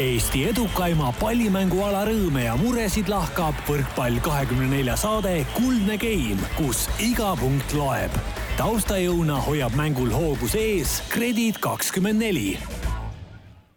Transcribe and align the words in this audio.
Eesti 0.00 0.46
edukaima 0.48 1.10
pallimänguala 1.20 2.06
rõõme 2.08 2.46
ja 2.46 2.54
muresid 2.56 3.10
lahkab 3.12 3.58
võrkpall 3.68 4.16
kahekümne 4.24 4.70
nelja 4.70 4.94
saade 4.96 5.42
Kuldne 5.52 5.98
Game, 6.00 6.40
kus 6.56 6.86
iga 6.96 7.34
punkt 7.36 7.74
loeb. 7.76 8.14
taustajõuna 8.56 9.36
hoiab 9.44 9.76
mängul 9.76 10.08
hoogus 10.08 10.56
ees 10.56 11.02
Kredit 11.12 11.60
kakskümmend 11.60 12.24
neli 12.24 12.56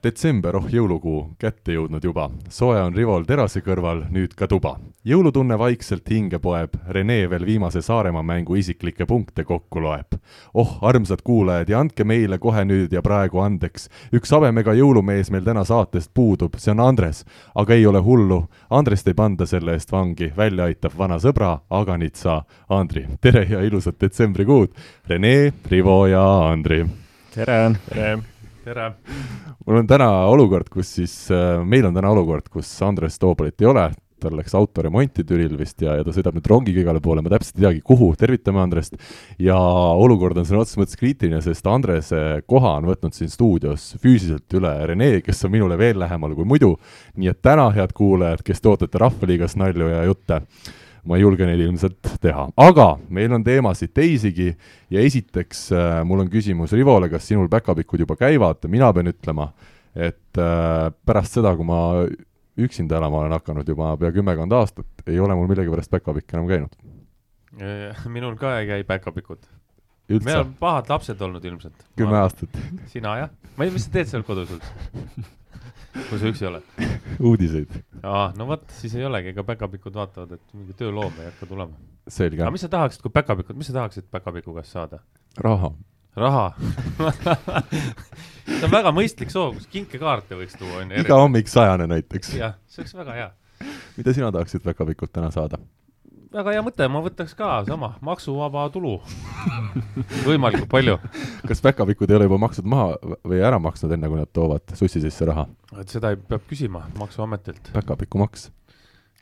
detsember, 0.06 0.56
oh 0.56 0.68
jõulukuu, 0.72 1.36
kätte 1.42 1.76
jõudnud 1.76 2.04
juba. 2.04 2.30
soe 2.50 2.80
on 2.80 2.96
Rivol 2.96 3.26
terase 3.26 3.60
kõrval, 3.60 4.06
nüüd 4.08 4.36
ka 4.40 4.48
tuba. 4.48 4.78
Jõulutunne 5.06 5.58
vaikselt 5.60 6.10
hinge 6.10 6.40
poeb, 6.42 6.74
Rene 6.90 7.28
veel 7.30 7.46
viimase 7.46 7.82
Saaremaa 7.86 8.24
mängu 8.26 8.56
isiklikke 8.58 9.06
punkte 9.06 9.44
kokku 9.46 9.82
loeb. 9.82 10.18
oh, 10.54 10.78
armsad 10.82 11.22
kuulajad 11.24 11.70
ja 11.70 11.80
andke 11.80 12.04
meile 12.04 12.38
kohe 12.38 12.66
nüüd 12.66 12.94
ja 12.94 13.02
praegu 13.02 13.40
andeks. 13.40 13.90
üks 14.14 14.32
habemega 14.34 14.74
jõulumees 14.74 15.30
meil 15.32 15.44
täna 15.46 15.64
saatest 15.64 16.12
puudub, 16.14 16.58
see 16.58 16.72
on 16.72 16.80
Andres. 16.80 17.26
aga 17.56 17.74
ei 17.74 17.86
ole 17.86 18.00
hullu, 18.02 18.48
Andrest 18.70 19.08
ei 19.08 19.14
panda 19.14 19.46
selle 19.46 19.74
eest 19.74 19.92
vangi, 19.92 20.32
välja 20.38 20.64
aitab 20.64 20.98
vana 20.98 21.20
sõbra, 21.20 21.60
Aganitsa 21.70 22.42
Andri. 22.70 23.06
tere 23.22 23.46
ja 23.50 23.62
ilusat 23.62 24.00
detsembrikuud, 24.02 24.74
Rene, 25.08 25.54
Rivo 25.70 26.08
ja 26.08 26.26
Andri. 26.50 26.86
tere! 27.34 27.76
tere! 27.90 28.18
tere! 28.64 28.92
mul 29.68 29.78
on 29.78 29.88
täna 29.88 30.10
olukord, 30.26 30.70
kus 30.70 30.96
siis 30.96 31.30
äh,, 31.32 31.62
meil 31.64 31.86
on 31.86 31.94
täna 31.94 32.10
olukord, 32.10 32.50
kus 32.50 32.82
Andres 32.82 33.20
Toobalit 33.20 33.62
ei 33.62 33.70
ole, 33.70 33.92
tal 34.26 34.36
läks 34.40 34.56
autoremonti 34.58 35.26
Türil 35.28 35.56
vist 35.60 35.82
ja, 35.86 35.98
ja 36.00 36.06
ta 36.06 36.14
sõidab 36.16 36.38
nüüd 36.38 36.50
rongiga 36.52 36.84
igale 36.84 37.02
poole, 37.04 37.24
ma 37.26 37.32
täpselt 37.34 37.60
ei 37.60 37.68
teagi, 37.68 37.84
kuhu, 37.86 38.12
tervitame 38.20 38.64
Andrest. 38.64 38.98
ja 39.42 39.58
olukord 39.58 40.38
on 40.42 40.48
sõna 40.48 40.64
otseses 40.64 40.82
mõttes 40.82 41.00
kriitiline, 41.00 41.42
sest 41.46 41.68
Andrese 41.70 42.24
koha 42.50 42.76
on 42.80 42.90
võtnud 42.90 43.16
siin 43.16 43.32
stuudios 43.32 43.94
füüsiliselt 44.04 44.58
üle 44.58 44.74
Rene, 44.92 45.12
kes 45.26 45.46
on 45.48 45.56
minule 45.56 45.78
veel 45.80 46.00
lähemal 46.02 46.36
kui 46.38 46.48
muidu. 46.48 46.76
nii 47.16 47.32
et 47.32 47.42
täna, 47.46 47.70
head 47.76 47.94
kuulajad, 47.96 48.44
kes 48.46 48.62
te 48.62 48.74
ootate 48.74 49.02
Rahvaliigas 49.02 49.56
nalju 49.60 49.94
ja 49.94 50.04
jutte 50.10 50.42
ma 51.06 51.20
ei 51.20 51.22
julge 51.22 51.46
neid 51.46 51.62
ilmselt 51.62 52.16
teha, 52.22 52.48
aga 52.58 52.88
meil 53.14 53.34
on 53.38 53.44
teemasid 53.46 53.94
teisigi 53.94 54.50
ja 54.94 55.04
esiteks 55.06 55.68
äh, 55.76 56.00
mul 56.08 56.24
on 56.24 56.32
küsimus 56.34 56.74
Rivole, 56.74 57.10
kas 57.14 57.28
sinul 57.30 57.50
päkapikud 57.52 58.02
juba 58.02 58.18
käivad, 58.18 58.66
mina 58.72 58.90
pean 58.94 59.12
ütlema, 59.14 59.52
et 59.94 60.42
äh, 60.42 60.90
pärast 61.06 61.38
seda, 61.38 61.54
kui 61.58 61.68
ma 61.68 61.82
üksinda 62.58 62.98
elama 62.98 63.18
olen 63.24 63.36
hakanud 63.36 63.68
juba 63.68 63.94
pea 64.00 64.12
kümmekond 64.16 64.56
aastat, 64.56 64.88
ei 65.08 65.20
ole 65.20 65.36
mul 65.36 65.50
millegipärast 65.52 65.92
päkapikk 65.92 66.34
enam 66.34 66.48
käinud. 66.48 66.76
minul 68.12 68.36
ka 68.40 68.60
ei 68.60 68.68
käi 68.68 68.84
päkapikud. 68.84 69.48
meil 70.24 70.40
on 70.40 70.54
pahad 70.60 70.90
lapsed 70.90 71.22
olnud 71.22 71.46
ilmselt. 71.46 71.88
kümme 71.96 72.18
aastat. 72.18 72.60
sina 72.92 73.18
jah? 73.18 73.34
ma 73.58 73.68
ei, 73.68 73.72
mis 73.72 73.88
sa 73.88 73.96
teed 73.98 74.12
seal 74.12 74.24
kodus 74.28 74.52
üldse? 74.56 75.26
kui 76.10 76.20
sa 76.20 76.30
üksi 76.32 76.48
oled? 76.50 76.72
uudiseid. 77.20 77.76
aa, 78.04 78.30
no 78.38 78.48
vot, 78.52 78.68
siis 78.80 78.96
ei 78.96 79.06
olegi, 79.08 79.34
ega 79.34 79.44
päkapikud 79.48 79.96
vaatavad, 79.96 80.38
et 80.38 80.56
mingi 80.56 80.76
tööloom 80.78 81.22
ei 81.22 81.30
hakka 81.32 81.50
tulema. 81.50 81.76
aga 82.06 82.54
mis 82.54 82.66
sa 82.66 82.72
tahaksid, 82.72 83.04
kui 83.04 83.14
päkapikud, 83.16 83.60
mis 83.60 83.72
sa 83.72 83.80
tahaksid 83.82 84.10
päkapiku 84.12 84.56
käest 84.58 84.76
saada? 84.76 85.04
raha. 85.38 85.74
Raha 86.16 86.54
see 88.46 88.66
on 88.66 88.74
väga 88.74 88.92
mõistlik 88.96 89.32
soov, 89.34 89.56
kus 89.58 89.70
kinkekaarte 89.72 90.38
võiks 90.40 90.58
tuua, 90.60 90.84
onju. 90.84 91.02
iga 91.02 91.18
hommik 91.20 91.50
sajane 91.52 91.88
näiteks. 91.92 92.36
jah, 92.38 92.56
see 92.70 92.84
oleks 92.84 92.96
väga 92.98 93.18
hea. 93.18 93.32
mida 93.98 94.14
sina 94.16 94.32
tahaksid 94.36 94.64
päkapikult 94.66 95.14
täna 95.16 95.32
saada? 95.34 95.60
väga 96.36 96.56
hea 96.56 96.64
mõte, 96.66 96.88
ma 96.92 97.02
võtaks 97.04 97.36
ka 97.38 97.50
sama, 97.68 97.94
maksuvaba 98.06 98.68
tulu 98.74 98.98
võimalikult 100.28 100.70
palju. 100.72 100.98
kas 101.48 101.64
päkapikud 101.66 102.12
ei 102.12 102.20
ole 102.20 102.30
juba 102.30 102.42
maksud 102.46 102.68
maha 102.70 102.94
või 103.24 103.42
ära 103.44 103.60
maksnud, 103.62 103.96
enne 103.96 104.12
kui 104.12 104.22
nad 104.22 104.32
toovad 104.36 104.76
sussi 104.78 105.04
sisse 105.04 105.28
raha? 105.28 105.48
et 105.80 105.92
seda 105.92 106.14
ei, 106.14 106.20
peab 106.20 106.46
küsima 106.50 106.86
Maksuametilt. 107.00 107.74
päkapikumaks 107.76 108.50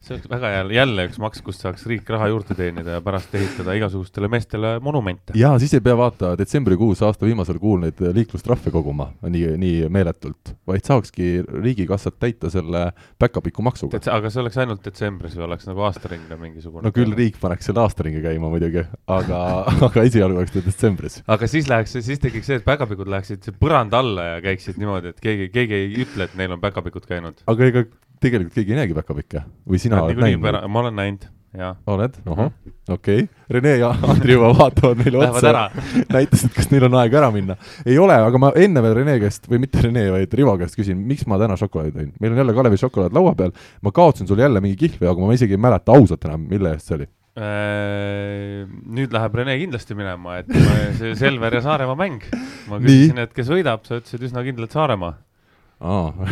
see 0.04 0.16
oleks 0.18 0.30
väga 0.32 0.52
hea, 0.52 0.64
jälle 0.76 1.06
üks 1.08 1.20
maks, 1.22 1.42
kust 1.46 1.64
saaks 1.64 1.86
riik 1.88 2.10
raha 2.12 2.28
juurde 2.32 2.56
teenida 2.58 2.98
ja 2.98 3.02
pärast 3.04 3.34
ehitada 3.38 3.76
igasugustele 3.78 4.28
meestele 4.32 4.76
monumente. 4.84 5.36
ja 5.40 5.54
siis 5.62 5.74
ei 5.78 5.84
pea 5.84 5.96
vaata 5.98 6.34
detsembrikuus 6.40 7.04
aasta 7.08 7.28
viimasel 7.28 7.60
kuul 7.62 7.80
neid 7.86 8.02
liiklustrahve 8.18 8.74
koguma 8.74 9.10
nii, 9.24 9.56
nii 9.62 9.90
meeletult, 9.94 10.56
vaid 10.68 10.84
saakski 10.88 11.30
riigikassat 11.48 12.20
täita 12.20 12.52
selle 12.54 12.90
päkapiku 13.20 13.64
maksuga. 13.64 14.02
aga 14.12 14.32
see 14.34 14.44
oleks 14.44 14.60
ainult 14.64 14.84
detsembris 14.84 15.38
või 15.40 15.48
oleks 15.48 15.70
nagu 15.72 15.88
aastaringne 15.88 16.40
mingisugune? 16.42 16.84
no 16.88 16.94
küll 16.96 17.16
riik 17.16 17.40
paneks 17.42 17.72
selle 17.72 17.84
aastaringi 17.86 18.24
käima 18.26 18.52
muidugi, 18.52 18.84
aga 19.08 19.42
aga 19.88 20.04
esialgu 20.04 20.44
oleks 20.44 20.58
ta 20.58 20.66
detsembris. 20.68 21.22
aga 21.28 21.48
siis 21.48 21.72
läheks, 21.72 21.96
siis 22.04 22.20
tekiks 22.20 22.52
see, 22.52 22.60
et 22.60 22.68
päkapikud 22.68 23.08
läheksid 23.16 23.54
põranda 23.62 24.04
alla 24.04 24.34
ja 24.34 24.40
käiksid 24.44 24.80
niimoodi, 24.82 25.16
et 25.16 25.24
keegi, 25.24 25.52
keegi 25.54 25.80
ei 25.80 25.92
ütle, 26.04 26.28
et 26.28 26.36
neil 26.40 26.58
on 26.58 26.64
päkapikud 26.64 27.08
käinud. 27.08 27.46
aga 27.48 27.72
ega 27.72 27.88
tegelikult 28.24 28.58
keegi 28.58 28.74
ei 28.74 28.82
näegi 28.84 28.98
päkapikke 28.98 29.46
või 29.70 29.80
sina 29.82 30.02
oled 30.04 30.20
näinud? 30.22 30.60
ma 30.72 30.82
olen 30.84 30.96
näinud, 30.98 31.26
jaa. 31.58 31.72
oled? 31.94 32.16
ahah, 32.26 32.52
okei 32.90 33.24
okay.. 33.26 33.42
Rene 33.54 33.74
ja 33.82 33.90
Andri 34.12 34.36
juba 34.36 34.52
vaatavad 34.58 35.02
meile 35.02 35.24
otsa, 35.26 35.66
näitasid, 36.16 36.54
kas 36.56 36.70
neil 36.72 36.88
on 36.90 36.98
aega 37.02 37.20
ära 37.22 37.32
minna. 37.36 37.58
ei 37.86 37.98
ole, 38.02 38.18
aga 38.28 38.42
ma 38.42 38.54
enne 38.60 38.84
veel 38.86 38.96
Rene 39.02 39.18
käest 39.24 39.50
või 39.52 39.64
mitte 39.66 39.84
Rene, 39.84 40.06
vaid 40.16 40.38
Rivo 40.40 40.56
käest 40.62 40.80
küsin, 40.80 41.02
miks 41.10 41.28
ma 41.30 41.40
täna 41.42 41.58
šokolaadi 41.60 41.96
tõin? 41.98 42.14
meil 42.24 42.36
on 42.36 42.44
jälle 42.44 42.56
Kalevi 42.60 42.80
šokolaad 42.86 43.18
laua 43.18 43.36
peal, 43.40 43.54
ma 43.84 43.94
kaotasin 43.96 44.30
sulle 44.30 44.48
jälle 44.48 44.64
mingi 44.64 44.80
kihvli, 44.86 45.10
aga 45.10 45.28
ma 45.28 45.36
isegi 45.36 45.58
ei 45.58 45.66
mäleta 45.68 45.98
ausalt 45.98 46.30
enam, 46.30 46.48
mille 46.50 46.74
eest 46.78 46.90
see 46.90 46.98
oli 47.00 47.10
äh, 47.40 48.64
nüüd 49.00 49.14
läheb 49.14 49.38
Rene 49.42 49.60
kindlasti 49.66 50.00
minema, 50.00 50.40
et 50.42 50.56
see 51.00 51.14
Selver 51.20 51.60
ja 51.60 51.66
Saaremaa 51.66 52.00
mäng. 52.00 52.26
ma 52.72 52.82
küsisin, 52.82 53.22
et 53.26 53.36
kes 53.36 53.52
võidab, 53.52 53.86
sa 53.88 54.02
ütlesid 54.02 54.30
üsna 54.30 54.46
kindlalt 54.48 54.76
Saaremaa 54.76 55.18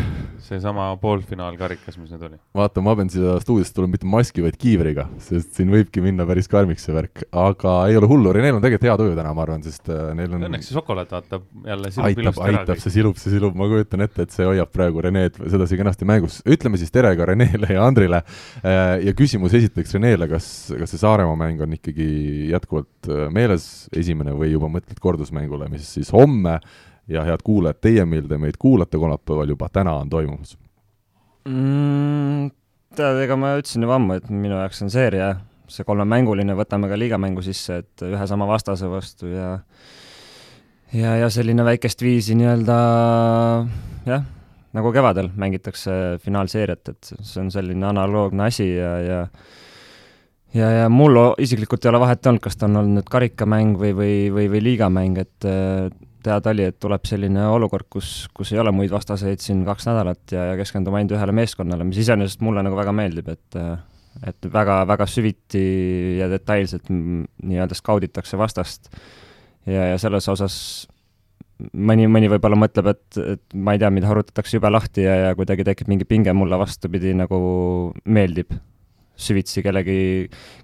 seesama 0.48 0.90
poolfinaalkarikas, 1.02 1.98
mis 2.00 2.12
nüüd 2.14 2.24
oli. 2.28 2.38
vaata, 2.56 2.84
ma 2.84 2.94
pean 2.98 3.10
siia 3.12 3.36
stuudiosse 3.44 3.76
tulema 3.76 3.96
mitte 3.98 4.08
maski, 4.10 4.44
vaid 4.46 4.58
kiivriga, 4.60 5.08
sest 5.24 5.58
siin 5.58 5.72
võibki 5.74 6.04
minna 6.04 6.26
päris 6.30 6.48
karmiks 6.52 6.86
see 6.88 6.96
värk, 6.96 7.26
aga 7.36 7.76
ei 7.92 7.98
ole 8.00 8.10
hullu, 8.10 8.34
Renel 8.36 8.58
on 8.58 8.64
tegelikult 8.64 8.88
hea 8.88 8.98
tuju 9.02 9.16
täna, 9.18 9.34
ma 9.36 9.46
arvan, 9.46 9.64
sest 9.66 9.92
äh, 9.92 10.12
neil 10.18 10.36
on 10.38 10.48
õnneks 10.48 10.70
see 10.70 10.78
šokolaad 10.78 11.12
vaatab 11.16 11.48
jälle 11.68 11.92
aitab, 12.08 12.42
aitab, 12.48 12.84
see 12.84 12.96
silub, 12.96 13.20
see 13.22 13.34
silub, 13.36 13.58
ma 13.60 13.68
kujutan 13.72 14.06
ette, 14.08 14.28
et 14.28 14.36
see 14.36 14.48
hoiab 14.48 14.72
praegu 14.74 15.04
Reneed 15.04 15.40
sedasi 15.42 15.80
kenasti 15.80 16.08
mängus. 16.08 16.40
ütleme 16.48 16.80
siis 16.80 16.94
tere 16.94 17.14
ka 17.20 17.28
Renele 17.28 17.74
ja 17.76 17.84
Andrile. 17.88 18.24
Äh, 18.64 19.02
ja 19.08 19.16
küsimus 19.18 19.56
esiteks 19.58 19.98
Renele, 19.98 20.30
kas, 20.32 20.46
kas 20.80 20.96
see 20.96 21.02
Saaremaa 21.02 21.40
mäng 21.40 21.64
on 21.64 21.76
ikkagi 21.76 22.08
jätkuvalt 22.54 23.12
äh, 23.12 23.28
meeles? 23.34 23.68
Esimene 23.92 24.34
või 24.38 24.54
juba 24.54 24.70
mõtled 24.72 25.00
kordusmängule, 25.04 25.68
mis 25.72 25.88
siis 25.98 26.12
homme 26.16 26.60
ja 27.12 27.26
head 27.28 27.44
kuulajad, 27.44 27.82
teie, 27.84 28.06
mil 28.08 28.28
te 28.30 28.40
meid 28.42 28.58
kuulate 28.62 29.00
kolmapäeval 29.02 29.54
juba, 29.54 29.70
täna 29.74 29.98
on 30.02 30.10
toimumas 30.10 30.58
mm,? 31.46 32.52
tead, 32.96 33.22
ega 33.24 33.38
ma 33.40 33.56
ütlesin 33.60 33.88
juba 33.88 33.98
ammu, 34.00 34.20
et 34.20 34.30
minu 34.34 34.58
jaoks 34.58 34.84
on 34.86 34.92
seeria, 34.94 35.34
see 35.72 35.88
kolmemänguline, 35.88 36.56
võtame 36.58 36.90
ka 36.92 37.00
liigamängu 37.00 37.44
sisse, 37.46 37.82
et 37.84 38.06
ühe 38.08 38.28
sama 38.28 38.48
vastase 38.50 38.90
vastu 38.92 39.32
ja 39.32 39.56
ja, 40.92 41.16
ja 41.22 41.30
selline 41.32 41.66
väikest 41.66 42.04
viisi 42.04 42.36
nii-öelda 42.40 42.78
jah, 44.10 44.26
nagu 44.76 44.92
kevadel 44.96 45.32
mängitakse 45.40 46.18
finaalseeriat, 46.24 46.94
et 46.94 47.12
see 47.20 47.44
on 47.44 47.52
selline 47.54 47.88
analoogne 47.92 48.48
asi 48.48 48.68
ja, 48.74 48.94
ja 49.04 49.22
ja, 50.54 50.70
ja 50.82 50.88
mul 50.92 51.20
isiklikult 51.42 51.86
ei 51.86 51.92
ole 51.94 52.02
vahet 52.04 52.28
olnud, 52.28 52.44
kas 52.44 52.58
ta 52.60 52.68
on 52.70 52.80
olnud 52.82 53.00
nüüd 53.00 53.12
karikamäng 53.12 53.78
või, 53.80 53.94
või, 53.98 54.16
või, 54.34 54.48
või 54.52 54.64
liigamäng, 54.70 55.22
et 55.22 55.50
teada 56.22 56.54
oli, 56.54 56.68
et 56.70 56.78
tuleb 56.82 57.06
selline 57.10 57.46
olukord, 57.50 57.88
kus, 57.92 58.28
kus 58.36 58.52
ei 58.54 58.62
ole 58.62 58.74
muid 58.76 58.92
vastaseid 58.94 59.42
siin 59.42 59.64
kaks 59.68 59.88
nädalat 59.90 60.36
ja, 60.36 60.52
ja 60.52 60.60
keskendume 60.60 61.00
ainult 61.00 61.16
ühele 61.18 61.36
meeskonnale, 61.36 61.88
mis 61.88 62.02
iseenesest 62.04 62.44
mulle 62.46 62.64
nagu 62.66 62.78
väga 62.78 62.94
meeldib, 62.96 63.32
et 63.34 63.62
et 64.28 64.48
väga, 64.54 64.82
väga 64.90 65.06
süviti 65.08 65.62
ja 66.20 66.28
detailselt 66.28 66.90
nii-öelda 66.92 67.78
skauditakse 67.78 68.38
vastast. 68.38 68.90
ja, 69.66 69.86
ja 69.94 69.98
selles 70.02 70.28
osas 70.30 70.56
mõni, 71.72 72.10
mõni 72.12 72.28
võib-olla 72.30 72.58
mõtleb, 72.60 72.90
et, 72.92 73.22
et 73.38 73.56
ma 73.56 73.76
ei 73.76 73.80
tea, 73.80 73.92
mida 73.94 74.10
arutatakse 74.12 74.58
jube 74.58 74.70
lahti 74.70 75.06
ja, 75.06 75.16
ja 75.28 75.38
kuidagi 75.38 75.64
tekib 75.64 75.88
mingi 75.88 76.06
pinge, 76.10 76.34
mulle 76.34 76.60
vastupidi 76.60 77.16
nagu 77.18 77.40
meeldib 78.04 78.52
süvitsi 79.22 79.64
kellegi, 79.66 80.02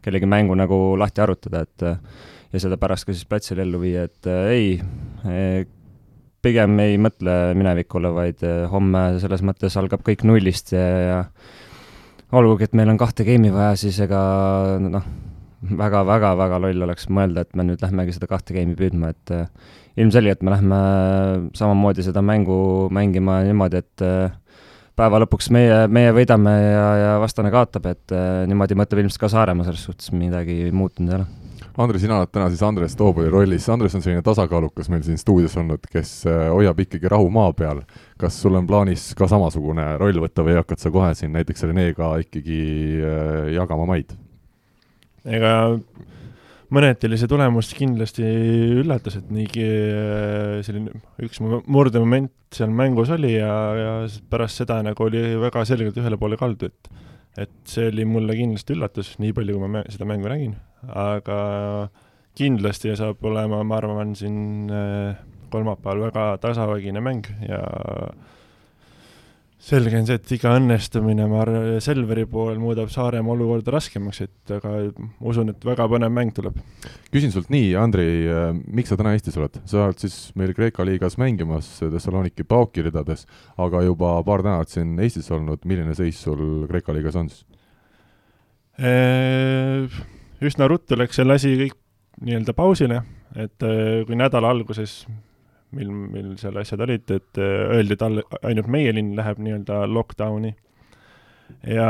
kellegi 0.04 0.30
mängu 0.30 0.57
nagu 0.57 0.80
lahti 1.00 1.24
arutada, 1.24 1.63
et 1.68 1.88
ja 2.54 2.62
seda 2.62 2.77
pärast 2.80 3.07
ka 3.07 3.15
siis 3.15 3.27
platsil 3.30 3.62
ellu 3.63 3.81
viia, 3.81 4.06
et 4.07 4.30
äh, 4.30 4.50
ei 4.54 4.68
äh,, 5.27 5.68
pigem 6.44 6.77
ei 6.80 6.98
mõtle 7.01 7.33
minevikule, 7.57 8.12
vaid 8.15 8.44
äh, 8.48 8.65
homme 8.71 9.18
selles 9.21 9.44
mõttes 9.45 9.75
algab 9.80 10.06
kõik 10.06 10.24
nullist 10.27 10.71
ja, 10.75 10.86
ja 11.01 11.18
olgugi, 12.38 12.68
et 12.68 12.77
meil 12.77 12.92
on 12.94 13.00
kahte 13.00 13.25
game'i 13.27 13.51
vaja, 13.54 13.75
siis 13.80 14.00
ega 14.04 14.21
noh, 14.83 15.07
väga-väga-väga 15.68 16.62
loll 16.63 16.88
oleks 16.88 17.09
mõelda, 17.12 17.44
et 17.44 17.57
me 17.57 17.65
nüüd 17.68 17.83
lähmegi 17.83 18.15
seda 18.15 18.30
kahte 18.31 18.56
game'i 18.56 18.77
püüdma, 18.80 19.12
et 19.15 19.36
ilmselgelt 19.98 20.44
me 20.45 20.54
lähme 20.54 20.80
samamoodi 21.57 22.06
seda 22.06 22.21
mängu 22.21 22.88
mängima 22.94 23.39
niimoodi, 23.48 23.81
et 23.81 24.06
päeva 24.97 25.21
lõpuks 25.23 25.51
meie, 25.53 25.81
meie 25.94 26.13
võidame 26.15 26.53
ja, 26.57 26.85
ja 27.01 27.11
vastane 27.21 27.51
kaotab, 27.53 27.89
et 27.91 28.15
äh, 28.15 28.45
niimoodi 28.49 28.77
mõtleb 28.79 29.05
ilmselt 29.05 29.25
ka 29.25 29.31
Saaremaa, 29.31 29.67
selles 29.67 29.85
suhtes 29.88 30.13
midagi 30.15 30.71
muutunud 30.73 31.13
ei 31.13 31.19
ole 31.21 31.27
Andres, 31.77 32.01
sina 32.01 32.15
oled 32.17 32.31
täna 32.33 32.47
siis 32.49 32.61
Andres 32.65 32.95
Toobali 32.97 33.29
rollis, 33.29 33.67
Andres 33.69 33.94
on 33.94 34.01
selline 34.01 34.23
tasakaalukas 34.25 34.88
meil 34.89 35.03
siin 35.05 35.19
stuudios 35.21 35.53
olnud, 35.61 35.83
kes 35.91 36.13
äh, 36.25 36.47
hoiab 36.49 36.79
ikkagi 36.81 37.09
rahu 37.13 37.29
maa 37.29 37.51
peal. 37.53 37.83
kas 38.17 38.39
sul 38.41 38.57
on 38.57 38.65
plaanis 38.65 39.11
ka 39.17 39.27
samasugune 39.29 39.85
roll 40.01 40.17
võtta 40.23 40.45
või 40.45 40.57
hakkad 40.57 40.81
sa 40.81 40.89
kohe 40.94 41.11
siin 41.15 41.35
näiteks 41.38 41.67
Renega 41.69 42.15
ikkagi 42.23 42.61
äh, 42.97 43.51
jagama 43.53 43.85
maid? 43.94 44.15
ega 45.27 45.53
mõneti 46.73 47.09
see 47.15 47.29
tulemus 47.31 47.71
kindlasti 47.77 48.25
üllatus, 48.81 49.19
et 49.19 49.29
niigi 49.33 49.65
äh, 49.65 50.57
selline 50.65 50.95
üks 51.23 51.41
murdemoment 51.41 52.33
seal 52.53 52.71
mängus 52.71 53.11
oli 53.13 53.35
ja, 53.35 53.51
ja 53.77 53.93
pärast 54.31 54.63
seda 54.63 54.79
nagu 54.85 55.07
oli 55.07 55.23
väga 55.41 55.63
selgelt 55.67 55.97
ühele 55.99 56.19
poole 56.19 56.39
kaldu, 56.39 56.71
et 56.71 56.91
et 57.37 57.53
see 57.69 57.91
oli 57.91 58.05
mulle 58.09 58.33
kindlasti 58.33 58.73
üllatus, 58.73 59.11
nii 59.21 59.33
palju, 59.37 59.59
kui 59.61 59.69
ma 59.69 59.83
seda 59.93 60.07
mängu 60.09 60.25
nägin. 60.31 60.55
Aga 60.89 61.35
kindlasti 62.37 62.95
saab 62.97 63.21
olema, 63.29 63.59
ma 63.61 63.77
arvan, 63.77 64.15
siin 64.17 64.71
äh, 64.73 65.19
kolmapäeval 65.53 66.07
väga 66.07 66.25
tasavägine 66.41 67.03
mäng 67.05 67.29
ja 67.45 67.61
selge 69.67 69.99
on 69.99 70.05
see, 70.07 70.15
et 70.15 70.31
iga 70.37 70.53
õnnestumine, 70.57 71.25
ma 71.27 71.41
arvan, 71.43 71.65
Selveri 71.83 72.23
poolel 72.29 72.59
muudab 72.61 72.91
Saaremaa 72.93 73.33
olukorda 73.35 73.73
raskemaks, 73.75 74.21
et 74.23 74.53
aga 74.55 74.73
usun, 75.27 75.51
et 75.51 75.67
väga 75.67 75.87
põnev 75.91 76.13
mäng 76.13 76.31
tuleb. 76.35 76.59
küsin 77.11 77.33
sult 77.33 77.51
nii, 77.53 77.73
Andri, 77.79 78.07
äh, 78.31 78.49
miks 78.55 78.93
sa 78.93 78.99
täna 78.99 79.13
Eestis 79.17 79.37
oled? 79.39 79.59
sa 79.67 79.87
oled 79.87 79.99
siis 79.99 80.15
meil 80.39 80.53
Kreeka 80.55 80.85
liigas 80.87 81.17
mängimas 81.19 81.69
Thessaloniki 81.81 82.47
Pauki 82.47 82.85
ridades, 82.85 83.25
aga 83.57 83.83
juba 83.83 84.15
paar 84.27 84.45
nädalat 84.45 84.71
siin 84.71 84.95
Eestis 85.03 85.27
olnud, 85.35 85.65
milline 85.67 85.95
seis 85.97 86.21
sul 86.23 86.65
Kreeka 86.71 86.95
liigas 86.95 87.19
on 87.19 87.31
siis? 87.33 87.43
Äh, 88.77 89.89
üsna 90.45 90.67
ruttu 90.69 90.95
läks 90.95 91.19
see 91.19 91.27
asi 91.33 91.55
kõik 91.65 91.77
nii-öelda 92.23 92.53
pausile, 92.55 93.01
et 93.35 93.65
äh, 93.65 94.03
kui 94.07 94.15
nädala 94.15 94.53
alguses, 94.53 95.01
mil, 95.75 95.91
mil 95.91 96.31
seal 96.39 96.57
asjad 96.61 96.83
olid, 96.85 97.09
et 97.11 97.41
äh, 97.41 97.65
öeldi, 97.75 97.97
et 97.97 98.05
all, 98.05 98.21
ainult 98.47 98.69
meie 98.71 98.93
linn 98.95 99.15
läheb 99.17 99.41
nii-öelda 99.43 99.83
lockdowni. 99.91 100.53
ja 101.63 101.89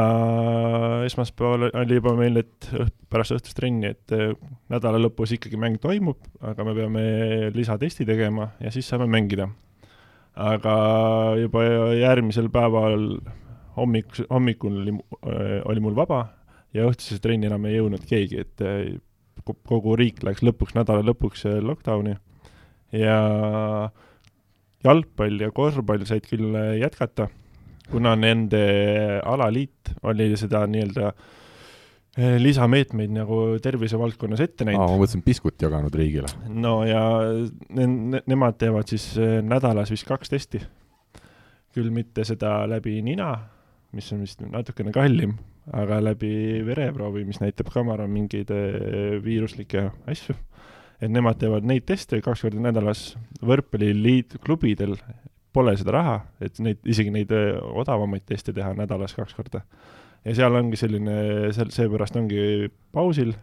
esmaspäeval 1.06 1.72
oli 1.72 1.98
juba 1.98 2.14
meil, 2.18 2.38
et 2.44 2.70
õht, 2.78 2.94
pärast 3.10 3.34
õhtust 3.38 3.58
trenni, 3.58 3.94
et 3.94 4.16
äh, 4.16 4.34
nädala 4.74 5.02
lõpus 5.02 5.34
ikkagi 5.38 5.60
mäng 5.62 5.80
toimub, 5.82 6.20
aga 6.42 6.66
me 6.66 6.76
peame 6.78 7.06
lisatesti 7.56 8.06
tegema 8.06 8.52
ja 8.62 8.74
siis 8.74 8.90
saame 8.90 9.10
mängida. 9.10 9.50
aga 10.38 10.74
juba 11.42 11.64
järgmisel 11.98 12.50
päeval 12.54 13.10
hommik, 13.78 14.14
hommikul 14.30 14.82
oli, 14.84 14.94
oli 15.66 15.82
mul 15.82 15.96
vaba 15.98 16.28
ja 16.74 16.86
õhtusesse 16.86 17.22
trenni 17.22 17.50
enam 17.50 17.66
ei 17.66 17.80
jõudnud 17.80 18.06
keegi, 18.06 18.46
et 18.46 18.62
kogu 19.66 19.96
riik 19.98 20.22
läks 20.26 20.44
lõpuks, 20.46 20.76
nädala 20.78 21.06
lõpuks 21.06 21.46
lockdowni 21.66 22.18
ja 22.96 23.18
jalgpall 24.86 25.42
ja 25.42 25.52
korvpall 25.56 26.06
said 26.08 26.28
küll 26.30 26.56
eh, 26.56 26.78
jätkata, 26.82 27.30
kuna 27.92 28.16
nende 28.20 28.62
alaliit 29.26 29.94
oli 30.08 30.32
seda 30.40 30.66
nii-öelda 30.70 31.12
lisameetmeid 32.42 33.12
nagu 33.14 33.36
tervisevaldkonnas 33.62 34.40
ette 34.42 34.66
näinud. 34.66 34.82
aa, 34.82 34.90
ma 34.90 35.02
mõtlesin 35.04 35.22
piskut 35.22 35.62
jaganud 35.62 35.94
riigile. 35.94 36.32
no 36.50 36.80
ja 36.88 37.02
ne 37.78 37.86
ne 37.88 38.22
nemad 38.26 38.58
teevad 38.58 38.90
siis 38.90 39.12
nädalas 39.46 39.94
vist 39.94 40.08
kaks 40.08 40.34
testi. 40.34 40.64
küll 41.78 41.92
mitte 41.94 42.26
seda 42.26 42.64
läbi 42.66 42.96
nina, 43.06 43.36
mis 43.94 44.10
on 44.14 44.24
vist 44.26 44.42
natukene 44.42 44.92
kallim, 44.96 45.36
aga 45.78 46.00
läbi 46.02 46.64
vereproovi, 46.66 47.26
mis 47.28 47.42
näitab 47.44 47.70
ka, 47.74 47.84
ma 47.86 47.94
arvan, 47.98 48.12
mingeid 48.14 48.52
eh, 48.56 49.18
viiruslikke 49.24 49.90
asju. 50.10 50.36
Et 51.02 51.12
nemad 51.14 51.38
teevad 51.42 51.66
neid 51.68 51.86
teste 51.88 52.20
kaks 52.26 52.44
korda 52.48 52.62
nädalas, 52.70 53.12
võrkpalliliit, 53.46 54.40
klubidel. 54.44 54.98
Pole 55.54 55.74
seda 55.80 55.94
raha, 55.96 56.18
et 56.44 56.60
neid, 56.62 56.80
isegi 56.86 57.12
neid 57.14 57.32
eh, 57.34 57.56
odavamaid 57.58 58.26
teste 58.28 58.54
teha 58.54 58.74
nädalas 58.78 59.16
kaks 59.18 59.34
korda. 59.38 59.64
ja 60.26 60.36
seal 60.36 60.56
ongi 60.58 60.78
selline, 60.78 61.18
seal, 61.56 61.72
seepärast 61.74 62.18
ongi 62.20 62.70
pausil. 62.94 63.34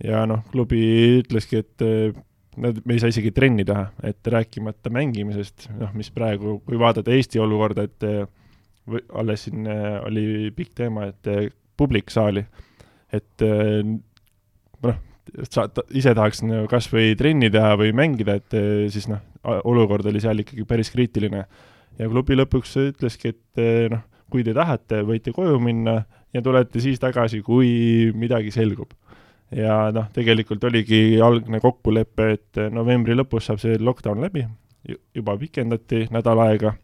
Ja 0.00 0.24
noh, 0.28 0.44
klubi 0.52 0.80
ütleski, 1.20 1.60
et 1.60 1.84
eh, 1.84 2.14
nad, 2.60 2.80
me 2.84 2.96
ei 2.96 3.02
saa 3.02 3.12
isegi 3.12 3.34
trenni 3.36 3.66
teha, 3.68 3.90
et 4.06 4.32
rääkimata 4.32 4.92
mängimisest, 4.92 5.68
noh, 5.80 5.92
mis 5.96 6.12
praegu, 6.14 6.60
kui 6.64 6.80
vaadata 6.80 7.12
Eesti 7.12 7.40
olukorda, 7.42 7.84
et 7.88 8.08
või 8.90 9.02
alles 9.20 9.44
siin 9.46 9.68
oli 10.06 10.48
pikk 10.56 10.72
teema, 10.80 11.10
et 11.10 11.52
publik 11.76 12.10
saali, 12.10 12.42
et 13.12 13.44
sa 15.50 15.66
ise 15.96 16.14
tahaks 16.16 16.42
nagu 16.44 16.68
kas 16.70 16.88
või 16.92 17.14
trenni 17.18 17.50
teha 17.52 17.74
või 17.80 17.92
mängida, 17.96 18.38
et 18.40 18.56
siis 18.92 19.08
noh, 19.10 19.22
olukord 19.68 20.06
oli 20.10 20.22
seal 20.22 20.42
ikkagi 20.42 20.66
päris 20.68 20.92
kriitiline. 20.92 21.44
ja 21.98 22.08
klubi 22.08 22.36
lõpuks 22.38 22.76
ütleski, 22.82 23.34
et 23.34 23.62
noh, 23.92 24.04
kui 24.30 24.44
te 24.46 24.54
tahate, 24.54 25.02
võite 25.06 25.34
koju 25.34 25.58
minna 25.62 26.00
ja 26.34 26.42
tulete 26.42 26.80
siis 26.80 27.00
tagasi, 27.02 27.42
kui 27.42 28.12
midagi 28.14 28.52
selgub. 28.54 28.92
ja 29.50 29.90
noh, 29.94 30.06
tegelikult 30.14 30.64
oligi 30.64 31.20
algne 31.22 31.60
kokkulepe, 31.60 32.30
et 32.36 32.62
novembri 32.70 33.16
lõpus 33.18 33.50
saab 33.50 33.58
see 33.62 33.78
lockdown 33.78 34.22
läbi, 34.22 34.46
juba 35.14 35.36
pikendati 35.38 36.06
nädal 36.14 36.46
aega 36.46 36.76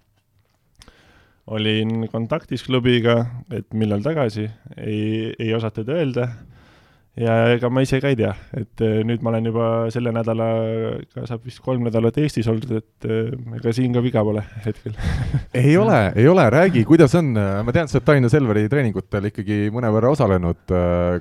olin 1.47 2.09
kontaktis 2.11 2.65
klubiga, 2.67 3.21
et 3.55 3.69
millal 3.75 4.03
tagasi, 4.03 4.49
ei, 4.83 5.33
ei 5.39 5.55
osatud 5.55 5.89
öelda 5.95 6.29
ja 7.17 7.35
ega 7.55 7.71
ma 7.73 7.83
ise 7.85 7.99
ka 8.03 8.11
ei 8.13 8.19
tea, 8.19 8.33
et 8.57 8.83
eh, 8.85 9.01
nüüd 9.09 9.23
ma 9.25 9.33
olen 9.33 9.49
juba 9.49 9.67
selle 9.93 10.13
nädalaga, 10.15 11.25
saab 11.29 11.47
vist 11.49 11.63
kolm 11.65 11.87
nädalat 11.87 12.19
Eestis 12.21 12.49
olnud, 12.53 12.73
et 12.77 13.09
eh, 13.09 13.33
ega 13.57 13.73
siin 13.77 13.97
ka 13.97 14.03
viga 14.05 14.25
pole 14.27 14.45
hetkel. 14.67 14.97
Ei 15.57 15.73
ole, 15.81 15.99
ei 16.19 16.27
ole, 16.29 16.45
räägi, 16.53 16.83
kuidas 16.85 17.15
on, 17.17 17.33
ma 17.33 17.73
tean, 17.73 17.89
sa 17.89 17.97
oled 17.97 18.07
Tallinna 18.07 18.29
Selveri 18.29 18.67
treeningutel 18.69 19.31
ikkagi 19.31 19.71
mõnevõrra 19.73 20.11
osalenud, 20.13 20.75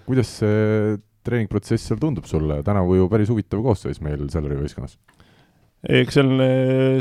kuidas 0.04 0.34
see 0.42 0.98
treeningprotsess 1.26 1.88
seal 1.90 2.02
tundub 2.02 2.28
sulle, 2.30 2.60
tänavu 2.68 3.00
ju 3.00 3.08
päris 3.10 3.32
huvitav 3.32 3.64
koosseis 3.64 4.02
meil 4.04 4.28
Selveri 4.34 4.60
võistkonnas. 4.60 4.98
Eks 5.86 6.18
seal 6.18 6.34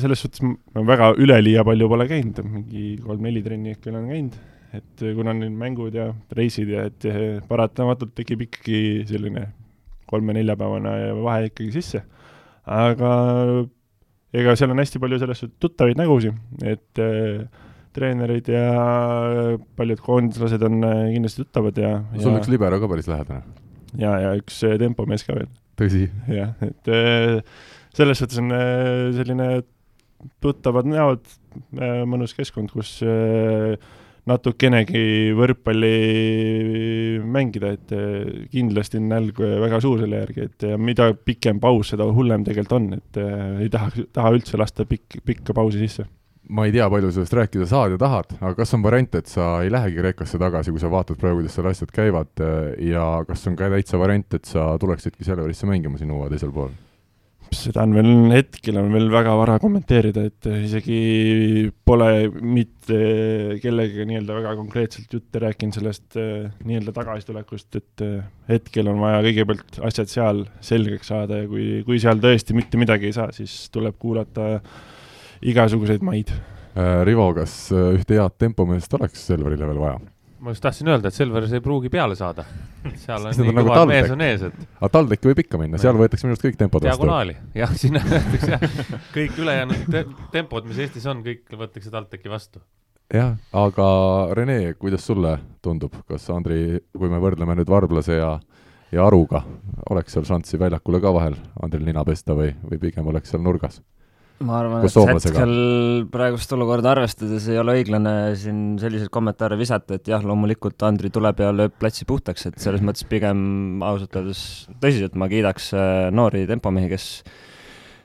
selles 0.05 0.23
suhtes 0.23 0.44
väga 0.87 1.11
üleliia 1.19 1.64
palju 1.67 1.90
pole 1.90 2.06
käinud, 2.08 2.40
mingi 2.47 2.94
kolm-neli 3.02 3.43
trenni 3.43 3.75
äkki 3.75 3.90
olen 3.90 4.11
käinud, 4.12 4.38
et 4.75 5.05
kuna 5.17 5.35
on 5.35 5.44
mängud 5.59 5.94
ja 5.94 6.09
reisid 6.35 6.71
ja 6.73 6.87
et 6.88 7.06
paratamatult 7.49 8.15
tekib 8.17 8.47
ikkagi 8.49 9.05
selline 9.09 9.49
kolme-neljapäevane 10.11 10.94
vahe 11.23 11.49
ikkagi 11.50 11.73
sisse. 11.75 12.03
aga 12.65 13.11
ega 14.35 14.55
seal 14.59 14.73
on 14.75 14.82
hästi 14.82 15.00
palju 15.03 15.21
selles 15.23 15.44
suhtes 15.44 15.61
tuttavaid 15.62 16.00
nägusid, 16.00 16.38
et 16.65 17.03
äh, 17.03 17.44
treenerid 17.94 18.49
ja 18.50 18.65
paljud 19.78 20.00
koondislased 20.02 20.64
on 20.66 20.81
kindlasti 20.83 21.45
tuttavad 21.45 21.78
ja 21.78 21.93
sul 22.16 22.33
ja, 22.33 22.40
üks 22.40 22.50
libero 22.50 22.81
ka 22.83 22.90
päris 22.90 23.11
lähedane. 23.11 23.45
ja, 24.00 24.16
ja 24.25 24.35
üks 24.40 24.59
tempomees 24.81 25.26
ka 25.26 25.38
veel. 25.38 25.52
tõsi? 25.78 26.09
jah, 26.33 26.57
et 26.66 26.93
selles 27.95 28.19
suhtes 28.19 28.43
on 28.43 28.50
selline 29.14 29.49
tuttavad 30.43 30.88
näod, 30.88 31.21
mõnus 32.09 32.33
keskkond, 32.37 32.73
kus 32.73 32.97
äh, 33.04 33.76
natukenegi 34.31 35.35
võrkpalli 35.37 35.95
mängida, 37.28 37.75
et 37.76 37.95
kindlasti 38.52 39.00
on 39.00 39.09
nälg 39.12 39.38
väga 39.38 39.81
suur 39.85 40.00
selle 40.00 40.23
järgi, 40.23 40.49
et 40.49 40.66
mida 40.81 41.11
pikem 41.14 41.61
paus, 41.61 41.93
seda 41.93 42.09
hullem 42.09 42.47
tegelikult 42.47 42.76
on, 42.78 42.90
et 42.97 43.23
ei 43.64 43.71
taha, 43.73 44.07
taha 44.16 44.35
üldse 44.38 44.61
lasta 44.61 44.88
pikk, 44.88 45.21
pikka 45.28 45.57
pausi 45.57 45.83
sisse 45.85 46.09
ma 46.49 46.66
ei 46.69 46.73
tea, 46.75 46.87
palju 46.93 47.11
sellest 47.14 47.37
rääkida 47.38 47.66
saad 47.69 47.95
ja 47.95 48.00
tahad, 48.00 48.35
aga 48.40 48.52
kas 48.59 48.75
on 48.76 48.83
variant, 48.85 49.14
et 49.16 49.31
sa 49.31 49.47
ei 49.64 49.73
lähegi 49.73 49.97
Kreekasse 50.00 50.40
tagasi, 50.40 50.75
kui 50.75 50.83
sa 50.83 50.90
vaatad 50.93 51.21
praegu, 51.21 51.40
kuidas 51.40 51.57
seal 51.57 51.71
asjad 51.71 51.93
käivad 51.95 52.45
ja 52.85 53.07
kas 53.28 53.47
on 53.49 53.57
ka 53.57 53.71
täitsa 53.73 54.00
variant, 54.00 54.37
et 54.37 54.49
sa 54.49 54.75
tuleksidki 54.81 55.25
Selverisse 55.25 55.69
mängima 55.69 56.00
siin 56.00 56.12
hooaja 56.12 56.35
teisel 56.35 56.52
pool? 56.52 56.75
Seda 57.56 57.84
on 57.87 57.94
veel, 57.96 58.11
hetkel 58.34 58.78
on 58.80 58.90
veel 58.94 59.11
väga 59.12 59.34
vara 59.38 59.58
kommenteerida, 59.62 60.25
et 60.28 60.49
isegi 60.58 61.68
pole 61.87 62.08
mitte 62.40 62.99
kellegagi 63.62 64.08
nii-öelda 64.11 64.38
väga 64.40 64.54
konkreetselt 64.58 65.14
jutte 65.16 65.42
rääkinud 65.44 65.78
sellest 65.78 66.18
eh, 66.20 66.49
nii-öelda 66.66 66.94
tagasitulekust, 66.96 67.80
et 67.80 68.06
hetkel 68.50 68.90
on 68.92 69.02
vaja 69.02 69.23
kõigepealt 69.26 69.78
asjad 69.90 70.12
seal 70.12 70.42
selgeks 70.64 71.12
saada 71.12 71.42
ja 71.42 71.50
kui, 71.50 71.68
kui 71.87 72.00
seal 72.02 72.20
tõesti 72.23 72.56
mitte 72.56 72.80
midagi 72.80 73.11
ei 73.11 73.16
saa, 73.16 73.30
siis 73.37 73.68
tuleb 73.75 73.96
kuulata 74.00 74.58
igasuguseid 75.44 76.04
maid. 76.04 76.32
Äh, 76.75 77.04
Rivo, 77.06 77.28
kas 77.37 77.54
äh, 77.70 77.92
ühte 77.94 78.18
head 78.18 78.34
tempomeest 78.40 78.94
oleks 78.99 79.28
Selverile 79.28 79.68
veel 79.68 79.78
vaja? 79.78 80.00
Ma 80.44 80.52
just 80.52 80.64
tahtsin 80.64 80.90
öelda, 80.92 81.08
et 81.08 81.16
Selveris 81.16 81.52
ei 81.56 81.62
pruugi 81.64 81.90
peale 81.92 82.16
saada. 82.18 82.44
seal 83.00 83.24
on 83.30 83.36
nii 83.40 83.54
nagu 83.56 83.70
kõva 83.70 83.88
mees 83.88 84.10
on 84.12 84.24
ees, 84.24 84.46
et. 84.50 84.56
aga 84.76 84.90
TalTechi 84.98 85.30
võib 85.30 85.42
ikka 85.44 85.60
minna, 85.60 85.80
seal 85.80 85.96
võetakse 85.98 86.26
minu 86.26 86.36
arust 86.36 86.44
kõik 86.44 86.58
tempod 86.60 86.84
vastu. 86.84 87.00
diagonaali, 87.00 87.36
jah, 87.56 87.74
sinna 87.80 88.02
võetakse 88.04 88.50
jah, 88.52 88.64
kõik 89.14 89.38
ülejäänud 89.44 89.86
te 89.94 90.04
tempod, 90.34 90.68
mis 90.68 90.80
Eestis 90.84 91.06
on, 91.10 91.22
kõik 91.24 91.56
võetakse 91.56 91.92
TalTechi 91.94 92.32
vastu. 92.32 92.60
jah, 93.14 93.34
aga 93.64 93.88
Rene, 94.36 94.58
kuidas 94.80 95.06
sulle 95.08 95.38
tundub, 95.64 95.96
kas 96.10 96.28
Andri, 96.34 96.82
kui 96.92 97.12
me 97.12 97.22
võrdleme 97.22 97.56
nüüd 97.60 97.72
varblase 97.72 98.20
ja 98.20 98.34
ja 98.94 99.06
Aruga, 99.08 99.40
oleks 99.90 100.14
seal 100.14 100.26
šanssi 100.28 100.60
väljakule 100.60 101.00
ka 101.02 101.10
vahel 101.14 101.34
Andril 101.62 101.88
nina 101.88 102.04
pesta 102.06 102.36
või, 102.36 102.52
või 102.68 102.78
pigem 102.78 103.08
oleks 103.10 103.32
seal 103.32 103.42
nurgas? 103.42 103.80
Ma 104.43 104.59
arvan, 104.59 104.83
et 104.85 104.97
hetkel 105.12 105.55
praegust 106.12 106.53
olukorda 106.57 106.91
arvestades 106.95 107.47
ei 107.53 107.59
ole 107.61 107.76
õiglane 107.79 108.35
siin 108.38 108.75
selliseid 108.83 109.12
kommentaare 109.14 109.59
visata, 109.61 109.99
et 109.99 110.11
jah, 110.11 110.25
loomulikult 110.26 110.83
Andri 110.87 111.12
tuleb 111.14 111.43
ja 111.45 111.53
lööb 111.55 111.76
platsi 111.79 112.07
puhtaks, 112.09 112.49
et 112.50 112.59
selles 112.62 112.83
mõttes 112.85 113.07
pigem 113.09 113.85
ausalt 113.87 114.19
öeldes 114.19 114.45
tõsiselt 114.83 115.14
ma 115.21 115.31
kiidaks 115.31 115.71
äh, 115.79 115.91
noori 116.14 116.45
tempomehi, 116.50 116.91
kes 116.91 117.09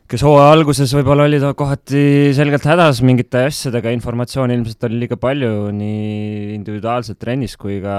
kes 0.10 0.24
hooaja 0.26 0.54
alguses 0.56 0.90
võib-olla 0.98 1.28
olid 1.30 1.44
kohati 1.58 2.32
selgelt 2.34 2.64
hädas 2.66 3.04
mingite 3.06 3.44
asjadega, 3.46 3.92
informatsiooni 3.94 4.56
ilmselt 4.58 4.88
oli 4.88 5.04
liiga 5.04 5.20
palju 5.22 5.70
nii 5.76 6.56
individuaalselt 6.56 7.20
trennis 7.22 7.54
kui 7.62 7.78
ka 7.84 7.98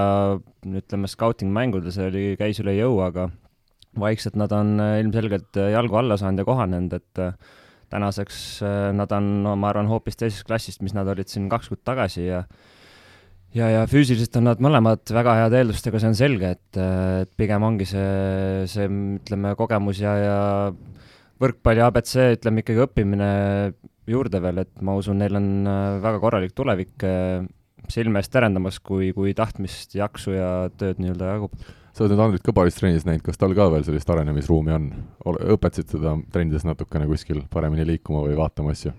ütleme, 0.67 1.11
scouting 1.11 1.53
mängudes 1.55 2.01
oli, 2.03 2.33
käis 2.41 2.59
üle 2.63 2.75
jõu, 2.79 2.99
aga 3.07 3.29
vaikselt 3.99 4.39
nad 4.39 4.51
on 4.55 4.77
äh, 4.83 4.99
ilmselgelt 5.03 5.59
jalgu 5.75 5.99
alla 5.99 6.19
saanud 6.19 6.43
ja 6.43 6.47
kohanenud, 6.47 6.99
et 6.99 7.23
äh, 7.23 7.59
tänaseks 7.91 8.43
äh, 8.67 8.91
nad 8.97 9.13
on, 9.17 9.31
no 9.45 9.57
ma 9.61 9.73
arvan, 9.73 9.91
hoopis 9.91 10.19
teisest 10.21 10.47
klassist, 10.49 10.85
mis 10.85 10.97
nad 10.97 11.09
olid 11.11 11.31
siin 11.31 11.49
kaks 11.53 11.73
kuud 11.73 11.83
tagasi 11.87 12.27
ja 12.29 12.45
ja, 13.57 13.69
ja 13.71 13.85
füüsiliselt 13.91 14.37
on 14.39 14.47
nad 14.51 14.63
mõlemad 14.63 15.11
väga 15.15 15.37
heade 15.43 15.61
eeldustega, 15.61 16.01
see 16.01 16.11
on 16.13 16.19
selge, 16.19 16.55
et, 16.57 16.81
et 17.25 17.31
pigem 17.39 17.65
ongi 17.67 17.89
see, 17.89 18.67
see 18.71 18.87
ütleme, 19.19 19.55
kogemus 19.59 20.03
ja, 20.03 20.15
ja 20.21 20.39
võrkpalli 21.41 21.83
abc, 21.85 22.15
ütleme 22.37 22.63
ikkagi 22.63 22.85
õppimine 22.85 23.31
juurde 24.11 24.41
veel, 24.43 24.63
et 24.65 24.73
ma 24.85 24.95
usun, 24.99 25.21
neil 25.23 25.39
on 25.39 25.51
äh, 25.69 25.97
väga 26.03 26.23
korralik 26.23 26.55
tulevik 26.57 27.07
äh, 27.07 27.43
silme 27.91 28.23
eest 28.23 28.33
terendamas, 28.35 28.79
kui, 28.85 29.11
kui 29.17 29.35
tahtmist, 29.37 29.95
jaksu 29.99 30.35
ja 30.37 30.51
tööd 30.79 31.01
nii-öelda 31.03 31.35
jagub. 31.35 31.55
Sa 31.93 32.05
oled 32.05 32.15
nüüd 32.15 32.25
Andrit 32.25 32.45
ka 32.47 32.55
paaris 32.57 32.79
trennis 32.79 33.07
näinud, 33.09 33.25
kas 33.27 33.41
tal 33.41 33.55
ka 33.57 33.69
veel 33.73 33.87
sellist 33.87 34.11
arenemisruumi 34.13 34.75
on? 34.77 34.91
õpetasid 35.57 35.93
teda 35.97 36.17
trennides 36.33 36.67
natukene 36.69 37.09
kuskil 37.11 37.43
paremini 37.53 37.87
liikuma 37.95 38.25
või 38.27 38.37
vaatama 38.39 38.75
asju? 38.77 38.95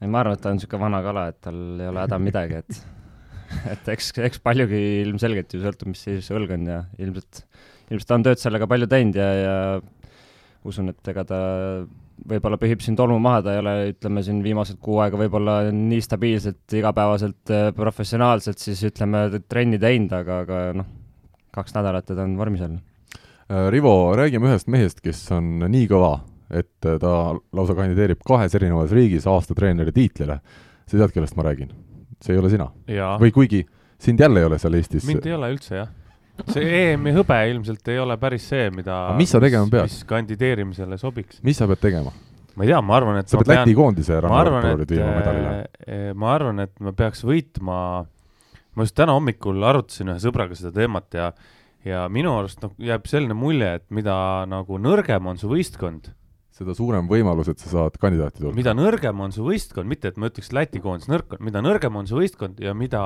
ei, 0.00 0.08
ma 0.08 0.22
arvan, 0.22 0.36
et 0.36 0.44
ta 0.44 0.52
on 0.52 0.60
niisugune 0.60 0.86
vana 0.86 1.02
kala, 1.04 1.26
et 1.32 1.40
tal 1.44 1.58
ei 1.80 1.90
ole 1.90 2.04
häda 2.04 2.20
midagi, 2.22 2.62
et 2.62 2.82
et 3.74 3.92
eks, 3.94 4.12
eks 4.26 4.42
paljugi 4.44 4.80
ilmselgelt 5.04 5.54
ju 5.54 5.62
sõltub, 5.62 5.92
mis 5.92 6.02
seisus 6.02 6.30
see 6.30 6.36
õlg 6.38 6.56
on 6.56 6.66
ja 6.70 6.80
ilmselt, 7.02 7.44
ilmselt 7.90 8.10
ta 8.10 8.18
on 8.18 8.26
tööd 8.26 8.42
sellega 8.42 8.68
palju 8.70 8.88
teinud 8.90 9.18
ja, 9.20 9.28
ja 9.38 9.54
usun, 10.66 10.90
et 10.90 11.12
ega 11.12 11.24
ta 11.26 11.38
võib-olla 12.26 12.58
pühib 12.60 12.82
siin 12.82 12.96
tolmu 12.98 13.18
maha, 13.22 13.42
ta 13.44 13.54
ei 13.54 13.60
ole, 13.60 13.74
ütleme 13.92 14.22
siin 14.24 14.40
viimased 14.44 14.78
kuu 14.82 14.98
aega 15.04 15.18
võib-olla 15.20 15.58
nii 15.74 16.02
stabiilselt 16.04 16.76
igapäevaselt 16.78 17.52
äh, 17.54 17.68
professionaalselt 17.76 18.62
siis 18.62 18.82
ütleme 18.88 19.26
trenni 19.46 19.78
teinud, 19.82 20.14
aga, 20.16 20.40
aga 20.46 20.62
noh, 20.80 20.88
kaks 21.56 21.74
nädalat 21.76 22.12
ja 22.12 22.18
ta 22.18 22.24
on 22.26 22.36
vormis 22.38 22.62
jälle. 22.64 22.80
Äh, 23.50 23.66
Rivo, 23.72 24.14
räägime 24.18 24.50
ühest 24.52 24.70
mehest, 24.72 25.02
kes 25.04 25.24
on 25.34 25.58
nii 25.64 25.88
kõva, 25.90 26.12
et 26.50 26.88
äh, 26.88 26.98
ta 27.02 27.34
lausa 27.56 27.76
kandideerib 27.78 28.22
kahes 28.26 28.54
erinevas 28.58 28.94
riigis 28.94 29.26
aastatreeneri 29.30 29.94
tiitlile. 29.96 30.40
sa 30.86 30.98
tead, 30.98 31.12
kellest 31.14 31.36
ma 31.36 31.48
räägin? 31.48 31.74
see 32.22 32.32
ei 32.32 32.40
ole 32.40 32.50
sina? 32.50 32.70
või 33.20 33.32
kuigi 33.32 33.66
sind 34.00 34.20
jälle 34.20 34.40
ei 34.40 34.46
ole 34.48 34.58
seal 34.58 34.74
Eestis? 34.78 35.04
mind 35.04 35.26
ei 35.26 35.34
ole 35.36 35.50
üldse, 35.52 35.76
jah 35.82 35.94
see 36.52 36.92
EM-i 36.92 37.12
hõbe 37.16 37.38
ilmselt 37.50 37.88
ei 37.92 37.98
ole 38.00 38.16
päris 38.20 38.46
see, 38.50 38.68
mida 38.74 38.96
mis 39.16 39.32
sa 39.32 39.40
tegema 39.42 39.68
pead? 39.72 39.88
mis 39.88 40.02
kandideerimisele 40.08 40.98
sobiks. 41.00 41.40
mis 41.46 41.58
sa 41.58 41.68
pead 41.70 41.82
tegema? 41.82 42.12
ma 42.56 42.64
ei 42.64 42.72
tea, 42.72 42.80
ma 42.84 42.96
arvan, 42.98 43.20
et 43.20 43.30
sa 43.30 43.40
pead 43.40 43.52
Läti 43.52 43.76
koondise 43.76 44.18
rannapoorid 44.24 44.92
viima 44.94 45.08
medalile. 45.12 45.56
Eh, 45.84 46.10
ma 46.16 46.30
arvan, 46.32 46.62
et 46.64 46.72
ma 46.80 46.92
peaks 46.96 47.20
võitma, 47.28 47.78
ma 48.76 48.86
just 48.86 48.96
täna 48.98 49.16
hommikul 49.16 49.64
arutasin 49.64 50.12
ühe 50.12 50.20
sõbraga 50.22 50.58
seda 50.58 50.74
teemat 50.76 51.16
ja 51.16 51.30
ja 51.86 52.06
minu 52.10 52.32
arust 52.34 52.62
noh, 52.64 52.72
jääb 52.82 53.06
selline 53.06 53.34
mulje, 53.38 53.76
et 53.78 53.84
mida 53.94 54.16
nagu 54.50 54.78
nõrgem 54.82 55.28
on 55.30 55.38
su 55.38 55.50
võistkond, 55.50 56.10
seda 56.56 56.74
suurem 56.74 57.06
võimalus, 57.10 57.50
et 57.52 57.62
sa 57.62 57.70
saad 57.70 57.98
kandidaati 58.00 58.40
tulla. 58.40 58.56
mida 58.56 58.74
nõrgem 58.74 59.20
on 59.22 59.34
su 59.34 59.44
võistkond, 59.46 59.86
mitte 59.88 60.10
et 60.10 60.18
ma 60.18 60.30
ütleks 60.30 60.50
Läti 60.56 60.82
koondis 60.82 61.10
nõrk 61.12 61.36
on, 61.36 61.44
mida 61.46 61.62
nõrgem 61.62 62.00
on 62.00 62.08
su 62.08 62.18
võistkond 62.18 62.60
ja 62.64 62.74
mida 62.74 63.02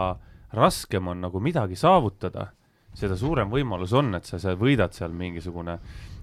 raskem 0.56 1.12
on 1.12 1.20
nagu 1.26 1.42
midagi 1.44 1.76
saavutada 1.78 2.50
seda 2.96 3.16
suurem 3.18 3.50
võimalus 3.52 3.92
on, 3.96 4.14
et 4.18 4.26
sa, 4.26 4.40
sa 4.42 4.56
võidad 4.58 4.94
seal 4.96 5.12
mingisugune, 5.16 5.76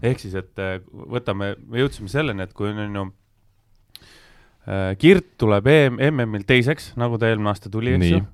ehk 0.03 0.23
siis, 0.23 0.35
et 0.39 0.59
äh, 0.61 0.79
võtame, 0.83 1.53
me 1.67 1.83
jõudsime 1.83 2.11
selleni, 2.11 2.43
et 2.43 2.55
kui 2.57 2.71
on 2.73 2.99
ju 2.99 3.05
äh, 4.67 4.91
Kirt 4.99 5.35
tuleb 5.39 5.69
EM, 5.71 6.01
MM-il 6.11 6.43
teiseks, 6.47 6.91
nagu 6.99 7.19
ta 7.19 7.29
eelmine 7.31 7.53
aasta 7.53 7.71
tuli, 7.73 7.95
eks 7.95 8.11
ju. 8.11 8.25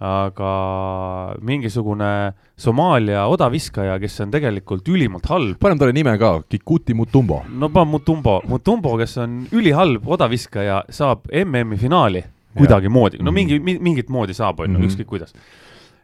Aga 0.00 1.34
mingisugune 1.46 2.32
Somaalia 2.56 3.24
odaviskaja, 3.30 3.96
kes 4.02 4.20
on 4.22 4.30
tegelikult 4.34 4.88
ülimalt 4.90 5.26
halb. 5.30 5.58
paneme 5.58 5.78
talle 5.78 5.94
nime 5.94 6.16
ka, 6.18 6.36
Kikuti 6.48 6.94
Mutumbo. 6.94 7.42
no 7.48 7.68
pane 7.68 7.90
Mutumbo, 7.90 8.40
Mutumbo, 8.48 8.96
kes 8.98 9.18
on 9.18 9.44
ülihalb 9.52 10.06
odaviskaja, 10.06 10.84
saab 10.90 11.28
MM-i 11.44 11.78
finaali 11.78 12.24
kuidagimoodi, 12.54 13.18
no 13.22 13.32
mingi, 13.34 13.58
mingit 13.58 14.10
moodi 14.10 14.34
saab, 14.34 14.60
on 14.62 14.70
ju, 14.70 14.78
mhm. 14.78 14.90
ükskõik 14.90 15.10
kuidas 15.10 15.34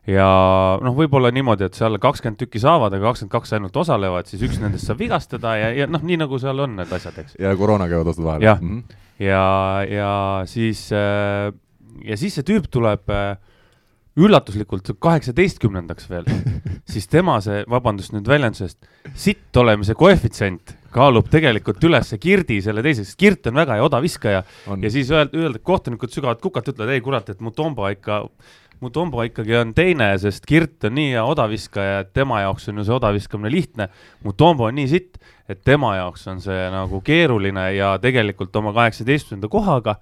ja 0.09 0.27
noh, 0.83 0.95
võib-olla 0.97 1.31
niimoodi, 1.35 1.67
et 1.69 1.77
seal 1.77 1.99
kakskümmend 2.01 2.41
tükki 2.41 2.63
saavad, 2.63 2.95
aga 2.97 3.11
kakskümmend 3.11 3.35
kaks 3.35 3.55
ainult 3.57 3.77
osalevad, 3.83 4.31
siis 4.31 4.43
üks 4.47 4.61
nendest 4.63 4.89
saab 4.89 5.03
vigastada 5.03 5.55
ja, 5.61 5.71
ja 5.77 5.89
noh, 5.91 6.03
nii 6.07 6.19
nagu 6.23 6.39
seal 6.41 6.65
on 6.65 6.79
need 6.79 6.95
asjad, 6.97 7.19
eks. 7.23 7.37
ja 7.41 7.53
koroona 7.59 7.89
käivad 7.91 8.11
osad 8.15 8.25
vahel. 8.25 8.47
jah 8.47 8.61
mm, 8.61 8.79
-hmm. 8.79 8.97
ja, 9.27 9.45
ja 9.91 10.13
siis 10.47 10.89
äh,, 10.93 11.53
ja 12.05 12.17
siis 12.17 12.35
see 12.35 12.47
tüüp 12.49 12.71
tuleb 12.71 13.11
äh, 13.11 13.37
üllatuslikult 14.19 14.91
kaheksateistkümnendaks 14.99 16.11
veel 16.11 16.27
siis 16.93 17.07
tema 17.11 17.39
see, 17.45 17.63
vabandust 17.71 18.15
nüüd 18.15 18.29
väljenduse 18.29 18.67
eest, 18.67 18.91
sitt 19.15 19.57
olemise 19.61 19.95
koefitsient 19.99 20.75
kaalub 20.91 21.29
tegelikult 21.31 21.83
üles 21.87 22.15
Kirdi 22.21 22.59
selle 22.65 22.83
teise, 22.83 23.05
sest 23.07 23.19
Kirt 23.21 23.47
on 23.51 23.61
väga 23.61 23.79
hea 23.79 23.85
odaviskaja 23.87 24.43
ja 24.43 24.91
siis 24.91 25.11
öelda, 25.15 25.39
öelda, 25.39 25.63
kohtunikud 25.63 26.11
sügavalt 26.11 26.43
kukalt 26.43 26.73
ütlevad, 26.73 26.95
ei 26.97 27.05
kurat, 27.05 27.31
et 27.31 27.41
Mutombo 27.45 27.87
ikka 27.93 28.25
Mutombo 28.81 29.21
ikkagi 29.27 29.59
on 29.59 29.75
teine, 29.77 30.15
sest 30.19 30.47
Kirt 30.49 30.87
on 30.89 30.95
nii 30.97 31.11
hea 31.13 31.25
odaviskaja, 31.29 31.99
et 32.01 32.15
tema 32.17 32.41
jaoks 32.47 32.71
on 32.73 32.81
ju 32.81 32.87
see 32.89 32.95
odaviskamine 32.97 33.51
lihtne. 33.53 33.91
Mutombo 34.25 34.71
on 34.71 34.79
nii 34.79 34.89
sitt, 34.89 35.19
et 35.53 35.61
tema 35.69 35.93
jaoks 35.99 36.25
on 36.33 36.41
see 36.41 36.63
nagu 36.73 37.03
keeruline 37.05 37.67
ja 37.77 37.91
tegelikult 38.01 38.57
oma 38.57 38.73
kaheksateistkümnenda 38.79 39.53
kohaga 39.53 39.99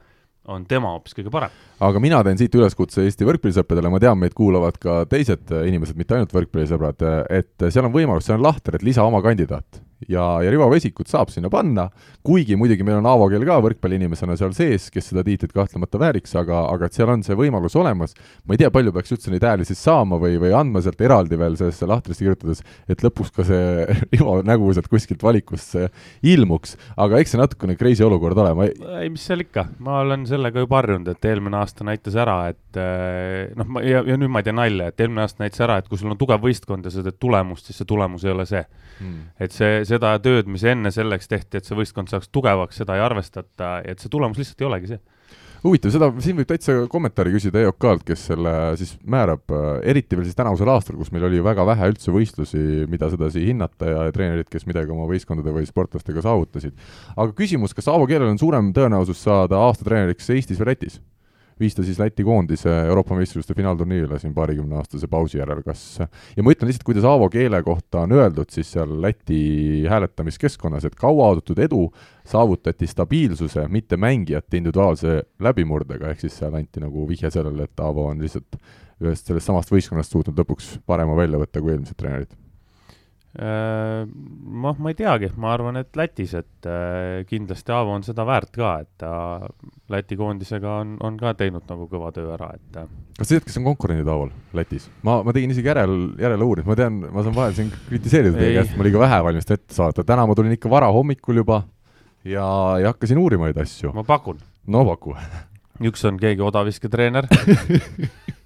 on 0.49 0.65
tema 0.69 0.95
hoopis 0.95 1.17
kõige 1.17 1.33
parem. 1.33 1.53
aga 1.81 2.01
mina 2.03 2.23
teen 2.27 2.41
siit 2.41 2.55
üleskutse 2.55 3.05
Eesti 3.05 3.29
võrkpallisõpradele, 3.29 3.93
ma 3.93 4.01
tean, 4.03 4.19
meid 4.21 4.37
kuulavad 4.37 4.79
ka 4.81 5.03
teised 5.11 5.53
inimesed, 5.59 5.99
mitte 5.99 6.17
ainult 6.17 6.33
võrkpallisõbrad, 6.35 7.05
et 7.31 7.69
seal 7.69 7.89
on 7.89 7.95
võimalus, 7.95 8.29
see 8.29 8.37
on 8.37 8.45
lahter, 8.45 8.79
et 8.79 8.87
lisa 8.87 9.07
oma 9.07 9.23
kandidaat 9.25 9.83
ja, 10.07 10.25
ja 10.45 10.53
Rivo 10.53 10.69
Vesikut 10.71 11.11
saab 11.11 11.33
sinna 11.35 11.51
panna, 11.53 11.89
kuigi 12.27 12.57
muidugi 12.59 12.87
meil 12.87 13.01
on 13.01 13.09
Aavo 13.11 13.29
Keel 13.33 13.47
ka 13.49 13.59
võrkpalliinimesena 13.65 14.37
seal 14.39 14.55
sees, 14.57 14.89
kes 14.95 15.11
seda 15.13 15.25
tiitlit 15.27 15.55
kahtlemata 15.57 16.01
vääriks, 16.01 16.37
aga, 16.39 16.65
aga 16.73 16.89
et 16.89 16.99
seal 16.99 17.13
on 17.13 17.25
see 17.27 17.37
võimalus 17.39 17.77
olemas, 17.81 18.15
ma 18.47 18.57
ei 18.57 18.63
tea, 18.63 18.71
palju 18.75 18.95
peaks 18.95 19.17
üldse 19.17 19.35
neid 19.35 19.47
hääli 19.47 19.67
siis 19.69 19.83
saama 19.83 20.21
või, 20.23 20.39
või 20.43 20.55
andma 20.57 20.83
sealt 20.85 21.01
eraldi 21.05 21.39
veel 21.41 21.59
sellesse 21.59 21.89
lahtrisse 21.89 22.25
kirjutades, 22.25 22.63
et 22.89 23.05
lõpuks 23.05 23.35
ka 23.35 23.49
see 23.49 23.87
Rivo 24.15 24.39
nägu 24.47 24.71
sealt 24.77 24.91
kuskilt 24.93 25.23
valikusse 25.25 25.89
ilmuks, 26.27 26.77
aga 26.97 27.21
eks 27.23 27.35
see 27.35 27.43
natukene 27.43 27.79
crazy 27.79 28.07
olukord 28.07 28.39
ole, 28.39 28.55
ma 28.55 28.69
ei 28.69 28.79
ei, 29.03 29.11
mis 29.13 29.25
seal 29.29 29.43
ikka, 29.43 29.65
ma 29.85 30.01
olen 30.03 30.25
sellega 30.29 30.63
juba 30.63 30.79
harjunud, 30.81 31.09
et 31.13 31.29
eelmine 31.29 31.59
aasta 31.61 31.87
näitas 31.87 32.17
ära, 32.19 32.37
et 32.53 32.79
eh, 32.81 33.55
noh, 33.59 33.69
ma 33.75 33.83
ja, 33.85 34.03
ja 34.07 34.17
nüüd 34.21 34.33
ma 34.33 34.43
ei 34.43 34.49
tee 34.49 34.57
nalja, 34.57 34.91
et 34.91 35.03
eelmine 35.03 35.25
aasta 35.25 35.45
näitas 35.45 35.63
ära, 35.65 35.79
et 35.81 35.89
kui 35.91 36.01
sul 36.01 36.13
on 36.13 36.21
tugev 36.21 36.43
võistkond 36.45 36.87
ja 36.87 36.93
sa 36.93 37.05
teed 37.07 37.19
tulemust, 37.21 37.69
siis 37.69 37.81
see 37.81 37.89
tulemus 37.89 38.27
ei 38.27 38.35
ole 38.35 38.47
see. 38.49 38.65
Hmm.. 38.99 39.29
et 39.39 39.55
see, 39.55 39.85
seda 39.89 40.15
tööd, 40.23 40.49
mis 40.51 40.65
enne 40.69 40.93
selleks 40.95 41.31
tehti, 41.31 41.59
et 41.59 41.69
see 41.69 41.79
võistkond 41.79 42.13
saaks 42.13 42.31
tugevaks, 42.35 42.83
seda 42.83 42.99
ei 42.99 43.05
arvestata 43.05 43.79
et 43.85 44.03
see 44.03 44.13
tulemus 44.13 44.41
lihtsalt 44.41 44.63
ei 44.63 44.71
olegi 44.71 44.93
see 44.95 45.01
huvitav, 45.65 45.93
seda, 45.95 46.09
siin 46.23 46.37
võib 46.39 46.49
täitsa 46.49 46.75
kommentaari 46.91 47.33
küsida 47.35 47.63
EOK-lt, 47.65 48.05
kes 48.07 48.25
selle 48.31 48.53
siis 48.79 48.95
määrab, 49.11 49.45
äh, 49.51 49.69
eriti 49.91 50.19
veel 50.19 50.29
siis 50.29 50.39
tänavusel 50.39 50.71
aastal, 50.73 50.99
kus 51.01 51.11
meil 51.15 51.27
oli 51.29 51.43
väga 51.45 51.67
vähe 51.69 51.91
üldse 51.93 52.15
võistlusi, 52.15 52.63
mida 52.91 53.11
sedasi 53.13 53.45
hinnata 53.49 53.91
ja, 53.91 54.07
treenerid, 54.15 54.49
kes 54.53 54.69
midagi 54.71 54.95
oma 54.95 55.09
võistkondade 55.11 55.55
või 55.55 55.67
sportlastega 55.69 56.23
saavutasid. 56.25 56.77
aga 57.17 57.35
küsimus, 57.39 57.75
kas 57.75 57.91
Aavo 57.91 58.07
Keelel 58.07 58.31
on 58.33 58.41
suurem 58.41 58.73
tõenäosus 58.77 59.23
saada 59.25 59.59
aastatreeneriks 59.69 60.31
Eestis 60.37 60.61
või 60.63 60.73
Lätis? 60.73 61.01
Viis 61.61 61.77
ta 61.77 61.85
siis 61.87 61.99
Läti 62.01 62.25
koondise 62.27 62.71
Euroopa 62.89 63.17
meistrivõistluste 63.19 63.57
finaalturniirile 63.59 64.19
siin 64.23 64.35
paarikümneaastase 64.37 65.09
pausi 65.11 65.41
järel, 65.41 65.63
kas 65.67 65.85
ja 66.01 66.45
ma 66.45 66.55
ütlen 66.55 66.71
lihtsalt, 66.71 66.87
kuidas 66.87 67.07
Aavo 67.09 67.29
keele 67.33 67.63
kohta 67.67 68.05
on 68.07 68.17
öeldud 68.17 68.51
siis 68.55 68.73
seal 68.77 68.97
Läti 69.03 69.85
hääletamiskeskkonnas, 69.91 70.89
et 70.89 70.99
kauaoodatud 70.99 71.63
edu 71.67 71.85
saavutati 72.29 72.87
stabiilsuse, 72.87 73.69
mitte 73.73 73.97
mängijate 73.97 74.61
individuaalse 74.61 75.23
läbimurdega, 75.41 76.13
ehk 76.13 76.27
siis 76.27 76.37
seal 76.43 76.59
anti 76.59 76.83
nagu 76.85 77.07
vihje 77.09 77.31
sellele, 77.35 77.69
et 77.69 77.87
Aavo 77.87 78.09
on 78.13 78.21
lihtsalt 78.23 78.61
ühest 79.05 79.31
sellest 79.31 79.47
samast 79.47 79.73
võistkonnast 79.73 80.15
suutnud 80.15 80.39
lõpuks 80.43 80.77
parema 80.87 81.17
välja 81.19 81.39
võtta 81.41 81.63
kui 81.63 81.75
eelmised 81.75 81.99
treenerid 81.99 82.35
noh, 83.39 84.79
ma 84.83 84.91
ei 84.91 84.97
teagi, 84.99 85.29
ma 85.39 85.53
arvan, 85.55 85.79
et 85.79 85.95
Lätis, 85.97 86.33
et 86.35 86.67
äh, 86.67 87.23
kindlasti 87.29 87.71
Aavo 87.75 87.93
on 87.95 88.03
seda 88.07 88.25
väärt 88.27 88.51
ka, 88.57 88.73
et 88.83 88.91
ta 88.99 89.13
Läti 89.93 90.19
koondisega 90.19 90.79
on, 90.83 90.97
on 91.07 91.19
ka 91.21 91.37
teinud 91.39 91.67
nagu 91.71 91.87
kõva 91.91 92.11
töö 92.15 92.33
ära, 92.35 92.51
et 92.59 92.81
äh. 92.83 92.89
kas 93.21 93.31
tead, 93.31 93.47
kes 93.47 93.61
on 93.61 93.69
konkurendid 93.69 94.11
Aaval 94.11 94.33
Lätis? 94.59 94.89
ma, 95.07 95.21
ma 95.27 95.35
tegin 95.37 95.55
isegi 95.55 95.71
järel, 95.71 95.97
järeleuurimist, 96.19 96.71
ma 96.71 96.79
tean, 96.79 97.01
ma 97.15 97.27
saan 97.27 97.37
vahel 97.39 97.55
siin 97.59 97.71
kritiseerida 97.89 98.41
teie 98.41 98.57
käest, 98.59 98.75
ma 98.79 98.89
liiga 98.89 99.05
vähe 99.05 99.21
valmis 99.29 99.47
ette 99.47 99.77
saada, 99.77 100.07
täna 100.07 100.27
ma 100.27 100.39
tulin 100.39 100.59
ikka 100.59 100.73
varahommikul 100.73 101.45
juba 101.45 101.63
ja, 102.27 102.49
ja 102.83 102.95
hakkasin 102.95 103.23
uurima 103.23 103.49
neid 103.49 103.63
asju. 103.63 103.93
ma 103.95 104.07
pakun. 104.09 104.43
no 104.67 104.83
paku 104.89 105.15
üks 105.87 106.03
on 106.09 106.19
keegi 106.19 106.43
odavisketreener 106.43 107.31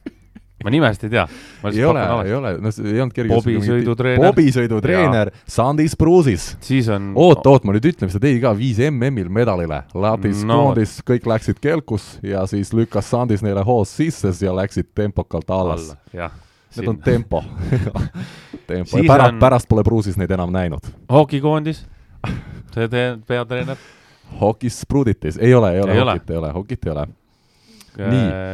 ma 0.65 0.73
nimesid 0.75 1.07
ei 1.09 1.13
tea. 1.17 1.27
ei 1.73 1.85
ole, 1.85 2.05
ei 2.27 2.35
ole, 2.35 2.53
no 2.63 2.73
see 2.75 2.91
ei 2.93 3.01
olnud 3.03 3.17
kerge. 3.17 3.35
bobisõidutreener. 3.35 4.27
bobisõidutreener 4.27 5.33
Sandis 5.49 5.97
Pruusis. 5.99 6.53
siis 6.65 6.89
on. 6.93 7.13
oot, 7.19 7.47
oot, 7.47 7.67
ma 7.69 7.77
nüüd 7.77 7.91
ütlen, 7.93 8.11
mis 8.11 8.17
ta 8.17 8.23
tegi 8.23 8.41
ka, 8.43 8.55
viis 8.57 8.81
MM-il 8.91 9.31
medalile. 9.33 9.83
Latis 9.95 10.45
no. 10.49 10.61
koondis, 10.63 10.99
kõik 11.09 11.29
läksid 11.35 11.61
kelkus 11.63 12.17
ja 12.27 12.47
siis 12.51 12.73
lükkas 12.77 13.11
Sandis 13.13 13.45
neile 13.45 13.65
hoos 13.67 13.93
sisse 13.97 14.33
ja 14.43 14.55
läksid 14.57 14.93
tempokalt 14.95 15.51
alles. 15.53 15.93
Need 16.73 16.89
on 16.89 16.97
tempo 17.05 17.43
tempo 18.67 18.99
pärast 19.07 19.35
on..., 19.35 19.41
pärast 19.41 19.69
pole 19.69 19.85
Pruusis 19.85 20.17
neid 20.17 20.31
enam 20.33 20.53
näinud. 20.53 20.87
hokikoondis, 21.13 21.85
see 22.75 22.89
peatreener. 23.29 23.77
hokis 24.41 24.83
Pruditis, 24.89 25.37
ei 25.37 25.55
ole, 25.55 25.75
ei 25.75 25.83
ole, 25.83 25.99
hokit 26.01 26.31
ei 26.31 26.37
ole, 26.37 26.53
hokit 26.53 26.87
ei 26.87 26.93
ole. 26.93 27.07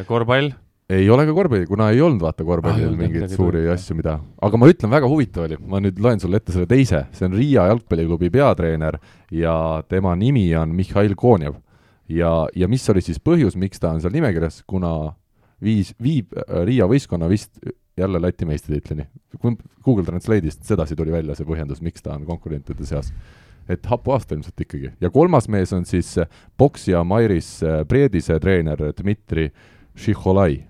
korvpall 0.07 0.51
ei 0.89 1.09
ole 1.13 1.27
ka 1.29 1.35
korvpalli, 1.37 1.67
kuna 1.69 1.91
ei 1.93 2.01
olnud 2.01 2.23
vaata 2.25 2.45
korvpallil 2.49 2.89
ah, 2.89 2.97
mingeid 2.97 3.33
suuri 3.35 3.61
tuli. 3.61 3.73
asju, 3.75 3.97
mida, 3.99 4.15
aga 4.41 4.61
ma 4.61 4.69
ütlen, 4.71 4.91
väga 4.93 5.09
huvitav 5.11 5.45
oli, 5.45 5.59
ma 5.69 5.81
nüüd 5.85 5.99
loen 6.01 6.21
sulle 6.23 6.41
ette 6.41 6.55
selle 6.55 6.69
teise, 6.71 7.03
see 7.13 7.27
on 7.29 7.35
Riia 7.37 7.67
jalgpalliklubi 7.69 8.31
peatreener 8.33 8.97
ja 9.35 9.55
tema 9.93 10.15
nimi 10.17 10.47
on 10.57 10.73
Mihhail 10.77 11.13
Konjev. 11.19 11.59
ja, 12.09 12.31
ja 12.57 12.69
mis 12.73 12.89
oli 12.89 13.03
siis 13.05 13.21
põhjus, 13.21 13.59
miks 13.61 13.83
ta 13.83 13.93
on 13.93 14.01
seal 14.01 14.15
nimekirjas, 14.17 14.63
kuna 14.67 15.13
viis, 15.61 15.93
viib 16.01 16.33
äh, 16.33 16.63
Riia 16.65 16.89
võistkonna 16.89 17.29
vist 17.29 17.61
jälle 17.99 18.21
Läti 18.23 18.47
meistritiitlini. 18.47 19.09
Google 19.85 20.07
Translate'ist 20.07 20.63
sedasi 20.65 20.97
tuli 20.97 21.13
välja 21.13 21.35
see 21.35 21.45
põhjendus, 21.45 21.83
miks 21.85 22.01
ta 22.01 22.15
on 22.15 22.25
konkurentide 22.25 22.87
seas 22.89 23.13
et 23.69 23.85
hapu 23.91 24.15
aasta 24.15 24.33
ilmselt 24.33 24.61
ikkagi. 24.65 24.95
ja 25.01 25.11
kolmas 25.13 25.51
mees 25.53 25.75
on 25.77 25.85
siis 25.85 26.15
poksija 26.57 27.05
Mairis 27.05 27.59
Priedise 27.89 28.39
treener 28.41 28.81
Dmitri 28.97 29.51
Šihholai 29.99 30.68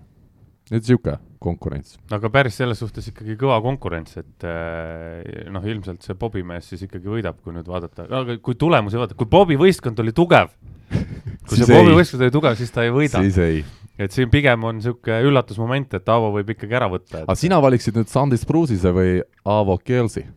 et 0.69 0.83
niisugune 0.83 1.17
konkurents. 1.41 1.97
aga 2.13 2.29
päris 2.33 2.57
selles 2.59 2.79
suhtes 2.81 3.09
ikkagi 3.11 3.35
kõva 3.39 3.59
konkurents, 3.63 4.17
et 4.21 4.45
eh, 4.47 5.49
noh, 5.53 5.65
ilmselt 5.65 6.05
see 6.05 6.17
Bobi 6.19 6.43
mees 6.45 6.69
siis 6.69 6.83
ikkagi 6.85 7.09
võidab, 7.09 7.39
kui 7.43 7.55
nüüd 7.55 7.69
vaadata, 7.69 8.05
aga 8.05 8.37
kui 8.43 8.57
tulemusi 8.59 8.99
vaadata, 8.99 9.17
kui 9.19 9.29
Bobi 9.29 9.57
võistkond 9.59 10.01
oli 10.03 10.13
tugev, 10.15 10.51
kui 10.91 11.57
see 11.57 11.69
Bobi 11.69 11.95
võistkond 11.97 12.27
oli 12.27 12.35
tugev, 12.35 12.57
siis 12.59 12.73
ta 12.75 12.85
ei 12.85 12.93
võida. 12.93 13.23
siis 13.25 13.39
ei. 13.43 13.63
et 13.97 14.15
siin 14.15 14.31
pigem 14.33 14.67
on 14.69 14.77
niisugune 14.81 15.21
üllatusmoment, 15.29 15.95
et 15.97 16.11
Aavo 16.15 16.33
võib 16.37 16.53
ikkagi 16.55 16.77
ära 16.81 16.91
võtta 16.91 17.23
et.... 17.23 17.27
aga 17.27 17.39
sina 17.39 17.61
valiksid 17.63 17.97
nüüd 17.97 18.11
Sandis 18.11 18.45
Pruusise 18.49 18.93
või 18.95 19.19
Aavo 19.49 19.79
Kelsi? 19.81 20.27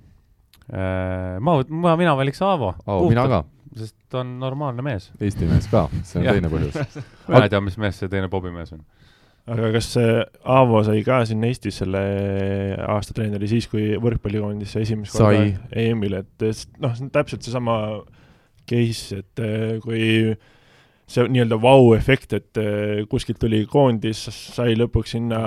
Eh, 0.73 1.37
ma, 1.43 1.59
ma, 1.69 1.99
mina 2.01 2.15
valiks 2.17 2.41
Aavo. 2.47 2.73
Aavo, 2.87 3.11
mina 3.11 3.27
ka 3.29 3.45
sest 3.73 3.97
ta 4.13 4.21
on 4.21 4.35
normaalne 4.41 4.85
mees. 4.85 5.07
Eesti 5.21 5.47
mees 5.49 5.65
ka, 5.73 5.87
see 6.05 6.21
on 6.21 6.27
teine 6.29 6.51
põhjus 6.53 6.77
mina 7.31 7.47
ei 7.47 7.53
tea, 7.53 7.61
mis 7.65 7.79
mees 7.81 7.97
see 8.01 8.11
teine 8.13 8.29
Bobi 8.33 8.53
mees 8.53 8.75
on 8.77 8.83
aga 9.51 9.73
kas 9.75 9.91
Aavo 9.99 10.85
sai 10.87 11.03
ka 11.07 11.23
siin 11.27 11.43
Eestis 11.49 11.81
selle 11.83 12.03
aasta 12.87 13.17
treeneri 13.17 13.49
siis, 13.51 13.67
kui 13.71 13.93
võrkpallikoondis 13.99 14.77
esimest 14.85 15.19
korda 15.19 15.45
EM-ile, 15.83 16.23
et 16.23 16.67
noh, 16.83 16.95
see 16.95 17.09
on 17.09 17.15
täpselt 17.15 17.43
seesama 17.43 17.77
case, 18.69 19.23
et 19.23 19.43
eh, 19.43 19.79
kui 19.83 20.35
see 21.13 21.25
nii-öelda 21.29 21.59
vau-efekt, 21.61 22.37
et 22.39 22.61
eh, 22.63 23.03
kuskilt 23.11 23.41
tuli 23.43 23.65
koondis, 23.69 24.23
sai 24.31 24.77
lõpuks 24.79 25.17
sinna 25.17 25.41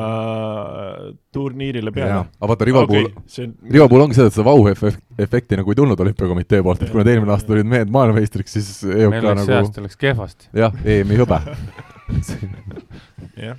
turniirile 1.34 1.94
peale. 1.96 2.26
aga 2.28 2.52
vaata, 2.52 2.68
Rivo 2.68 2.84
okay, 2.84 3.06
puhul 3.08 3.32
see..., 3.32 3.48
Rivo 3.72 3.88
puhul 3.90 4.06
ongi 4.06 4.20
see, 4.20 4.28
et 4.28 4.36
seda 4.36 4.46
vau-efekti 4.50 5.62
nagu 5.62 5.72
ei 5.72 5.80
tulnud 5.80 6.04
olümpiakomitee 6.06 6.62
poolt, 6.66 6.84
et 6.84 6.92
kui 6.92 7.02
nad 7.02 7.14
eelmine 7.14 7.34
aasta 7.34 7.50
tulid 7.54 7.72
mehed 7.72 7.96
maailmameistriks, 7.96 8.60
siis 8.60 8.84
EOK 8.92 9.18
nagu 9.24 9.48
see 9.48 9.58
aasta 9.62 9.88
läks 9.88 10.04
kehvasti. 10.04 10.52
jah, 10.60 10.76
EM-i 10.84 11.24
hõbe. 11.24 11.42
Jah 13.36 13.58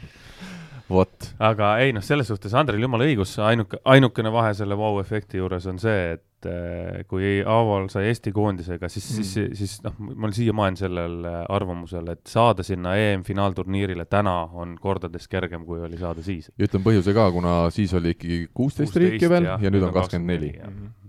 vot. 0.90 1.30
aga 1.42 1.74
ei 1.82 1.92
noh, 1.96 2.04
selles 2.04 2.30
suhtes 2.30 2.54
Andrel 2.56 2.82
jumala 2.84 3.06
õigus, 3.06 3.36
ainuke, 3.42 3.80
ainukene 3.88 4.32
vahe 4.34 4.54
selle 4.56 4.78
vau-efekti 4.78 5.40
juures 5.40 5.66
on 5.70 5.80
see, 5.82 6.16
et 6.16 6.48
äh, 6.48 7.02
kui 7.10 7.38
Aaval 7.42 7.88
sai 7.92 8.10
Eesti 8.10 8.32
koondisega, 8.36 8.90
siis 8.92 9.08
mm., 9.10 9.30
siis, 9.30 9.60
siis 9.60 9.78
noh, 9.86 9.96
ma 10.08 10.28
olen 10.28 10.36
siiamaani 10.36 10.82
sellel 10.82 11.16
äh, 11.26 11.40
arvamusel, 11.56 12.12
et 12.14 12.22
saada 12.30 12.66
sinna 12.66 12.96
EM-finaalturniirile 13.00 14.06
täna 14.10 14.38
on 14.54 14.76
kordades 14.82 15.26
kergem, 15.32 15.66
kui 15.68 15.82
oli 15.82 15.98
saada 16.00 16.24
siis. 16.26 16.50
ja 16.54 16.68
ütlen 16.68 16.86
põhjuse 16.86 17.16
ka, 17.16 17.30
kuna 17.34 17.58
siis 17.74 17.94
oli 17.96 18.14
ikkagi 18.16 18.44
kuusteist 18.54 19.02
riiki 19.02 19.30
veel 19.32 19.50
ja, 19.50 19.58
ja 19.62 19.74
nüüd 19.74 19.88
on 19.88 19.96
kakskümmend 19.96 20.34
neli 20.34 20.54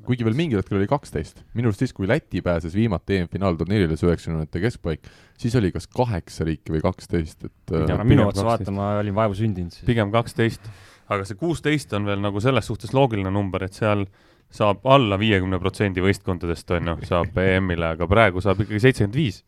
kuigi 0.07 0.23
veel 0.23 0.37
mingil 0.37 0.61
hetkel 0.61 0.79
oli 0.79 0.87
kaksteist. 0.89 1.41
minu 1.57 1.67
arust 1.69 1.83
siis, 1.83 1.93
kui 1.95 2.07
Läti 2.07 2.41
pääses 2.41 2.75
viimati 2.75 3.19
EM-finaalturniirile, 3.19 3.97
see 3.99 4.07
üheksakümnendate 4.07 4.61
keskpaik, 4.63 5.09
siis 5.37 5.55
oli 5.59 5.71
kas 5.73 5.87
kaheksa 5.91 6.47
riiki 6.47 6.73
või 6.75 6.83
kaksteist, 6.83 7.47
et 7.49 7.75
äh, 7.77 8.05
minu 8.07 8.27
otsa 8.27 8.45
vaata, 8.47 8.73
ma 8.73 8.95
olin 9.01 9.15
vaevu 9.17 9.37
sündinud 9.37 9.75
siis. 9.75 9.85
pigem 9.87 10.13
kaksteist, 10.13 10.69
aga 11.13 11.27
see 11.27 11.39
kuusteist 11.39 11.93
on 11.97 12.07
veel 12.09 12.23
nagu 12.23 12.41
selles 12.43 12.69
suhtes 12.69 12.95
loogiline 12.97 13.31
number, 13.33 13.67
et 13.67 13.77
seal 13.77 14.07
saab 14.53 14.85
alla 14.87 15.19
viiekümne 15.19 15.59
protsendi 15.59 16.03
võistkondadest, 16.03 16.71
on 16.77 16.93
ju, 16.93 16.97
saab 17.09 17.37
EM-ile, 17.43 17.93
aga 17.97 18.07
praegu 18.09 18.41
saab 18.43 18.63
ikkagi 18.63 18.87
seitsekümmend 18.87 19.19
viis. 19.19 19.43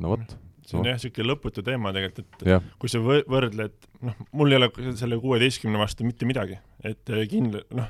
no 0.00 0.14
vot 0.14 0.38
see 0.70 0.78
on 0.78 0.86
jah, 0.86 0.98
niisugune 1.00 1.32
lõputu 1.32 1.64
teema 1.66 1.92
tegelikult, 1.96 2.42
et 2.44 2.52
ja. 2.52 2.60
kui 2.78 2.92
sa 2.92 3.00
võrdled, 3.02 3.76
noh, 4.06 4.22
mul 4.38 4.52
ei 4.52 4.60
ole 4.60 4.70
selle 4.98 5.18
kuueteistkümne 5.22 5.80
vastu 5.80 6.06
mitte 6.06 6.28
midagi, 6.28 6.60
et 6.86 7.10
äh, 7.10 7.24
kindla-, 7.30 7.64
noh, 7.74 7.88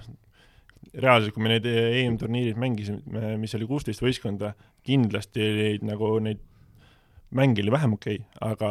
reaalselt, 0.94 1.34
kui 1.34 1.44
me 1.44 1.52
need 1.52 1.66
EM-turniirid 1.70 2.58
mängisime, 2.60 3.34
mis 3.38 3.54
oli 3.58 3.68
kuusteist 3.68 4.02
võistkonda, 4.02 4.54
kindlasti 4.86 5.44
olid 5.44 5.84
nagu 5.86 6.14
neid 6.24 6.40
mänge 7.36 7.62
oli 7.62 7.72
vähem 7.72 7.92
okei 7.96 8.20
okay,, 8.20 8.52
aga 8.52 8.70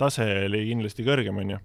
tase 0.00 0.26
oli 0.46 0.64
kindlasti 0.70 1.06
kõrgem, 1.06 1.40
on 1.42 1.54
ju. 1.54 1.58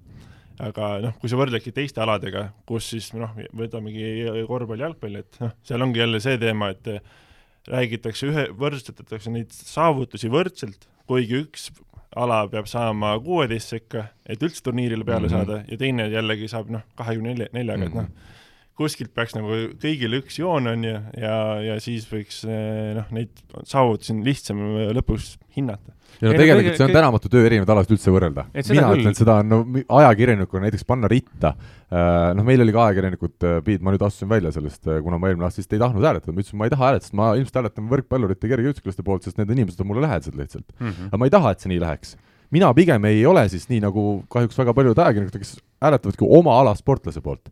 aga 0.63 0.89
noh, 1.03 1.15
kui 1.21 1.31
sa 1.31 1.39
võrdledki 1.39 1.73
teiste 1.75 2.03
aladega, 2.03 2.49
kus 2.69 2.91
siis 2.93 3.11
noh, 3.17 3.31
võtamegi 3.57 4.45
korvpalli, 4.49 4.85
jalgpalli, 4.85 5.23
et 5.23 5.39
noh, 5.41 5.55
seal 5.65 5.85
ongi 5.85 6.03
jälle 6.03 6.21
see 6.23 6.37
teema, 6.41 6.69
et 6.75 6.91
räägitakse 7.71 8.29
ühe, 8.29 8.45
võrdsustatakse 8.59 9.31
neid 9.33 9.55
saavutusi 9.55 10.29
võrdselt, 10.31 10.87
kuigi 11.09 11.41
üks 11.45 11.71
ala 12.13 12.43
peab 12.51 12.67
saama 12.69 13.15
kuueteist 13.23 13.73
sekka, 13.73 14.05
et 14.29 14.43
üldse 14.45 14.61
turniirile 14.63 15.07
peale 15.07 15.27
mm 15.27 15.33
-hmm. 15.33 15.45
saada, 15.47 15.63
ja 15.67 15.77
teine 15.77 16.07
jällegi 16.11 16.47
saab 16.51 16.69
noh, 16.69 16.83
kahekümne 16.95 17.33
nelja, 17.33 17.49
neljaga, 17.53 17.89
et 17.89 17.93
noh, 17.93 18.07
mhm 18.09 18.31
kuskilt 18.79 19.13
peaks 19.13 19.35
nagu 19.37 19.57
kõigil 19.81 20.17
üks 20.17 20.39
joon 20.39 20.71
on 20.71 20.85
ju, 20.87 20.99
ja, 21.21 21.33
ja 21.61 21.75
siis 21.83 22.07
võiks 22.09 22.41
eh, 22.47 22.93
noh, 22.97 23.09
neid 23.13 23.43
saavutusi 23.69 24.15
lihtsam 24.25 24.63
lõpuks 24.97 25.35
hinnata. 25.53 25.93
ja 26.17 26.31
no 26.31 26.33
tegelikult 26.39 26.79
see 26.79 26.87
on 26.87 26.95
tänamatu 26.95 27.29
töö 27.29 27.43
erinevaid 27.45 27.73
alasid 27.75 27.93
üldse 27.93 28.13
võrrelda. 28.15 28.47
mina 28.55 28.87
küll. 28.89 29.03
ütlen, 29.03 29.17
seda 29.17 29.37
on 29.43 29.51
no 29.51 29.61
ajakirjanikuna 29.99 30.65
näiteks 30.65 30.87
panna 30.89 31.11
ritta, 31.11 31.53
äh, 31.93 32.31
noh, 32.33 32.47
meil 32.47 32.65
oli 32.65 32.73
ka 32.73 32.87
ajakirjanikud, 32.87 33.37
äh, 33.51 33.71
ma 33.77 33.93
nüüd 33.93 34.05
astusin 34.09 34.31
välja 34.31 34.53
sellest, 34.57 34.89
kuna 35.05 35.21
ma 35.21 35.29
eelmine 35.29 35.49
aasta 35.49 35.61
vist 35.61 35.77
ei 35.77 35.81
tahtnud 35.83 36.09
hääletada, 36.09 36.33
ma 36.33 36.41
ütlesin, 36.41 36.61
ma 36.61 36.69
ei 36.69 36.73
taha 36.73 36.89
hääletada, 36.89 37.09
sest 37.11 37.19
ma 37.19 37.31
ilmselt 37.37 37.59
hääletan 37.61 37.89
võrkpallurite 37.93 38.53
kergejõustiklaste 38.55 39.05
poolt, 39.05 39.27
sest 39.29 39.41
need 39.41 39.53
inimesed 39.53 39.85
on 39.85 39.91
mulle 39.91 40.07
lähedased 40.07 40.37
lihtsalt 40.39 40.65
mm. 40.79 40.87
-hmm. 40.87 41.11
aga 41.13 41.21
ma 41.21 41.29
ei 41.29 41.35
taha, 41.37 41.53
et 41.53 41.61
see 41.61 41.75
nii 41.75 41.83
läheks 41.83 42.17
mina 42.53 42.69
pigem 42.77 43.05
ei 43.09 43.21
ole 43.25 43.47
siis 43.49 43.65
nii, 43.69 43.81
nagu 43.81 44.23
kahjuks 44.33 44.57
väga 44.57 44.73
paljud 44.77 44.99
ajakirjanikud, 45.01 45.41
kes 45.41 45.55
hääletavadki 45.81 46.27
oma 46.37 46.59
ala 46.61 46.75
sportlase 46.77 47.21
poolt 47.21 47.49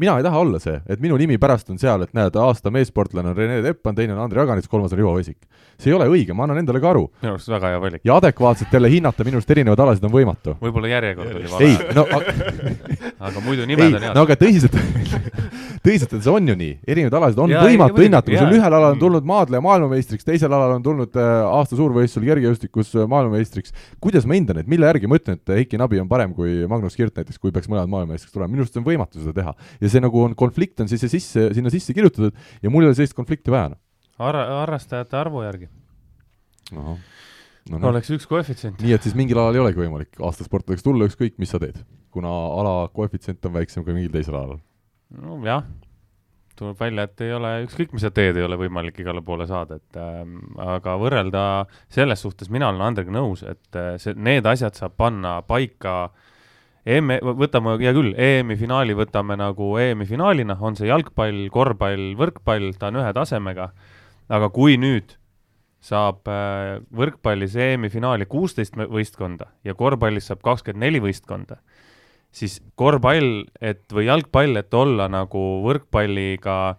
mina 0.00 0.16
ei 0.18 0.24
taha 0.24 0.38
olla 0.40 0.58
see, 0.62 0.78
et 0.88 1.00
minu 1.02 1.18
nimi 1.20 1.36
pärast 1.40 1.70
on 1.72 1.78
seal, 1.80 2.06
et 2.06 2.14
näed, 2.16 2.36
aasta 2.40 2.72
meessportlane 2.72 3.32
on 3.32 3.36
Rene 3.36 3.60
Teppan, 3.64 3.96
teine 3.98 4.16
on 4.16 4.22
Andrei 4.24 4.42
Aganits, 4.42 4.68
kolmas 4.70 4.94
on 4.94 5.00
Rivo 5.00 5.14
Vesik. 5.16 5.38
see 5.80 5.92
ei 5.92 5.96
ole 5.96 6.08
õige, 6.12 6.34
ma 6.36 6.44
annan 6.44 6.60
endale 6.62 6.80
ka 6.80 6.90
aru. 6.94 7.06
minu 7.22 7.34
arust 7.34 7.52
väga 7.52 7.74
hea 7.74 7.80
valik. 7.80 8.04
ja 8.04 8.16
adekvaatselt 8.16 8.72
jälle 8.72 8.90
hinnata 8.90 9.24
minu 9.24 9.40
arust 9.40 9.50
erinevaid 9.50 9.84
alasid 9.86 10.04
on 10.08 10.14
võimatu. 10.14 10.56
võib-olla 10.60 10.92
järjekord 10.94 11.36
oli 11.36 11.52
vale. 11.52 11.68
ei, 11.68 11.94
no 11.94 12.06
aga 13.28 13.44
muidu 13.44 13.68
nimed 13.68 13.94
on 13.94 14.08
head. 14.08 14.16
no 14.16 14.24
aga 14.28 14.38
tõsiselt 14.40 14.76
tõsiselt, 15.84 16.12
et 16.16 16.24
see 16.24 16.32
on 16.32 16.48
ju 16.50 16.56
nii, 16.60 16.72
erinevaid 16.92 17.16
alasid 17.18 17.40
on 17.40 17.52
ja, 17.54 17.62
võimatu 17.64 18.04
hinnata, 18.04 18.28
kui 18.28 18.38
sul 18.38 18.52
ühel 18.56 18.66
alal 18.66 18.90
on 18.90 18.96
mm. 18.96 19.00
tulnud 19.00 19.28
maadleja 19.28 19.62
maailmameistriks, 19.64 20.26
teisel 20.26 20.52
alal 20.52 20.76
on 20.76 20.84
tulnud 20.84 21.16
äh, 21.16 21.30
aasta 21.48 21.78
suurvõistlusel 21.78 22.26
kergejõustikus 22.28 22.92
äh, 22.98 23.06
maailmameistriks, 23.10 23.72
kuidas 24.02 24.28
ma 24.28 24.36
hindan 24.36 24.60
neid, 24.60 24.68
mille 24.70 24.88
järgi 24.90 25.10
ma 25.10 25.20
ütlen, 25.20 25.40
et 25.40 25.54
Heiki 25.56 25.80
Nabi 25.80 26.02
on 26.02 26.10
parem 26.10 26.34
kui 26.36 26.66
Magnus 26.70 26.98
Kirt 26.98 27.16
näiteks, 27.16 27.40
kui 27.40 27.54
peaks 27.54 27.70
mõlemad 27.70 27.92
maailmameistriks 27.94 28.34
tulema, 28.34 28.52
minu 28.52 28.66
arust 28.66 28.76
see 28.76 28.82
on 28.82 28.88
võimatu 28.90 29.22
seda 29.22 29.36
teha. 29.40 29.56
ja 29.80 29.89
see 29.92 30.02
nagu 30.02 30.24
on, 30.24 30.36
konflikt 30.38 30.82
on 30.82 30.90
siis 30.90 31.04
sisse, 31.10 31.50
sinna 31.56 31.72
sisse 31.72 31.94
kirjutatud 31.96 32.36
ja 32.62 32.72
mul 32.72 32.86
ei 32.86 32.92
ole 32.92 32.98
sellist 32.98 33.16
konflikti 33.18 33.52
vaja. 33.52 33.74
Noh. 33.74 33.82
Harra-, 34.20 34.46
harrastajate 34.60 35.16
arvu 35.16 35.44
järgi. 35.46 35.70
no, 36.76 36.96
no, 37.70 37.82
oleks 37.90 38.10
üks 38.14 38.28
koefitsient. 38.30 38.80
nii 38.82 38.96
et 38.96 39.06
siis 39.06 39.16
mingil 39.18 39.40
alal 39.40 39.58
ei 39.58 39.64
olegi 39.64 39.82
võimalik 39.82 40.20
aastasportlaseks 40.22 40.86
tulla, 40.86 41.08
ükskõik 41.10 41.38
mis 41.42 41.52
sa 41.52 41.60
teed, 41.62 41.80
kuna 42.14 42.30
ala 42.30 42.74
koefitsient 42.94 43.46
on 43.48 43.56
väiksem 43.58 43.86
kui 43.86 43.96
mingil 43.96 44.12
teisel 44.14 44.38
alal. 44.38 44.60
nojah 45.10 45.64
tuleb 46.60 46.80
välja, 46.80 47.06
et 47.08 47.22
ei 47.24 47.32
ole, 47.32 47.50
ükskõik 47.64 47.94
mis 47.96 48.04
sa 48.04 48.10
teed, 48.14 48.36
ei 48.36 48.44
ole 48.44 48.58
võimalik 48.60 48.98
igale 49.00 49.22
poole 49.24 49.46
saada, 49.48 49.78
et 49.80 50.00
äh, 50.00 50.18
aga 50.60 50.96
võrrelda 51.00 51.44
selles 51.92 52.20
suhtes, 52.24 52.50
mina 52.52 52.68
olen 52.68 52.84
Andrega 52.84 53.14
nõus, 53.14 53.44
et 53.48 53.78
äh, 53.80 53.94
see, 54.02 54.16
need 54.16 54.48
asjad 54.48 54.76
saab 54.76 54.98
panna 55.00 55.38
paika 55.48 56.10
EM-i, 56.88 57.18
võtame, 57.20 57.76
hea 57.82 57.92
küll, 57.92 58.14
EM-i 58.16 58.56
finaali 58.56 58.94
võtame 58.96 59.36
nagu 59.36 59.74
EM-i 59.80 60.06
finaalina, 60.08 60.56
on 60.60 60.78
see 60.78 60.88
jalgpall, 60.88 61.48
korvpall, 61.52 62.14
võrkpall, 62.16 62.70
ta 62.80 62.88
on 62.88 63.00
ühe 63.02 63.10
tasemega, 63.16 63.70
aga 64.32 64.48
kui 64.54 64.78
nüüd 64.80 65.16
saab 65.84 66.28
äh, 66.28 66.78
võrkpallis 66.96 67.56
EM-i 67.56 67.90
finaali 67.92 68.26
kuusteist 68.28 68.76
võistkonda 68.76 69.50
ja 69.64 69.76
korvpallis 69.76 70.28
saab 70.28 70.42
kakskümmend 70.44 70.84
neli 70.86 71.00
võistkonda, 71.04 71.60
siis 72.32 72.60
korvpall, 72.80 73.44
et 73.60 73.84
või 73.92 74.06
jalgpall, 74.08 74.60
et 74.60 74.74
olla 74.76 75.08
nagu 75.12 75.44
võrkpalliga 75.66 76.78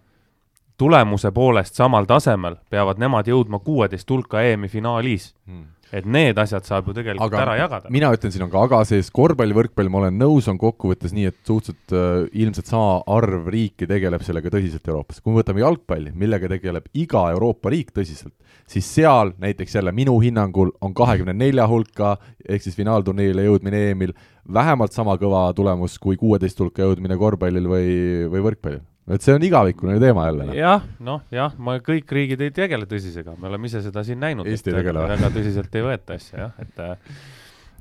tulemuse 0.81 1.31
poolest 1.35 1.77
samal 1.77 2.09
tasemel, 2.09 2.57
peavad 2.69 3.01
nemad 3.01 3.29
jõudma 3.29 3.61
kuueteist 3.61 4.09
hulka 4.09 4.41
EM-i 4.41 4.71
finaalis 4.71 5.31
hmm 5.45 5.69
et 5.95 6.07
need 6.07 6.39
asjad 6.39 6.65
saab 6.67 6.87
ju 6.87 6.95
tegelikult 6.95 7.27
aga 7.27 7.39
ära 7.43 7.55
jagada. 7.59 7.91
mina 7.93 8.11
ütlen, 8.15 8.31
siin 8.33 8.45
on 8.45 8.51
ka 8.51 8.63
aga 8.67 8.81
sees, 8.87 9.11
korvpall, 9.13 9.53
võrkpall, 9.55 9.91
ma 9.91 10.01
olen 10.01 10.17
nõus, 10.19 10.47
on 10.51 10.59
kokkuvõttes 10.61 11.13
nii, 11.15 11.27
et 11.31 11.39
suhteliselt 11.47 11.95
äh, 11.95 12.29
ilmselt 12.43 12.71
sama 12.71 13.01
arv 13.11 13.49
riiki 13.51 13.87
tegeleb 13.89 14.23
sellega 14.25 14.53
tõsiselt 14.53 14.87
Euroopas. 14.87 15.19
kui 15.21 15.33
me 15.33 15.41
võtame 15.41 15.63
jalgpalli, 15.63 16.13
millega 16.15 16.51
tegeleb 16.51 16.87
iga 16.95 17.25
Euroopa 17.35 17.73
riik 17.73 17.91
tõsiselt, 17.95 18.35
siis 18.71 18.87
seal 18.87 19.35
näiteks 19.41 19.75
jälle 19.79 19.91
minu 19.95 20.15
hinnangul 20.23 20.71
on 20.81 20.95
kahekümne 20.95 21.35
nelja 21.35 21.67
hulka, 21.67 22.15
ehk 22.47 22.63
siis 22.63 22.77
finaalturniirile 22.79 23.49
jõudmine 23.49 23.89
EM-il 23.91 24.15
vähemalt 24.51 24.95
sama 24.95 25.17
kõva 25.19 25.49
tulemus 25.55 25.99
kui 26.01 26.15
kuueteist 26.19 26.59
hulka 26.63 26.87
jõudmine 26.87 27.19
korvpallil 27.19 27.67
või, 27.67 27.91
või 28.31 28.47
võrkpallil 28.47 28.81
et 29.09 29.25
see 29.25 29.33
on 29.35 29.43
igavikune 29.45 29.97
teema 30.01 30.27
jälle. 30.27 30.47
Noh. 30.51 30.57
jah, 30.57 30.83
noh 30.99 31.23
jah, 31.33 31.55
ma, 31.57 31.77
kõik 31.83 32.11
riigid 32.17 32.43
ei 32.45 32.53
tegele 32.55 32.87
tõsisega, 32.89 33.35
me 33.39 33.49
oleme 33.49 33.69
ise 33.71 33.81
seda 33.85 34.03
siin 34.07 34.21
näinud. 34.21 34.49
Eesti 34.49 34.71
ei 34.71 34.79
tegele 34.79 35.01
või? 35.01 35.13
väga 35.15 35.31
tõsiselt 35.37 35.79
ei 35.79 35.87
võeta 35.87 36.19
asja 36.19 36.45
jah, 36.45 36.53
et 36.61 36.83
äh, 36.85 36.93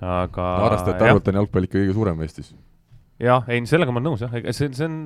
aga 0.01 0.47
no, 0.47 0.71
arvestada, 0.71 0.97
et 0.97 1.07
arvult 1.11 1.29
on 1.29 1.41
jalgpall 1.43 1.69
ikka 1.69 1.79
kõige 1.79 1.99
suurem 1.99 2.25
Eestis. 2.25 2.55
jah, 3.21 3.45
ei, 3.49 3.61
sellega 3.69 3.93
ma 3.93 4.01
olen 4.01 4.13
nõus 4.13 4.25
jah, 4.25 4.33
ega 4.41 4.57
see, 4.57 4.73
see 4.77 4.89
on 4.89 4.99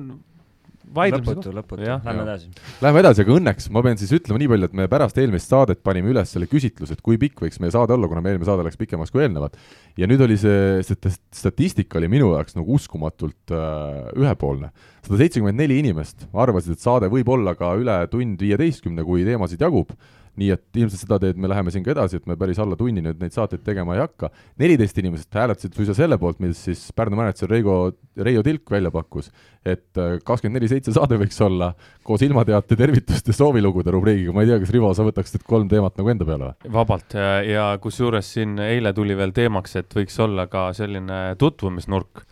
lõputu, 0.93 1.51
lõputu, 1.55 1.81
lähme 1.85 2.23
edasi. 2.23 2.49
Lähme 2.83 3.01
edasi, 3.01 3.23
aga 3.25 3.35
õnneks 3.35 3.69
ma 3.73 3.83
pean 3.85 3.99
siis 3.99 4.13
ütlema 4.15 4.41
nii 4.41 4.49
palju, 4.51 4.69
et 4.69 4.75
me 4.79 4.87
pärast 4.91 5.19
eelmist 5.21 5.51
saadet 5.51 5.81
panime 5.85 6.11
üles 6.13 6.33
selle 6.35 6.49
küsitluse, 6.51 6.97
et 6.97 7.03
kui 7.05 7.19
pikk 7.21 7.45
võiks 7.45 7.61
meie 7.63 7.73
saade 7.73 7.95
olla, 7.95 8.09
kuna 8.11 8.23
meie 8.25 8.35
eelmine 8.35 8.49
saade 8.49 8.65
läks 8.67 8.79
pikemaks 8.79 9.13
kui 9.13 9.25
eelnevad. 9.25 9.57
ja 9.97 10.09
nüüd 10.09 10.21
oli 10.25 10.37
see, 10.41 10.83
see 10.85 11.13
statistika 11.35 11.99
oli 12.01 12.09
minu 12.11 12.33
jaoks 12.33 12.57
nagu 12.57 12.77
uskumatult 12.77 13.55
äh, 13.55 14.11
ühepoolne. 14.19 14.71
sada 15.05 15.21
seitsekümmend 15.21 15.59
neli 15.59 15.79
inimest 15.83 16.27
arvasid, 16.33 16.77
et 16.77 16.83
saade 16.83 17.09
võib 17.13 17.29
olla 17.33 17.55
ka 17.57 17.73
üle 17.79 17.97
tund 18.11 18.41
viieteistkümne, 18.41 19.05
kui 19.07 19.25
teemasid 19.27 19.61
jagub 19.61 19.95
nii 20.39 20.51
et 20.55 20.79
ilmselt 20.81 21.01
seda 21.01 21.19
teed 21.21 21.39
me 21.41 21.49
läheme 21.51 21.71
siin 21.73 21.83
ka 21.85 21.93
edasi, 21.93 22.19
et 22.19 22.29
me 22.29 22.37
päris 22.39 22.59
alla 22.61 22.77
tunni 22.79 23.03
nüüd 23.03 23.21
neid 23.21 23.35
saateid 23.35 23.63
tegema 23.65 23.95
ei 23.95 24.01
hakka. 24.03 24.29
neliteist 24.61 24.97
inimest 25.01 25.35
hääletasid 25.35 25.75
suisa 25.77 25.95
selle 25.97 26.17
poolt, 26.21 26.39
mis 26.43 26.63
siis 26.67 26.81
Pärnu 26.95 27.19
mänedžer 27.19 27.49
Reigo, 27.51 27.93
Reio 28.17 28.43
Tilk 28.43 28.71
välja 28.71 28.91
pakkus, 28.91 29.31
et 29.65 29.97
äh, 29.97 30.17
kakskümmend 30.25 30.59
neli 30.59 30.69
seitse 30.71 30.93
saade 30.95 31.19
võiks 31.19 31.39
olla 31.45 31.71
koos 32.05 32.23
ilmateate, 32.25 32.77
tervituste, 32.79 33.35
soovilugude 33.35 33.93
rubriigiga, 33.95 34.35
ma 34.35 34.45
ei 34.45 34.51
tea, 34.51 34.59
kas 34.63 34.73
Rivo, 34.75 34.91
sa 34.95 35.07
võtaksid 35.07 35.45
kolm 35.47 35.69
teemat 35.71 35.97
nagu 35.99 36.13
enda 36.13 36.27
peale 36.27 36.51
või? 36.51 36.73
vabalt 36.75 37.17
ja 37.47 37.69
kusjuures 37.81 38.33
siin 38.37 38.59
eile 38.59 38.93
tuli 38.95 39.17
veel 39.17 39.33
teemaks, 39.35 39.75
et 39.81 39.95
võiks 39.95 40.19
olla 40.23 40.47
ka 40.51 40.67
selline 40.77 41.23
tutvumisnurk, 41.41 42.25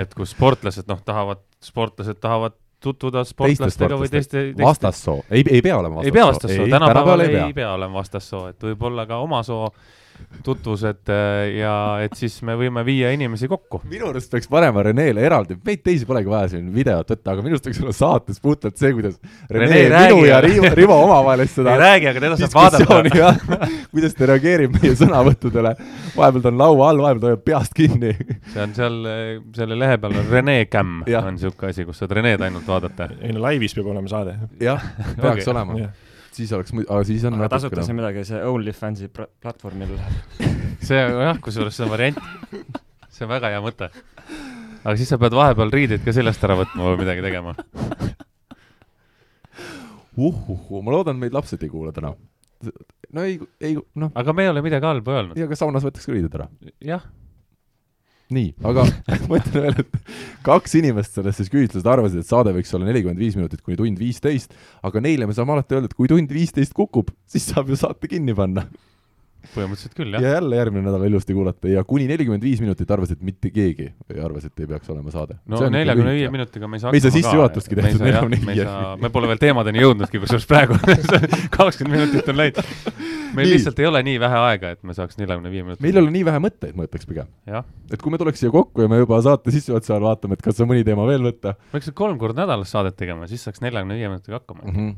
et 0.00 0.16
kus 0.16 0.34
sportlased 0.36 0.88
noh, 0.90 1.00
tahavad, 1.04 1.44
sportlased 1.62 2.20
tahavad 2.22 2.56
tutvuda 2.82 3.24
sportlastega 3.26 3.98
või 3.98 4.10
teiste, 4.12 4.38
teiste. 4.38 4.62
vastassoo, 4.62 5.18
ei, 5.30 5.44
ei 5.48 5.62
pea 5.62 5.78
olema 5.78 6.00
vastassoo. 6.00 6.10
ei 6.10 6.18
pea 6.18 6.28
vastassoo, 6.28 6.68
tänapäeval 6.76 7.26
ei, 7.26 7.36
ei 7.46 7.56
pea 7.56 7.72
olema 7.72 8.00
vastassoo, 8.02 8.46
et 8.52 8.70
võib 8.70 8.88
olla 8.90 9.06
ka 9.08 9.20
oma 9.22 9.42
soo 9.46 9.66
tutvused 10.44 11.10
äh, 11.12 11.58
ja 11.58 11.74
et 12.04 12.14
siis 12.18 12.38
me 12.46 12.54
võime 12.58 12.84
viia 12.86 13.12
inimesi 13.14 13.48
kokku. 13.50 13.82
minu 13.90 14.08
arust 14.10 14.32
peaks 14.32 14.50
panema 14.50 14.84
Renele 14.86 15.24
eraldi, 15.26 15.56
meid 15.64 15.82
teisi 15.84 16.06
polegi 16.08 16.30
vaja 16.30 16.52
siin 16.54 16.68
videot 16.74 17.12
võtta, 17.14 17.34
aga 17.34 17.44
minu 17.44 17.56
arust 17.56 17.68
võiks 17.68 17.80
olla 17.82 17.94
saates 17.96 18.42
puhtalt 18.42 18.78
see, 18.80 18.92
kuidas 18.96 19.18
Rene, 19.50 19.66
Rene 19.66 19.80
minu 19.80 19.94
räägi, 19.94 20.28
ja 20.28 20.40
Rivo, 20.44 20.72
Rivo 20.78 20.98
omavahel 21.06 21.44
seda 21.50 21.76
ei 21.76 21.82
räägi, 21.82 22.10
aga 22.12 22.24
teda 22.26 22.38
saab 22.42 22.56
vaadata. 22.58 23.56
kuidas 23.94 24.16
ta 24.18 24.30
reageerib 24.32 24.78
meie 24.78 24.94
sõnavõttudele. 24.98 25.74
vahepeal 26.16 26.46
ta 26.46 26.52
on 26.52 26.62
laua 26.62 26.92
all, 26.92 27.02
vahepeal 27.06 27.24
ta 27.24 27.32
hoiab 27.32 27.44
peast 27.48 27.76
kinni. 27.78 28.14
see 28.52 28.62
on 28.66 28.76
seal, 28.78 29.02
selle 29.58 29.78
lehe 29.78 29.98
peal 30.02 30.16
on 30.22 30.32
Rene 30.32 30.60
Cam 30.72 31.02
on 31.02 31.34
niisugune 31.36 31.72
asi, 31.72 31.86
kus 31.88 32.02
saad 32.02 32.16
Rened 32.18 32.46
ainult 32.46 32.68
vaadata. 32.68 33.12
ei 33.20 33.34
no 33.34 33.44
laivis 33.44 33.76
peab 33.78 33.92
olema 33.94 34.10
saade. 34.12 34.38
jah, 34.60 34.90
peaks 35.16 35.46
okay. 35.46 35.52
olema 35.54 35.82
siis 36.36 36.52
oleks, 36.56 36.74
aga 36.82 37.02
siis 37.08 37.24
on 37.28 37.38
aga 37.38 37.50
tasuta 37.54 37.84
see 37.86 37.96
midagi, 37.96 38.24
see 38.28 38.40
OnlyFansi 38.48 39.10
platvormil 39.12 39.94
see 40.88 40.98
jah, 40.98 41.38
kusjuures 41.42 41.76
see 41.76 41.86
on 41.86 41.92
variant. 41.92 42.18
see 43.12 43.26
on 43.26 43.32
väga 43.32 43.52
hea 43.54 43.62
mõte. 43.64 43.90
aga 44.82 44.96
siis 45.00 45.12
sa 45.12 45.20
pead 45.22 45.36
vahepeal 45.36 45.72
riideid 45.74 46.04
ka 46.04 46.14
seljast 46.16 46.44
ära 46.48 46.58
võtma 46.62 46.90
või 46.90 47.02
midagi 47.04 47.24
tegema 47.24 47.56
uhuhu, 50.16 50.82
ma 50.84 50.92
loodan, 50.92 51.16
meid 51.20 51.32
lapsed 51.32 51.62
ei 51.64 51.72
kuula 51.72 51.92
täna. 51.96 52.12
no 53.12 53.24
ei, 53.24 53.40
ei 53.60 53.76
noh. 53.76 54.12
aga 54.14 54.36
me 54.36 54.46
ei 54.46 54.52
ole 54.52 54.62
midagi 54.64 54.86
halba 54.86 55.18
öelnud. 55.18 55.40
ja, 55.40 55.48
aga 55.48 55.58
saunas 55.58 55.84
võetakse 55.86 56.10
ka 56.10 56.16
riided 56.16 56.40
ära. 56.40 56.48
jah 56.84 57.06
nii, 58.32 58.52
aga 58.68 58.86
ma 59.30 59.40
ütlen 59.40 59.66
veel, 59.66 59.82
et 59.82 60.14
kaks 60.46 60.78
inimest 60.78 61.18
selles 61.18 61.40
siis 61.40 61.50
küsitlused 61.52 61.88
arvasid, 61.88 62.22
et 62.22 62.30
saade 62.30 62.54
võiks 62.54 62.72
olla 62.76 62.88
nelikümmend 62.88 63.20
viis 63.20 63.36
minutit 63.38 63.64
kuni 63.64 63.80
tund 63.80 64.00
viisteist, 64.00 64.54
aga 64.86 65.02
neile 65.04 65.28
me 65.28 65.36
saame 65.36 65.56
alati 65.56 65.78
öelda, 65.78 65.90
et 65.90 65.98
kui 65.98 66.10
tund 66.10 66.32
viisteist 66.32 66.76
kukub, 66.76 67.12
siis 67.28 67.50
saab 67.50 67.72
ju 67.72 67.78
saate 67.80 68.10
kinni 68.10 68.36
panna 68.36 68.68
põhimõtteliselt 69.52 69.94
küll, 69.96 70.14
jah. 70.14 70.22
ja 70.22 70.34
jälle 70.36 70.58
järgmine 70.58 70.84
nädal 70.86 71.04
ilusti 71.08 71.34
kuulata 71.34 71.70
ja 71.70 71.82
kuni 71.88 72.06
nelikümmend 72.10 72.44
viis 72.44 72.60
minutit 72.62 72.90
arvasid 72.94 73.22
mitte 73.24 73.50
keegi, 73.54 73.88
arvas, 74.22 74.46
et 74.48 74.62
ei 74.62 74.68
peaks 74.70 74.90
olema 74.92 75.12
saade. 75.14 75.38
no 75.50 75.60
neljakümne 75.72 76.14
viie 76.16 76.30
minutiga 76.32 76.68
me 76.70 76.78
ei 76.78 76.84
saa 76.84 76.92
me 76.94 77.00
ei 77.00 77.04
saa 77.04 77.14
sissejuhatustki 77.16 77.78
tehtud 77.78 78.04
neljakümne 78.06 78.38
viie. 78.46 78.66
me 79.02 79.10
pole 79.14 79.30
veel 79.32 79.40
teemadeni 79.42 79.82
jõudnudki, 79.82 80.20
kusjuures 80.22 80.46
praegu 80.50 80.78
kakskümmend 81.56 81.98
minutit 81.98 82.30
on 82.30 82.38
läinud. 82.38 82.60
meil 83.32 83.48
nii. 83.48 83.54
lihtsalt 83.56 83.82
ei 83.82 83.90
ole 83.90 84.04
nii 84.10 84.20
vähe 84.22 84.44
aega, 84.50 84.72
et 84.76 84.86
me 84.86 84.96
saaks 84.98 85.18
neljakümne 85.18 85.52
viie 85.54 85.66
minutit. 85.66 85.82
meil 85.84 85.98
ei 85.98 86.04
ole 86.04 86.14
nii 86.18 86.28
vähe 86.30 86.44
mõtteid, 86.46 86.78
ma 86.78 86.86
ütleks 86.86 87.08
pigem. 87.10 87.34
et 87.90 87.98
kui 88.02 88.14
me 88.14 88.22
tuleks 88.22 88.44
siia 88.44 88.54
kokku 88.54 88.86
ja 88.86 88.92
me 88.92 89.02
juba 89.02 89.18
saate 89.26 89.54
sissejuhatuse 89.54 89.96
ajal 89.96 90.06
vaatame, 90.06 90.38
et 90.38 90.46
kas 90.46 90.62
on 90.62 90.70
mõni 90.70 90.86
teema 90.86 91.08
veel 91.10 91.26
võtta. 91.32 91.56
peaks 91.74 91.90
kolm 91.98 92.20
korda 92.22 92.44
nädalas 92.44 92.70
saadet 92.72 92.96
tegema, 93.00 93.26
siis 93.30 93.42
saaks 93.42 93.64
neljakümne 93.64 93.98
viie 93.98 94.12
minutiga 94.12 94.38
hakkama 94.38 94.64
mm. 94.68 94.78
-hmm. 94.78 94.96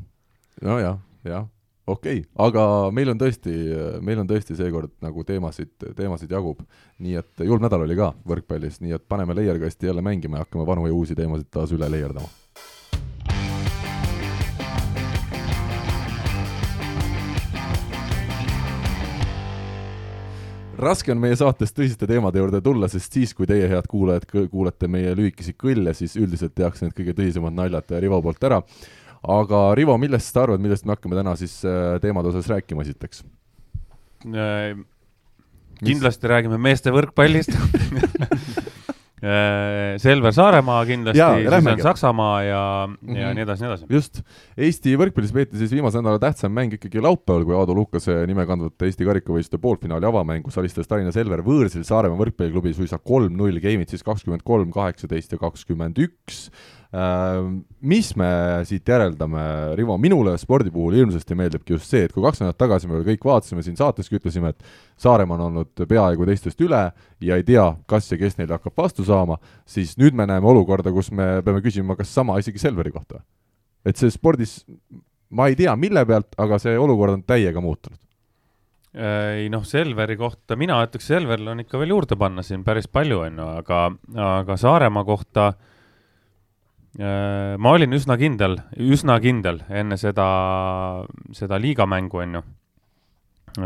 nojah, 0.69 1.01
jah 1.25 1.49
okei 1.87 2.19
okay,, 2.19 2.29
aga 2.47 2.91
meil 2.95 3.13
on 3.13 3.19
tõesti, 3.21 3.53
meil 4.05 4.21
on 4.21 4.29
tõesti 4.29 4.57
seekord 4.57 4.95
nagu 5.05 5.25
teemasid, 5.27 5.73
teemasid 5.97 6.31
jagub. 6.31 6.63
nii 6.99 7.19
et 7.21 7.45
julm 7.45 7.61
nädal 7.61 7.85
oli 7.85 7.97
ka 7.97 8.13
võrkpallis, 8.27 8.81
nii 8.81 8.97
et 8.97 9.05
paneme 9.07 9.35
leierkasti 9.37 9.91
jälle 9.91 10.01
mängima 10.01 10.39
ja 10.39 10.47
hakkame 10.47 10.65
vanu 10.65 10.87
ja 10.87 10.93
uusi 10.93 11.15
teemasid 11.15 11.51
taas 11.51 11.75
üle 11.75 11.89
leierdama. 11.91 12.29
raske 20.75 21.13
on 21.13 21.21
meie 21.21 21.35
saates 21.39 21.71
tõsiste 21.71 22.05
teemade 22.05 22.41
juurde 22.41 22.59
tulla, 22.61 22.89
sest 22.91 23.13
siis, 23.15 23.31
kui 23.33 23.47
teie, 23.47 23.63
head 23.71 23.87
kuulajad, 23.89 24.25
kuulete 24.51 24.89
meie 24.91 25.13
lühikesi 25.15 25.55
kõlle, 25.55 25.93
siis 25.95 26.17
üldiselt 26.19 26.51
tehakse 26.55 26.85
need 26.85 26.97
kõige 26.97 27.15
tõsisemad 27.15 27.55
naljad 27.55 27.93
Rivo 28.03 28.19
poolt 28.21 28.43
ära 28.43 28.59
aga 29.27 29.61
Rivo, 29.77 29.97
millest 30.01 30.33
sa 30.33 30.45
arvad, 30.45 30.61
millest 30.63 30.85
me 30.85 30.95
hakkame 30.95 31.17
täna 31.19 31.35
siis 31.39 31.57
äh, 31.67 31.97
teemade 32.03 32.31
osas 32.31 32.49
rääkima 32.51 32.85
esiteks? 32.85 33.23
Äh, 34.25 34.77
kindlasti 35.83 36.31
räägime 36.31 36.57
meeste 36.61 36.93
võrkpallist 36.93 37.51
äh, 39.25 39.97
Selver 40.01 40.33
Saaremaa 40.35 40.79
kindlasti, 40.87 41.21
siis 41.21 41.69
on 41.73 41.81
Saksamaa 41.83 42.37
ja 42.45 42.61
mm, 42.87 42.95
-hmm. 42.95 43.17
ja 43.17 43.27
mhm. 43.27 43.35
nii 43.35 43.43
edasi, 43.43 43.63
nii 43.63 43.71
edasi. 43.71 43.85
just, 43.89 44.21
Eesti 44.57 44.95
võrkpallis 45.01 45.33
peeti 45.35 45.59
siis 45.61 45.73
viimase 45.75 46.01
nädala 46.01 46.19
tähtsam 46.19 46.53
mäng 46.55 46.73
ikkagi 46.77 47.01
laupäeval, 47.01 47.45
kui 47.45 47.57
Aadu 47.57 47.75
Lukase 47.75 48.21
nime 48.27 48.45
kandvate 48.45 48.85
Eesti 48.85 49.05
karikavõistluste 49.05 49.61
poolfinaali 49.61 50.05
avamängus 50.05 50.57
alistas 50.57 50.87
Tallinna 50.87 51.11
Selver 51.11 51.43
võõrsil 51.45 51.83
Saaremaa 51.83 52.21
võrkpalliklubi 52.23 52.73
suisa 52.73 52.97
kolm-null, 52.97 53.59
game'id 53.59 53.89
siis 53.89 54.03
kakskümmend 54.03 54.43
kolm, 54.43 54.71
kaheksateist 54.71 55.31
ja 55.31 55.37
kakskümmend 55.37 55.97
üks 55.97 56.49
mis 57.81 58.11
me 58.15 58.27
siit 58.67 58.87
järeldame, 58.87 59.41
Rivo, 59.75 59.97
minule 60.01 60.35
spordi 60.39 60.71
puhul 60.71 60.95
hirmsasti 60.99 61.35
meeldibki 61.35 61.75
just 61.75 61.89
see, 61.91 62.05
et 62.05 62.13
kui 62.13 62.23
kaks 62.23 62.39
nädalat 62.41 62.59
tagasi 62.61 62.89
me 62.89 63.01
kõik 63.07 63.25
vaatasime 63.25 63.63
siin 63.65 63.75
saateski, 63.79 64.19
ütlesime, 64.19 64.53
et 64.53 65.01
Saaremaa 65.01 65.35
on 65.39 65.45
olnud 65.49 65.85
peaaegu 65.89 66.27
teistest 66.29 66.61
üle 66.63 66.85
ja 67.25 67.39
ei 67.39 67.43
tea, 67.43 67.65
kas 67.89 68.07
ja 68.11 68.19
kes 68.21 68.37
neile 68.39 68.55
hakkab 68.55 68.77
vastu 68.85 69.03
saama, 69.07 69.39
siis 69.67 69.97
nüüd 69.99 70.15
me 70.15 70.27
näeme 70.29 70.47
olukorda, 70.47 70.93
kus 70.95 71.11
me 71.11 71.41
peame 71.45 71.63
küsima, 71.65 71.97
kas 71.99 72.13
sama 72.13 72.37
isegi 72.39 72.61
Selveri 72.61 72.93
kohta. 72.95 73.23
et 73.85 73.97
see 73.97 74.09
spordis, 74.09 74.63
ma 75.29 75.49
ei 75.49 75.55
tea, 75.55 75.75
mille 75.75 76.05
pealt, 76.05 76.33
aga 76.37 76.57
see 76.61 76.77
olukord 76.79 77.17
on 77.17 77.23
täiega 77.27 77.61
muutunud 77.61 77.99
äh, 78.95 79.43
ei 79.43 79.49
noh, 79.49 79.65
Selveri 79.67 80.17
kohta, 80.17 80.55
mina 80.55 80.79
ütleks, 80.85 81.11
Selveril 81.11 81.53
on 81.53 81.65
ikka 81.65 81.81
veel 81.81 81.97
juurde 81.97 82.15
panna 82.15 82.45
siin 82.45 82.63
päris 82.63 82.87
palju, 82.87 83.25
on 83.27 83.41
ju, 83.41 83.53
aga, 83.65 83.85
aga 84.39 84.57
Saaremaa 84.57 85.03
kohta 85.03 85.51
äh, 85.51 85.55
Äh, 85.57 85.73
ma 86.95 87.73
olin 87.75 87.95
üsna 87.97 88.15
kindel, 88.19 88.59
üsna 88.79 89.17
kindel 89.23 89.59
enne 89.67 89.97
seda, 89.99 90.27
seda 91.35 91.59
liigamängu, 91.59 92.21
on 92.23 92.37
ju, 92.39 92.45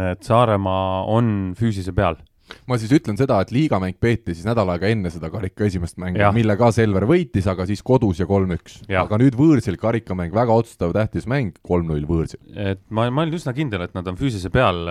et 0.10 0.26
Saaremaa 0.26 1.06
on 1.14 1.54
füüsise 1.60 1.94
peal. 1.96 2.18
Ma 2.66 2.80
siis 2.82 2.90
ütlen 2.96 3.14
seda, 3.14 3.36
et 3.44 3.52
liigamäng 3.54 4.00
peeti 4.02 4.34
siis 4.34 4.48
nädal 4.48 4.72
aega 4.74 4.90
enne 4.90 5.12
seda 5.14 5.30
karika 5.30 5.68
esimest 5.68 6.00
mängu, 6.02 6.24
mille 6.34 6.56
ka 6.58 6.72
Selver 6.74 7.06
võitis, 7.10 7.46
aga 7.52 7.68
siis 7.70 7.84
kodus 7.86 8.24
ja 8.24 8.26
kolm-üks. 8.30 8.80
aga 8.90 9.20
nüüd 9.22 9.38
võõrsil 9.38 9.78
karikamäng, 9.78 10.34
väga 10.34 10.56
otsustav, 10.58 10.96
tähtis 10.98 11.30
mäng, 11.30 11.60
kolm-null 11.62 12.08
võõrsil. 12.10 12.42
et 12.56 12.82
ma, 12.90 13.06
ma 13.14 13.28
olin 13.28 13.38
üsna 13.38 13.54
kindel, 13.54 13.86
et 13.86 13.94
nad 13.94 14.10
on 14.10 14.18
füüsise 14.18 14.50
peal, 14.54 14.82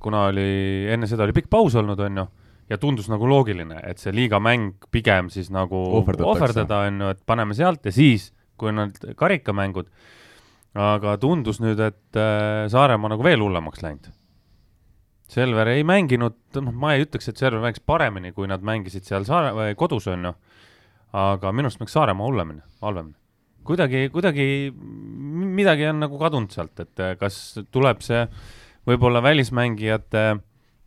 kuna 0.00 0.30
oli, 0.30 0.48
enne 0.96 1.10
seda 1.10 1.28
oli 1.28 1.36
pikk 1.36 1.52
paus 1.52 1.76
olnud, 1.76 2.00
on 2.00 2.22
ju 2.22 2.26
ja 2.70 2.78
tundus 2.80 3.08
nagu 3.12 3.28
loogiline, 3.28 3.78
et 3.84 4.00
see 4.00 4.12
liigamäng 4.14 4.74
pigem 4.92 5.30
siis 5.32 5.50
nagu 5.52 5.78
ohverdada, 6.00 6.84
on 6.88 7.02
ju, 7.04 7.12
et 7.14 7.22
paneme 7.26 7.56
sealt 7.56 7.84
ja 7.84 7.92
siis, 7.94 8.30
kui 8.60 8.70
on 8.72 8.84
need 8.84 9.00
karikamängud, 9.20 9.90
aga 10.80 11.16
tundus 11.22 11.60
nüüd, 11.62 11.80
et 11.84 12.18
äh, 12.18 12.64
Saaremaa 12.72 13.12
nagu 13.12 13.26
veel 13.26 13.42
hullemaks 13.44 13.84
läinud. 13.84 14.12
Selver 15.34 15.70
ei 15.72 15.84
mänginud, 15.86 16.36
noh, 16.60 16.72
ma 16.78 16.94
ei 16.94 17.04
ütleks, 17.04 17.28
et 17.30 17.40
Selver 17.40 17.62
mängis 17.62 17.82
paremini, 17.84 18.32
kui 18.36 18.48
nad 18.50 18.64
mängisid 18.64 19.06
seal 19.08 19.26
Saare-, 19.28 19.74
kodus, 19.78 20.08
on 20.12 20.30
ju, 20.30 20.32
aga 21.16 21.52
minu 21.52 21.68
arust 21.68 21.82
mängis 21.82 21.96
Saaremaa 21.96 22.30
hullemini, 22.30 22.64
halvemini. 22.84 23.16
kuidagi, 23.64 24.08
kuidagi 24.12 24.46
midagi 24.74 25.86
on 25.88 26.02
nagu 26.04 26.18
kadunud 26.20 26.52
sealt, 26.52 26.78
et 26.80 27.00
äh, 27.00 27.14
kas 27.20 27.60
tuleb 27.72 28.02
see 28.04 28.24
võib-olla 28.84 29.22
välismängijate 29.24 30.24
äh, 30.32 30.42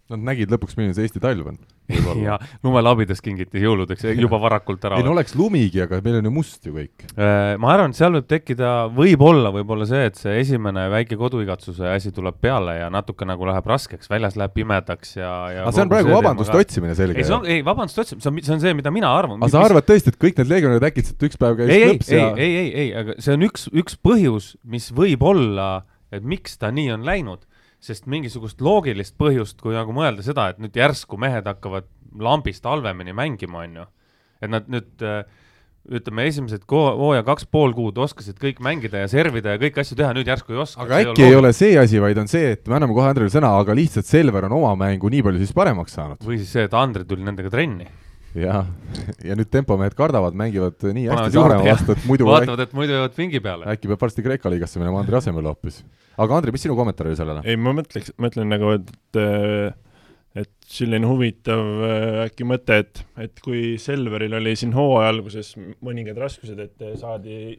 Nad 0.08 0.24
nägid 0.24 0.52
lõpuks, 0.54 0.78
milline 0.78 0.96
see 0.96 1.04
Eesti 1.04 1.20
talv 1.20 1.50
on. 1.52 1.58
ja 2.24 2.38
lumelabidest 2.64 3.24
kingiti 3.24 3.60
jõuludeks 3.64 4.06
juba 4.24 4.40
varakult 4.40 4.84
ära. 4.88 5.00
ei 5.00 5.06
no 5.06 5.14
oleks 5.14 5.36
lumigi, 5.40 5.82
aga 5.84 6.00
meil 6.04 6.20
on 6.20 6.28
ju 6.30 6.32
must 6.36 6.68
ju 6.68 6.76
kõik. 6.76 7.06
Äh, 7.16 7.56
ma 7.60 7.74
arvan, 7.74 7.92
et 7.92 8.00
seal 8.00 8.16
võib 8.16 8.28
tekkida, 8.28 8.72
võib-olla, 8.96 9.52
võib-olla 9.56 9.88
see, 9.88 10.06
et 10.10 10.20
see 10.20 10.38
esimene 10.42 10.86
väike 10.94 11.18
koduigatsuse 11.20 11.88
asi 11.92 12.14
tuleb 12.16 12.40
peale 12.44 12.78
ja 12.80 12.92
natuke 12.94 13.28
nagu 13.28 13.48
läheb 13.48 13.68
raskeks, 13.68 14.08
väljas 14.12 14.40
läheb 14.40 14.56
pimedaks 14.56 15.18
ja, 15.18 15.34
ja. 15.56 15.66
aga 15.66 15.76
see 15.76 15.84
on 15.84 15.92
praegu 15.92 16.16
vabanduste 16.16 16.60
otsimine 16.60 16.96
selge. 17.00 17.20
ei, 17.20 17.28
see 17.28 17.38
on, 17.40 17.50
ei 17.58 17.66
vabanduste 17.68 18.06
otsimine, 18.06 18.24
see 18.24 18.32
on, 18.32 18.40
see 18.48 18.56
on 18.56 18.64
see, 18.64 18.78
mida 18.80 18.96
mina 18.96 19.12
arvan. 19.12 19.42
aga 19.42 19.52
sa 19.52 19.64
mis... 19.64 19.72
arvad 19.72 19.90
tõesti, 19.92 20.16
et 20.16 20.22
kõik 20.24 20.40
need 20.40 20.52
legionärid 20.54 20.88
äkitselt 20.92 21.28
üks 21.28 21.40
päev 21.40 21.60
käis 21.60 21.76
ei, 21.76 21.92
lõps 21.92 22.16
ja? 22.16 22.32
ei, 22.36 22.48
ei, 22.48 22.56
ei, 22.56 22.72
ei, 22.86 22.96
aga 23.04 23.20
see 23.24 23.36
on 23.36 23.48
üks, 23.48 23.68
üks 23.84 24.00
põhjus, 24.00 24.54
mis 24.64 24.88
võib 24.96 25.24
olla, 25.28 25.70
et 26.16 26.24
miks 26.24 26.56
ta 26.60 26.72
nii 26.72 26.96
on 26.96 27.08
läinud 27.08 27.44
sest 27.84 28.08
mingisugust 28.10 28.62
loogilist 28.64 29.16
põhjust, 29.20 29.60
kui 29.62 29.76
nagu 29.76 29.94
mõelda 29.96 30.26
seda, 30.26 30.50
et 30.52 30.62
nüüd 30.62 30.76
järsku 30.78 31.20
mehed 31.22 31.46
hakkavad 31.48 31.88
lambist 32.18 32.66
halvemini 32.66 33.14
mängima, 33.16 33.66
on 33.66 33.76
ju. 33.82 33.86
et 34.42 34.50
nad 34.54 34.70
nüüd 34.72 35.06
äh, 35.06 35.22
ütleme, 35.88 36.26
esimesed 36.28 36.66
hooaja 36.72 37.24
kaks 37.28 37.48
pool 37.52 37.72
kuud 37.76 37.98
oskasid 38.02 38.40
kõik 38.42 38.60
mängida 38.64 39.06
ja 39.06 39.12
servida 39.12 39.54
ja 39.56 39.62
kõiki 39.62 39.82
asju 39.84 39.98
teha, 40.00 40.10
nüüd 40.18 40.28
järsku 40.28 40.56
ei 40.56 40.64
oska. 40.64 40.84
aga 40.84 41.04
äkki 41.06 41.28
ei 41.28 41.38
ole 41.38 41.54
see 41.56 41.78
asi, 41.80 42.02
vaid 42.04 42.20
on 42.22 42.32
see, 42.32 42.56
et 42.58 42.66
me 42.68 42.80
anname 42.80 42.98
kohe 42.98 43.12
Andrele 43.12 43.32
sõna, 43.34 43.54
aga 43.62 43.78
lihtsalt 43.78 44.10
Selver 44.10 44.50
on 44.50 44.58
oma 44.58 44.74
mängu 44.80 45.12
nii 45.14 45.24
palju 45.26 45.44
siis 45.44 45.56
paremaks 45.56 45.96
saanud. 45.98 46.22
või 46.26 46.42
siis 46.42 46.52
see, 46.58 46.68
et 46.68 46.76
Andre 46.78 47.06
tuli 47.08 47.26
nendega 47.28 47.54
trenni 47.54 47.88
jah, 48.36 48.68
ja 49.26 49.38
nüüd 49.38 49.50
tempomehed 49.54 49.96
kardavad, 49.98 50.36
mängivad 50.38 50.84
nii 50.84 51.08
hästi 51.12 51.38
Saaremaa 51.38 51.72
vastu, 51.72 51.96
et 51.96 52.06
muidu 52.10 52.28
vaatavad, 52.28 52.66
et 52.68 52.76
muidu 52.78 52.96
jõuavad 52.98 53.16
pingi 53.18 53.42
peale. 53.44 53.68
äkki 53.74 53.92
peab 53.92 54.04
varsti 54.04 54.26
Kreeka 54.26 54.52
liigasse 54.54 54.82
minema 54.82 55.02
Andri 55.02 55.20
asemel 55.20 55.48
hoopis. 55.50 55.82
aga 56.18 56.40
Andri, 56.40 56.54
mis 56.56 56.66
sinu 56.66 56.78
kommentaar 56.80 57.12
oli 57.12 57.20
sellele? 57.20 57.46
ei, 57.48 57.60
ma 57.60 57.74
mõtleks, 57.78 58.14
mõtlen 58.22 58.52
nagu, 58.52 58.76
et 58.78 59.22
et 60.38 60.52
selline 60.70 61.08
huvitav 61.10 61.64
äh, 61.88 62.20
äkki 62.28 62.46
mõte, 62.46 62.82
et, 62.84 63.02
et 63.24 63.40
kui 63.42 63.78
Selveril 63.82 64.36
oli 64.38 64.54
siin 64.60 64.76
hooaja 64.76 65.10
alguses 65.16 65.56
mõningad 65.58 66.20
raskused, 66.22 66.60
et 66.62 66.86
saadi 67.02 67.56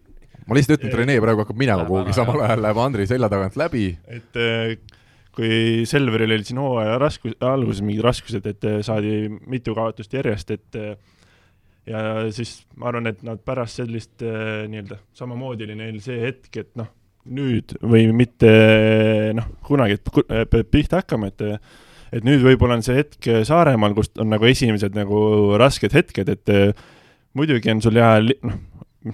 ma 0.47 0.57
lihtsalt 0.57 0.79
ütlen, 0.79 0.93
et 0.93 1.01
Rene 1.03 1.19
praegu 1.25 1.43
hakkab 1.43 1.59
minema 1.59 1.89
kuhugi, 1.89 2.15
samal 2.17 2.45
ajal 2.47 2.63
läheb 2.65 2.81
Andri 2.85 3.09
selja 3.11 3.31
tagant 3.33 3.59
läbi. 3.59 3.91
et 4.07 4.41
kui 5.39 5.87
Selveril 5.87 6.35
olid 6.35 6.49
siin 6.49 6.59
hooaja 6.59 6.99
raskus, 6.99 7.37
alguses 7.47 7.85
mingid 7.87 8.03
raskused, 8.07 8.47
et 8.51 8.67
eh, 8.67 8.81
saadi 8.87 9.29
mitu 9.31 9.75
kaotust 9.77 10.15
järjest, 10.19 10.51
et 10.57 10.79
eh, 10.79 10.95
ja 11.89 12.01
siis 12.35 12.57
ma 12.77 12.91
arvan, 12.91 13.11
et 13.13 13.23
nad 13.27 13.41
pärast 13.47 13.79
sellist 13.79 14.25
eh, 14.27 14.65
nii-öelda, 14.71 14.99
samamoodi 15.19 15.69
oli 15.69 15.79
neil 15.79 16.01
see 16.05 16.19
hetk, 16.25 16.51
et 16.59 16.73
noh, 16.81 16.91
nüüd 17.39 17.77
või 17.85 18.09
mitte 18.17 18.51
noh, 19.37 19.51
kunagi 19.67 20.01
peab 20.27 20.73
pihta 20.73 21.03
hakkama, 21.03 21.31
et 21.31 21.45
et 22.09 22.25
nüüd 22.25 22.41
võib-olla 22.41 22.79
on 22.79 22.83
see 22.87 22.97
hetk 22.97 23.27
Saaremaal, 23.45 23.93
kus 23.93 24.09
on 24.17 24.31
nagu 24.33 24.47
esimesed 24.49 24.95
nagu 24.97 25.19
rasked 25.61 25.93
hetked, 25.93 26.31
et 26.33 26.53
muidugi 27.37 27.69
on 27.69 27.83
sul 27.85 28.01
hea, 28.01 28.15
noh, 28.49 28.57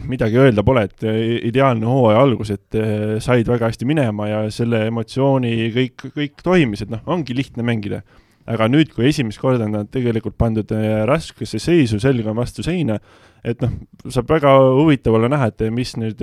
midagi 0.09 0.39
öelda 0.41 0.65
pole, 0.67 0.85
et 0.89 1.05
eh, 1.09 1.39
ideaalne 1.49 1.87
hooaja 1.89 2.21
algus, 2.25 2.53
et 2.55 2.79
eh, 2.79 3.17
said 3.25 3.49
väga 3.51 3.71
hästi 3.71 3.89
minema 3.89 4.29
ja 4.31 4.43
selle 4.55 4.85
emotsiooni 4.89 5.71
kõik, 5.75 6.07
kõik 6.15 6.45
toimis, 6.45 6.85
et 6.85 6.93
noh, 6.93 7.03
ongi 7.11 7.37
lihtne 7.37 7.67
mängida. 7.67 8.03
aga 8.45 8.67
nüüd, 8.69 8.91
kui 8.93 9.07
esimest 9.09 9.41
korda 9.41 9.65
nad 9.65 9.89
tegelikult 9.89 10.35
pandud 10.37 10.69
eh, 10.77 11.05
raskesse 11.09 11.57
seisu, 11.63 11.97
selg 12.03 12.27
on 12.29 12.37
vastu 12.37 12.63
seina, 12.63 12.99
et 13.45 13.63
noh, 13.65 13.73
saab 14.09 14.29
väga 14.35 14.53
huvitav 14.77 15.17
olla 15.17 15.31
näha, 15.33 15.49
et 15.49 15.65
mis 15.73 15.95
nüüd 15.97 16.21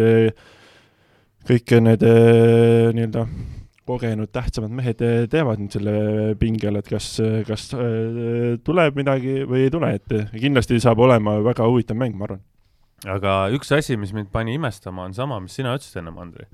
kõik 1.50 1.74
need 1.82 2.06
nii-öelda 2.06 3.26
kogenud 3.90 4.30
tähtsamad 4.30 4.70
mehed 4.78 5.02
teevad 5.34 5.64
nüüd 5.64 5.74
selle 5.74 5.96
pinge 6.40 6.70
all, 6.70 6.78
et 6.78 6.94
kas, 6.94 7.16
kas 7.48 7.72
tuleb 8.62 9.02
midagi 9.02 9.42
või 9.50 9.66
ei 9.66 9.74
tule, 9.74 9.96
et 9.98 10.38
kindlasti 10.38 10.78
saab 10.84 11.02
olema 11.02 11.40
väga 11.42 11.66
huvitav 11.66 11.98
mäng, 11.98 12.14
ma 12.14 12.30
arvan 12.30 12.46
aga 13.10 13.50
üks 13.56 13.72
asi, 13.78 13.98
mis 13.98 14.14
mind 14.14 14.30
pani 14.34 14.56
imestama, 14.58 15.08
on 15.08 15.18
sama, 15.18 15.40
mis 15.42 15.56
sina 15.58 15.74
ütlesid 15.78 16.02
ennem, 16.04 16.20
Andri. 16.22 16.48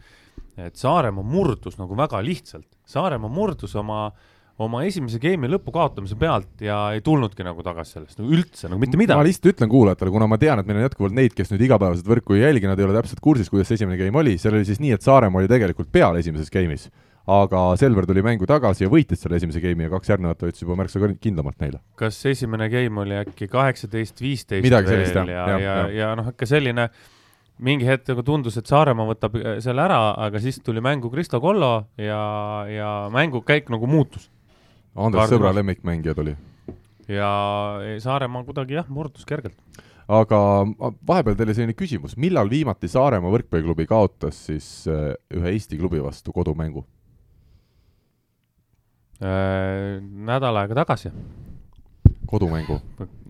et 0.58 0.80
Saaremaa 0.80 1.26
murdus 1.26 1.78
nagu 1.78 1.98
väga 1.98 2.22
lihtsalt, 2.24 2.70
Saaremaa 2.88 3.32
murdus 3.32 3.76
oma 3.76 4.08
oma 4.58 4.82
esimese 4.88 5.20
game'i 5.22 5.52
lõpu 5.52 5.70
kaotamise 5.74 6.16
pealt 6.18 6.64
ja 6.66 6.80
ei 6.96 7.04
tulnudki 7.06 7.46
nagu 7.46 7.62
tagasi 7.66 7.98
sellest, 7.98 8.18
nagu 8.18 8.32
üldse, 8.34 8.66
nagu 8.66 8.82
mitte 8.82 8.98
midagi. 8.98 9.20
ma 9.20 9.26
lihtsalt 9.28 9.52
ütlen 9.52 9.70
kuulajatele, 9.70 10.14
kuna 10.16 10.30
ma 10.30 10.40
tean, 10.42 10.62
et 10.62 10.70
meil 10.70 10.80
on 10.80 10.88
jätkuvalt 10.88 11.14
neid, 11.18 11.36
kes 11.38 11.52
nüüd 11.54 11.62
igapäevaselt 11.68 12.10
võrku 12.10 12.38
ei 12.38 12.42
jälgi, 12.42 12.70
nad 12.70 12.82
ei 12.82 12.88
ole 12.88 12.96
täpselt 12.98 13.22
kursis, 13.22 13.52
kuidas 13.54 13.70
esimene 13.76 14.00
game 14.02 14.18
oli, 14.18 14.34
seal 14.42 14.58
oli 14.58 14.66
siis 14.66 14.82
nii, 14.82 14.96
et 14.98 15.06
Saaremaa 15.06 15.44
oli 15.44 15.52
tegelikult 15.52 15.92
peal 15.94 16.18
esimeses 16.18 16.50
game'is 16.54 16.88
aga 17.28 17.62
Selver 17.80 18.08
tuli 18.08 18.24
mängu 18.24 18.48
tagasi 18.48 18.86
ja 18.86 18.92
võitis 18.92 19.20
selle 19.24 19.40
esimese 19.40 19.60
game'i 19.64 19.88
ja 19.88 19.92
kaks 19.92 20.14
järgnevat 20.14 20.48
võitis 20.48 20.64
juba 20.64 20.78
märksa 20.80 21.12
kindlamalt 21.20 21.60
neile. 21.64 21.82
kas 22.00 22.20
esimene 22.30 22.70
game 22.72 23.04
oli 23.04 23.18
äkki 23.20 23.50
kaheksateist, 23.52 24.22
viisteist 24.24 24.64
midagi 24.64 24.94
sellist, 24.94 25.16
jah. 25.16 25.28
ja, 25.28 25.44
ja, 25.44 25.60
ja, 25.60 25.76
ja, 25.76 25.94
ja 26.00 26.16
noh, 26.20 26.32
ikka 26.32 26.48
selline 26.48 26.88
mingi 27.68 27.88
hetk 27.90 28.08
nagu 28.14 28.24
tundus, 28.24 28.58
et 28.60 28.70
Saaremaa 28.70 29.10
võtab 29.10 29.36
äh, 29.42 29.58
selle 29.64 29.84
ära, 29.84 30.00
aga 30.28 30.42
siis 30.42 30.62
tuli 30.64 30.84
mängu 30.84 31.12
Kristo 31.12 31.42
Kollo 31.44 31.74
ja, 32.00 32.22
ja 32.72 32.92
mängukäik 33.14 33.72
nagu 33.74 33.90
muutus. 33.90 34.30
Andres 34.98 35.30
Sõbra 35.30 35.52
lemmikmängija 35.54 36.16
tuli. 36.18 36.34
ja 37.12 37.30
Saaremaa 38.04 38.46
kuidagi 38.48 38.80
jah, 38.80 38.88
murdus 38.90 39.28
kergelt 39.28 39.58
aga 40.08 40.40
vahepeal 41.08 41.36
teile 41.36 41.54
selline 41.56 41.76
küsimus, 41.76 42.16
millal 42.16 42.48
viimati 42.48 42.88
Saaremaa 42.88 43.34
võrkpalliklubi 43.34 43.88
kaotas 43.90 44.46
siis 44.48 44.70
äh, 44.88 45.12
ühe 45.36 45.52
Eesti 45.52 45.80
klubi 45.80 46.00
vastu 46.04 46.32
kodumängu? 46.32 46.86
Äh, 49.18 49.98
nädal 50.02 50.60
aega 50.62 50.76
tagasi. 50.84 51.12
kodumängu? 52.28 52.82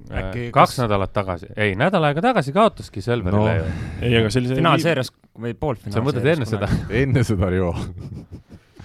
Äkki 0.07 0.49
kaks 0.55 0.75
kas... 0.75 0.79
nädalat 0.83 1.11
tagasi, 1.15 1.49
ei, 1.55 1.75
nädal 1.79 2.03
aega 2.07 2.21
tagasi 2.23 2.53
kaotaski 2.55 3.01
Selverile 3.03 3.43
no. 3.43 3.55
ju. 3.55 3.71
ei, 4.01 4.13
aga 4.21 4.29
sellise 4.31 4.55
finaalseerias 4.55 5.11
või 5.35 5.51
poolfinaalseerias. 5.59 5.97
sa 5.99 6.05
mõtled 6.05 6.29
enne 6.33 6.47
seda? 6.47 6.69
enne 7.01 7.23
seda, 7.27 7.49
Rivo 7.51 7.73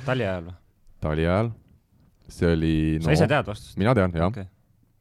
tali 0.06 0.26
ajal 0.26 0.48
või? 0.48 0.56
tali 1.06 1.26
ajal, 1.28 1.52
see 2.26 2.50
oli 2.56 2.74
no, 2.98 3.06
sa 3.06 3.14
ise 3.14 3.30
tead 3.30 3.46
vastust? 3.52 3.78
mina 3.78 3.94
tean, 3.98 4.18
jah 4.18 4.32
okay 4.32 4.50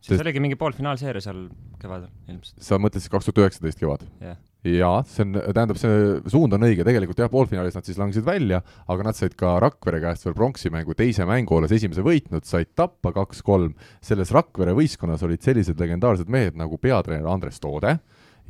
siis 0.01 0.15
Sest... 0.15 0.25
oligi 0.25 0.41
mingi 0.43 0.57
poolfinaalseeria 0.59 1.21
seal 1.23 1.45
kevadel 1.81 2.09
ilmselt. 2.29 2.57
sa 2.65 2.79
mõtled 2.81 3.03
siis 3.03 3.13
kaks 3.13 3.29
tuhat 3.29 3.43
üheksateist 3.45 3.81
kevad 3.81 4.05
yeah.? 4.21 4.37
Jaa, 4.63 5.01
see 5.09 5.25
on, 5.25 5.37
tähendab, 5.41 5.79
see 5.81 6.19
suund 6.29 6.53
on 6.53 6.65
õige, 6.67 6.85
tegelikult 6.85 7.21
jah, 7.21 7.29
poolfinaalis 7.33 7.77
nad 7.77 7.87
siis 7.87 7.97
langesid 7.97 8.25
välja, 8.27 8.61
aga 8.93 9.05
nad 9.07 9.17
said 9.17 9.33
ka 9.39 9.55
Rakvere 9.63 10.01
käest 10.03 10.27
veel 10.27 10.35
pronksi 10.37 10.69
mängu 10.73 10.93
teise 10.97 11.25
mängu, 11.29 11.55
olles 11.57 11.73
esimese 11.73 12.05
võitnud, 12.05 12.45
said 12.45 12.69
tappa 12.77 13.13
kaks-kolm. 13.15 13.73
selles 14.05 14.33
Rakvere 14.35 14.75
võistkonnas 14.77 15.23
olid 15.25 15.41
sellised 15.41 15.79
legendaarsed 15.81 16.29
mehed 16.29 16.59
nagu 16.59 16.77
peatreener 16.77 17.29
Andres 17.31 17.57
Toode, 17.59 17.97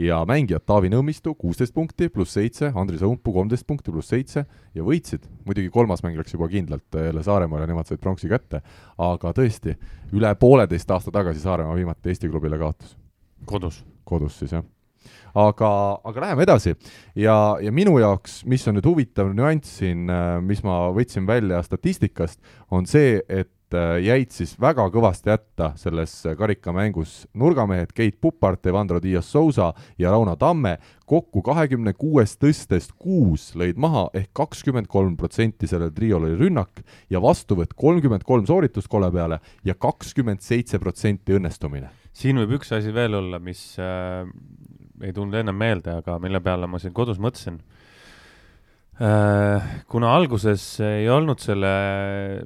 ja 0.02 0.20
mängijad 0.28 0.66
Taavi 0.66 0.90
Nõmmistu 0.92 1.34
kuusteist 1.40 1.74
punkti 1.76 2.10
pluss 2.10 2.36
seitse, 2.36 2.72
Andris 2.76 3.04
Õunpuu 3.06 3.34
kolmteist 3.36 3.68
punkti 3.68 3.92
pluss 3.92 4.12
seitse 4.12 4.46
ja 4.76 4.84
võitsid. 4.84 5.28
muidugi 5.46 5.70
kolmas 5.70 6.04
mäng 6.04 6.18
läks 6.20 6.34
juba 6.34 6.48
kindlalt 6.52 7.00
jälle 7.08 7.24
Saaremaale, 7.24 7.68
nemad 7.68 7.88
said 7.88 8.04
pronksi 8.04 8.28
kätte, 8.32 8.62
aga 8.98 9.32
tõesti, 9.32 9.78
üle 10.12 10.36
pooleteist 10.36 10.92
aasta 10.92 11.12
tagasi 11.12 11.40
Saaremaa 11.40 11.76
viimati 11.76 12.10
Eesti 12.10 12.30
klubile 12.30 12.58
kaotas. 12.58 12.98
kodus? 13.46 13.84
kodus 14.04 14.40
siis, 14.40 14.52
jah 14.52 14.64
aga, 15.36 15.72
aga 16.04 16.26
läheme 16.26 16.46
edasi 16.48 16.76
ja, 17.16 17.58
ja 17.62 17.72
minu 17.72 17.98
jaoks, 18.02 18.42
mis 18.50 18.68
on 18.68 18.78
nüüd 18.78 18.88
huvitav 18.90 19.32
nüanss 19.36 19.80
siin, 19.82 20.06
mis 20.46 20.64
ma 20.66 20.84
võtsin 20.96 21.28
välja 21.30 21.62
statistikast, 21.66 22.40
on 22.72 22.88
see, 22.90 23.20
et 23.30 23.76
äh, 23.78 23.98
jäid 24.04 24.34
siis 24.36 24.54
väga 24.62 24.86
kõvasti 24.94 25.32
hätta 25.32 25.72
selles 25.80 26.14
karikamängus 26.38 27.26
nurgamehed 27.38 27.94
Keit 27.96 28.20
Pupart, 28.22 28.66
Evandro 28.68 29.02
Dias 29.04 29.30
Sousa 29.32 29.72
ja 30.00 30.12
Rauno 30.12 30.36
Tamme, 30.40 30.78
kokku 31.08 31.44
kahekümne 31.46 31.94
kuuest 31.98 32.40
tõstest 32.42 32.96
kuus 33.00 33.52
lõid 33.60 33.80
maha 33.82 34.08
ehk 34.18 34.32
kakskümmend 34.38 34.90
kolm 34.92 35.18
protsenti 35.20 35.70
sellel 35.70 35.94
triol 35.96 36.28
oli 36.28 36.38
rünnak 36.40 36.84
ja 37.12 37.22
vastuvõtt 37.24 37.76
kolmkümmend 37.76 38.28
kolm 38.28 38.48
sooritust 38.48 38.92
kole 38.92 39.12
peale 39.12 39.42
ja 39.68 39.76
kakskümmend 39.76 40.44
seitse 40.44 40.80
protsenti 40.80 41.36
õnnestumine. 41.40 41.92
siin 42.14 42.40
võib 42.42 42.60
üks 42.60 42.72
asi 42.76 42.94
veel 42.94 43.16
olla, 43.16 43.40
mis 43.40 43.64
äh, 43.80 44.28
ei 45.02 45.14
tulnud 45.14 45.40
ennem 45.40 45.56
meelde, 45.56 45.98
aga 46.02 46.20
mille 46.20 46.40
peale 46.40 46.68
ma 46.68 46.80
siin 46.80 46.94
kodus 46.94 47.20
mõtlesin 47.20 47.62
Äh, 49.02 49.62
kuna 49.90 50.12
alguses 50.14 50.62
ei 50.84 51.08
olnud 51.10 51.40
selle 51.42 51.70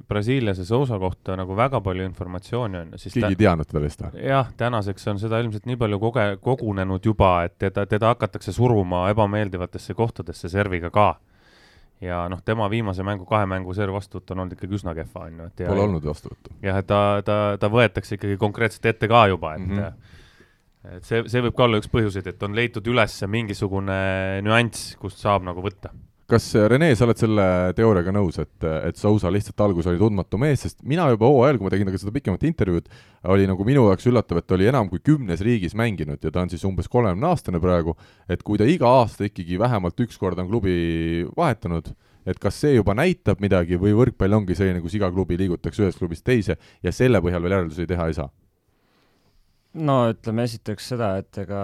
Brasiiliase 0.08 0.64
Sousa 0.64 0.96
kohta 0.98 1.34
nagu 1.36 1.56
väga 1.58 1.82
palju 1.84 2.04
informatsiooni, 2.06 2.78
on 2.78 2.94
ju, 2.94 3.00
siis 3.02 3.16
keegi 3.18 3.34
ei 3.34 3.38
teadnud 3.42 3.68
teda 3.68 3.82
vist 3.82 4.04
või? 4.04 4.22
jah, 4.24 4.48
tänaseks 4.56 5.10
on 5.12 5.20
seda 5.20 5.42
ilmselt 5.42 5.66
nii 5.68 5.76
palju 5.82 5.98
koge-, 6.00 6.38
kogunenud 6.40 7.04
juba, 7.04 7.32
et 7.44 7.58
teda, 7.60 7.84
teda 7.90 8.14
hakatakse 8.14 8.54
suruma 8.56 9.02
ebameeldivatesse 9.12 9.98
kohtadesse 9.98 10.48
serviga 10.48 10.88
ka. 10.94 11.08
ja 12.00 12.22
noh, 12.32 12.40
tema 12.46 12.70
viimase 12.72 13.04
mängu, 13.04 13.28
kahe 13.28 13.44
mängu 13.52 13.76
serv 13.76 13.98
vastuvõtt 13.98 14.32
on 14.32 14.46
olnud 14.46 14.56
ikkagi 14.56 14.78
üsna 14.80 14.94
kehva, 14.96 15.26
on 15.26 15.42
ju, 15.42 15.50
et 15.50 15.64
ja, 15.66 15.74
Pole 15.74 15.84
olnud 15.90 16.08
vastuvõttu. 16.08 16.56
jah, 16.64 16.80
et 16.80 16.88
ta, 16.88 17.02
ta, 17.26 17.40
ta 17.60 17.72
võetakse 17.74 18.16
ikkagi 18.16 18.38
konkreetselt 18.40 18.94
ette 18.94 19.10
ka 19.12 19.26
juba, 19.34 19.58
et 19.58 19.66
mm 19.66 19.76
-hmm. 19.76 20.14
Et 20.96 21.06
see, 21.06 21.22
see 21.26 21.44
võib 21.44 21.56
ka 21.56 21.66
olla 21.66 21.80
üks 21.82 21.90
põhjuseid, 21.92 22.28
et 22.30 22.42
on 22.46 22.56
leitud 22.56 22.86
üles 22.92 23.20
mingisugune 23.30 23.96
nüanss, 24.46 24.94
kust 25.00 25.22
saab 25.22 25.46
nagu 25.46 25.64
võtta 25.64 25.92
kas 26.30 26.46
äh, 26.58 26.66
Rene, 26.70 26.88
sa 26.98 27.06
oled 27.06 27.20
selle 27.20 27.44
teooriaga 27.78 28.12
nõus, 28.14 28.38
et, 28.42 28.66
et 28.88 28.98
Sousa 28.98 29.30
lihtsalt 29.32 29.62
alguses 29.62 29.90
oli 29.92 30.00
tundmatu 30.00 30.38
mees, 30.40 30.64
sest 30.64 30.80
mina 30.86 31.06
juba 31.12 31.28
hooajal, 31.30 31.58
kui 31.58 31.68
ma 31.68 31.72
tegin 31.72 31.86
temaga 31.86 32.02
seda 32.02 32.14
pikemat 32.14 32.46
intervjuud, 32.48 32.88
oli 33.34 33.46
nagu 33.50 33.66
minu 33.66 33.86
jaoks 33.90 34.08
üllatav, 34.10 34.40
et 34.40 34.48
ta 34.48 34.56
oli 34.58 34.66
enam 34.70 34.90
kui 34.90 35.02
kümnes 35.06 35.42
riigis 35.46 35.76
mänginud 35.78 36.22
ja 36.22 36.32
ta 36.34 36.42
on 36.42 36.50
siis 36.52 36.64
umbes 36.68 36.90
kolmekümne 36.92 37.30
aastane 37.30 37.62
praegu, 37.62 37.94
et 38.30 38.42
kui 38.46 38.58
ta 38.60 38.66
iga 38.68 38.90
aasta 39.02 39.28
ikkagi 39.28 39.60
vähemalt 39.62 40.02
üks 40.06 40.18
kord 40.20 40.40
on 40.42 40.50
klubi 40.50 41.26
vahetanud, 41.36 41.92
et 42.26 42.40
kas 42.42 42.58
see 42.64 42.74
juba 42.74 42.96
näitab 42.98 43.42
midagi 43.42 43.78
või 43.78 43.94
võrkpall 43.94 44.40
ongi 44.40 44.58
selline, 44.58 44.82
kus 44.82 44.98
iga 44.98 45.12
klubi 45.14 45.38
liigutakse 45.38 45.86
ühest 45.86 46.02
klubist 46.02 46.26
teise 46.26 46.58
ja 46.82 46.94
selle 46.94 47.22
põhjal 47.22 47.44
veel 47.44 47.60
järeldusi 47.60 47.86
teha 47.86 48.10
ei 48.10 48.18
saa? 48.18 48.30
No 49.76 50.00
ütleme 50.12 50.46
esiteks 50.48 50.90
seda, 50.94 51.12
et 51.20 51.38
ega 51.42 51.62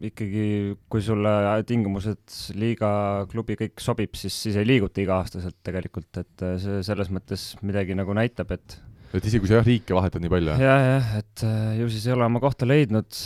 ikkagi, 0.00 0.44
kui 0.92 1.02
sulle 1.04 1.32
tingimused, 1.68 2.22
liiga, 2.56 2.90
klubi, 3.30 3.56
kõik 3.60 3.82
sobib, 3.84 4.16
siis, 4.16 4.36
siis 4.46 4.56
ei 4.60 4.68
liiguta 4.68 5.02
iga-aastaselt 5.02 5.58
tegelikult, 5.66 6.22
et 6.22 6.46
see 6.62 6.80
selles 6.86 7.10
mõttes 7.12 7.50
midagi 7.64 7.96
nagu 7.98 8.16
näitab, 8.16 8.54
et 8.56 8.78
et 9.10 9.26
isegi 9.26 9.42
kui 9.42 9.50
sa 9.50 9.58
jah, 9.58 9.66
riike 9.66 9.94
vahetad 9.96 10.22
nii 10.22 10.30
palju? 10.30 10.56
jah, 10.62 10.84
jah, 10.86 11.12
et 11.18 11.44
äh, 11.46 11.72
ju 11.80 11.88
siis 11.90 12.06
ei 12.06 12.14
ole 12.14 12.26
oma 12.28 12.42
kohta 12.42 12.68
leidnud 12.68 13.18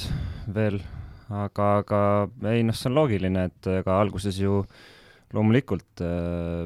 veel, 0.57 0.81
aga, 1.29 1.69
aga 1.83 2.01
ei 2.55 2.65
noh, 2.65 2.77
see 2.79 2.89
on 2.91 2.97
loogiline, 2.99 3.47
et 3.51 3.71
ega 3.81 3.99
alguses 4.01 4.39
ju 4.41 4.63
loomulikult 5.35 6.05
äh, 6.05 6.65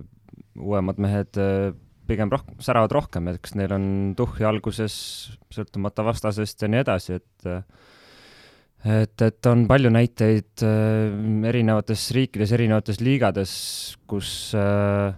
uuemad 0.59 1.03
mehed 1.03 1.41
äh, 1.43 1.73
pigem 2.09 2.33
roh-, 2.33 2.47
säravad 2.65 2.95
rohkem, 2.97 3.29
et 3.31 3.39
eks 3.41 3.55
neil 3.59 3.75
on 3.77 3.87
tuhhi 4.19 4.47
alguses, 4.49 4.97
sõltumata 5.55 6.07
vastasest 6.07 6.65
ja 6.65 6.73
nii 6.73 6.83
edasi, 6.85 7.21
et 7.21 7.49
et, 8.87 9.25
et 9.27 9.49
on 9.51 9.65
palju 9.71 9.91
näiteid 9.91 10.63
äh, 10.67 11.49
erinevates 11.51 12.09
riikides, 12.15 12.53
erinevates 12.55 13.01
liigades, 13.03 13.53
kus 14.11 14.53
äh, 14.59 15.11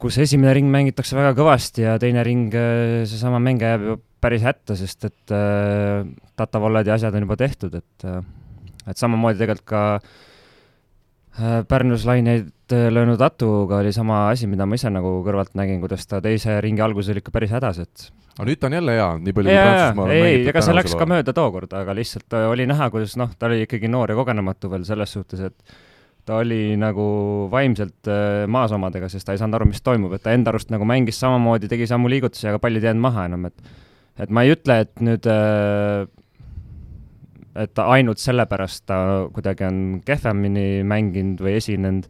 kus 0.00 0.16
esimene 0.22 0.54
ring 0.56 0.70
mängitakse 0.72 1.18
väga 1.18 1.34
kõvasti 1.36 1.84
ja 1.84 1.98
teine 2.00 2.22
ring, 2.26 2.54
äh, 2.54 3.02
seesama 3.10 3.42
mängija 3.42 3.74
jääb 3.74 3.88
ju 3.88 3.98
päris 4.20 4.44
hätta, 4.44 4.76
sest 4.76 5.06
et 5.08 5.32
tatavollad 6.36 6.88
ja 6.88 6.98
asjad 6.98 7.14
on 7.16 7.24
juba 7.24 7.38
tehtud, 7.40 7.78
et 7.78 8.04
et 8.90 9.00
samamoodi 9.00 9.40
tegelikult 9.40 9.68
ka 9.70 9.82
Pärnus 11.38 12.04
laineid 12.08 12.72
äh, 12.74 12.88
löönud 12.90 13.20
Atuga 13.22 13.78
oli 13.80 13.92
sama 13.94 14.28
asi, 14.32 14.48
mida 14.50 14.66
ma 14.66 14.74
ise 14.74 14.90
nagu 14.90 15.20
kõrvalt 15.26 15.54
nägin, 15.58 15.78
kuidas 15.82 16.02
ta 16.10 16.18
teise 16.24 16.56
ringi 16.64 16.82
alguses 16.82 17.12
oli 17.14 17.22
ikka 17.22 17.32
päris 17.34 17.52
hädas, 17.54 17.78
et 17.84 18.08
aga 18.34 18.48
nüüd 18.48 18.60
ta 18.60 18.66
on 18.66 18.74
jälle 18.74 18.96
hea, 18.96 19.06
nii 19.20 19.36
palju 19.36 19.52
kui 19.52 19.60
Prantsusmaal 19.60 20.08
on 20.08 20.10
mängitud. 20.14 20.42
ei, 20.42 20.50
ega 20.50 20.64
see 20.66 20.74
läks 20.74 20.96
ka 20.98 21.06
mööda 21.08 21.34
tookord, 21.36 21.76
aga 21.78 21.94
lihtsalt 21.96 22.36
äh, 22.36 22.48
oli 22.50 22.66
näha, 22.70 22.90
kuidas 22.92 23.14
noh, 23.20 23.30
ta 23.38 23.50
oli 23.50 23.62
ikkagi 23.66 23.90
noor 23.92 24.10
ja 24.10 24.18
kogenematu 24.18 24.72
veel 24.72 24.84
selles 24.88 25.14
suhtes, 25.16 25.42
et 25.50 25.78
ta 26.26 26.40
oli 26.42 26.74
nagu 26.80 27.04
vaimselt 27.52 28.10
äh, 28.10 28.46
maas 28.50 28.74
omadega, 28.74 29.08
sest 29.12 29.28
ta 29.28 29.36
ei 29.36 29.40
saanud 29.40 29.60
aru, 29.60 29.70
mis 29.70 29.86
toimub, 29.86 30.14
et 30.18 30.26
ta 30.26 30.34
enda 30.36 30.50
arust 30.52 30.74
nagu 30.74 30.88
mängis 30.88 31.20
samamoodi, 31.22 31.70
tegi 31.70 31.88
samu 31.90 32.10
liigutusi, 32.10 32.48
aga 32.50 32.58
pallid 32.62 32.82
ei 32.82 32.90
jäänud 32.90 33.06
maha 33.06 33.28
enam, 33.30 33.46
et 33.50 33.78
et 34.20 34.32
ma 34.34 34.42
ei 34.44 34.52
ütle, 34.52 34.82
et 34.84 35.04
nüüd 35.04 35.30
äh, 35.30 36.08
et 37.58 37.82
ainult 37.82 38.20
sellepärast 38.22 38.84
ta 38.86 38.98
kuidagi 39.34 39.66
on 39.66 39.80
kehvemini 40.06 40.82
mänginud 40.86 41.42
või 41.42 41.56
esinenud. 41.58 42.06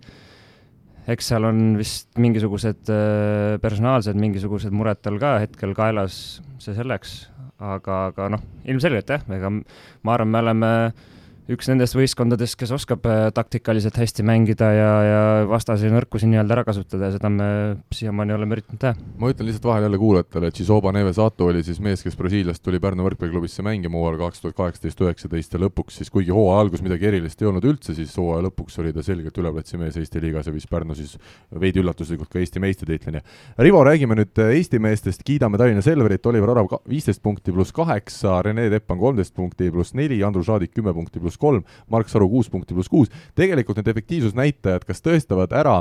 Eks 1.11 1.31
seal 1.33 1.47
on 1.49 1.63
vist 1.79 2.11
mingisugused 2.21 2.91
äh, 2.93 3.57
personaalsed 3.63 4.19
mingisugused 4.21 4.75
mured 4.77 5.01
tal 5.03 5.17
ka 5.23 5.39
hetkel 5.43 5.73
kaelas, 5.75 6.41
see 6.63 6.77
selleks, 6.77 7.23
aga, 7.59 8.11
aga 8.13 8.29
noh, 8.37 8.45
ilmselgelt 8.69 9.11
jah, 9.11 9.25
ega 9.33 9.51
ma 9.51 10.15
arvan, 10.15 10.31
me 10.31 10.45
oleme 10.45 10.75
äh, 10.91 11.09
üks 11.51 11.67
nendest 11.71 11.97
võistkondadest, 11.99 12.57
kes 12.61 12.71
oskab 12.75 13.07
äh, 13.11 13.29
taktikaliselt 13.35 13.97
hästi 13.99 14.25
mängida 14.27 14.69
ja, 14.75 14.91
ja 15.03 15.23
vastase 15.51 15.91
nõrkusi 15.91 16.29
nii-öelda 16.31 16.55
ära 16.57 16.65
kasutada 16.67 17.09
ja 17.09 17.17
seda 17.17 17.31
me 17.33 17.49
siiamaani 17.95 18.35
oleme 18.37 18.59
üritanud 18.59 18.81
teha. 18.83 18.95
ma 19.19 19.31
ütlen 19.33 19.49
lihtsalt 19.49 19.67
vahele 19.67 19.89
jälle 19.89 20.01
kuulajatele, 20.01 20.51
et 20.51 20.59
Chisoba 20.61 20.93
Neves 20.95 21.19
Ato 21.23 21.49
oli 21.51 21.65
siis 21.67 21.81
mees, 21.83 22.05
kes 22.07 22.19
Brasiiliast 22.19 22.63
tuli 22.63 22.81
Pärnu 22.83 23.07
võrkpalliklubisse 23.07 23.65
mängima 23.67 23.99
hooajal 23.99 24.21
kaks 24.27 24.45
tuhat 24.45 24.59
kaheksateist, 24.61 25.03
üheksateist 25.07 25.57
ja 25.57 25.63
lõpuks 25.65 25.99
siis, 26.01 26.13
kuigi 26.15 26.35
hooaja 26.35 26.61
algus 26.65 26.85
midagi 26.87 27.11
erilist 27.11 27.43
ei 27.43 27.51
olnud 27.51 27.67
üldse, 27.67 27.97
siis 27.99 28.15
hooaja 28.21 28.47
lõpuks 28.47 28.79
oli 28.83 28.95
ta 28.95 29.05
selgelt 29.07 29.43
üleplatsi 29.43 29.81
mees 29.81 29.99
Eesti 29.99 30.23
liigas 30.23 30.47
ja 30.47 30.55
viis 30.55 30.69
Pärnu 30.71 30.95
siis 30.99 31.17
veidi 31.51 31.83
üllatuslikult 31.83 32.31
ka 32.31 32.39
Eesti 32.39 32.63
meistritiitlini. 32.63 33.25
Rivo, 33.59 33.83
räägime 33.87 34.19
nüüd 34.21 34.39
äh, 34.39 34.55
Eesti 34.61 34.79
meestest, 34.83 35.27
kiidame 35.27 35.59
Tallinna 35.59 35.83
Selverit, 35.83 36.27
Oliver 36.31 36.55
Orav 36.55 36.71
viisteist 36.89 37.23
punkti 37.25 37.55
pluss 37.55 37.75
kaheksa, 37.75 38.39
Rene 38.47 38.69
Teppan 38.71 39.01
kolmteist 39.01 39.35
punkti 39.35 39.71
pluss 39.75 39.97
neli, 39.99 40.23
Andrus 40.27 40.49
Raadik 40.51 40.75
kümme 40.77 40.95
punkti 40.95 41.23
pluss 41.23 41.40
kolm, 41.43 41.65
Mark 41.91 42.11
Saru 42.13 42.29
kuus 42.31 42.51
punkti 42.53 42.77
pluss 42.77 42.91
kuus, 42.91 43.13
tegelikult 43.39 43.81
need 43.81 43.91
efektiivsusnäitajad 43.93 44.87
kas 44.89 45.05
tõestavad 45.05 45.55
ära, 45.57 45.79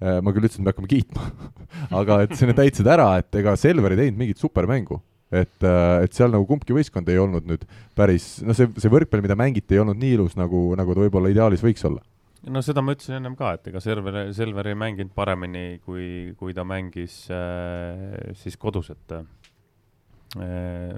äh, 0.00 0.18
ma 0.20 0.34
küll 0.34 0.48
ütlesin, 0.48 0.64
et 0.64 0.68
me 0.68 0.74
hakkame 0.74 0.90
kiitma 0.90 1.28
aga 2.02 2.22
et 2.26 2.34
see, 2.36 2.48
need 2.50 2.62
näitasid 2.62 2.90
ära, 2.96 3.12
et 3.22 3.40
ega 3.42 3.56
Selver 3.60 3.94
ei 3.94 4.04
teinud 4.04 4.24
mingit 4.24 4.42
supermängu. 4.42 5.00
et, 5.30 5.56
äh, 5.66 6.04
et 6.06 6.12
seal 6.14 6.30
nagu 6.30 6.46
kumbki 6.46 6.74
võistkond 6.76 7.08
ei 7.10 7.18
olnud 7.18 7.48
nüüd 7.48 7.64
päris, 7.98 8.36
no 8.46 8.54
see, 8.54 8.68
see 8.78 8.92
võrkpall, 8.92 9.24
mida 9.24 9.34
mängiti, 9.38 9.74
ei 9.74 9.82
olnud 9.82 9.98
nii 9.98 10.12
ilus, 10.20 10.36
nagu, 10.38 10.68
nagu 10.78 10.94
ta 10.94 11.02
võib-olla 11.02 11.32
ideaalis 11.32 11.64
võiks 11.66 11.82
olla 11.88 12.04
no 12.52 12.62
seda 12.64 12.82
ma 12.84 12.94
ütlesin 12.94 13.18
ennem 13.18 13.36
ka, 13.38 13.54
et 13.56 13.70
ega 13.70 13.82
Selver, 13.82 14.20
Selver 14.36 14.70
ei 14.70 14.78
mänginud 14.78 15.12
paremini, 15.16 15.80
kui, 15.84 16.36
kui 16.38 16.54
ta 16.56 16.64
mängis 16.68 17.24
äh, 17.32 18.32
siis 18.38 18.58
kodus, 18.60 18.92
et 18.94 19.16
äh, 19.16 19.26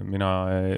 mina 0.05 0.31
äh, 0.53 0.77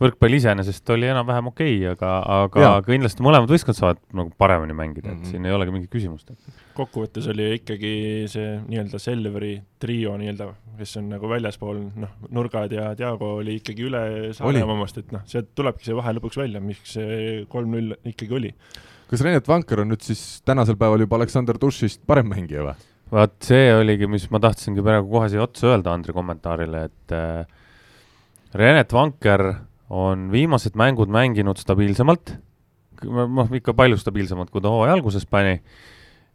võrkpall 0.00 0.36
iseenesest 0.38 0.90
oli 0.94 1.08
enam-vähem 1.10 1.50
okei 1.50 1.74
okay,, 1.78 1.92
aga, 1.92 2.10
aga 2.44 2.62
ja. 2.64 2.72
kindlasti 2.86 3.24
mõlemad 3.24 3.52
võistkond 3.52 3.76
saavad 3.76 4.00
nagu 4.16 4.32
paremini 4.40 4.76
mängida, 4.76 5.10
et 5.10 5.14
mm 5.14 5.22
-hmm. 5.22 5.30
siin 5.30 5.46
ei 5.46 5.54
olegi 5.56 5.74
mingit 5.74 5.92
küsimust. 5.92 6.32
kokkuvõttes 6.74 7.28
oli 7.32 7.50
ikkagi 7.58 7.92
see 8.32 8.54
nii-öelda 8.66 8.98
Selveri 8.98 9.54
trio 9.78 10.16
nii-öelda, 10.16 10.48
kes 10.78 10.96
on 10.96 11.10
nagu 11.12 11.28
väljaspool, 11.28 11.82
noh, 12.00 12.14
nurgad 12.30 12.72
ja 12.72 12.94
Diago 12.96 13.34
oli 13.42 13.58
ikkagi 13.60 13.88
üle 13.90 14.04
Saaremaa 14.36 14.76
omast, 14.76 14.98
et 14.98 15.12
noh, 15.12 15.24
sealt 15.26 15.52
tulebki 15.54 15.84
see 15.84 15.96
vahe 15.96 16.16
lõpuks 16.16 16.40
välja, 16.40 16.60
miks 16.60 16.96
see 16.96 17.44
kolm-null 17.48 17.96
ikkagi 18.04 18.34
oli. 18.34 18.54
kas 19.10 19.20
Renet 19.26 19.48
Vanker 19.48 19.80
on 19.80 19.92
nüüd 19.92 20.06
siis 20.06 20.40
tänasel 20.46 20.76
päeval 20.80 21.00
juba 21.00 21.16
Aleksander 21.16 21.58
Dušist 21.60 22.06
parem 22.06 22.32
mängija 22.32 22.64
või? 22.64 22.78
vaat 23.10 23.40
see 23.42 23.72
oligi, 23.74 24.06
mis 24.06 24.28
ma 24.30 24.38
tahtsingi 24.40 24.82
praegu 24.86 25.10
kohe 25.10 25.28
siia 25.28 25.42
otsa 25.42 25.72
öelda 25.72 25.92
Andri 25.92 26.14
kommentaarile, 26.14 26.84
et 26.84 27.12
äh, 27.12 27.46
Renet 28.54 28.92
Vanker 28.92 29.52
on 29.90 30.28
viimased 30.32 30.76
mängud 30.78 31.10
mänginud 31.10 31.58
stabiilsemalt, 31.58 32.34
noh, 33.10 33.54
ikka 33.56 33.74
palju 33.76 33.98
stabiilsemalt, 33.98 34.52
kui 34.52 34.62
ta 34.62 34.70
hooaja 34.70 34.94
alguses 34.94 35.26
pani, 35.26 35.58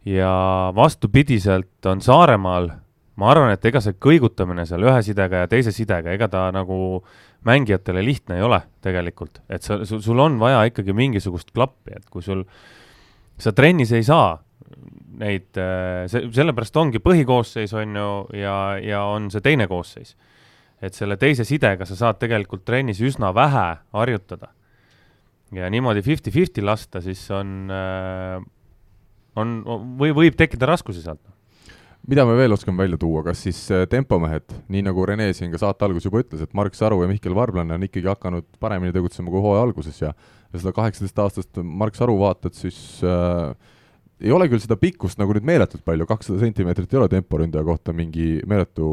ja 0.06 0.30
vastupidiselt 0.76 1.88
on 1.88 2.02
Saaremaal, 2.04 2.70
ma 3.16 3.30
arvan, 3.32 3.54
et 3.54 3.64
ega 3.64 3.80
see 3.82 3.96
kõigutamine 4.02 4.66
seal 4.68 4.84
ühe 4.86 4.98
sidega 5.02 5.44
ja 5.44 5.50
teise 5.50 5.72
sidega, 5.74 6.12
ega 6.12 6.28
ta 6.30 6.46
nagu 6.54 7.00
mängijatele 7.46 8.02
lihtne 8.04 8.36
ei 8.38 8.44
ole 8.44 8.60
tegelikult, 8.84 9.40
et 9.48 9.64
sa, 9.64 9.80
sul, 9.86 10.20
on 10.20 10.36
vaja 10.42 10.66
ikkagi 10.68 10.94
mingisugust 10.96 11.54
klappi, 11.56 11.96
et 11.96 12.04
kui 12.12 12.24
sul, 12.24 12.44
sa 13.40 13.54
trennis 13.56 13.94
ei 13.96 14.04
saa 14.04 14.34
neid, 15.16 15.48
see, 16.12 16.26
sellepärast 16.36 16.76
ongi 16.76 17.00
põhikoosseis, 17.00 17.72
on 17.78 17.96
ju, 17.96 18.10
ja, 18.36 18.56
ja 18.84 19.06
on 19.08 19.30
see 19.32 19.40
teine 19.44 19.64
koosseis 19.70 20.12
et 20.82 20.94
selle 20.94 21.16
teise 21.16 21.46
sidega 21.48 21.86
sa 21.88 21.96
saad 21.96 22.18
tegelikult 22.20 22.64
trennis 22.66 23.00
üsna 23.00 23.32
vähe 23.34 23.68
harjutada. 23.96 24.52
ja 25.54 25.70
niimoodi 25.70 26.02
fifty-fifty 26.02 26.64
lasta, 26.64 27.00
siis 27.00 27.22
on, 27.30 27.70
äh, 27.70 28.42
on, 29.36 29.56
või 29.98 30.12
võib 30.12 30.36
tekkida 30.36 30.66
raskusi 30.66 31.02
sealt 31.02 31.22
mida 32.06 32.24
me 32.26 32.36
veel 32.38 32.54
oskame 32.54 32.84
välja 32.84 32.98
tuua, 33.00 33.22
kas 33.26 33.42
siis 33.46 33.58
äh, 33.74 33.84
tempomehed, 33.90 34.52
nii 34.70 34.84
nagu 34.86 35.06
Rene 35.06 35.28
siin 35.34 35.50
ka 35.52 35.60
saate 35.62 35.86
alguses 35.86 36.06
juba 36.06 36.22
ütles, 36.22 36.42
et 36.44 36.54
Mark 36.54 36.76
Saru 36.78 37.00
ja 37.02 37.10
Mihkel 37.10 37.34
Varblane 37.34 37.74
on 37.74 37.86
ikkagi 37.86 38.06
hakanud 38.10 38.46
paremini 38.62 38.94
tegutsema 38.94 39.32
kui 39.32 39.42
hooaja 39.42 39.64
alguses 39.66 39.98
ja 40.02 40.12
seda 40.54 40.72
kaheksateist-aastast 40.76 41.62
Mark 41.62 41.98
Saru 41.98 42.16
vaatad, 42.20 42.54
siis 42.56 42.78
äh, 43.06 43.54
ei 44.22 44.32
ole 44.32 44.48
küll 44.50 44.62
seda 44.62 44.78
pikkust 44.80 45.18
nagu 45.20 45.34
nüüd 45.36 45.46
meeletult 45.46 45.84
palju, 45.86 46.06
kakssada 46.08 46.40
sentimeetrit 46.44 46.94
ei 46.94 47.00
ole 47.02 47.10
temporündaja 47.12 47.66
kohta 47.66 47.94
mingi 47.96 48.36
meeletu 48.48 48.88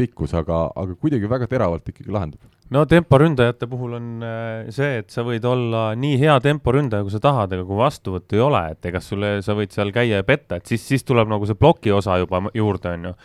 pikkus, 0.00 0.34
aga, 0.38 0.64
aga 0.76 0.96
kuidagi 0.96 1.28
väga 1.30 1.50
teravalt 1.50 1.92
ikkagi 1.92 2.10
lahendab 2.12 2.48
no 2.74 2.84
temporündajate 2.88 3.68
puhul 3.70 3.96
on 3.98 4.08
äh, 4.24 4.70
see, 4.74 5.00
et 5.02 5.10
sa 5.12 5.24
võid 5.26 5.44
olla 5.46 5.90
nii 5.98 6.18
hea 6.20 6.36
temporündaja, 6.44 7.06
kui 7.06 7.14
sa 7.14 7.22
tahad, 7.22 7.54
aga 7.56 7.66
kui 7.66 7.78
vastuvõttu 7.80 8.38
ei 8.38 8.44
ole, 8.44 8.64
et 8.74 8.90
ega 8.90 9.02
sulle, 9.04 9.38
sa 9.46 9.56
võid 9.58 9.74
seal 9.74 9.90
käia 9.94 10.22
ja 10.22 10.26
petta, 10.26 10.60
et 10.60 10.70
siis, 10.70 10.84
siis 10.86 11.06
tuleb 11.06 11.30
nagu 11.30 11.48
see 11.48 11.58
ploki 11.58 11.92
osa 11.94 12.20
juba 12.22 12.44
juurde, 12.54 12.94
on 12.94 13.10
ju. 13.10 13.16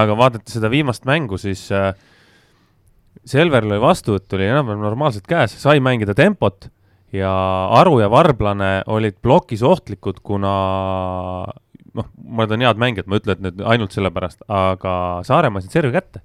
aga 0.00 0.18
vaadates 0.18 0.58
seda 0.58 0.70
viimast 0.72 1.06
mängu, 1.08 1.40
siis 1.40 1.66
äh, 1.74 1.92
Selveril 3.26 3.72
oli 3.74 3.82
vastuvõtt 3.82 4.34
oli 4.36 4.46
enam-vähem 4.46 4.82
normaalselt 4.84 5.26
käes, 5.26 5.56
sai 5.58 5.80
mängida 5.82 6.14
tempot 6.14 6.68
ja 7.16 7.30
Aru 7.74 7.98
ja 7.98 8.10
Varblane 8.12 8.84
olid 8.92 9.16
plokis 9.22 9.64
ohtlikud, 9.66 10.20
kuna 10.22 10.52
noh, 11.96 12.08
nad 12.38 12.52
on 12.52 12.64
head 12.64 12.80
mängijad, 12.80 13.08
ma 13.08 13.18
ütlen, 13.20 13.38
et 13.38 13.44
nüüd 13.44 13.66
ainult 13.66 13.96
sellepärast, 13.96 14.44
aga 14.52 14.96
Saaremaa 15.26 15.64
said 15.64 15.74
servi 15.78 15.94
kätte 15.96 16.22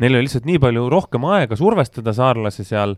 neil 0.00 0.16
oli 0.16 0.26
lihtsalt 0.26 0.46
nii 0.48 0.60
palju 0.62 0.88
rohkem 0.92 1.26
aega 1.30 1.56
survestada 1.58 2.14
saarlasi 2.16 2.66
seal, 2.66 2.96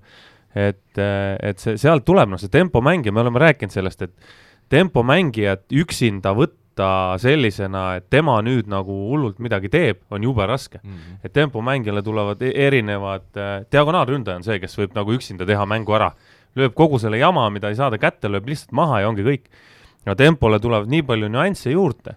et, 0.57 0.99
et 0.99 1.63
see, 1.63 1.77
sealt 1.81 2.07
tuleb 2.09 2.33
noh, 2.33 2.41
see 2.41 2.53
tempomäng 2.53 3.07
ja 3.07 3.15
me 3.15 3.25
oleme 3.25 3.43
rääkinud 3.43 3.75
sellest, 3.75 4.07
et 4.07 4.73
tempomängijat 4.73 5.67
üksinda 5.77 6.33
võtta 6.37 7.17
sellisena, 7.21 7.85
et 8.01 8.09
tema 8.13 8.39
nüüd 8.45 8.69
nagu 8.69 8.97
hullult 9.11 9.39
midagi 9.45 9.71
teeb, 9.73 10.03
on 10.13 10.25
jube 10.25 10.47
raske 10.49 10.81
mm. 10.83 10.91
-hmm. 10.91 11.21
et 11.25 11.33
tempomängijale 11.33 12.03
tulevad 12.03 12.43
e-, 12.43 12.53
erinevad, 12.67 13.29
diagonaalründaja 13.73 14.41
on 14.41 14.45
see, 14.45 14.59
kes 14.61 14.77
võib 14.79 14.97
nagu 14.97 15.13
üksinda 15.13 15.47
teha 15.47 15.67
mängu 15.67 15.95
ära. 15.97 16.13
lööb 16.57 16.73
kogu 16.73 16.99
selle 16.99 17.19
jama, 17.19 17.51
mida 17.51 17.69
ei 17.69 17.77
saada 17.77 17.99
kätte, 17.99 18.29
lööb 18.33 18.47
lihtsalt 18.49 18.73
maha 18.73 19.01
ja 19.01 19.09
ongi 19.09 19.23
kõik. 19.23 19.51
Ja 20.07 20.15
tempole 20.15 20.61
tulevad 20.63 20.91
nii 20.91 21.03
palju 21.07 21.29
nüansse 21.33 21.75
juurde 21.75 22.17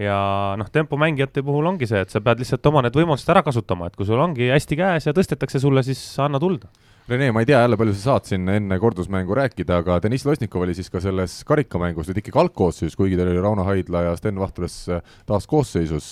ja 0.00 0.54
noh, 0.58 0.70
tempomängijate 0.72 1.44
puhul 1.46 1.66
ongi 1.70 1.86
see, 1.86 2.02
et 2.02 2.10
sa 2.10 2.22
pead 2.24 2.42
lihtsalt 2.42 2.66
oma 2.70 2.82
need 2.84 2.96
võimalused 2.98 3.30
ära 3.30 3.44
kasutama, 3.46 3.88
et 3.88 3.96
kui 3.98 4.06
sul 4.08 4.20
ongi 4.20 4.50
hästi 4.50 4.78
käes 4.78 5.06
ja 5.06 5.14
tõstetakse 5.14 5.60
sulle, 5.62 5.84
siis 5.86 6.02
anna 6.22 6.40
tuld. 6.42 6.66
Rene, 7.04 7.26
ma 7.36 7.42
ei 7.42 7.44
tea 7.44 7.58
jälle, 7.60 7.76
palju 7.76 7.92
sa 7.92 8.00
saad 8.00 8.24
siin 8.30 8.48
enne 8.48 8.78
kordusmängu 8.80 9.34
rääkida, 9.36 9.76
aga 9.82 9.98
Deniss 10.00 10.24
Losnikov 10.24 10.62
oli 10.64 10.72
siis 10.72 10.86
ka 10.88 11.02
selles 11.04 11.34
karikamängus 11.44 12.08
nüüd 12.08 12.22
ikkagi 12.22 12.40
algkoosseisus, 12.40 12.96
kuigi 12.96 13.18
tal 13.20 13.28
oli 13.28 13.42
Rauno 13.44 13.66
Haidla 13.66 14.06
ja 14.06 14.14
Sten 14.16 14.40
Vahtres 14.40 14.76
äh, 14.88 15.02
taas 15.28 15.44
koosseisus. 15.44 16.06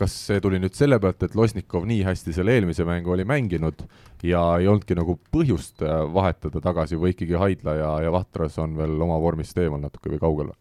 kas 0.00 0.14
see 0.30 0.40
tuli 0.40 0.56
nüüd 0.56 0.72
selle 0.72 0.96
pealt, 0.96 1.20
et 1.28 1.36
Losnikov 1.36 1.84
nii 1.84 2.06
hästi 2.06 2.32
selle 2.38 2.54
eelmise 2.56 2.86
mängu 2.88 3.12
oli 3.12 3.28
mänginud 3.28 3.84
ja 4.24 4.46
ei 4.56 4.70
olnudki 4.72 4.96
nagu 4.96 5.18
põhjust 5.28 5.84
äh, 5.84 6.00
vahetada 6.14 6.64
tagasi 6.64 6.96
või 6.96 7.12
ikkagi 7.12 7.36
Haidla 7.36 7.76
ja, 7.76 7.92
ja 8.06 8.16
Vahtras 8.16 8.56
on 8.64 8.80
veel 8.80 8.96
oma 8.96 9.20
vormist 9.20 9.60
eemal 9.60 9.84
natuke 9.84 10.08
või 10.14 10.24
kaugel? 10.24 10.56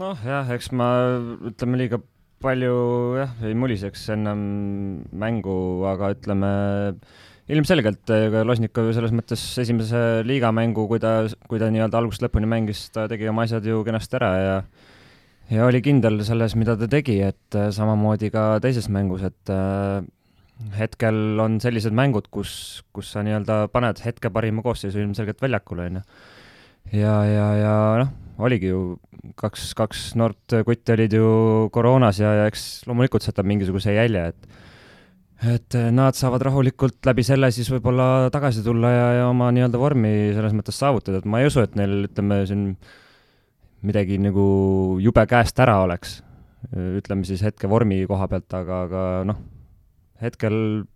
noh, 0.00 0.16
jah, 0.24 0.48
eks 0.56 0.72
ma 0.72 0.90
ütleme 1.52 1.84
liiga 1.84 2.00
palju 2.40 2.74
jah, 3.20 3.36
ei 3.44 3.52
muliseks 3.52 4.08
ennem 4.16 4.40
mängu, 5.12 5.84
aga 5.92 6.14
ütleme 6.16 6.56
ilmselgelt 7.52 8.10
ega 8.10 8.42
Losnikov 8.46 8.90
selles 8.96 9.14
mõttes 9.14 9.42
esimese 9.62 10.02
liigamängu, 10.26 10.86
kui 10.90 11.00
ta, 11.02 11.20
kui 11.46 11.62
ta 11.62 11.70
nii-öelda 11.70 12.00
algusest 12.00 12.26
lõpuni 12.26 12.48
mängis, 12.50 12.88
ta 12.94 13.06
tegi 13.10 13.28
oma 13.30 13.46
asjad 13.46 13.66
ju 13.66 13.84
kenasti 13.86 14.18
ära 14.18 14.32
ja 14.40 14.56
ja 15.52 15.66
oli 15.68 15.80
kindel 15.84 16.18
selles, 16.26 16.56
mida 16.58 16.74
ta 16.78 16.88
tegi, 16.90 17.20
et 17.22 17.58
äh, 17.58 17.70
samamoodi 17.74 18.32
ka 18.34 18.56
teises 18.64 18.88
mängus, 18.90 19.22
et 19.28 19.52
äh, 19.52 20.02
hetkel 20.78 21.38
on 21.42 21.60
sellised 21.62 21.94
mängud, 21.94 22.26
kus, 22.34 22.82
kus 22.96 23.12
sa 23.14 23.22
nii-öelda 23.22 23.66
paned 23.74 24.00
hetke 24.02 24.32
parima 24.34 24.64
koosseisu 24.64 25.02
ilmselgelt 25.04 25.42
väljakule, 25.44 25.90
on 25.90 26.00
ju. 26.00 26.04
ja, 26.98 27.16
ja, 27.30 27.48
ja 27.60 27.74
noh, 28.02 28.14
oligi 28.42 28.72
ju 28.72 28.80
kaks, 29.38 29.70
kaks 29.78 30.06
noort 30.18 30.58
kutti 30.66 30.94
olid 30.96 31.14
ju 31.14 31.30
koroonas 31.74 32.20
ja, 32.22 32.32
ja 32.40 32.50
eks 32.50 32.86
loomulikult 32.88 33.22
see 33.22 33.30
jätab 33.30 33.48
mingisuguse 33.48 33.94
jälje, 33.94 34.30
et 34.32 34.64
et 35.44 35.76
nad 35.92 36.16
saavad 36.16 36.44
rahulikult 36.48 37.04
läbi 37.04 37.24
selle 37.26 37.50
siis 37.52 37.68
võib-olla 37.72 38.28
tagasi 38.32 38.62
tulla 38.64 38.92
ja, 38.92 39.08
ja 39.20 39.26
oma 39.28 39.50
nii-öelda 39.52 39.80
vormi 39.80 40.12
selles 40.36 40.54
mõttes 40.56 40.78
saavutada, 40.80 41.20
et 41.20 41.28
ma 41.28 41.42
ei 41.42 41.50
usu, 41.50 41.60
et 41.64 41.76
neil, 41.76 42.06
ütleme 42.08 42.40
siin 42.48 42.70
midagi 43.86 44.16
nagu 44.22 44.46
jube 45.02 45.26
käest 45.28 45.60
ära 45.62 45.76
oleks, 45.84 46.20
ütleme 46.72 47.28
siis 47.28 47.44
hetke 47.44 47.68
vormi 47.70 48.00
koha 48.08 48.30
pealt, 48.32 48.48
aga, 48.56 48.80
aga 48.88 49.02
noh, 49.28 49.42
hetkel 50.24 50.86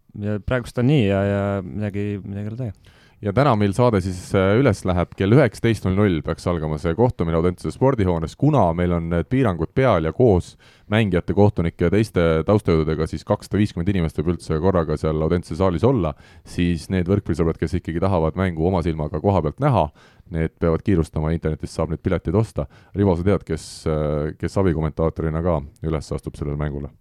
praegust 0.49 0.81
on 0.81 0.89
nii 0.91 1.05
ja, 1.05 1.21
ja 1.29 1.43
midagi, 1.63 2.07
midagi 2.25 2.49
ei 2.49 2.55
ole 2.55 2.63
teha 2.65 2.99
ja 3.21 3.33
täna 3.37 3.53
meil 3.59 3.75
saade 3.77 4.01
siis 4.05 4.31
äh, 4.37 4.55
üles 4.61 4.81
läheb 4.89 5.13
kell 5.19 5.35
üheksateist 5.37 5.85
null 5.85 5.99
null 5.99 6.21
peaks 6.25 6.47
algama 6.49 6.79
see 6.81 6.95
kohtumine 6.97 7.37
Audentese 7.37 7.73
spordihoones, 7.75 8.37
kuna 8.41 8.63
meil 8.77 8.95
on 8.97 9.11
need 9.13 9.29
piirangud 9.33 9.75
peal 9.77 10.09
ja 10.09 10.13
koos 10.17 10.55
mängijate, 10.91 11.37
kohtunike 11.37 11.87
ja 11.87 11.93
teiste 11.93 12.25
taustajõududega 12.49 13.07
siis 13.11 13.27
kakssada 13.29 13.61
viiskümmend 13.61 13.93
inimest 13.93 14.19
võib 14.21 14.33
üldse 14.35 14.57
korraga 14.63 14.97
seal 15.01 15.21
Audentese 15.27 15.59
saalis 15.61 15.85
olla, 15.87 16.15
siis 16.49 16.89
need 16.93 17.11
võrkpallisõbrad, 17.13 17.61
kes 17.61 17.77
ikkagi 17.81 18.01
tahavad 18.03 18.41
mängu 18.41 18.65
oma 18.71 18.81
silmaga 18.87 19.21
koha 19.21 19.45
pealt 19.45 19.61
näha, 19.61 19.87
need 20.33 20.57
peavad 20.63 20.87
kiirustama, 20.87 21.35
internetist 21.37 21.77
saab 21.77 21.93
neid 21.93 22.03
pileteid 22.03 22.41
osta. 22.41 22.67
Rivo, 22.97 23.19
sa 23.19 23.27
tead, 23.27 23.45
kes, 23.47 23.69
äh, 23.91 24.33
kes 24.41 24.59
abikommentaatorina 24.65 25.45
ka 25.45 25.61
üles 25.87 26.13
astub 26.17 26.41
sellele 26.41 26.59
mängule? 26.61 26.95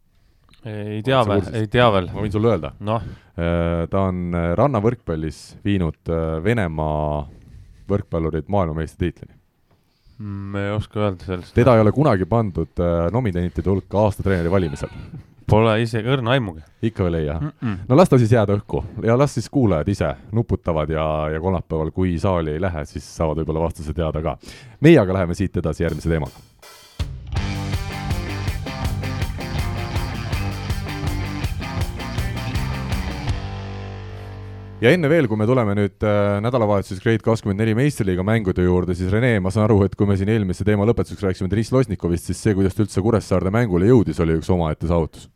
Ei 0.66 1.02
tea 1.04 1.20
veel, 1.28 1.44
ei 1.56 1.68
tea 1.72 1.88
veel. 1.94 2.10
ma 2.14 2.24
võin 2.24 2.34
sulle 2.34 2.52
öelda 2.54 2.74
no.. 2.86 3.00
Äh, 3.40 3.86
ta 3.92 4.06
on 4.10 4.36
äh, 4.36 4.52
rannavõrkpallis 4.60 5.60
viinud 5.64 6.12
äh, 6.12 6.40
Venemaa 6.44 7.24
võrkpallurid 7.90 8.50
maailmameistritiitlini 8.52 9.34
mm,. 10.20 10.60
ei 10.60 10.76
oska 10.76 11.06
öelda 11.06 11.30
sellest. 11.30 11.56
teda 11.56 11.78
ei 11.78 11.86
ole 11.86 11.96
kunagi 11.96 12.28
pandud 12.30 12.84
nominentide 13.16 13.72
hulka 13.72 14.04
aasta 14.04 14.26
treeneri 14.26 14.52
valimisel. 14.52 14.92
Pole 15.50 15.80
isegi 15.82 16.06
õrna 16.12 16.36
aimugi. 16.36 16.62
ikka 16.86 17.08
veel 17.08 17.22
ei, 17.22 17.30
jah 17.30 17.40
mm? 17.40 17.54
-mm. 17.62 17.78
no 17.88 17.98
las 17.98 18.12
ta 18.12 18.20
siis 18.22 18.36
jääda 18.36 18.60
õhku 18.60 18.84
ja 19.04 19.18
las 19.18 19.34
siis 19.34 19.50
kuulajad 19.50 19.88
ise 19.88 20.12
nuputavad 20.36 20.92
ja, 20.92 21.08
ja 21.34 21.40
kolmapäeval, 21.40 21.92
kui 21.96 22.20
saali 22.20 22.58
ei 22.58 22.62
lähe, 22.62 22.86
siis 22.86 23.08
saavad 23.16 23.42
võib-olla 23.42 23.64
vastuse 23.64 23.94
teada 23.94 24.22
ka. 24.22 24.38
meie 24.80 25.00
aga 25.00 25.14
läheme 25.22 25.40
siit 25.40 25.58
edasi 25.58 25.88
järgmise 25.88 26.10
teemaga 26.10 26.50
ja 34.82 34.94
enne 34.96 35.10
veel, 35.12 35.28
kui 35.30 35.40
me 35.40 35.48
tuleme 35.50 35.76
nüüd 35.78 36.06
äh, 36.08 36.38
nädalavahetuses 36.44 37.02
Grade 37.04 37.24
kakskümmend 37.26 37.60
neli 37.62 37.76
meistriliiga 37.78 38.26
mängude 38.26 38.66
juurde, 38.66 38.96
siis 38.98 39.12
Rene, 39.14 39.36
ma 39.44 39.52
saan 39.54 39.68
aru, 39.68 39.82
et 39.88 39.98
kui 40.00 40.08
me 40.10 40.18
siin 40.20 40.32
eelmise 40.34 40.68
teema 40.68 40.88
lõpetuseks 40.90 41.26
rääkisime 41.26 41.52
Deniss 41.52 41.74
Losnikovist, 41.76 42.30
siis 42.30 42.42
see, 42.44 42.56
kuidas 42.58 42.78
ta 42.78 42.86
üldse 42.86 43.04
Kuressaarde 43.04 43.54
mängule 43.54 43.90
jõudis, 43.90 44.20
oli 44.24 44.38
üks 44.40 44.52
omaette 44.54 44.90
saavutus. 44.90 45.30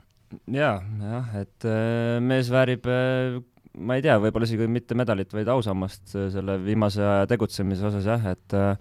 jaa, 0.52 0.78
jah, 1.02 1.34
et 1.44 1.68
äh, 1.70 2.20
mees 2.24 2.52
väärib 2.54 2.88
äh, 2.90 3.42
ma 3.78 3.98
ei 3.98 4.04
tea, 4.06 4.20
võib-olla 4.22 4.48
isegi 4.48 4.68
mitte 4.70 4.98
medalit, 4.98 5.34
vaid 5.34 5.50
ausammast 5.50 6.14
äh, 6.16 6.30
selle 6.34 6.60
viimase 6.64 7.02
aja 7.04 7.26
tegutsemise 7.30 7.90
osas 7.90 8.08
jah, 8.10 8.30
et 8.34 8.58
äh, 8.58 8.76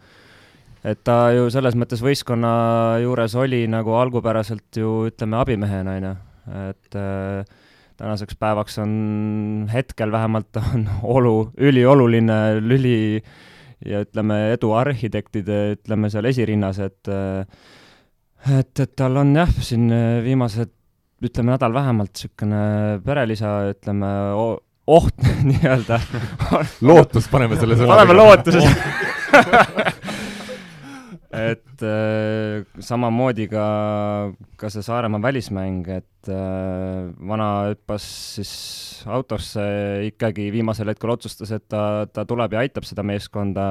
et 0.83 0.99
ta 1.07 1.31
ju 1.31 1.47
selles 1.55 1.77
mõttes 1.79 2.01
võistkonna 2.03 2.53
juures 3.05 3.37
oli 3.39 3.65
nagu 3.71 3.95
algupäraselt 3.95 4.81
ju 4.83 5.05
ütleme 5.13 5.39
abimehena, 5.39 5.95
on 6.01 6.09
ju, 6.09 6.15
et 6.69 6.99
äh, 6.99 7.61
tänaseks 7.99 8.37
päevaks 8.41 8.79
on 8.83 8.93
hetkel 9.73 10.13
vähemalt 10.13 10.59
on 10.61 10.89
olu, 11.17 11.37
ülioluline 11.57 12.39
lüli 12.61 13.23
ja 13.87 14.03
ütleme, 14.05 14.53
edu 14.55 14.73
arhitektide, 14.79 15.63
ütleme 15.77 16.11
seal 16.13 16.29
esirinnas, 16.31 16.79
et 16.83 17.11
et, 17.11 18.71
et 18.79 18.93
tal 18.99 19.17
on 19.19 19.35
jah, 19.35 19.51
siin 19.63 19.89
viimased, 20.23 20.71
ütleme 21.23 21.55
nädal 21.55 21.75
vähemalt 21.75 22.15
niisugune 22.15 22.63
perelisa, 23.07 23.57
ütleme, 23.73 24.13
oht 24.87 25.27
nii-öelda 25.51 25.99
lootus, 26.83 27.27
paneme 27.31 27.59
selle 27.59 27.79
sõna. 27.79 27.97
paneme 27.97 28.19
lootuse 28.19 28.63
et 31.33 31.85
äh, 31.87 32.63
samamoodi 32.85 33.49
ka, 33.51 33.65
ka 34.61 34.71
see 34.73 34.85
Saaremaa 34.85 35.23
välismäng, 35.25 35.89
et 35.89 36.29
äh, 36.29 37.09
vana 37.29 37.49
hüppas 37.71 38.05
siis 38.37 38.53
autosse 39.09 39.65
ikkagi 40.11 40.51
viimasel 40.53 40.93
hetkel 40.93 41.15
otsustas, 41.15 41.55
et 41.57 41.65
ta, 41.73 42.05
ta 42.13 42.27
tuleb 42.29 42.53
ja 42.53 42.63
aitab 42.63 42.87
seda 42.89 43.05
meeskonda, 43.07 43.67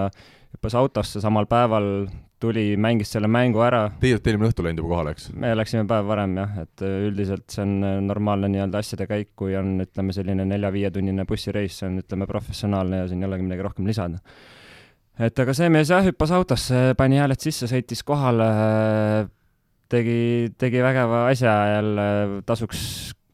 hüppas 0.55 0.75
autosse 0.79 1.21
samal 1.23 1.45
päeval, 1.49 2.07
tuli, 2.41 2.71
mängis 2.81 3.11
selle 3.13 3.29
mängu 3.29 3.61
ära. 3.61 3.83
Teie 4.01 4.15
olete 4.17 4.31
eelmine 4.31 4.49
õhtu 4.49 4.65
läinud 4.65 4.81
juba 4.81 4.95
kohale, 4.95 5.13
eks? 5.13 5.27
me 5.37 5.51
läksime 5.53 5.85
päev 5.89 6.09
varem 6.09 6.33
jah, 6.41 6.55
et 6.63 6.85
üldiselt 6.87 7.45
see 7.53 7.61
on 7.67 8.07
normaalne 8.07 8.49
nii-öelda 8.55 8.81
asjade 8.81 9.05
käik, 9.11 9.35
kui 9.37 9.53
on, 9.59 9.75
ütleme, 9.85 10.17
selline 10.17 10.47
nelja-viietunnine 10.49 11.27
bussireis, 11.29 11.77
see 11.77 11.91
on, 11.91 12.01
ütleme, 12.01 12.25
professionaalne 12.29 13.03
ja 13.03 13.11
siin 13.11 13.21
ei 13.21 13.29
olegi 13.29 13.45
midagi 13.45 13.69
rohkem 13.69 13.89
lisada 13.91 14.17
et 15.21 15.43
aga 15.43 15.55
see 15.57 15.69
mees 15.73 15.91
jah, 15.91 16.03
hüppas 16.05 16.33
autosse, 16.35 16.91
pani 16.99 17.21
hääled 17.21 17.41
sisse, 17.41 17.69
sõitis 17.69 18.03
kohale, 18.07 18.49
tegi, 19.91 20.51
tegi 20.59 20.83
vägeva 20.83 21.25
asja 21.29 21.53
jälle, 21.75 22.05
tasuks, 22.47 22.83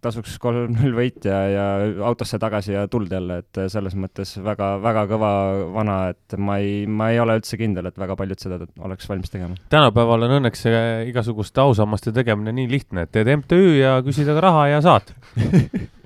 tasuks 0.03 0.35
kolm-null 0.41 0.93
võit 0.97 1.25
ja, 1.27 1.39
ja 1.51 1.65
autosse 2.07 2.39
tagasi 2.41 2.75
ja 2.75 2.85
tuld 2.91 3.11
jälle, 3.13 3.39
et 3.43 3.61
selles 3.71 3.95
mõttes 3.97 4.35
väga, 4.43 4.75
väga 4.83 5.05
kõva 5.09 5.31
vana, 5.73 5.97
et 6.13 6.37
ma 6.37 6.59
ei, 6.63 6.85
ma 6.87 7.11
ei 7.13 7.21
ole 7.23 7.39
üldse 7.39 7.59
kindel, 7.59 7.89
et 7.89 7.99
väga 7.99 8.17
paljud 8.19 8.43
seda 8.43 8.61
oleks 8.83 9.09
valmis 9.09 9.33
tegema. 9.33 9.57
tänapäeval 9.73 10.27
on 10.27 10.37
õnneks 10.41 10.67
igasuguste 11.09 11.63
ausammaste 11.63 12.13
tegemine 12.15 12.55
nii 12.57 12.71
lihtne, 12.71 13.07
et 13.07 13.15
teed 13.15 13.31
MTÜ 13.39 13.61
ja 13.79 13.99
küsid 14.05 14.31
raha 14.37 14.67
ja 14.75 14.81
saad 14.85 15.13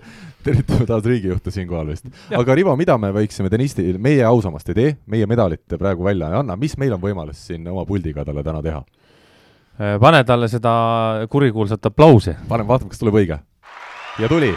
tervitame 0.43 0.87
taas 0.89 1.05
riigijuhte 1.05 1.51
siinkohal 1.51 1.91
vist. 1.91 2.07
aga 2.37 2.55
Rivo, 2.55 2.75
mida 2.79 2.97
me 3.01 3.11
võiksime 3.15 3.51
tennisti, 3.53 3.85
meie 3.97 4.23
ausammast 4.27 4.69
ei 4.73 4.77
tee, 4.77 4.97
meie 5.11 5.29
medalit 5.29 5.77
praegu 5.77 6.05
välja 6.07 6.31
ei 6.31 6.41
anna, 6.41 6.57
mis 6.59 6.77
meil 6.81 6.97
on 6.97 7.01
võimalus 7.03 7.47
siin 7.51 7.67
oma 7.71 7.85
puldiga 7.85 8.25
talle 8.27 8.43
täna 8.43 8.61
teha? 8.65 8.83
Pane 10.01 10.23
talle 10.27 10.47
seda 10.51 10.73
kurikuulsat 11.31 11.85
aplausi. 11.89 12.35
paneme, 12.47 12.67
vaatame, 12.69 12.91
kas 12.91 13.01
tuleb 13.01 13.17
õige. 13.23 13.39
ja 14.19 14.29
tuli. 14.29 14.53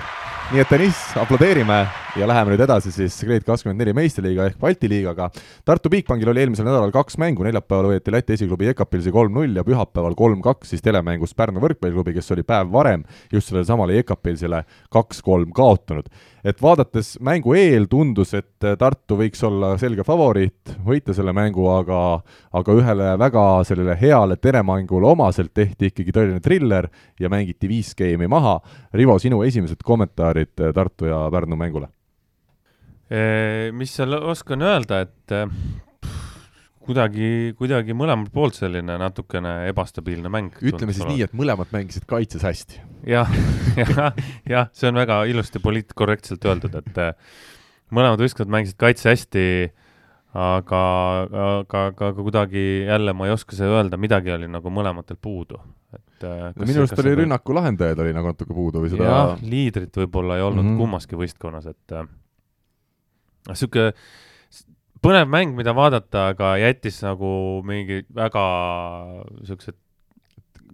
Nii 0.52 0.60
et 0.60 0.68
tennis, 0.68 0.98
aplodeerime 1.16 1.76
ja 2.18 2.26
läheme 2.28 2.52
nüüd 2.52 2.62
edasi 2.66 2.92
siis 2.92 3.16
Grade24 3.24 3.94
meistriliiga 3.96 4.48
ehk 4.50 4.58
Balti 4.60 4.90
liigaga. 4.90 5.30
Tartu 5.64 5.90
Bigbankil 5.92 6.28
oli 6.30 6.42
eelmisel 6.42 6.66
nädalal 6.68 6.92
kaks 6.94 7.16
mängu, 7.22 7.46
neljapäeval 7.46 7.94
võeti 7.94 8.12
Läti 8.12 8.36
esiklubi 8.36 8.68
Jekapilsi 8.68 9.12
kolm-null 9.14 9.56
ja 9.56 9.64
pühapäeval 9.64 10.16
kolm-kaks 10.18 10.74
siis 10.74 10.84
telemängus 10.84 11.32
Pärnu 11.38 11.62
võrkpalliklubi, 11.64 12.16
kes 12.18 12.30
oli 12.36 12.44
päev 12.46 12.68
varem 12.74 13.06
just 13.32 13.48
sellele 13.48 13.64
samale 13.68 13.96
Jekapilsile 13.96 14.62
kaks-kolm 14.92 15.54
kaotanud 15.56 16.12
et 16.44 16.60
vaadates 16.62 17.14
mängu 17.24 17.54
eel 17.56 17.86
tundus, 17.90 18.34
et 18.36 18.66
Tartu 18.78 19.16
võiks 19.18 19.40
olla 19.46 19.74
selge 19.80 20.04
favoriit, 20.04 20.74
võita 20.84 21.14
selle 21.16 21.32
mängu, 21.36 21.66
aga 21.72 22.00
aga 22.54 22.76
ühele 22.76 23.10
väga 23.20 23.44
sellele 23.64 23.96
heale 24.00 24.36
teremängule 24.36 25.08
omaselt 25.14 25.54
tehti 25.56 25.90
ikkagi 25.90 26.14
tõeline 26.14 26.44
triller 26.44 26.88
ja 27.20 27.30
mängiti 27.32 27.68
viis 27.70 27.94
geimi 27.96 28.28
maha. 28.30 28.58
Rivo, 28.94 29.18
sinu 29.18 29.42
esimesed 29.46 29.82
kommentaarid 29.84 30.54
Tartu 30.74 31.08
ja 31.08 31.24
Pärnu 31.32 31.56
mängule? 31.56 31.88
Mis 33.72 33.92
seal 33.96 34.16
oskan 34.16 34.62
öelda, 34.64 35.04
et 35.04 35.34
kuidagi, 36.84 37.28
kuidagi 37.58 37.94
mõlemalt 37.96 38.32
poolt 38.34 38.58
selline 38.58 38.96
natukene 39.00 39.54
ebastabiilne 39.70 40.30
mäng. 40.32 40.58
ütleme 40.64 40.94
siis 40.96 41.06
nii, 41.08 41.24
et 41.26 41.36
mõlemad 41.36 41.70
mängisid 41.74 42.06
kaitses 42.10 42.44
hästi 42.44 42.80
ja,. 43.08 43.24
jah, 43.78 43.94
jah, 43.96 44.20
jah, 44.50 44.68
see 44.76 44.90
on 44.90 45.00
väga 45.00 45.22
ilusti 45.30 45.62
poliitkorrektselt 45.64 46.44
öeldud, 46.48 46.76
et 46.82 47.00
äh, 47.02 47.14
mõlemad 47.94 48.22
võistkonnad 48.22 48.52
mängisid 48.56 48.78
kaitse 48.80 49.10
hästi, 49.12 49.46
aga, 50.44 50.82
aga, 51.44 51.86
aga 51.92 52.10
kuidagi 52.18 52.64
jälle 52.88 53.14
ma 53.16 53.28
ei 53.28 53.36
oska 53.36 53.56
seda 53.56 53.78
öelda, 53.78 54.00
midagi 54.00 54.34
oli 54.34 54.50
nagu 54.50 54.72
mõlematel 54.74 55.18
puudu, 55.20 55.60
et 55.94 56.28
äh, 56.28 56.50
no 56.52 56.68
minu 56.68 56.84
arust 56.84 57.00
oli 57.04 57.16
rünnaku 57.22 57.56
lahendajaid 57.56 58.04
oli 58.04 58.16
nagu 58.16 58.34
natuke 58.34 58.56
puudu 58.56 58.84
või 58.84 58.92
seda 58.92 59.08
jah, 59.08 59.40
liidrit 59.40 60.02
võib-olla 60.04 60.38
ei 60.40 60.46
olnud 60.46 60.64
mm 60.64 60.74
-hmm. 60.74 60.84
kummaski 60.84 61.20
võistkonnas, 61.20 61.72
et 61.72 61.98
niisugune 63.48 63.90
äh, 63.92 64.06
põnev 65.04 65.30
mäng, 65.30 65.54
mida 65.58 65.74
vaadata, 65.76 66.30
aga 66.32 66.54
jättis 66.62 67.00
nagu 67.04 67.30
mingi 67.66 68.02
väga 68.14 68.44
siuksed 69.44 69.76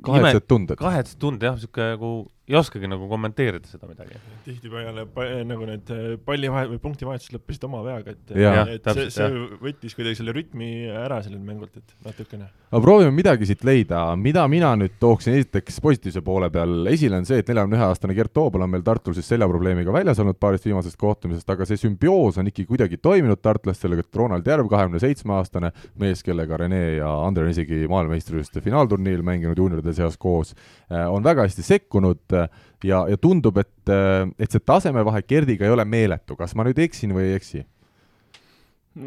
kahetsed 0.06 0.46
tunded. 0.48 0.78
kahetsed 0.80 1.18
tunded 1.20 1.48
jah, 1.48 1.58
sihuke 1.60 1.92
nagu 1.94 2.12
ei 2.50 2.56
oskagi 2.58 2.88
nagu 2.90 3.06
kommenteerida 3.10 3.68
seda 3.70 3.86
midagi. 3.86 4.18
tihtipeale 4.44 5.04
pa, 5.14 5.26
nagu 5.46 5.66
need 5.68 5.90
äh, 5.94 6.14
pallivahet- 6.26 6.70
või 6.72 6.80
punktivahetused 6.82 7.36
lõppesid 7.36 7.66
oma 7.68 7.82
veaga, 7.86 8.14
et, 8.16 8.32
et 8.32 8.82
täpselt, 8.82 9.12
see, 9.14 9.28
see 9.28 9.58
võttis 9.62 9.94
kuidagi 9.94 10.18
selle 10.18 10.34
rütmi 10.34 10.70
ära 10.90 11.20
sellelt 11.22 11.44
mängult, 11.46 11.76
et 11.78 11.94
natukene. 12.06 12.48
aga 12.70 12.80
proovime 12.82 13.14
midagi 13.14 13.46
siit 13.46 13.62
leida, 13.66 14.02
mida 14.18 14.46
mina 14.50 14.72
nüüd 14.80 14.96
tooksin 15.02 15.38
esiteks 15.38 15.78
positiivse 15.84 16.24
poole 16.26 16.50
peal 16.50 16.90
esile, 16.90 17.20
on 17.22 17.28
see, 17.28 17.38
et 17.42 17.52
neljakümne 17.52 17.78
ühe 17.78 17.86
aastane 17.86 18.16
Gert 18.18 18.34
Toobal 18.34 18.66
on 18.66 18.74
meil 18.74 18.84
Tartul 18.86 19.14
siis 19.14 19.30
seljaprobleemiga 19.30 19.94
väljas 19.94 20.22
olnud 20.22 20.40
paarist 20.42 20.66
viimasest 20.66 20.98
kohtumisest, 20.98 21.48
aga 21.54 21.68
see 21.68 21.78
sümbioos 21.84 22.40
on 22.42 22.50
ikkagi 22.50 22.66
kuidagi 22.72 22.98
toiminud 22.98 23.42
tartlastele, 23.44 24.00
et 24.02 24.20
Ronald 24.22 24.46
Järv, 24.46 24.66
kahekümne 24.70 25.02
seitsme 25.02 25.36
aastane 25.38 25.70
mees, 26.00 26.24
kellega 26.26 26.58
Rene 26.58 26.82
ja 26.98 27.10
Andre 27.26 27.46
on 27.46 27.54
isegi 27.54 27.84
maailmameistrivõistluste 27.90 28.64
finaalturniiril 28.66 29.22
mänginud 29.26 29.58
juunioride 29.58 29.94
seas 29.94 30.18
koos, 30.18 30.56
äh, 30.90 31.06
on 31.06 31.22
väga 31.26 31.46
hästi 31.46 31.66
sekkunud 31.66 32.39
ja, 32.84 33.02
ja 33.10 33.18
tundub, 33.20 33.60
et, 33.60 33.92
et 34.38 34.50
see 34.50 34.62
tasemevahe 34.64 35.22
Gerdiga 35.28 35.66
ei 35.66 35.74
ole 35.74 35.84
meeletu, 35.88 36.36
kas 36.38 36.56
ma 36.56 36.66
nüüd 36.66 36.80
eksin 36.82 37.14
või 37.16 37.30
ei 37.30 37.36
eksi? 37.40 37.64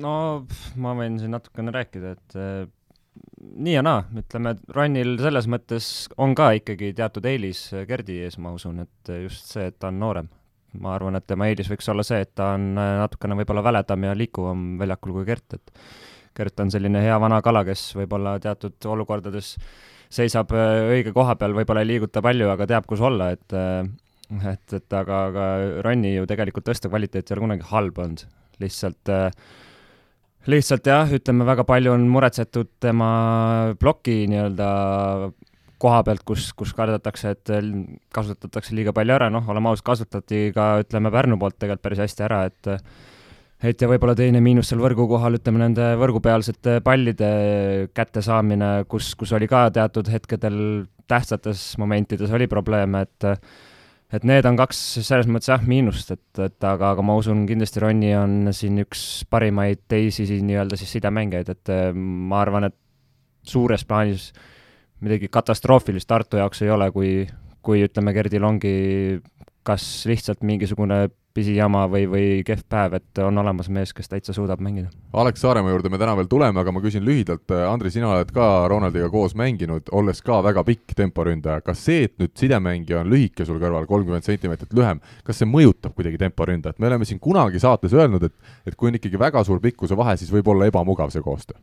no 0.03 0.13
ma 0.79 0.93
võin 0.97 1.19
siin 1.19 1.33
natukene 1.35 1.73
rääkida, 1.75 2.13
et 2.15 2.37
äh, 2.39 2.63
nii 3.65 3.75
ja 3.75 3.83
naa, 3.85 4.05
ütleme, 4.23 4.55
Rannil 4.73 5.17
selles 5.21 5.49
mõttes 5.51 5.89
on 6.21 6.35
ka 6.37 6.53
ikkagi 6.59 6.93
teatud 6.97 7.25
eelis 7.29 7.65
Gerdi 7.89 8.21
ees, 8.25 8.39
ma 8.41 8.53
usun, 8.55 8.79
et 8.85 9.13
just 9.25 9.51
see, 9.53 9.67
et 9.69 9.77
ta 9.79 9.91
on 9.91 9.99
noorem. 10.01 10.31
ma 10.81 10.95
arvan, 10.95 11.13
et 11.13 11.27
tema 11.29 11.45
eelis 11.45 11.67
võiks 11.69 11.85
olla 11.91 12.01
see, 12.01 12.23
et 12.25 12.31
ta 12.33 12.55
on 12.55 12.71
natukene 12.73 13.35
võib-olla 13.37 13.61
väledam 13.61 14.07
ja 14.07 14.15
liikuvam 14.17 14.71
väljakul 14.79 15.19
kui 15.19 15.27
Gert, 15.27 15.59
et 15.59 15.83
Gert 16.33 16.63
on 16.63 16.71
selline 16.73 17.03
hea 17.03 17.19
vana 17.21 17.43
kala, 17.45 17.61
kes 17.67 17.91
võib-olla 17.99 18.39
teatud 18.41 18.87
olukordades 18.89 19.51
äh, 19.59 19.92
seisab 20.13 20.53
äh, 20.55 20.93
õige 20.97 21.13
koha 21.15 21.35
peal, 21.39 21.55
võib-olla 21.57 21.83
ei 21.83 21.93
liiguta 21.95 22.23
palju, 22.25 22.49
aga 22.53 22.69
teab, 22.69 22.87
kus 22.89 23.03
olla, 23.03 23.31
et 23.35 23.57
äh, 23.57 23.83
et, 24.53 24.73
et 24.73 24.95
aga, 24.97 25.19
aga 25.29 25.45
Ronni 25.85 26.15
ju 26.15 26.25
tegelikult 26.29 26.65
tõsta 26.65 26.89
kvaliteet 26.89 27.29
ei 27.29 27.35
ole 27.35 27.45
kunagi 27.47 27.67
halb 27.69 27.99
olnud, 28.01 28.25
lihtsalt 28.63 29.11
äh, 29.13 29.29
lihtsalt 30.49 30.87
jah, 30.89 31.09
ütleme, 31.15 31.45
väga 31.47 31.65
palju 31.67 31.93
on 31.93 32.05
muretsetud 32.11 32.71
tema 32.83 33.09
ploki 33.79 34.23
nii-öelda 34.31 34.69
koha 35.83 36.03
pealt, 36.07 36.23
kus, 36.27 36.49
kus 36.55 36.71
kardetakse, 36.75 37.33
et 37.35 37.51
kasutatakse 38.15 38.75
liiga 38.75 38.93
palju 38.95 39.17
ära, 39.17 39.29
noh, 39.33 39.43
oleme 39.51 39.71
ausad, 39.71 39.85
kasutati 39.89 40.45
ka, 40.55 40.77
ütleme, 40.83 41.11
Pärnu 41.11 41.39
poolt 41.39 41.57
tegelikult 41.59 41.83
päris 41.83 42.03
hästi 42.05 42.23
ära, 42.27 42.45
et 42.47 42.71
et 43.63 43.81
ja 43.81 43.87
võib-olla 43.87 44.15
teine 44.17 44.41
miinus 44.43 44.69
seal 44.71 44.81
võrgu 44.83 45.05
kohal, 45.07 45.37
ütleme 45.39 45.61
nende 45.61 45.93
võrgupealsete 45.99 46.79
pallide 46.83 47.29
kättesaamine, 47.95 48.71
kus, 48.91 49.13
kus 49.19 49.31
oli 49.35 49.47
ka 49.51 49.69
teatud 49.73 50.09
hetkedel 50.11 50.57
tähtsates 51.07 51.73
momentides 51.81 52.31
oli 52.35 52.49
probleeme, 52.51 53.05
et 53.07 53.29
et 54.13 54.25
need 54.29 54.45
on 54.45 54.57
kaks 54.59 54.79
selles 55.01 55.25
mõttes 55.25 55.49
jah, 55.49 55.63
miinust, 55.65 56.11
et, 56.13 56.41
et 56.43 56.65
aga, 56.69 56.91
aga 56.93 57.05
ma 57.05 57.15
usun 57.17 57.47
kindlasti 57.49 57.81
Ronni 57.81 58.11
on 58.13 58.51
siin 58.53 58.77
üks 58.83 59.23
parimaid 59.31 59.87
teisi 59.89 60.27
nii-öelda 60.29 60.77
siis 60.77 60.91
sidemängijaid, 60.99 61.49
et 61.49 61.71
ma 61.97 62.43
arvan, 62.43 62.69
et 62.69 62.77
suures 63.49 63.81
plaanis 63.89 64.29
midagi 65.03 65.31
katastroofilist 65.33 66.07
Tartu 66.07 66.37
jaoks 66.37 66.61
ei 66.61 66.69
ole, 66.71 66.91
kui, 66.93 67.15
kui 67.65 67.81
ütleme, 67.87 68.13
Gerdil 68.13 68.45
ongi 68.45 68.75
kas 69.65 69.83
lihtsalt 70.05 70.43
mingisugune 70.45 71.07
pisijama 71.33 71.85
või, 71.89 72.05
või 72.09 72.25
kehv 72.45 72.61
päev, 72.69 72.97
et 72.99 73.21
on 73.23 73.37
olemas 73.41 73.69
mees, 73.73 73.93
kes 73.95 74.09
täitsa 74.09 74.35
suudab 74.35 74.61
mängida. 74.61 74.91
Alex 75.17 75.41
Saaremaa 75.41 75.73
juurde 75.73 75.89
me 75.89 75.99
täna 76.01 76.15
veel 76.17 76.29
tuleme, 76.29 76.61
aga 76.61 76.73
ma 76.75 76.81
küsin 76.83 77.05
lühidalt, 77.05 77.49
Andri, 77.69 77.89
sina 77.93 78.11
oled 78.13 78.31
ka 78.35 78.49
Ronaldiga 78.71 79.09
koos 79.13 79.33
mänginud, 79.39 79.89
olles 79.97 80.21
ka 80.25 80.41
väga 80.45 80.65
pikk 80.67 80.95
temporündaja, 80.97 81.63
kas 81.65 81.81
see, 81.87 82.07
et 82.09 82.15
nüüd 82.21 82.35
sidemängija 82.39 83.01
on 83.01 83.11
lühike 83.13 83.47
sul 83.49 83.61
kõrval, 83.61 83.89
kolmkümmend 83.89 84.27
sentimeetrit 84.27 84.73
lühem, 84.77 85.01
kas 85.25 85.41
see 85.41 85.49
mõjutab 85.49 85.97
kuidagi 85.97 86.21
temporündajat, 86.21 86.81
me 86.81 86.91
oleme 86.91 87.09
siin 87.09 87.21
kunagi 87.23 87.61
saates 87.63 87.97
öelnud, 87.97 88.29
et 88.29 88.69
et 88.69 88.75
kui 88.77 88.89
on 88.89 88.97
ikkagi 88.97 89.19
väga 89.19 89.43
suur 89.47 89.61
pikkuse 89.63 89.97
vahe, 89.97 90.15
siis 90.19 90.31
võib 90.33 90.47
olla 90.53 90.69
ebamugav 90.69 91.11
see 91.13 91.23
koostöö? 91.25 91.57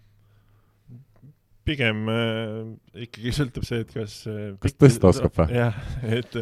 pigem 1.70 2.08
äh, 2.10 3.04
ikkagi 3.06 3.32
sõltub 3.36 3.66
see, 3.68 3.84
et 3.84 3.94
kas 3.94 4.20
äh, 4.30 4.52
kas 4.62 4.74
tõsta 4.74 5.10
oskab 5.12 5.36
või? 5.36 5.58
jah, 5.60 5.76
et 6.02 6.40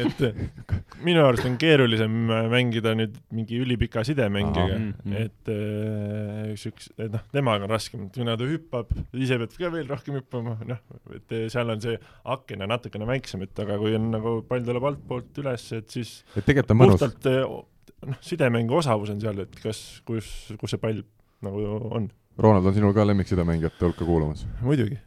et 0.00 0.22
minu 1.04 1.22
arust 1.24 1.46
on 1.48 1.56
keerulisem 1.60 2.14
mängida 2.52 2.94
nüüd 2.98 3.16
mingi 3.34 3.60
ülipika 3.62 4.04
sidemängiga, 4.06 4.78
mm 4.78 4.88
-hmm. 5.04 5.16
et 5.20 5.52
äh, 5.52 6.52
üks, 6.54 6.66
üks, 6.70 6.90
et 6.98 7.12
noh, 7.12 7.24
temaga 7.34 7.66
on 7.66 7.72
raskem, 7.74 8.08
kuna 8.14 8.36
ta 8.40 8.48
hüppab, 8.48 8.90
ise 9.12 9.38
pead 9.42 9.56
ka 9.58 9.72
veel 9.72 9.88
rohkem 9.90 10.18
hüppama, 10.20 10.56
noh, 10.68 10.82
et 11.14 11.36
seal 11.52 11.70
on 11.70 11.80
see 11.84 11.98
aken 12.36 12.66
on 12.66 12.74
natukene 12.74 13.08
väiksem, 13.08 13.46
et 13.46 13.64
aga 13.66 13.78
kui 13.78 13.94
on 13.98 14.10
nagu 14.14 14.34
pall 14.48 14.66
tuleb 14.66 14.90
altpoolt 14.90 15.42
üles, 15.44 15.70
et 15.78 15.88
siis 15.90 16.24
et 16.34 16.44
tegelikult 16.44 16.76
on 16.76 16.82
mõnus. 16.82 16.98
puhtalt 16.98 17.30
äh, 17.30 18.10
noh, 18.10 18.20
sidemängu 18.20 18.80
osavus 18.82 19.14
on 19.14 19.20
seal, 19.20 19.40
et 19.46 19.56
kas, 19.62 20.02
kus, 20.04 20.52
kus 20.60 20.76
see 20.76 20.82
pall 20.82 21.02
nagu 21.44 21.64
on. 21.90 22.10
Ronald, 22.38 22.66
on 22.66 22.74
sinul 22.74 22.94
ka 22.94 23.06
lemmiksidemängijate 23.06 23.84
hulka 23.86 24.06
kuulumas? 24.06 24.46
muidugi 24.62 24.98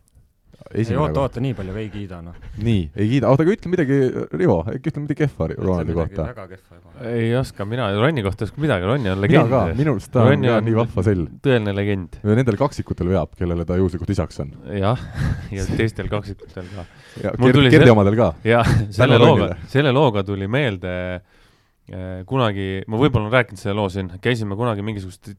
ei 0.74 0.98
oota, 0.98 1.24
oota, 1.24 1.42
nii 1.44 1.54
palju 1.58 1.76
ei 1.80 1.88
kiida, 1.94 2.20
noh. 2.24 2.36
nii, 2.60 2.82
ei 2.96 3.08
kiida, 3.14 3.30
oota, 3.32 3.46
aga 3.46 3.54
ütle 3.56 3.72
midagi, 3.72 4.00
Rivo, 4.40 4.58
äkki 4.74 4.92
ütle 4.92 5.04
midagi 5.04 5.22
kehva 5.24 5.48
Ronaldi 5.54 5.96
kohta. 5.96 6.26
väga 6.32 6.48
kehva 6.52 6.78
ei 7.12 7.30
oska 7.38 7.66
mina, 7.70 7.88
Ronni 7.96 8.24
kohta 8.26 8.44
ei 8.44 8.50
oska 8.50 8.62
midagi, 8.62 8.88
Ronni 8.90 9.12
on 9.12 9.22
legend. 9.22 9.48
mina 9.48 9.54
ka, 9.54 9.78
minu 9.78 9.94
arust 9.96 10.12
ta 10.12 10.26
Ronni 10.26 10.50
on, 10.50 10.58
on 10.58 10.68
nii 10.68 10.78
vahva 10.78 11.06
sell. 11.06 11.24
tõeline 11.46 11.74
legend. 11.78 12.20
Nendel 12.28 12.60
kaksikutel 12.60 13.12
veab, 13.14 13.34
kellele 13.40 13.66
ta 13.70 13.78
juhuslikult 13.80 14.14
isaks 14.16 14.44
on. 14.44 14.54
jah, 14.76 15.08
ja 15.54 15.66
teistel 15.70 16.12
kaksikutel 16.12 16.70
ka. 16.74 16.86
ja 17.24 17.34
Gerdi 17.38 17.70
selle... 17.70 17.92
omadel 17.96 18.20
ka. 18.20 18.30
jah, 18.48 18.76
selle 18.98 19.20
looga, 19.22 19.52
selle 19.72 19.96
looga 19.96 20.26
tuli 20.28 20.50
meelde 20.52 20.94
eh, 21.16 22.22
kunagi, 22.28 22.70
ma 22.88 23.02
võib-olla 23.02 23.30
olen 23.30 23.38
rääkinud 23.40 23.62
selle 23.62 23.78
loo 23.80 23.92
siin, 23.94 24.12
käisime 24.24 24.60
kunagi 24.60 24.86
mingisugust 24.86 25.36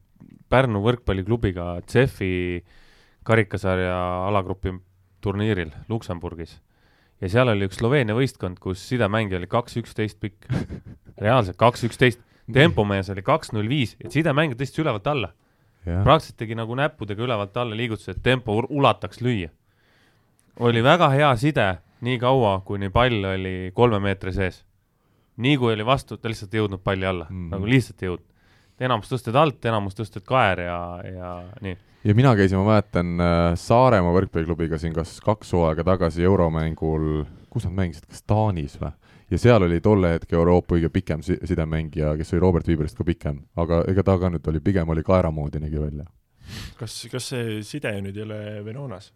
Pärnu 0.49 0.79
võrkpalliklubiga 0.81 1.75
CEF-i 1.85 2.63
karikasarja 3.21 3.97
alagrupi 4.25 4.71
turniiril 5.21 5.71
Luksemburgis 5.89 6.59
ja 7.21 7.29
seal 7.31 7.51
oli 7.51 7.67
üks 7.67 7.79
Sloveenia 7.79 8.15
võistkond, 8.17 8.59
kus 8.63 8.81
sidemängija 8.89 9.39
oli 9.41 9.49
kaks 9.51 9.77
üksteist 9.81 10.19
pikk. 10.23 10.47
reaalselt 11.23 11.59
kaks 11.59 11.83
üksteist, 11.89 12.21
tempomees 12.53 13.09
oli 13.11 13.23
kaks 13.25 13.51
null 13.55 13.69
viis, 13.71 13.95
et 13.99 14.15
sidemängija 14.15 14.59
tõstis 14.59 14.83
ülevalt 14.83 15.07
alla. 15.07 15.33
praktiliselt 15.83 16.37
tegi 16.37 16.55
nagu 16.55 16.75
näppudega 16.75 17.23
ülevalt 17.23 17.57
alla 17.57 17.75
liigutusi, 17.75 18.11
et 18.11 18.23
tempo 18.23 18.55
ulataks 18.69 19.21
lüüa. 19.21 19.49
oli 20.59 20.83
väga 20.83 21.09
hea 21.09 21.35
side 21.35 21.67
nii 22.01 22.19
kaua, 22.19 22.61
kuni 22.65 22.89
pall 22.89 23.23
oli 23.25 23.71
kolme 23.73 23.99
meetri 23.99 24.33
sees. 24.33 24.65
nii 25.37 25.57
kui 25.57 25.73
oli 25.73 25.85
vastu, 25.85 26.17
ta 26.17 26.29
lihtsalt 26.29 26.53
ei 26.53 26.59
jõudnud 26.59 26.83
palli 26.83 27.05
alla 27.05 27.25
mm, 27.29 27.35
-hmm. 27.35 27.51
nagu 27.51 27.65
lihtsalt 27.65 28.03
ei 28.03 28.07
jõudnud. 28.07 28.28
Enamus 28.79 29.11
tõsted 29.11 29.35
alt, 29.39 29.65
enamus 29.65 29.97
tõsted 29.97 30.25
kaer 30.27 30.65
ja, 30.65 30.79
ja 31.03 31.35
nii 31.65 31.77
ja 32.03 32.15
mina 32.15 32.35
käisin, 32.35 32.59
ma 32.59 32.73
mäletan, 32.73 33.13
äh, 33.19 33.53
Saaremaa 33.59 34.13
võrkpalliklubiga 34.15 34.79
siin 34.79 34.95
kas 34.95 35.17
kaks 35.23 35.53
hooaega 35.55 35.83
tagasi 35.83 36.23
euromängul, 36.23 37.25
kus 37.51 37.67
nad 37.67 37.75
mängisid, 37.75 38.07
kas 38.07 38.23
Taanis 38.23 38.79
või? 38.81 38.93
ja 39.29 39.37
seal 39.37 39.63
oli 39.63 39.81
tolle 39.81 40.15
hetke 40.15 40.35
Euroopa 40.35 40.75
kõige 40.75 40.89
pikem 40.89 41.21
si 41.25 41.37
sidemängija, 41.45 42.15
kes 42.17 42.33
oli 42.33 42.41
Robert 42.41 42.67
Viiberist 42.67 42.97
ka 42.97 43.05
pikem, 43.05 43.43
aga 43.59 43.83
ega 43.91 44.03
ta 44.03 44.17
ka 44.17 44.31
nüüd 44.33 44.47
oli, 44.49 44.61
pigem 44.63 44.89
oli 44.89 45.03
kaera 45.05 45.31
moodi 45.31 45.61
nägi 45.61 45.81
välja. 45.81 46.05
kas, 46.79 47.01
kas 47.11 47.31
see 47.33 47.59
side 47.63 47.93
nüüd 48.01 48.17
ei 48.17 48.25
ole 48.25 48.39
Venonas? 48.65 49.11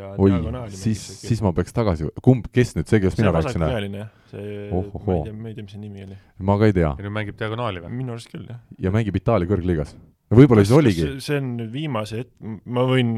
Oi, 0.00 0.32
siis, 0.74 1.02
siis 1.22 1.42
ma 1.44 1.52
peaks 1.56 1.74
tagasi, 1.76 2.08
kumb, 2.24 2.48
kes 2.54 2.76
nüüd, 2.78 2.88
see, 2.88 3.02
kes 3.02 3.18
mina 3.20 3.34
rääkisin? 3.34 3.66
see 3.68 4.06
see 4.32 4.70
oh,, 4.72 4.88
oh, 4.94 5.02
ma 5.06 5.18
ei 5.18 5.26
tea, 5.26 5.34
ma 5.36 5.50
ei 5.50 5.56
tea, 5.56 5.66
mis 5.66 5.74
see 5.76 5.82
nimi 5.82 6.06
oli. 6.06 6.16
ma 6.48 6.56
ka 6.60 6.70
ei 6.70 6.76
tea. 6.76 6.94
ja 6.96 7.04
nüüd 7.04 7.14
mängib 7.18 7.38
diagonaali 7.40 7.84
või? 7.84 7.92
minu 8.00 8.16
arust 8.16 8.32
küll, 8.32 8.46
jah. 8.48 8.60
ja 8.80 8.92
mängib 8.94 9.18
Itaalia 9.20 9.50
kõrgliigas 9.50 9.94
no 10.32 10.38
võib-olla 10.38 10.64
siis 10.64 10.76
oligi. 10.76 11.08
see 11.24 11.40
on 11.40 11.50
nüüd 11.58 11.72
viimase, 11.74 12.24
ma 12.64 12.86
võin 12.88 13.10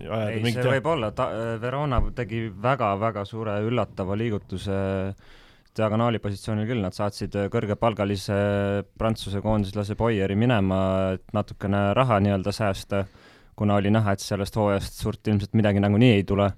ajada 0.00 0.32
ei, 0.34 0.54
see 0.56 0.72
võib 0.72 0.90
olla, 0.94 1.12
ta, 1.16 1.28
Verona 1.62 2.02
tegi 2.16 2.48
väga-väga 2.50 3.24
suure 3.28 3.60
üllatava 3.68 4.18
liigutuse 4.18 4.80
diagonaali 5.78 6.18
positsioonil 6.18 6.66
küll, 6.66 6.82
nad 6.82 6.96
saatsid 6.96 7.36
kõrgepalgalise 7.52 8.36
prantsuse 8.98 9.38
koondislase 9.44 9.94
Boyeri 9.98 10.34
minema, 10.38 10.80
et 11.14 11.36
natukene 11.36 11.90
raha 11.94 12.18
nii-öelda 12.24 12.54
säästa, 12.54 13.04
kuna 13.60 13.76
oli 13.76 13.92
näha, 13.92 14.16
et 14.16 14.24
sellest 14.24 14.56
hooajast 14.56 15.02
suurt 15.02 15.28
ilmselt 15.28 15.52
midagi 15.58 15.82
nagunii 15.84 16.14
ei 16.16 16.24
tule. 16.28 16.48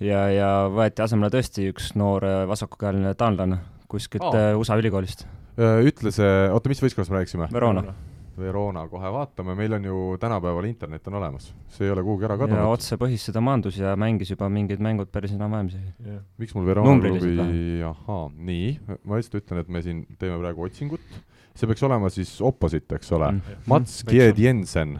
ja, 0.00 0.22
ja 0.32 0.50
võeti 0.72 1.02
asemele 1.04 1.32
tõesti 1.34 1.66
üks 1.72 1.90
noor 1.98 2.24
vasakukäeline 2.48 3.14
taanlane 3.18 3.58
kuskilt 3.90 4.28
oh. 4.28 4.38
USA 4.60 4.78
ülikoolist. 4.80 5.26
ütle 5.58 6.14
see, 6.14 6.46
oota, 6.54 6.70
mis 6.70 6.80
võistkonnast 6.84 7.12
me 7.12 7.20
rääkisime? 7.20 7.50
Verona, 7.52 7.82
Verona 8.40 8.84
kohe 8.88 9.10
vaatame, 9.12 9.56
meil 9.58 9.74
on 9.76 9.88
ju 9.88 9.96
tänapäeval 10.22 10.68
internet 10.68 11.10
on 11.10 11.18
olemas, 11.18 11.50
see 11.74 11.88
ei 11.88 11.92
ole 11.92 12.04
kuhugi 12.06 12.28
ära 12.28 12.38
kadunud. 12.40 12.62
ja 12.62 12.68
otsepõhisse 12.70 13.34
ta 13.34 13.42
maandus 13.44 13.80
ja 13.80 13.96
mängis 13.98 14.30
juba 14.32 14.48
mingid 14.52 14.80
mängud 14.86 15.10
päris 15.12 15.34
enam-vähem 15.34 15.72
isegi. 15.72 16.16
miks 16.40 16.54
mul 16.56 16.70
Verona 16.70 16.94
klubi, 17.02 17.34
ahaa, 17.90 18.22
nii, 18.38 18.70
ma 19.02 19.18
lihtsalt 19.18 19.42
ütlen, 19.42 19.64
et 19.64 19.74
me 19.74 19.82
siin 19.84 20.06
teeme 20.22 20.38
praegu 20.40 20.68
otsingut, 20.68 21.20
see 21.60 21.70
peaks 21.70 21.84
olema 21.86 22.10
siis 22.12 22.32
opposite, 22.44 22.98
eks 22.98 23.12
ole 23.16 23.30
mm., 23.34 23.60
Mats 23.70 24.00
Kied 24.08 24.40
Jensen, 24.40 24.96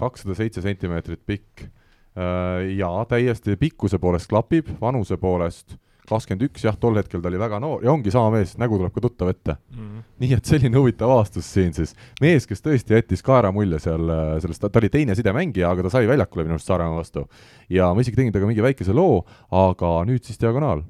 kakssada 0.00 0.36
seitse 0.38 0.64
sentimeetrit 0.64 1.22
pikk 1.26 1.64
äh, 1.64 2.74
ja 2.76 2.90
täiesti 3.10 3.58
pikkuse 3.60 4.00
poolest 4.02 4.30
klapib, 4.30 4.74
vanuse 4.80 5.18
poolest 5.20 5.78
kakskümmend 6.08 6.44
üks, 6.48 6.64
jah, 6.66 6.76
tol 6.80 6.98
hetkel 6.98 7.22
ta 7.24 7.30
oli 7.30 7.40
väga 7.40 7.58
noor 7.62 7.84
ja 7.84 7.92
ongi 7.92 8.12
sama 8.12 8.34
mees, 8.34 8.54
nägu 8.60 8.76
tuleb 8.76 8.92
ka 8.92 9.02
tuttav 9.04 9.30
ette 9.32 9.54
mm. 9.54 9.84
-hmm. 9.84 10.02
nii 10.20 10.36
et 10.36 10.50
selline 10.50 10.76
huvitav 10.76 11.10
avastus 11.10 11.48
siin 11.48 11.72
siis. 11.72 11.94
mees, 12.20 12.46
kes 12.46 12.60
tõesti 12.64 12.96
jättis 12.96 13.24
kaera 13.24 13.52
mulje 13.52 13.80
seal 13.80 14.10
äh, 14.12 14.34
sellest, 14.44 14.66
ta 14.66 14.80
oli 14.80 14.90
teine 14.92 15.16
sidemängija, 15.16 15.70
aga 15.70 15.86
ta 15.86 15.94
sai 15.96 16.08
väljakule 16.08 16.44
minu 16.44 16.58
arust 16.58 16.68
Saaremaa 16.68 17.00
vastu. 17.00 17.24
ja 17.68 17.92
ma 17.94 18.00
isegi 18.00 18.16
tegin 18.16 18.32
temaga 18.32 18.52
mingi 18.52 18.62
väikese 18.62 18.92
loo, 18.92 19.24
aga 19.50 19.96
nüüd 20.04 20.24
siis 20.24 20.40
diagonaal 20.40 20.84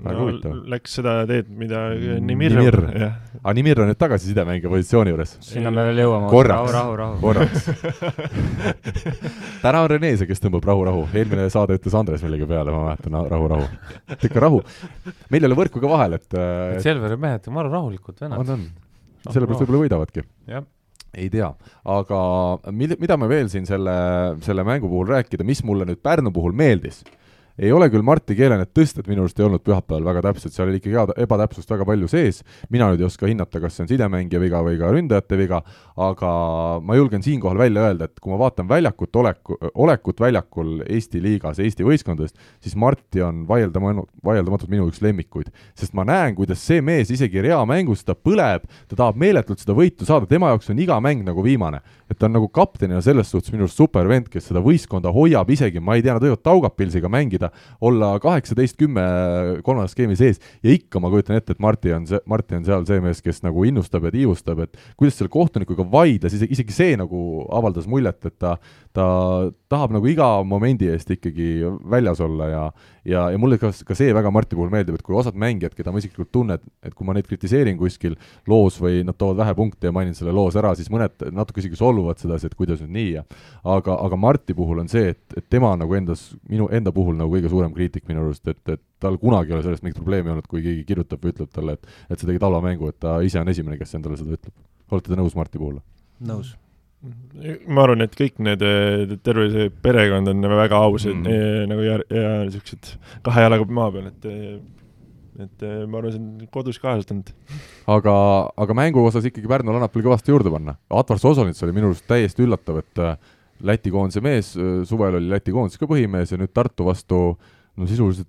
väga 0.00 0.16
no, 0.16 0.24
huvitav. 0.24 0.54
Läks 0.72 0.94
seda 0.98 1.14
teed, 1.28 1.48
mida 1.60 1.80
Nimir, 2.24 2.54
Nimir.. 2.56 2.76
aga 3.40 3.52
Nimir 3.56 3.82
on 3.82 3.90
nüüd 3.90 3.98
tagasi 4.00 4.30
sidemängija 4.30 4.72
positsiooni 4.72 5.12
juures. 5.12 5.34
sinna 5.44 5.72
me 5.74 5.84
veel 5.90 6.00
jõuame. 6.04 6.30
korraks, 6.32 6.72
rahu, 6.76 6.96
rahu, 7.00 7.18
rahu. 7.20 7.20
korraks 7.20 7.68
täna 9.64 9.84
on 9.84 9.90
Rene 9.92 10.12
see, 10.16 10.28
kes 10.30 10.42
tõmbab 10.44 10.66
rahu, 10.70 10.86
rahu. 10.88 11.04
eelmine 11.12 11.46
saade 11.52 11.76
ütles 11.76 11.96
Andres 12.00 12.24
millegi 12.24 12.48
peale, 12.48 12.74
ma 12.74 12.88
mäletan, 12.88 13.20
rahu, 13.34 13.52
rahu. 13.52 13.68
ikka 14.16 14.44
rahu. 14.46 14.62
meil 15.28 15.44
ei 15.44 15.50
ole 15.50 15.60
võrku 15.60 15.84
ka 15.84 15.92
vahel, 15.92 16.18
et, 16.20 16.28
et 16.32 16.84
Selveri 16.84 17.20
mehed 17.20 17.48
on 17.50 17.58
maru 17.60 17.72
rahulikud 17.76 18.24
vennad. 18.24 18.40
on, 18.40 18.56
on. 18.56 19.30
sellepärast 19.30 19.64
võib-olla 19.66 19.84
võidavadki. 19.84 20.26
ei 21.20 21.28
tea, 21.28 21.52
aga 21.92 22.18
mil-, 22.72 22.98
mida 23.02 23.20
me 23.20 23.28
veel 23.30 23.52
siin 23.52 23.68
selle, 23.68 23.94
selle 24.46 24.64
mängu 24.64 24.88
puhul 24.88 25.12
rääkida, 25.12 25.44
mis 25.44 25.64
mulle 25.66 25.88
nüüd 25.88 26.00
Pärnu 26.00 26.32
puhul 26.32 26.56
meeldis 26.56 27.04
ei 27.58 27.72
ole 27.72 27.90
küll 27.92 28.04
Marti 28.06 28.36
keele 28.38 28.58
need 28.60 28.72
tõsted 28.76 29.08
minu 29.10 29.24
arust 29.24 29.40
ei 29.40 29.46
olnud 29.46 29.62
pühapäeval 29.64 30.06
väga 30.06 30.22
täpsed, 30.28 30.54
seal 30.54 30.68
oli 30.68 30.80
ikkagi 30.80 31.22
ebatäpsust 31.24 31.70
väga 31.70 31.86
palju 31.88 32.08
sees, 32.10 32.42
mina 32.70 32.90
nüüd 32.90 33.02
ei 33.02 33.08
oska 33.08 33.28
hinnata, 33.30 33.60
kas 33.62 33.76
see 33.76 33.84
on 33.84 33.90
sidemängija 33.90 34.40
viga 34.42 34.60
või 34.66 34.78
ka 34.80 34.90
ründajate 34.94 35.38
viga, 35.40 35.62
aga 36.00 36.32
ma 36.84 36.98
julgen 36.98 37.24
siinkohal 37.24 37.60
välja 37.60 37.86
öelda, 37.88 38.08
et 38.08 38.20
kui 38.20 38.32
ma 38.32 38.38
vaatan 38.40 38.68
väljakut 38.70 39.16
oleku, 39.22 39.56
olekut 39.74 40.20
väljakul 40.20 40.84
Eesti 40.86 41.22
liigas, 41.22 41.60
Eesti 41.62 41.86
võistkondadest, 41.86 42.36
siis 42.62 42.76
Marti 42.76 43.24
on 43.24 43.44
vaieldama-, 43.48 44.04
vaieldamatult 44.24 44.70
minu 44.72 44.88
üks 44.90 45.02
lemmikuid. 45.04 45.50
sest 45.74 45.94
ma 45.96 46.04
näen, 46.04 46.34
kuidas 46.36 46.62
see 46.66 46.80
mees 46.84 47.10
isegi 47.10 47.42
reamängus, 47.44 48.04
ta 48.04 48.14
põleb, 48.14 48.66
ta 48.88 48.96
tahab 48.96 49.16
meeletult 49.20 49.62
seda 49.62 49.76
võitu 49.76 50.08
saada, 50.08 50.28
tema 50.30 50.52
jaoks 50.52 50.70
on 50.70 50.78
iga 50.78 51.00
mäng 51.00 51.24
nagu 51.24 51.42
viimane. 51.44 51.80
et 52.10 52.18
ta 52.18 52.26
on 52.26 52.32
nagu 52.34 52.48
kaptenina 52.48 53.00
selles 53.00 53.28
suhtes 53.30 53.52
minu 53.52 53.62
arust 53.68 53.78
super 53.78 54.08
vend, 54.08 54.26
kes 54.28 54.48
seda 54.50 54.58
võistkonda 54.60 55.12
hoiab 55.14 55.50
isegi, 55.54 55.78
ma 55.80 55.94
ei 55.94 56.02
tea, 56.02 56.16
nad 56.16 56.24
võivad 56.24 56.42
Taugapilsiga 56.42 57.08
mängida, 57.08 57.39
olla 57.80 58.12
kaheksateist, 58.22 58.76
kümme 58.80 59.04
kolmandas 59.66 59.94
skeemi 59.96 60.18
sees. 60.18 60.40
Ja 60.62 60.74
ikka 60.74 61.00
ma 61.02 61.10
kujutan 61.12 61.38
ette, 61.38 61.56
et 61.56 61.62
Marti 61.62 61.94
on 61.96 62.06
see, 62.10 62.20
Marti 62.30 62.58
on 62.58 62.66
seal 62.66 62.86
see 62.88 63.00
mees, 63.04 63.22
kes 63.24 63.42
nagu 63.46 63.64
innustab 63.68 64.06
ja 64.08 64.14
tiivustab, 64.14 64.64
et 64.66 64.78
kuidas 65.00 65.18
selle 65.20 65.32
kohtunikuga 65.32 65.86
vaidles, 65.90 66.36
isegi 66.36 66.74
see 66.74 66.98
nagu 67.00 67.44
avaldas 67.56 67.88
muljet, 67.90 68.20
et 68.28 68.38
ta, 68.40 68.56
ta 68.96 69.06
tahab 69.72 69.94
nagu 69.96 70.10
iga 70.10 70.28
momendi 70.46 70.90
eest 70.92 71.14
ikkagi 71.16 71.50
väljas 71.90 72.20
olla 72.24 72.50
ja 72.50 72.64
ja, 73.04 73.26
ja 73.32 73.38
mulle 73.40 73.58
ka, 73.60 73.70
ka 73.86 73.96
see 73.96 74.12
väga 74.14 74.32
Marti 74.34 74.56
puhul 74.58 74.70
meeldib, 74.72 74.96
et 74.98 75.04
kui 75.06 75.16
osad 75.16 75.36
mängijad, 75.40 75.74
keda 75.76 75.92
ma 75.92 76.00
isiklikult 76.02 76.30
tunnen, 76.34 76.60
et, 76.84 76.94
kui 76.94 77.06
ma 77.08 77.14
neid 77.16 77.28
kritiseerin 77.28 77.78
kuskil 77.80 78.16
loos 78.50 78.78
või 78.82 79.02
nad 79.06 79.18
toovad 79.20 79.40
vähe 79.42 79.56
punkte 79.58 79.90
ja 79.90 79.94
mainin 79.96 80.16
selle 80.16 80.34
loos 80.36 80.58
ära, 80.60 80.72
siis 80.78 80.90
mõned 80.92 81.26
natuke 81.36 81.62
isegi 81.62 81.78
solvuvad 81.80 82.20
sedasi, 82.22 82.50
et 82.50 82.56
kuidas 82.58 82.82
nüüd 82.84 82.94
nii 82.96 83.10
ja 83.18 83.24
aga, 83.76 83.96
aga 83.96 84.20
Marti 84.20 84.56
puhul 84.56 84.82
on 84.84 84.90
see, 84.92 85.14
et, 85.14 85.22
et 85.36 85.48
tema 85.52 85.72
nagu 85.80 85.96
endas, 85.98 86.30
minu 86.50 86.68
enda 86.72 86.94
puhul 86.94 87.18
nagu 87.18 87.32
kõige 87.34 87.52
suurem 87.52 87.74
kriitik 87.76 88.08
minu 88.10 88.24
arust, 88.24 88.46
et, 88.50 88.62
et 88.68 88.82
tal 89.00 89.16
kunagi 89.20 89.52
ei 89.52 89.58
ole 89.58 89.66
sellest 89.66 89.86
mingit 89.86 90.00
probleemi 90.00 90.34
olnud, 90.34 90.48
kui 90.50 90.64
keegi 90.64 90.84
kirjutab 90.88 91.22
või 91.24 91.34
ütleb 91.34 91.52
talle, 91.54 91.78
et 91.78 91.88
et 92.10 92.18
sa 92.18 92.26
tegid 92.26 92.42
halva 92.44 92.60
mängu, 92.64 92.90
et 92.90 92.98
ta 93.00 93.20
ise 93.24 93.40
on 93.40 93.48
esimene, 93.48 93.78
kes 93.80 93.96
endale 93.98 94.18
seda 94.20 94.36
ütleb. 94.36 94.54
olete 94.90 95.12
te 95.12 95.20
nõus 95.20 95.36
Marti 95.38 95.60
puhul? 95.60 95.80
nõus 96.20 96.56
ma 97.00 97.84
arvan, 97.86 98.04
et 98.04 98.16
kõik 98.16 98.42
need, 98.44 98.62
terve 99.24 99.46
see 99.54 99.70
perekond 99.84 100.28
on 100.28 100.44
väga 100.52 100.82
ausad 100.84 101.16
mm. 101.16 101.30
ja, 101.32 101.64
nagu 101.70 101.86
ja, 101.86 101.96
ja 102.12 102.34
niisugused 102.44 102.92
kahe 103.24 103.46
jalaga 103.46 103.66
maa 103.72 103.88
peal, 103.94 104.10
et 104.10 104.28
et 105.40 105.64
ma 105.88 106.02
arvan, 106.02 106.12
see 106.12 106.20
on 106.20 106.48
kodus 106.52 106.80
kaasastanud. 106.82 107.30
aga, 107.94 108.14
aga 108.60 108.76
mängu 108.76 109.04
osas 109.08 109.24
ikkagi 109.30 109.48
Pärnul 109.48 109.78
annab 109.78 109.94
veel 109.96 110.04
kõvasti 110.10 110.34
juurde 110.34 110.52
panna. 110.52 110.76
Atvars 110.92 111.24
Osolits 111.30 111.64
oli 111.64 111.76
minu 111.76 111.92
arust 111.92 112.04
täiesti 112.10 112.44
üllatav, 112.44 112.82
et 112.84 113.04
Läti 113.64 113.92
koondise 113.92 114.22
mees, 114.24 114.52
suvel 114.88 115.16
oli 115.18 115.32
Läti 115.32 115.52
koondis 115.52 115.80
ka 115.80 115.88
põhimees 115.88 116.32
ja 116.32 116.38
nüüd 116.40 116.52
Tartu 116.56 116.86
vastu 116.88 117.22
no 117.76 117.88
sisuliselt 117.88 118.28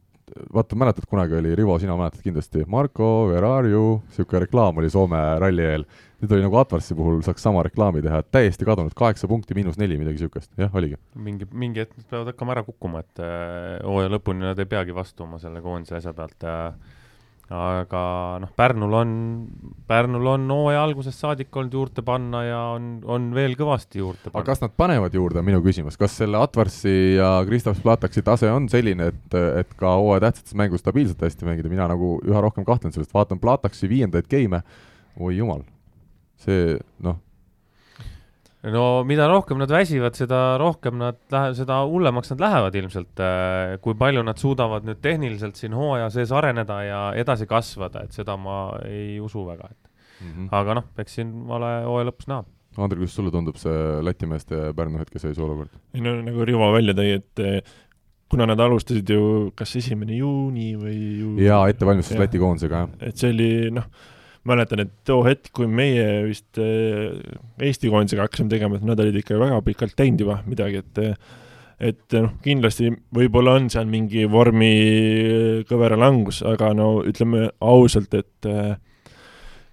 vaata, 0.54 0.78
mäletad, 0.80 1.06
kunagi 1.10 1.36
oli, 1.40 1.56
Rivo, 1.56 1.78
sina 1.80 1.96
mäletad 2.00 2.24
kindlasti, 2.24 2.64
Marko, 2.68 3.10
where 3.30 3.48
are 3.48 3.70
you, 3.70 4.00
niisugune 4.10 4.44
reklaam 4.46 4.80
oli 4.82 4.90
Soome 4.90 5.20
ralli 5.42 5.66
eel. 5.66 5.86
Nüüd 6.22 6.36
oli 6.36 6.46
nagu 6.46 6.60
Atvarsi 6.62 6.96
puhul 6.98 7.24
saaks 7.26 7.42
sama 7.42 7.64
reklaami 7.66 8.04
teha, 8.06 8.22
täiesti 8.30 8.68
kadunud, 8.68 8.94
kaheksa 8.98 9.30
punkti, 9.32 9.58
miinus 9.58 9.80
neli, 9.82 9.98
midagi 9.98 10.20
niisugust, 10.20 10.52
jah, 10.60 10.74
oligi. 10.78 11.00
mingi, 11.16 11.48
mingi 11.52 11.82
hetk 11.82 11.98
nad 11.98 12.08
peavad 12.12 12.34
hakkama 12.34 12.56
ära 12.56 12.66
kukkuma, 12.68 13.02
et 13.02 13.24
äh, 13.26 13.78
hooaja 13.88 14.12
lõpuni 14.14 14.46
nad 14.46 14.62
ei 14.62 14.70
peagi 14.70 14.96
vastuma 14.96 15.42
selle 15.42 15.64
koondise 15.66 15.98
asja 15.98 16.14
pealt 16.18 16.46
ja 16.46 16.58
aga 17.52 18.02
noh, 18.42 18.52
Pärnul 18.56 18.94
on, 18.96 19.12
Pärnul 19.88 20.30
on 20.34 20.46
hooaja 20.54 20.84
algusest 20.86 21.20
saadik 21.24 21.56
olnud 21.56 21.76
juurde 21.76 22.04
panna 22.06 22.44
ja 22.46 22.62
on, 22.78 22.94
on 23.04 23.28
veel 23.36 23.58
kõvasti 23.60 24.00
juurde 24.00 24.30
panna. 24.30 24.40
aga 24.40 24.54
kas 24.54 24.64
nad 24.64 24.76
panevad 24.80 25.16
juurde, 25.18 25.42
on 25.42 25.48
minu 25.50 25.60
küsimus, 25.66 26.00
kas 26.00 26.16
selle 26.22 26.40
Atvarsi 26.40 27.18
ja 27.18 27.34
Kristaps 27.48 27.84
Plataksi 27.84 28.24
tase 28.26 28.52
on 28.52 28.70
selline, 28.72 29.12
et, 29.12 29.38
et 29.64 29.76
ka 29.80 29.98
hooaja 30.00 30.28
tähtsates 30.28 30.56
mängus 30.58 30.86
stabiilselt 30.86 31.22
hästi 31.28 31.50
mängida, 31.50 31.72
mina 31.72 31.90
nagu 31.92 32.16
üha 32.28 32.44
rohkem 32.44 32.68
kahtlen 32.68 32.96
sellest, 32.96 33.14
vaatan 33.16 33.42
Plataksi 33.44 33.92
viiendaid 33.92 34.32
game'e, 34.32 34.64
oi 35.20 35.36
jumal 35.38 35.66
see 36.42 36.78
noh. 37.04 37.20
No 38.64 38.86
mida 39.08 39.28
rohkem 39.32 39.58
nad 39.62 39.72
väsivad, 39.74 40.16
seda 40.18 40.42
rohkem 40.62 41.00
nad 41.02 41.20
lähe-, 41.34 41.54
seda 41.58 41.82
hullemaks 41.90 42.34
nad 42.34 42.44
lähevad 42.46 42.78
ilmselt. 42.82 43.14
Äh, 43.24 43.76
kui 43.82 43.98
palju 43.98 44.24
nad 44.28 44.42
suudavad 44.42 44.88
nüüd 44.88 45.02
tehniliselt 45.02 45.60
siin 45.60 45.76
hooaja 45.78 46.10
sees 46.14 46.34
areneda 46.36 46.82
ja 46.86 47.04
edasi 47.18 47.50
kasvada, 47.50 48.06
et 48.06 48.18
seda 48.18 48.38
ma 48.38 48.64
ei 48.86 49.20
usu 49.24 49.46
väga, 49.48 49.72
et 49.72 50.24
mm. 50.24 50.32
-hmm. 50.32 50.50
aga 50.62 50.80
noh, 50.82 50.90
eks 51.02 51.20
siin 51.20 51.36
ole 51.50 51.76
hooaja 51.88 52.12
lõpus 52.12 52.32
näha 52.32 52.46
Andrei, 52.78 53.02
kuidas 53.02 53.16
sulle 53.18 53.32
tundub 53.32 53.58
see 53.60 54.00
Läti 54.06 54.28
meeste 54.32 54.70
Pärnu 54.76 55.02
hetkeseisu 55.02 55.44
olukord? 55.44 55.74
ei 55.94 56.02
no 56.02 56.14
nagu 56.24 56.46
Rivo 56.48 56.72
välja 56.72 56.94
tõi, 56.96 57.18
et 57.20 57.66
kuna 58.32 58.48
nad 58.48 58.60
alustasid 58.64 59.10
ju 59.12 59.52
kas 59.58 59.76
esimene 59.76 60.16
juuni 60.16 60.72
või 60.80 60.96
ju... 61.20 61.34
jaa, 61.44 61.66
ettevalmistus 61.74 62.20
Läti 62.20 62.40
koondisega, 62.40 62.86
jah. 62.86 62.94
et 63.10 63.20
see 63.20 63.34
oli 63.34 63.52
noh, 63.76 63.90
mäletan, 64.50 64.84
et 64.86 64.94
too 65.08 65.22
hetk, 65.26 65.52
kui 65.56 65.70
meie 65.70 66.24
vist 66.28 66.60
äh, 66.62 67.14
Eesti 67.62 67.92
koondisega 67.92 68.26
hakkasime 68.26 68.52
tegema, 68.52 68.80
et 68.80 68.88
nad 68.88 69.00
olid 69.02 69.20
ikka 69.22 69.40
väga 69.42 69.62
pikalt 69.66 69.98
teinud 70.00 70.26
juba 70.26 70.42
midagi, 70.48 70.82
et 70.82 71.04
et 71.82 72.14
noh, 72.14 72.36
kindlasti 72.46 72.92
võib-olla 73.16 73.56
on 73.58 73.68
seal 73.74 73.88
mingi 73.90 74.28
vormi 74.30 74.72
kõvera 75.70 75.98
langus, 75.98 76.44
aga 76.46 76.76
no 76.78 77.00
ütleme 77.10 77.48
ausalt, 77.58 78.14
et 78.14 78.50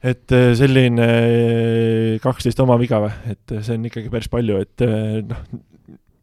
et 0.09 0.35
selline 0.57 1.09
kaksteist 2.23 2.61
oma 2.65 2.79
viga 2.81 3.03
või, 3.03 3.13
et 3.35 3.57
see 3.59 3.77
on 3.77 3.89
ikkagi 3.91 4.13
päris 4.13 4.31
palju, 4.33 4.63
et 4.63 4.87
noh, 5.29 5.43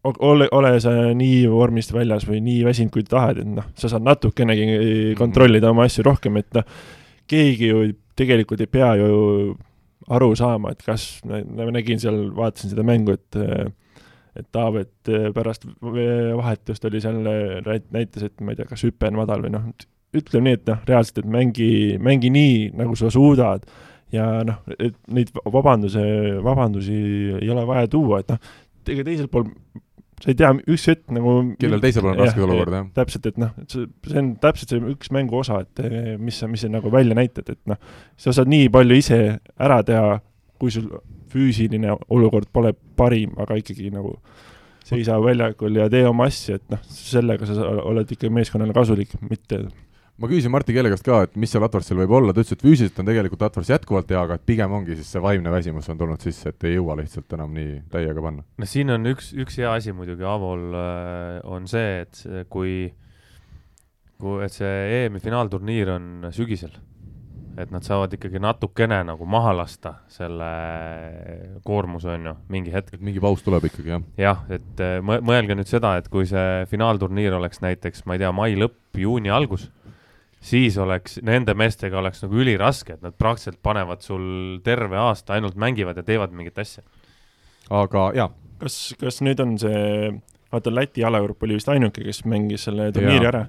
ole, 0.05 0.47
ole 0.51 0.73
sa 0.81 0.93
nii 1.17 1.45
vormist 1.51 1.93
väljas 1.93 2.25
või 2.29 2.41
nii 2.45 2.63
väsinud, 2.65 2.93
kui 2.93 3.05
tahad, 3.05 3.41
et 3.41 3.51
noh, 3.57 3.67
sa 3.77 3.91
saad 3.91 4.05
natukenegi 4.05 5.13
kontrollida 5.19 5.69
oma 5.69 5.85
asju 5.89 6.05
rohkem, 6.05 6.41
et 6.41 6.49
noh, 6.57 6.65
keegi 7.29 7.69
ju 7.71 7.85
tegelikult 8.15 8.61
ei 8.63 8.71
pea 8.71 8.93
ju 8.99 9.55
aru 10.15 10.29
saama, 10.37 10.75
et 10.75 10.83
kas, 10.85 11.07
ma 11.25 11.41
nägin 11.73 12.01
seal, 12.01 12.29
vaatasin 12.35 12.73
seda 12.73 12.85
mängu, 12.87 13.15
et 13.15 13.41
et 14.35 14.47
Taavet 14.51 15.09
pärast 15.31 15.63
vahetust 15.79 16.85
oli 16.89 16.99
seal, 16.99 17.21
näitas, 17.95 18.25
et 18.27 18.41
ma 18.43 18.51
ei 18.51 18.59
tea, 18.59 18.67
kas 18.67 18.83
hüpe 18.83 19.07
on 19.07 19.21
madal 19.21 19.45
või 19.45 19.53
noh, 19.53 19.69
ütleme 20.15 20.49
nii, 20.49 20.57
et 20.59 20.71
noh, 20.71 20.81
reaalselt, 20.89 21.21
et 21.23 21.29
mängi, 21.31 21.69
mängi 22.03 22.31
nii, 22.35 22.57
nagu 22.75 22.97
sa 22.99 23.07
suudad 23.13 23.63
ja 24.11 24.27
noh, 24.47 24.59
et 24.75 24.97
neid 25.07 25.31
vabanduse, 25.39 26.03
vabandusi 26.43 26.99
ei 27.39 27.49
ole 27.51 27.63
vaja 27.67 27.87
tuua, 27.91 28.19
et 28.21 28.33
noh, 28.35 28.51
ega 28.91 29.07
teiselt 29.07 29.31
pool 29.31 29.47
sa 30.21 30.31
ei 30.31 30.37
tea, 30.39 30.51
üks 30.71 30.85
hetk 30.89 31.11
nagu 31.15 31.33
kellel 31.59 31.81
teisel 31.83 32.07
on 32.07 32.19
raske 32.19 32.43
olukord, 32.45 32.75
jah? 32.77 32.87
täpselt, 32.95 33.27
et 33.31 33.39
noh, 33.41 33.51
see 33.71 34.21
on 34.21 34.31
täpselt 34.41 34.71
see 34.71 34.93
üks 34.93 35.11
mängu 35.15 35.39
osa, 35.41 35.59
et 35.65 35.83
eh, 35.83 36.15
mis 36.21 36.39
sa, 36.39 36.49
mis 36.51 36.63
sa 36.63 36.71
nagu 36.71 36.91
välja 36.93 37.17
näitad, 37.17 37.51
et 37.51 37.61
noh, 37.69 37.79
sa 38.19 38.33
saad 38.35 38.51
nii 38.51 38.69
palju 38.73 38.99
ise 39.01 39.19
ära 39.59 39.81
teha, 39.87 40.19
kui 40.61 40.71
sul 40.71 40.87
füüsiline 41.33 41.97
olukord 42.15 42.47
pole 42.55 42.71
parim, 42.95 43.35
aga 43.43 43.57
ikkagi 43.59 43.91
nagu 43.93 44.15
seisa 44.85 45.17
väljakul 45.19 45.81
ja 45.81 45.89
tee 45.91 46.05
oma 46.07 46.29
asja, 46.29 46.59
et 46.59 46.67
noh, 46.71 46.81
sellega 46.87 47.49
sa 47.49 47.73
oled 47.89 48.11
ikka 48.15 48.31
meeskonnale 48.31 48.75
kasulik, 48.75 49.17
mitte 49.25 49.65
ma 50.21 50.29
küsisin 50.31 50.53
Marti 50.53 50.73
Keele 50.75 50.91
käest 50.93 51.05
ka, 51.05 51.21
et 51.25 51.35
mis 51.39 51.51
seal 51.51 51.65
Atvarsil 51.67 51.99
võib 51.99 52.13
olla, 52.15 52.33
ta 52.33 52.43
ütles, 52.43 52.55
et 52.55 52.63
füüsiliselt 52.63 53.01
on 53.01 53.09
tegelikult 53.09 53.43
Atvars 53.47 53.71
jätkuvalt 53.73 54.11
hea, 54.13 54.21
aga 54.21 54.39
et 54.39 54.45
pigem 54.47 54.75
ongi 54.77 54.95
siis 54.95 55.11
see 55.11 55.23
vaimne 55.23 55.51
väsimus 55.51 55.89
on 55.91 55.99
tulnud 55.99 56.23
sisse, 56.23 56.53
et 56.53 56.67
ei 56.69 56.77
jõua 56.77 56.95
lihtsalt 57.01 57.35
enam 57.35 57.55
nii 57.55 57.81
täiega 57.91 58.23
panna. 58.23 58.45
no 58.61 58.69
siin 58.69 58.95
on 58.95 59.11
üks, 59.11 59.33
üks 59.35 59.59
hea 59.59 59.75
asi 59.75 59.95
muidugi 59.95 60.27
Avol 60.27 60.65
äh, 60.71 61.39
on 61.51 61.67
see, 61.71 62.05
et 62.05 62.23
kui, 62.51 62.77
kui, 64.21 64.41
et 64.47 64.55
see 64.55 64.73
EM-i 65.01 65.23
finaalturniir 65.23 65.91
on 65.97 66.29
sügisel, 66.35 66.71
et 67.59 67.71
nad 67.75 67.83
saavad 67.87 68.15
ikkagi 68.15 68.39
natukene 68.39 69.01
nagu 69.11 69.27
maha 69.27 69.51
lasta 69.59 69.97
selle 70.11 70.47
koormuse, 71.67 72.15
on 72.15 72.31
ju, 72.31 72.37
mingi 72.55 72.71
hetk. 72.71 72.95
et 72.95 73.03
mingi 73.03 73.23
paus 73.23 73.43
tuleb 73.43 73.67
ikkagi, 73.67 73.97
jah? 73.97 74.11
jah, 74.29 74.45
et 74.47 74.79
äh, 74.79 75.01
mõelge 75.03 75.59
nüüd 75.59 75.67
seda, 75.67 75.97
et 75.99 76.07
kui 76.07 76.23
see 76.23 76.63
finaalturniir 76.71 77.35
oleks 77.35 77.59
näiteks, 77.67 78.07
ma 78.07 78.15
ei 78.15 78.23
tea, 78.23 78.31
mai 78.31 78.55
lõpp, 78.55 78.79
juuni 78.95 79.27
algus 79.27 79.73
siis 80.45 80.77
oleks, 80.81 81.19
nende 81.25 81.55
meestega 81.57 81.99
oleks 81.99 82.23
nagu 82.23 82.39
üliraske, 82.41 82.97
et 82.97 83.05
nad 83.05 83.15
praktiliselt 83.17 83.61
panevad 83.65 84.05
sul 84.05 84.59
terve 84.65 84.99
aasta 85.01 85.37
ainult 85.37 85.57
mängivad 85.59 85.97
ja 85.97 86.05
teevad 86.05 86.35
mingit 86.35 86.59
asja. 86.61 86.83
aga 87.73 88.09
jaa. 88.15 88.29
kas, 88.61 88.79
kas 89.01 89.21
nüüd 89.25 89.41
on 89.41 89.55
see, 89.61 90.11
vaata 90.53 90.73
Läti 90.73 91.01
jalagrupp 91.01 91.43
oli 91.43 91.57
vist 91.59 91.71
ainuke, 91.71 92.03
kes 92.05 92.23
mängis 92.29 92.67
selle 92.69 92.91
turniiri 92.95 93.31
ära 93.31 93.45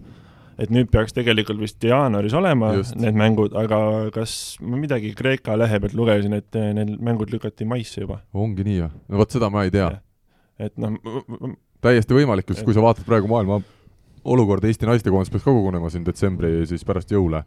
et 0.56 0.72
nüüd 0.72 0.88
peaks 0.92 1.12
tegelikult 1.12 1.60
vist 1.60 1.84
jaanuaris 1.84 2.34
olema 2.36 2.72
Just. 2.78 2.96
need 3.00 3.16
mängud, 3.18 3.52
aga 3.60 3.78
kas 4.14 4.56
ma 4.64 4.80
midagi 4.80 5.12
Kreeka 5.16 5.56
lehe 5.60 5.80
pealt 5.82 5.96
lugesin, 5.98 6.36
et 6.38 6.56
need 6.56 6.96
mängud 7.04 7.32
lükati 7.32 7.68
maisse 7.68 8.00
juba? 8.00 8.22
ongi 8.32 8.64
nii 8.64 8.80
või? 8.86 8.90
no 9.12 9.20
vot 9.20 9.36
seda 9.36 9.52
ma 9.52 9.66
ei 9.66 9.74
tea. 9.74 9.90
et 10.56 10.72
noh 10.80 10.96
täiesti 11.84 12.16
võimalik, 12.16 12.48
sest 12.50 12.64
kui 12.66 12.74
sa 12.76 12.84
vaatad 12.84 13.04
praegu 13.08 13.28
maailma 13.30 13.60
olukord 14.26 14.64
Eesti 14.66 14.88
naistekoondis 14.88 15.30
peaks 15.32 15.46
ka 15.46 15.54
kogunema 15.54 15.90
siin 15.92 16.06
detsembri 16.06 16.66
siis 16.68 16.84
pärast 16.86 17.12
jõule. 17.14 17.44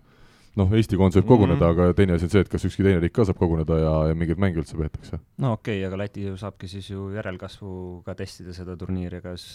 noh, 0.59 0.71
Eesti 0.75 0.97
koondis 0.97 1.19
võib 1.21 1.27
koguneda 1.29 1.59
mm, 1.59 1.75
-hmm. 1.75 1.89
aga 1.89 1.97
teine 1.97 2.15
asi 2.15 2.25
on 2.25 2.31
see, 2.33 2.41
et 2.41 2.49
kas 2.49 2.65
ükski 2.65 2.83
teine 2.83 2.99
riik 3.03 3.13
ka 3.15 3.25
saab 3.27 3.37
koguneda 3.37 3.77
ja, 3.79 3.91
ja 4.09 4.15
mingeid 4.15 4.39
mänge 4.41 4.63
üldse 4.63 4.77
peetakse. 4.77 5.19
no 5.37 5.53
okei 5.57 5.77
okay,, 5.79 5.87
aga 5.87 6.01
Läti 6.05 6.25
ju 6.25 6.37
saabki 6.37 6.67
siis 6.67 6.89
ju 6.89 7.11
järelkasvuga 7.15 8.15
testida 8.15 8.53
seda 8.53 8.77
turniiri, 8.77 9.21
kas 9.21 9.45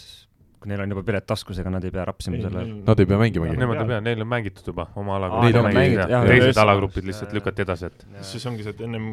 kui 0.65 0.71
neil 0.71 0.81
on 0.81 0.95
juba 0.95 1.03
pilet 1.05 1.25
taskus, 1.27 1.59
ega 1.61 1.69
nad 1.73 1.83
ei 1.85 1.93
pea 1.93 2.05
rapsima 2.07 2.39
selle 2.41 2.63
Nad 2.87 3.01
ei 3.01 3.09
pea 3.09 3.19
mängimagi? 3.21 3.57
Nemad 3.59 3.81
ei 3.83 3.89
pea, 3.91 3.99
neil 4.07 4.23
on 4.23 4.29
mängitud 4.31 4.71
juba 4.71 4.87
oma 4.95 5.19
alagrupid. 5.19 6.01
teised 6.29 6.61
alagrupid 6.63 7.09
lihtsalt 7.11 7.35
lükati 7.37 7.65
edasi, 7.65 7.91
et 7.91 8.07
siis 8.31 8.45
ongi 8.49 8.65
see, 8.65 8.73
et 8.73 8.81
ennem 8.87 9.05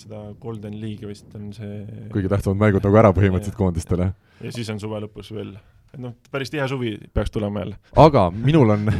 seda 0.00 0.22
Golden 0.42 0.76
League'i 0.80 1.10
vist 1.10 1.34
on 1.34 1.50
see 1.56 1.82
kõige 2.14 2.30
tähtsamad 2.30 2.62
mängud 2.62 2.86
nagu 2.86 3.02
ära 3.02 3.12
põhimõtteliselt 3.16 3.58
koondistele. 3.58 4.12
ja 4.40 4.54
siis 4.54 4.70
on 4.70 4.80
suve 4.82 5.02
lõpus 5.06 5.32
veel 5.34 5.56
et 5.94 6.00
noh, 6.02 6.14
päris 6.30 6.52
tihe 6.52 6.66
suvi 6.70 6.94
peaks 7.14 7.32
tulema 7.34 7.64
jälle. 7.64 7.78
aga 7.98 8.28
minul 8.30 8.70
on 8.76 8.90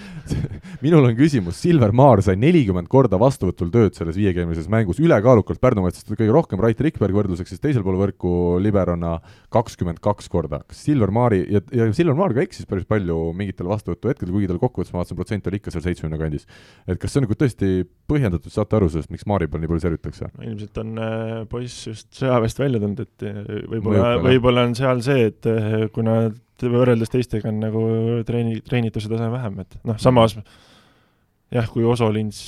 minul 0.84 1.06
on 1.06 1.14
küsimus, 1.18 1.58
Silver 1.62 1.92
Maar 1.96 2.22
sai 2.24 2.36
nelikümmend 2.40 2.90
korda 2.90 3.18
vastuvõtul 3.20 3.70
tööd 3.74 3.96
selles 3.98 4.18
viiekeemilises 4.18 4.68
mängus, 4.72 5.00
ülekaalukalt 5.02 5.60
Pärnu 5.62 5.86
võttis 5.86 6.06
kõige 6.08 6.32
rohkem, 6.34 6.60
Rait 6.62 6.80
Rikberg 6.82 7.16
võrdluseks 7.16 7.54
siis 7.54 7.62
teisel 7.62 7.84
pool 7.86 7.98
võrku 8.00 8.32
liberona 8.62 9.16
kakskümmend 9.54 10.00
kaks 10.04 10.28
korda. 10.32 10.62
kas 10.66 10.82
Silver 10.86 11.12
Maari, 11.14 11.44
ja, 11.52 11.62
ja 11.72 11.88
Silver 11.96 12.18
Maar 12.18 12.34
ka 12.36 12.44
eksis 12.44 12.66
päris 12.68 12.88
palju 12.88 13.30
mingitel 13.36 13.70
vastuvõtu 13.70 14.10
hetkedel, 14.10 14.34
kuigi 14.34 14.50
tal 14.50 14.60
kokkuvõttes 14.62 14.94
ma 14.94 15.02
vaatasin, 15.02 15.20
protsent 15.20 15.46
oli 15.50 15.60
ikka 15.60 15.74
seal 15.74 15.86
seitsmekümne 15.86 16.20
kandis. 16.20 16.46
et 16.86 16.98
kas 17.00 17.14
see 17.14 17.22
on 17.22 17.28
nagu 17.28 17.38
tõesti 17.38 17.70
põhjendatud, 18.10 18.52
saate 18.52 18.78
aru 18.78 18.90
sellest, 18.90 19.12
miks 19.14 19.26
Maari 19.30 19.48
peal 19.50 19.62
nii 19.62 19.70
palju 19.72 19.86
servitakse 19.86 20.30
ilmselt 20.42 20.82
on 20.82 20.92
äh, 20.98 21.44
poiss 21.50 21.86
just 21.86 22.10
sõjaväest 22.18 22.60
välja 22.60 22.82
tulnud, 22.82 23.02
et 23.06 23.26
äh, 23.26 23.40
võib-olla, 23.70 24.16
võib-olla 24.24 24.66
on 24.68 24.76
seal 24.78 25.02
see, 25.06 25.28
et 25.30 25.48
äh, 25.50 25.86
kuna 25.94 26.15
võrreldes 26.62 27.12
teistega 27.12 27.50
on 27.52 27.60
nagu 27.62 27.82
treeni, 28.28 28.60
treenituse 28.64 29.10
tase 29.12 29.28
vähem, 29.32 29.60
et 29.64 29.78
noh, 29.86 30.00
samas 30.02 30.38
jah, 31.52 31.68
kui 31.72 31.84
Oso 31.86 32.08
Lins 32.12 32.40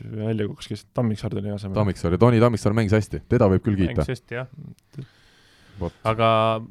välja 0.00 0.48
kukkus, 0.48 0.70
kes 0.70 0.86
Tammiksaar 0.96 1.34
tuli 1.34 1.52
asemele. 1.52 1.76
Tammiksaar 1.76 2.16
ja 2.16 2.20
Toni 2.20 2.40
Tammiksaar 2.40 2.76
mängis 2.76 2.96
hästi, 2.96 3.24
teda 3.28 3.50
võib 3.52 3.64
küll 3.66 3.80
kiita. 3.82 4.00
mängis 4.00 4.14
hästi, 4.16 4.40
jah 4.40 5.08
aga 6.10 6.28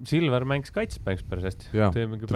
Silver 0.08 0.46
mängis 0.48 0.74
kaitset, 0.76 1.02
mängis 1.06 1.26
päris 1.30 1.48
hästi. 1.50 1.70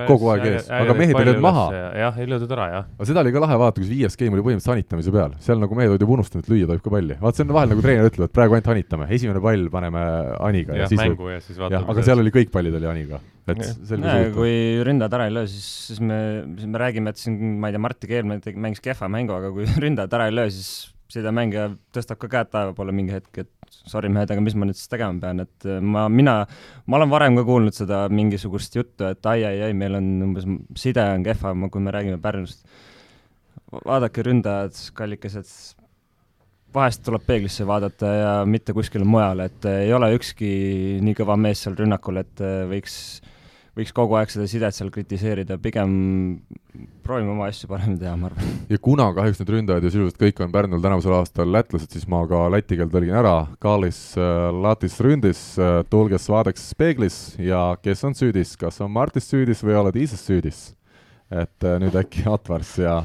kogu 0.07 0.31
aeg 0.33 0.45
ees, 0.49 0.69
aga 0.73 0.95
mehed 0.97 1.17
ei 1.19 1.27
löönud 1.29 1.43
maha. 1.43 1.65
jah, 1.99 2.19
ei 2.19 2.29
löödud 2.29 2.53
ära, 2.55 2.67
jah. 2.73 2.87
aga 2.97 3.09
seda 3.09 3.23
oli 3.23 3.33
ka 3.35 3.43
lahe 3.43 3.59
vaadata, 3.61 3.83
kus 3.83 3.91
viies 3.91 4.17
game 4.19 4.37
oli 4.37 4.45
põhimõtteliselt 4.47 4.73
hanitamise 4.73 5.13
peal, 5.15 5.35
seal 5.43 5.61
nagu 5.63 5.77
mehed 5.79 5.93
olid 5.93 6.05
juba 6.05 6.17
unustanud, 6.17 6.45
et 6.45 6.53
lüüa 6.53 6.69
tohib 6.69 6.85
ka 6.85 6.93
palli. 6.95 7.19
vaata, 7.21 7.39
see 7.39 7.47
on 7.47 7.55
vahel 7.57 7.73
nagu 7.73 7.85
treener 7.85 8.09
ütleb, 8.11 8.29
et 8.29 8.37
praegu 8.39 8.57
ainult 8.57 8.71
hanitame, 8.73 9.09
esimene 9.17 9.43
pall 9.43 9.67
paneme 9.73 10.05
Aniga 10.49 10.77
ja, 10.77 10.85
ja 10.85 10.91
siis 10.91 11.03
mängu 11.03 11.29
ja 11.31 11.43
siis 11.43 11.59
vaatame. 11.61 11.91
aga 11.93 12.07
seal 12.09 12.23
oli 12.23 12.33
kõik 12.35 12.53
pallid 12.53 12.79
oli 12.79 12.89
Aniga. 12.93 13.21
et 13.47 13.63
selge 13.63 14.15
see 14.17 14.31
kui 14.37 14.55
ründajad 14.87 15.19
ära 15.19 15.27
ei 15.29 15.37
löö, 15.37 15.51
siis, 15.51 15.69
siis 15.89 16.01
me, 16.01 16.17
siis 16.57 16.71
me 16.71 16.81
räägime, 16.81 17.13
et 17.13 17.21
siin, 17.21 17.37
ma 17.59 17.69
ei 17.69 17.75
tea, 17.75 17.83
Martti 17.83 18.09
Keelmäe 18.09 18.55
mängis 18.55 18.83
kehva 18.83 19.11
mängu, 19.11 19.35
aga 19.35 19.51
kui 19.55 19.67
ründajad 19.85 20.17
ära 20.19 20.29
ei 20.31 20.37
löö, 20.37 20.51
siis 20.53 20.93
sidemängija 21.13 21.69
tõstab 21.93 22.19
ka 22.21 22.29
käed 22.31 22.51
taeva 22.53 22.73
poole 22.77 22.95
mingi 22.95 23.13
hetk, 23.13 23.43
et 23.43 23.62
sorry 23.89 24.09
mehed, 24.13 24.31
aga 24.31 24.43
mis 24.43 24.55
ma 24.55 24.67
nüüd 24.67 24.77
siis 24.79 24.91
tegema 24.91 25.19
pean, 25.21 25.43
et 25.43 25.67
äh, 25.67 25.81
ma, 25.83 26.05
mina, 26.11 26.39
ma 26.87 26.99
olen 26.99 27.11
varem 27.11 27.37
ka 27.39 27.45
kuulnud 27.47 27.75
seda 27.75 28.03
mingisugust 28.13 28.77
juttu, 28.77 29.07
et 29.09 29.31
ai-ai-ai, 29.33 29.73
meil 29.77 29.99
on 29.99 30.09
umbes, 30.29 30.47
side 30.79 31.03
on 31.17 31.25
kehva, 31.25 31.53
kui 31.71 31.83
me 31.83 31.93
räägime 31.95 32.21
Pärnust. 32.23 32.65
vaadake 33.73 34.21
ründajad, 34.25 34.77
kallikesed, 34.93 35.49
vahest 36.73 37.03
tuleb 37.05 37.23
peeglisse 37.25 37.65
vaadata 37.65 38.11
ja 38.13 38.33
mitte 38.45 38.73
kuskile 38.73 39.05
mujale, 39.05 39.49
et 39.49 39.69
äh, 39.69 39.83
ei 39.87 39.93
ole 39.93 40.13
ükski 40.17 40.49
nii 41.03 41.17
kõva 41.17 41.37
mees 41.39 41.65
seal 41.65 41.77
rünnakul, 41.79 42.21
et 42.21 42.43
äh, 42.43 42.63
võiks 43.77 43.93
kogu 43.95 44.17
aeg 44.19 44.29
seda 44.29 44.45
sidet 44.49 44.75
seal 44.75 44.91
kritiseerida, 44.93 45.57
pigem 45.61 45.93
proovime 47.05 47.33
oma 47.33 47.47
asju 47.49 47.69
paremini 47.71 47.99
teha, 48.01 48.13
ma 48.19 48.29
arvan. 48.29 48.51
ja 48.69 48.79
kuna 48.81 49.07
kahjuks 49.17 49.41
need 49.41 49.53
ründajad 49.55 49.87
ja 49.87 49.93
sisuliselt 49.93 50.21
kõik 50.21 50.43
on 50.45 50.53
Pärnul 50.53 50.83
tänavusel 50.83 51.15
aastal 51.17 51.49
lätlased, 51.53 51.89
siis 51.93 52.05
ma 52.09 52.21
ka 52.29 52.45
läti 52.53 52.77
keelt 52.79 52.93
tõlgin 52.93 53.17
ära. 53.23 53.35
Kalis 53.63 54.01
äh, 54.19 54.45
latis 54.53 54.99
ründis 55.03 55.41
äh,, 55.57 55.81
tulges 55.89 56.29
vaadaks 56.29 56.69
peeglis 56.77 57.19
ja 57.41 57.71
kes 57.81 58.05
on 58.05 58.17
süüdis, 58.17 58.55
kas 58.61 58.79
on 58.85 58.93
Martis 58.93 59.29
süüdis 59.31 59.65
või 59.65 59.81
oled 59.81 59.99
ise 59.99 60.21
süüdis? 60.21 60.71
et 61.33 61.65
äh, 61.65 61.79
nüüd 61.81 61.95
äkki 61.97 62.27
Atvars 62.29 62.75
ja 62.77 62.99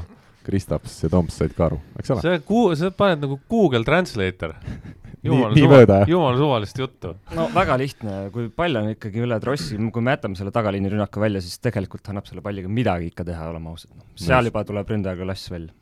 Kristaps 0.49 1.03
ja 1.05 1.11
Toms 1.13 1.37
said 1.39 1.53
ka 1.57 1.69
aru, 1.69 1.79
eks 1.99 2.15
ole? 2.15 2.25
sa 2.25 2.39
kuu-, 2.45 2.73
sa 2.79 2.91
paned 2.95 3.23
nagu 3.25 3.39
Google 3.49 3.85
Translator 3.87 4.55
jumal 5.25 5.55
jah? 5.55 6.07
jumal 6.07 6.37
suvalist 6.39 6.79
juttu. 6.79 7.13
no 7.35 7.47
väga 7.55 7.77
lihtne, 7.79 8.17
kui 8.33 8.49
pall 8.55 8.79
on 8.79 8.91
ikkagi 8.93 9.23
üle 9.25 9.39
trossi, 9.43 9.79
kui 9.93 10.05
me 10.05 10.15
jätame 10.15 10.39
selle 10.39 10.53
tagaliini 10.55 10.91
rünnaku 10.93 11.23
välja, 11.23 11.41
siis 11.43 11.59
tegelikult 11.63 12.07
annab 12.11 12.29
selle 12.29 12.43
palliga 12.45 12.71
midagi 12.71 13.11
ikka 13.11 13.27
teha, 13.27 13.49
oleme 13.51 13.73
ausad. 13.73 13.91
seal 14.15 14.39
Just. 14.39 14.51
juba 14.51 14.63
tuleb 14.67 14.95
ründajaga 14.95 15.27
klass 15.27 15.51
välja. 15.51 15.73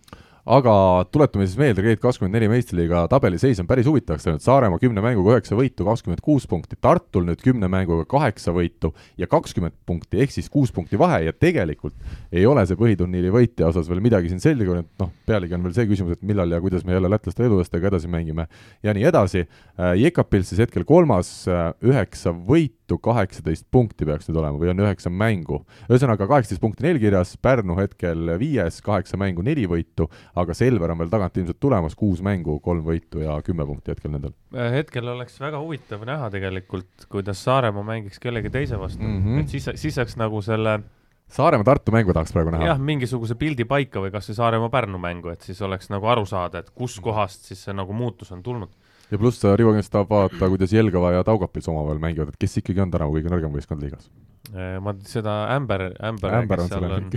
Aga 0.47 0.73
tuletame 1.11 1.45
siis 1.47 1.59
meelde, 1.59 1.83
Grade 1.83 1.99
kakskümmend 2.01 2.37
neli 2.37 2.47
meistriliiga 2.51 3.03
tabeliseis 3.11 3.59
on 3.61 3.67
päris 3.67 3.87
huvitavaks 3.89 4.27
läinud, 4.27 4.43
Saaremaa 4.43 4.79
kümne 4.81 5.03
mänguga 5.03 5.35
üheksa 5.35 5.57
võitu, 5.59 5.85
kakskümmend 5.87 6.23
kuus 6.23 6.47
punkti, 6.49 6.77
Tartul 6.81 7.27
nüüd 7.27 7.41
kümne 7.43 7.69
mänguga 7.71 8.07
kaheksa 8.09 8.53
võitu 8.55 8.93
ja 9.19 9.27
kakskümmend 9.29 9.75
punkti, 9.87 10.21
ehk 10.23 10.33
siis 10.35 10.47
kuus 10.53 10.71
punkti 10.75 10.99
vahe. 10.99 11.19
Ja 11.27 11.35
tegelikult 11.35 11.95
ei 12.31 12.45
ole 12.47 12.63
see 12.69 12.79
põhiturniiri 12.79 13.33
võitja 13.33 13.67
osas 13.71 13.89
veel 13.91 14.01
midagi 14.03 14.31
siin 14.31 14.43
selge 14.43 14.71
olnud, 14.71 14.89
noh, 15.01 15.11
pealegi 15.27 15.57
on 15.57 15.67
veel 15.67 15.75
see 15.75 15.89
küsimus, 15.91 16.17
et 16.17 16.25
millal 16.27 16.55
ja 16.55 16.61
kuidas 16.63 16.87
me 16.87 16.95
jälle 16.95 17.11
lätlaste 17.11 17.47
edulastega 17.47 17.91
edasi 17.91 18.11
mängime. 18.11 18.47
Ja 18.85 18.95
nii 18.95 19.07
edasi. 19.11 19.43
Äh, 19.75 19.97
Jekapil 19.99 20.47
siis 20.47 20.63
hetkel 20.63 20.87
kolmas, 20.87 21.31
äh, 21.51 21.73
üheksa 21.83 22.31
võitu, 22.31 22.76
kaheksateist 23.03 23.67
punkti 23.71 24.07
peaks 24.07 24.29
nüüd 24.29 24.39
olema 24.39 24.61
või 24.61 24.71
on 24.71 24.79
üheksa 24.85 25.11
mängu. 25.11 25.59
ühesõnaga, 25.89 26.27
kaheksateist 26.29 26.63
punkti 26.63 26.85
neil 26.85 26.99
kirjas, 27.03 27.35
Pärnu 27.41 27.75
hetkel 27.81 28.38
viies, 28.39 28.79
kaheksa 28.85 29.19
mängu, 29.19 29.43
neli 29.43 29.67
võitu, 29.67 30.07
aga 30.35 30.55
Selver 30.57 30.93
on 30.93 31.03
veel 31.03 31.11
tagant 31.11 31.38
ilmselt 31.38 31.59
tulemas, 31.59 31.95
kuus 31.95 32.23
mängu, 32.23 32.59
kolm 32.63 32.85
võitu 32.88 33.23
ja 33.25 33.35
kümme 33.43 33.67
punkti 33.67 33.91
hetkel 33.91 34.15
nendel. 34.15 34.35
Äh, 34.55 34.71
hetkel 34.79 35.07
oleks 35.11 35.35
väga 35.43 35.59
huvitav 35.59 36.05
näha 36.07 36.31
tegelikult, 36.31 37.09
kuidas 37.11 37.43
Saaremaa 37.43 37.83
mängiks 37.83 38.23
kellegi 38.23 38.49
teise 38.53 38.79
vastu 38.79 39.03
mm, 39.03 39.23
-hmm. 39.23 39.41
et 39.43 39.49
siis, 39.49 39.69
siis 39.75 39.99
saaks 39.99 40.15
nagu 40.15 40.41
selle 40.41 40.79
Saaremaa-Tartu 41.27 41.91
mängu 41.91 42.13
tahaks 42.15 42.31
praegu 42.31 42.51
näha. 42.53 42.69
jah, 42.69 42.79
mingisuguse 42.79 43.35
pildi 43.35 43.65
paika 43.67 43.99
või 43.99 44.11
kasvõi 44.13 44.38
Saaremaa-Pärnu 44.38 44.99
mängu, 45.01 45.33
et 45.33 45.43
siis 45.43 45.59
oleks 45.61 45.89
nagu 45.91 46.07
aru 46.07 46.23
saada, 46.25 46.61
et 46.63 46.69
kuskohast 46.71 47.49
siis 47.49 47.65
see 47.67 47.75
nagu 47.75 47.93
muutus 47.93 48.31
on 48.31 48.43
tulnud. 48.43 48.71
Ja 49.11 49.17
pluss 49.17 49.43
Rivo 49.43 49.71
kindlasti 49.71 49.91
tahab 49.91 50.09
vaadata, 50.09 50.49
kuidas 50.49 50.73
Jelgava 50.73 51.11
ja 51.11 51.23
Taugapils 51.23 51.67
omavahel 51.71 51.99
mängivad, 52.03 52.33
et 52.33 52.39
kes 52.39 52.57
ikkagi 52.61 52.81
on 52.83 52.91
tänavu 52.91 53.17
kõige 53.17 53.31
nõrgem 53.31 53.53
võistkond 53.55 53.83
liigas? 53.83 54.09
Äh, 54.55 54.77
ma 54.83 54.93
seda 55.03 55.47
Ämber, 55.55 55.89
Ämber, 56.03 56.35
Ämber 56.41 56.61
on 56.61 56.69
seal 56.69 56.91
on 56.91 57.09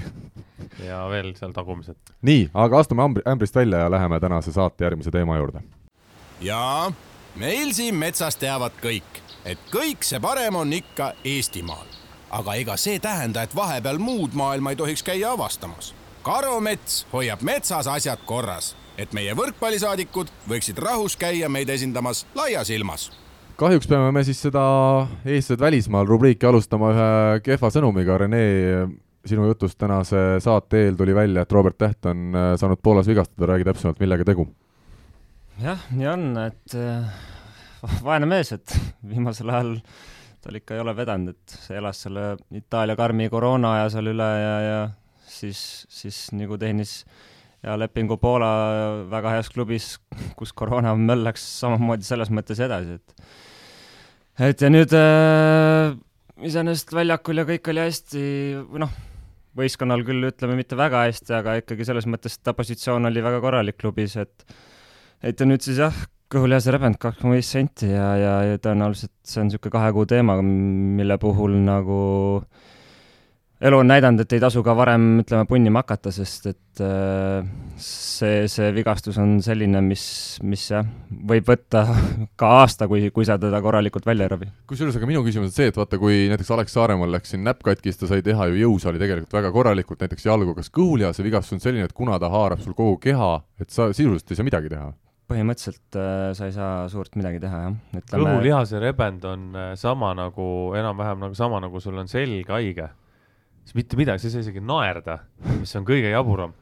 ja 0.89 1.05
veel 1.11 1.35
seal 1.39 1.53
tagumised. 1.55 1.99
nii, 2.27 2.49
aga 2.55 2.81
astume 2.83 3.05
ämbri, 3.05 3.23
ämbrist 3.27 3.55
välja 3.55 3.85
ja 3.85 3.91
läheme 3.91 4.21
tänase 4.21 4.53
saate 4.53 4.85
järgmise 4.85 5.11
teema 5.11 5.37
juurde. 5.37 5.63
jaa, 6.41 6.93
meil 7.37 7.73
siin 7.73 7.95
metsas 7.95 8.37
teavad 8.37 8.75
kõik, 8.83 9.23
et 9.45 9.63
kõik 9.71 10.03
see 10.07 10.21
parem 10.21 10.59
on 10.59 10.73
ikka 10.73 11.13
Eestimaal. 11.25 11.87
aga 12.31 12.55
ega 12.55 12.77
see 12.77 12.99
tähenda, 12.99 13.43
et 13.43 13.55
vahepeal 13.57 13.99
muud 13.99 14.35
maailma 14.35 14.71
ei 14.71 14.77
tohiks 14.77 15.03
käia 15.03 15.33
avastamas. 15.33 15.95
karumets 16.23 17.07
hoiab 17.13 17.43
metsas 17.43 17.87
asjad 17.87 18.19
korras, 18.27 18.77
et 19.01 19.13
meie 19.17 19.35
võrkpallisaadikud 19.37 20.31
võiksid 20.51 20.79
rahus 20.83 21.17
käia 21.21 21.49
meid 21.53 21.71
esindamas 21.73 22.25
laias 22.37 22.71
ilmas. 22.75 23.09
Kahjuks 23.61 23.89
peame 23.89 24.13
me 24.13 24.23
siis 24.25 24.41
seda 24.41 24.63
eestlased 25.25 25.61
välismaal 25.61 26.09
rubriiki 26.09 26.49
alustama 26.49 26.93
ühe 26.95 27.09
kehva 27.45 27.69
sõnumiga, 27.73 28.17
Rene, 28.21 28.45
sinu 29.29 29.45
jutust 29.51 29.77
tänase 29.81 30.41
saate 30.41 30.87
eel 30.87 30.97
tuli 30.97 31.15
välja, 31.17 31.45
et 31.45 31.53
Robert 31.53 31.77
Täht 31.81 32.09
on 32.09 32.31
äh, 32.33 32.55
saanud 32.61 32.81
Poolas 32.83 33.09
vigastada, 33.11 33.51
räägi 33.53 33.69
täpsemalt, 33.69 34.01
millega 34.01 34.25
tegu? 34.29 34.49
jah, 35.61 35.83
nii 35.93 36.09
on, 36.09 36.25
et 36.47 36.77
äh, 36.79 37.21
vaene 38.07 38.29
mees, 38.31 38.55
et 38.57 38.77
viimasel 39.05 39.53
ajal 39.53 39.75
tal 40.41 40.57
ikka 40.57 40.77
ei 40.77 40.81
ole 40.81 40.95
vedanud, 40.97 41.37
et 41.37 41.73
elas 41.77 42.01
selle 42.07 42.31
Itaalia 42.57 42.97
karmi 42.97 43.29
koroona 43.29 43.75
aja 43.77 43.91
seal 43.97 44.09
üle 44.15 44.29
ja, 44.41 44.55
ja 44.65 44.79
siis, 45.29 45.85
siis 45.93 46.31
nagu 46.33 46.57
tehnis 46.61 47.03
ja 47.65 47.77
lepingu 47.81 48.17
Poola 48.21 48.51
väga 49.11 49.35
heas 49.37 49.51
klubis, 49.53 49.95
kus 50.39 50.53
koroona 50.57 50.95
möllaks 50.97 51.45
samamoodi 51.61 52.07
selles 52.07 52.33
mõttes 52.33 52.61
edasi, 52.63 52.99
et 53.01 54.51
et 54.51 54.65
ja 54.65 54.71
nüüd 54.73 54.95
äh, 54.97 55.93
iseenesest 56.49 56.95
väljakul 56.97 57.43
ja 57.43 57.47
kõik 57.49 57.73
oli 57.73 57.85
hästi, 57.85 58.23
noh, 58.81 58.95
võistkonnal 59.59 60.07
küll 60.07 60.31
ütleme 60.31 60.57
mitte 60.57 60.79
väga 60.79 61.05
hästi, 61.09 61.37
aga 61.37 61.59
ikkagi 61.61 61.89
selles 61.89 62.09
mõttes 62.09 62.39
ta 62.41 62.55
positsioon 62.57 63.11
oli 63.11 63.25
väga 63.25 63.43
korralik 63.45 63.81
klubis, 63.81 64.17
et 64.21 64.47
et 65.21 65.37
ja 65.37 65.45
nüüd 65.45 65.61
siis 65.61 65.83
jah, 65.83 65.97
kõhulihase 66.33 66.73
rebend 66.73 66.97
kakskümmend 67.03 67.43
viis 67.43 67.53
senti 67.53 67.91
ja, 67.91 68.15
ja, 68.17 68.35
ja 68.49 68.61
tõenäoliselt 68.63 69.13
see 69.27 69.43
on 69.43 69.51
niisugune 69.51 69.75
kahe 69.75 69.93
kuu 69.93 70.07
teema, 70.09 70.39
mille 70.41 71.19
puhul 71.21 71.59
nagu 71.67 72.01
äh, 72.41 72.69
elu 73.61 73.79
on 73.83 73.91
näidanud, 73.91 74.23
et 74.25 74.33
ei 74.33 74.41
tasu 74.41 74.63
ka 74.65 74.73
varem, 74.77 75.21
ütleme, 75.21 75.45
punnima 75.49 75.83
hakata, 75.83 76.13
sest 76.15 76.47
et 76.49 76.81
äh, 76.85 77.45
see, 77.81 78.47
see 78.49 78.71
vigastus 78.77 79.19
on 79.21 79.37
selline, 79.45 79.83
mis, 79.85 80.05
mis 80.47 80.65
jah, 80.71 80.87
võib 81.29 81.49
võtta 81.51 81.85
ka 82.41 82.53
aasta, 82.63 82.89
kui, 82.91 83.11
kui 83.15 83.29
sa 83.29 83.37
teda 83.41 83.61
korralikult 83.65 84.09
välja 84.09 84.27
ei 84.27 84.33
ravi. 84.33 84.49
kusjuures 84.71 84.97
aga 84.97 85.11
minu 85.11 85.25
küsimus 85.27 85.53
on 85.53 85.57
see, 85.57 85.69
et 85.73 85.81
vaata, 85.81 86.01
kui 86.01 86.23
näiteks 86.33 86.55
Alex 86.57 86.77
Saaremaal 86.77 87.13
läks 87.19 87.35
siin 87.35 87.45
näpp 87.45 87.61
katki, 87.67 87.93
siis 87.93 88.01
ta 88.01 88.09
sai 88.15 88.25
teha 88.25 88.49
ju 88.51 88.63
jõusaali 88.63 89.03
tegelikult 89.03 89.37
väga 89.41 89.53
korralikult, 89.57 90.01
näiteks 90.07 90.27
jalgu, 90.31 90.57
kas 90.57 90.73
kõhulihase 90.73 91.27
vigastus 91.27 91.59
on 91.59 91.65
selline, 91.65 91.91
et 91.91 91.97
kuna 91.97 92.17
ta 92.23 92.33
haarab 92.33 92.65
sul 92.65 92.77
kogu 92.79 92.97
keha, 93.03 93.35
et 93.61 93.69
sa 93.73 93.91
sisuliselt 93.93 94.33
ei 94.33 94.41
saa 94.41 94.49
midagi 94.49 94.73
teha? 94.73 94.93
põhimõtteliselt 95.31 95.95
äh, 95.95 96.33
sa 96.35 96.49
ei 96.49 96.55
saa 96.57 96.89
suurt 96.91 97.15
midagi 97.15 97.39
teha, 97.45 97.61
jah. 97.69 98.01
kõhulihase 98.11 98.81
rebend 98.83 99.23
on 99.29 99.45
äh, 99.55 99.69
sama 99.79 100.11
nagu, 100.19 100.73
enam-vähem 100.75 101.23
nagu 101.23 101.39
sama, 101.39 101.61
nagu 101.63 101.79
sul 101.79 102.01
on 102.03 102.11
selg 102.11 102.51
haige 102.51 102.89
siis 103.71 103.79
mitte 103.79 103.99
midagi, 104.01 104.19
sa 104.19 104.27
ei 104.27 104.35
saa 104.35 104.43
isegi 104.43 104.63
naerda, 104.67 105.21
mis 105.61 105.73
on 105.79 105.87
kõige 105.87 106.11
jaburam. 106.11 106.57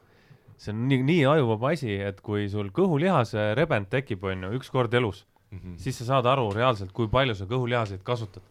see 0.58 0.72
on 0.74 0.80
nii, 0.90 1.02
nii 1.06 1.24
ajuvaba 1.30 1.70
asi, 1.72 1.92
et 2.02 2.18
kui 2.20 2.48
sul 2.50 2.72
kõhulihase 2.74 3.52
rebend 3.54 3.88
tekib, 3.88 4.24
on 4.26 4.42
ju, 4.42 4.56
üks 4.58 4.72
kord 4.74 4.94
elus 4.94 5.24
mm, 5.50 5.58
-hmm. 5.58 5.76
siis 5.78 5.98
sa 5.98 6.04
saad 6.04 6.26
aru 6.26 6.50
reaalselt, 6.52 6.92
kui 6.92 7.08
palju 7.08 7.34
sa 7.34 7.46
kõhulihaseid 7.46 8.02
kasutad. 8.02 8.42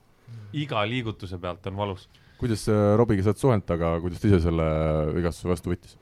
iga 0.53 0.85
liigutuse 0.87 1.37
pealt 1.37 1.67
on 1.67 1.77
valus. 1.77 2.09
kuidas 2.39 2.67
äh, 2.69 2.97
Robiga 2.97 3.23
sa 3.23 3.29
oled 3.29 3.37
suhelnud, 3.37 3.71
aga 3.71 3.99
kuidas 4.01 4.21
ta 4.21 4.27
ise 4.27 4.39
selle 4.39 4.63
vigastuse 5.13 5.49
vastu 5.49 5.69
võttis? 5.69 5.97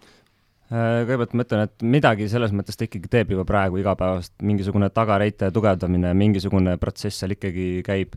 Äh, 0.72 1.04
kõigepealt 1.06 1.34
ma 1.34 1.44
ütlen, 1.44 1.62
et 1.64 1.82
midagi 1.82 2.30
selles 2.30 2.52
mõttes 2.52 2.78
ta 2.78 2.86
ikkagi 2.86 3.10
teeb 3.10 3.32
juba 3.32 3.46
praegu 3.46 3.78
igapäevast, 3.78 4.34
mingisugune 4.42 4.90
tagareite 4.90 5.52
tugevdamine, 5.52 6.14
mingisugune 6.14 6.78
protsess 6.78 7.20
seal 7.20 7.36
ikkagi 7.36 7.84
käib 7.84 8.16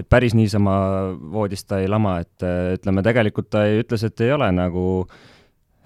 et 0.00 0.08
päris 0.10 0.36
niisama 0.36 0.76
voodis 1.32 1.66
ta 1.68 1.80
ei 1.82 1.90
lama, 1.90 2.18
et 2.24 2.46
ütleme, 2.78 3.04
tegelikult 3.06 3.50
ta 3.52 3.66
ei, 3.68 3.82
ütles, 3.84 4.04
et 4.06 4.24
ei 4.24 4.32
ole 4.34 4.48
nagu 4.56 4.86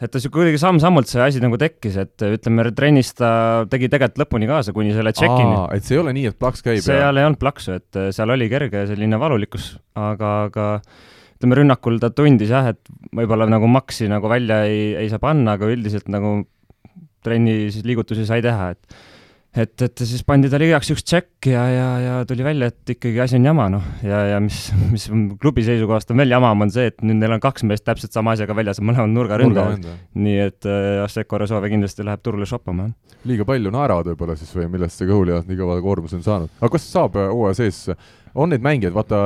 et 0.03 0.11
ta 0.11 0.21
sihuke 0.21 0.41
kuidagi 0.41 0.59
samm-sammult 0.61 1.09
see 1.09 1.23
asi 1.23 1.41
nagu 1.43 1.59
tekkis, 1.61 1.97
et 2.03 2.25
ütleme, 2.27 2.67
trennis 2.77 3.13
ta 3.17 3.31
tegi 3.71 3.89
tegelikult 3.93 4.25
lõpuni 4.25 4.49
kaasa, 4.51 4.75
kuni 4.77 4.95
selle 4.97 5.15
check-in'i. 5.17 5.57
et 5.77 5.87
see 5.87 5.97
ei 5.97 6.03
ole 6.03 6.15
nii, 6.17 6.29
et 6.33 6.39
plaks 6.41 6.65
käib? 6.67 6.83
seal 6.85 7.21
ei 7.21 7.27
olnud 7.29 7.41
plaksu, 7.41 7.79
et 7.79 8.01
seal 8.17 8.35
oli 8.35 8.49
kerge 8.53 8.85
selline 8.91 9.21
valulikkus, 9.21 9.75
aga, 9.99 10.35
aga 10.49 10.69
ütleme, 11.39 11.61
rünnakul 11.61 12.01
ta 12.03 12.11
tundis 12.15 12.53
jah, 12.53 12.73
et 12.75 12.95
võib-olla 13.15 13.49
nagu 13.51 13.71
maksi 13.71 14.11
nagu 14.11 14.31
välja 14.31 14.65
ei, 14.69 14.93
ei 15.05 15.11
saa 15.13 15.23
panna, 15.23 15.57
aga 15.59 15.71
üldiselt 15.71 16.11
nagu 16.13 16.41
trenni 17.25 17.71
siis 17.73 17.87
liigutusi 17.87 18.27
sai 18.29 18.43
teha, 18.45 18.75
et 18.75 18.99
et, 19.55 19.75
et 19.87 20.03
siis 20.03 20.25
pandi 20.27 20.51
talle 20.51 20.67
igaks 20.69 20.91
juhuks 20.91 21.05
tšekk 21.07 21.49
ja, 21.53 21.63
ja, 21.71 21.87
ja 22.03 22.15
tuli 22.29 22.47
välja, 22.47 22.71
et 22.73 22.95
ikkagi 22.97 23.21
asi 23.23 23.39
on 23.39 23.47
jama, 23.47 23.69
noh, 23.77 23.85
ja, 24.07 24.21
ja 24.33 24.41
mis, 24.43 24.67
mis 24.95 25.07
klubi 25.43 25.65
seisukohast 25.67 26.11
on 26.15 26.23
veel 26.23 26.35
jamam, 26.35 26.67
on 26.67 26.73
see, 26.75 26.89
et 26.91 27.05
nüüd 27.07 27.21
neil 27.21 27.37
on 27.37 27.43
kaks 27.43 27.67
meest 27.69 27.87
täpselt 27.87 28.15
sama 28.17 28.35
asjaga 28.35 28.57
väljas, 28.59 28.83
mõlemad 28.85 29.15
nurgaründajad. 29.15 29.87
nii 30.19 30.41
et 30.49 30.71
äh, 30.71 31.05
Asseko 31.05 31.41
Resove 31.43 31.71
kindlasti 31.73 32.07
läheb 32.07 32.25
turule 32.25 32.49
shoppama. 32.51 32.91
liiga 33.29 33.47
palju 33.49 33.73
naeravad 33.75 34.11
võib-olla 34.13 34.37
siis 34.39 34.51
või 34.57 34.69
millest 34.75 35.01
see 35.01 35.09
kõhulihas 35.09 35.47
nii 35.49 35.61
kõva 35.61 35.79
koormus 35.85 36.17
on 36.19 36.27
saanud, 36.27 36.53
aga 36.61 36.75
kas 36.75 36.91
saab 36.91 37.19
äh, 37.21 37.31
hooaja 37.31 37.63
sees 37.63 37.87
on 38.35 38.51
neid 38.51 38.65
mängijaid, 38.65 38.95
vaata 38.95 39.19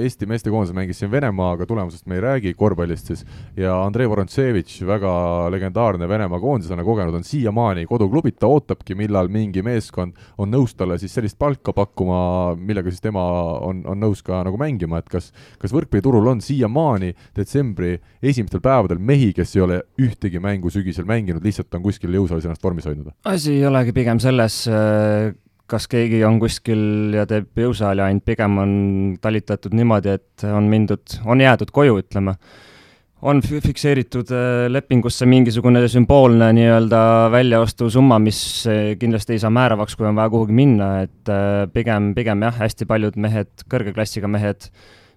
Eesti 0.00 0.26
meestekoondis 0.28 0.72
mängis 0.76 1.00
siin 1.02 1.10
Venemaaga, 1.12 1.66
tulemusest 1.68 2.06
me 2.08 2.16
ei 2.16 2.22
räägi, 2.24 2.54
korvpallist 2.56 3.10
siis, 3.10 3.24
ja 3.56 3.76
Andrei 3.84 4.08
Vorontsevitš, 4.08 4.80
väga 4.88 5.12
legendaarne 5.52 6.08
Venemaa 6.08 6.40
koondislane, 6.40 6.84
kogenud, 6.84 7.14
on 7.18 7.26
siiamaani 7.28 7.84
koduklubid, 7.90 8.38
ta 8.40 8.48
ootabki, 8.48 8.96
millal 8.98 9.28
mingi 9.32 9.62
meeskond 9.64 10.16
on 10.38 10.52
nõus 10.52 10.74
talle 10.78 10.98
siis 11.00 11.12
sellist 11.14 11.38
palka 11.38 11.74
pakkuma, 11.76 12.18
millega 12.56 12.92
siis 12.92 13.04
tema 13.04 13.24
on, 13.68 13.84
on 13.90 14.00
nõus 14.00 14.24
ka 14.24 14.42
nagu 14.48 14.60
mängima, 14.60 15.02
et 15.02 15.12
kas, 15.12 15.30
kas 15.60 15.74
võrkpalliturul 15.74 16.32
on 16.32 16.40
siiamaani 16.44 17.12
detsembri 17.36 17.98
esimestel 18.24 18.64
päevadel 18.64 18.98
mehi, 18.98 19.32
kes 19.36 19.56
ei 19.58 19.64
ole 19.66 19.80
ühtegi 20.00 20.40
mängu 20.42 20.72
sügisel 20.72 21.08
mänginud, 21.08 21.44
lihtsalt 21.44 21.74
on 21.76 21.84
kuskil 21.84 22.16
jõusaalis 22.16 22.48
ennast 22.48 22.64
vormis 22.64 22.88
hoidnud? 22.88 23.12
asi 23.28 23.58
ei 23.58 23.66
olegi 23.68 23.92
pigem 23.92 24.20
selles, 24.22 24.64
kas 25.70 25.86
keegi 25.90 26.20
on 26.26 26.38
kuskil 26.42 27.14
ja 27.16 27.24
teeb 27.28 27.64
jõusaali 27.64 28.04
ainult, 28.04 28.24
pigem 28.28 28.60
on 28.60 28.76
talitatud 29.22 29.74
niimoodi, 29.76 30.16
et 30.18 30.46
on 30.50 30.68
mindud, 30.70 31.18
on 31.24 31.40
jäädud 31.40 31.72
koju, 31.74 31.98
ütleme. 32.04 32.36
on 33.24 33.40
fikseeritud 33.40 34.28
äh, 34.36 34.66
lepingusse 34.68 35.24
mingisugune 35.24 35.80
sümboolne 35.88 36.50
nii-öelda 36.58 36.98
väljaostusumma, 37.32 38.18
mis 38.20 38.40
äh, 38.68 38.98
kindlasti 39.00 39.32
ei 39.32 39.40
saa 39.40 39.50
määravaks, 39.54 39.96
kui 39.96 40.06
on 40.06 40.18
vaja 40.18 40.28
kuhugi 40.34 40.52
minna, 40.52 40.90
et 41.06 41.32
äh, 41.32 41.64
pigem, 41.72 42.12
pigem 42.14 42.44
jah, 42.44 42.60
hästi 42.60 42.84
paljud 42.90 43.16
mehed, 43.16 43.64
kõrge 43.72 43.96
klassiga 43.96 44.28
mehed, 44.28 44.68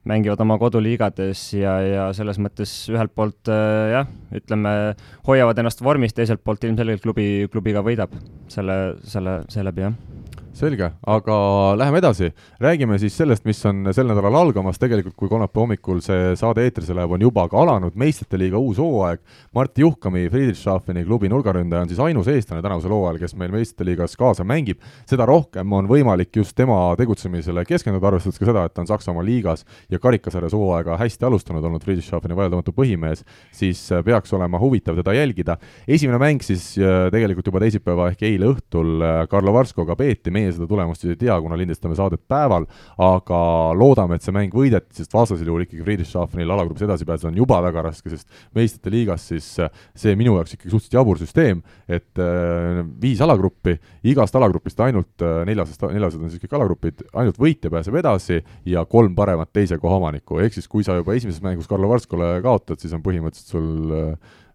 mängivad 0.08 0.40
oma 0.40 0.56
koduliigades 0.62 1.42
ja, 1.58 1.78
ja 1.84 2.10
selles 2.16 2.40
mõttes 2.40 2.72
ühelt 2.88 3.12
poolt 3.12 3.52
jah, 3.52 4.08
ütleme, 4.32 4.94
hoiavad 5.28 5.60
ennast 5.60 5.84
vormis, 5.84 6.16
teiselt 6.16 6.40
poolt 6.48 6.64
ilmselgelt 6.64 7.04
klubi, 7.04 7.28
klubi 7.52 7.76
ka 7.76 7.84
võidab 7.84 8.16
selle, 8.48 8.96
selle, 9.04 9.42
seeläbi, 9.52 9.90
jah 9.90 10.17
selge, 10.58 10.90
aga 11.08 11.38
läheme 11.78 12.02
edasi. 12.02 12.32
räägime 12.60 12.98
siis 13.00 13.18
sellest, 13.18 13.46
mis 13.46 13.60
on 13.66 13.88
sel 13.94 14.08
nädalal 14.10 14.36
algamas, 14.36 14.80
tegelikult 14.80 15.16
kui 15.16 15.30
kolmapäeva 15.30 15.64
hommikul 15.64 16.02
see 16.02 16.36
saade 16.40 16.66
eetrisse 16.66 16.96
läheb, 16.98 17.12
on 17.12 17.22
juba 17.22 17.48
ka 17.50 17.62
alanud 17.62 17.96
meistrite 17.96 18.40
liiga 18.40 18.58
uus 18.58 18.78
hooaeg. 18.82 19.22
Martti 19.56 19.82
Juhkami, 19.82 20.28
Friedrichshafeni 20.30 21.06
klubi 21.06 21.30
nurgaründaja 21.30 21.86
on 21.86 21.92
siis 21.92 22.02
ainus 22.04 22.28
eestlane 22.32 22.62
tänavusel 22.66 22.94
hooajal, 22.94 23.20
kes 23.22 23.36
meil 23.36 23.54
meistrite 23.54 23.86
liigas 23.86 24.18
kaasa 24.18 24.44
mängib. 24.44 24.82
seda 25.06 25.26
rohkem 25.26 25.74
on 25.74 25.88
võimalik 25.88 26.36
just 26.36 26.56
tema 26.56 26.96
tegutsemisele 26.98 27.66
keskenduda, 27.66 28.08
arvestades 28.08 28.40
ka 28.40 28.50
seda, 28.50 28.66
et 28.66 28.74
ta 28.74 28.82
on 28.82 28.88
Saksamaa 28.88 29.26
liigas 29.26 29.66
ja 29.90 30.00
karikasarjas 30.00 30.54
hooaega 30.54 30.98
hästi 30.98 31.26
alustanud 31.26 31.64
olnud 31.64 31.84
Friedrichshafeni 31.84 32.36
vaieldamatu 32.36 32.74
põhimees, 32.76 33.24
siis 33.52 33.88
peaks 34.06 34.34
olema 34.34 34.60
huvitav 34.60 34.98
teda 35.00 35.14
jälgida. 35.14 35.58
esimene 35.88 36.18
mäng 36.18 36.42
siis 36.44 36.78
äh, 36.78 37.10
tegelikult 37.12 37.48
juba 37.48 37.62
teisipäeva 37.64 38.10
ehk 38.12 38.24
eile 38.28 38.52
õhtul 38.54 39.04
äh, 39.04 39.22
Karlo 39.30 39.54
Varskoga 39.56 39.96
peeti, 40.00 40.32
meie 40.34 40.47
meie 40.48 40.56
seda 40.56 40.68
tulemust 40.70 41.04
siis 41.04 41.14
ei 41.14 41.20
tea, 41.20 41.36
kuna 41.44 41.58
lindistame 41.60 41.98
saadet 41.98 42.24
päeval, 42.30 42.66
aga 43.04 43.40
loodame, 43.78 44.18
et 44.18 44.26
see 44.26 44.36
mäng 44.36 44.54
võideti, 44.56 44.96
sest 45.02 45.14
vastasel 45.14 45.50
juhul 45.50 45.66
ikkagi 45.66 45.84
Friedrichshafenil 45.86 46.54
alagrupis 46.56 46.86
edasi 46.88 47.08
pääseda 47.08 47.32
on 47.32 47.42
juba 47.42 47.60
väga 47.66 47.84
raske, 47.90 48.12
sest 48.14 48.28
meistrite 48.58 48.94
liigas 48.94 49.28
siis 49.32 49.50
äh, 49.64 49.84
see 49.98 50.16
minu 50.20 50.38
jaoks 50.38 50.56
ikkagi 50.56 50.74
suhteliselt 50.74 50.98
jabur 51.00 51.22
süsteem, 51.22 51.62
et 51.88 52.24
äh, 52.24 52.82
viis 53.02 53.22
alagruppi, 53.24 53.78
igast 54.08 54.36
alagrupist 54.40 54.82
ainult 54.86 55.26
äh, 55.26 55.44
neljasest, 55.50 55.88
neljased 55.94 56.24
on 56.24 56.34
siis 56.34 56.44
kõik 56.44 56.58
alagrupid, 56.60 57.06
ainult 57.18 57.40
võitja 57.42 57.72
pääseb 57.74 58.00
edasi 58.02 58.42
ja 58.68 58.86
kolm 58.90 59.16
paremat 59.18 59.54
teise 59.56 59.80
koha 59.82 60.00
omanikku, 60.02 60.42
ehk 60.44 60.58
siis 60.58 60.70
kui 60.72 60.86
sa 60.88 60.98
juba 61.00 61.16
esimeses 61.18 61.44
mängus 61.46 61.70
Karlo 61.70 61.90
Varskole 61.92 62.38
kaotad, 62.46 62.82
siis 62.82 62.96
on 62.96 63.04
põhimõtteliselt 63.06 63.56
sul 63.58 63.96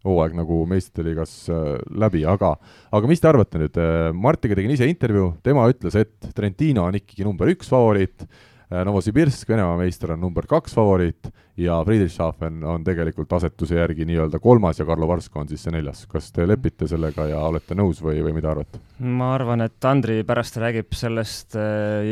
hooaeg 0.07 0.37
nagu 0.37 0.63
meistrite 0.69 1.07
liigas 1.07 1.35
äh, 1.53 1.75
läbi, 1.99 2.25
aga 2.29 2.57
aga 2.93 3.11
mis 3.11 3.23
te 3.23 3.31
arvate 3.31 3.61
nüüd, 3.63 3.79
äh, 3.81 4.09
Martiga 4.15 4.59
tegin 4.59 4.75
ise 4.75 4.89
intervjuu, 4.91 5.35
tema 5.47 5.69
ütles, 5.71 5.99
et 5.99 6.33
Trentino 6.35 6.89
on 6.89 6.99
ikkagi 6.99 7.27
number 7.27 7.51
üks 7.53 7.71
favoriit, 7.71 8.25
äh, 8.27 8.83
Novosibirsk, 8.89 9.47
Venemaa 9.53 9.79
meister, 9.79 10.15
on 10.15 10.23
number 10.25 10.49
kaks 10.51 10.75
favoriit 10.75 11.31
ja 11.61 11.77
Friedrichshafen 11.87 12.63
on 12.67 12.83
tegelikult 12.87 13.35
asetuse 13.37 13.77
järgi 13.77 14.07
nii-öelda 14.09 14.41
kolmas 14.43 14.81
ja 14.81 14.87
Karlo 14.89 15.07
Varsko 15.11 15.43
on 15.43 15.51
siis 15.51 15.63
see 15.63 15.75
neljas. 15.75 16.07
kas 16.11 16.33
te 16.33 16.47
lepite 16.49 16.89
sellega 16.91 17.29
ja 17.31 17.43
olete 17.47 17.77
nõus 17.79 18.01
või, 18.03 18.23
või 18.25 18.35
mida 18.39 18.51
arvate? 18.55 18.81
ma 18.99 19.35
arvan, 19.37 19.63
et 19.69 19.87
Andri 19.87 20.23
pärast 20.27 20.57
räägib 20.59 20.97
sellest 20.97 21.55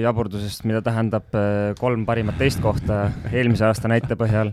jaburdusest, 0.03 0.69
mida 0.69 0.85
tähendab 0.85 1.33
kolm 1.81 2.05
parimat 2.07 2.39
teist 2.39 2.61
kohta 2.63 3.09
eelmise 3.33 3.67
aasta 3.67 3.91
näite 3.91 4.21
põhjal 4.21 4.53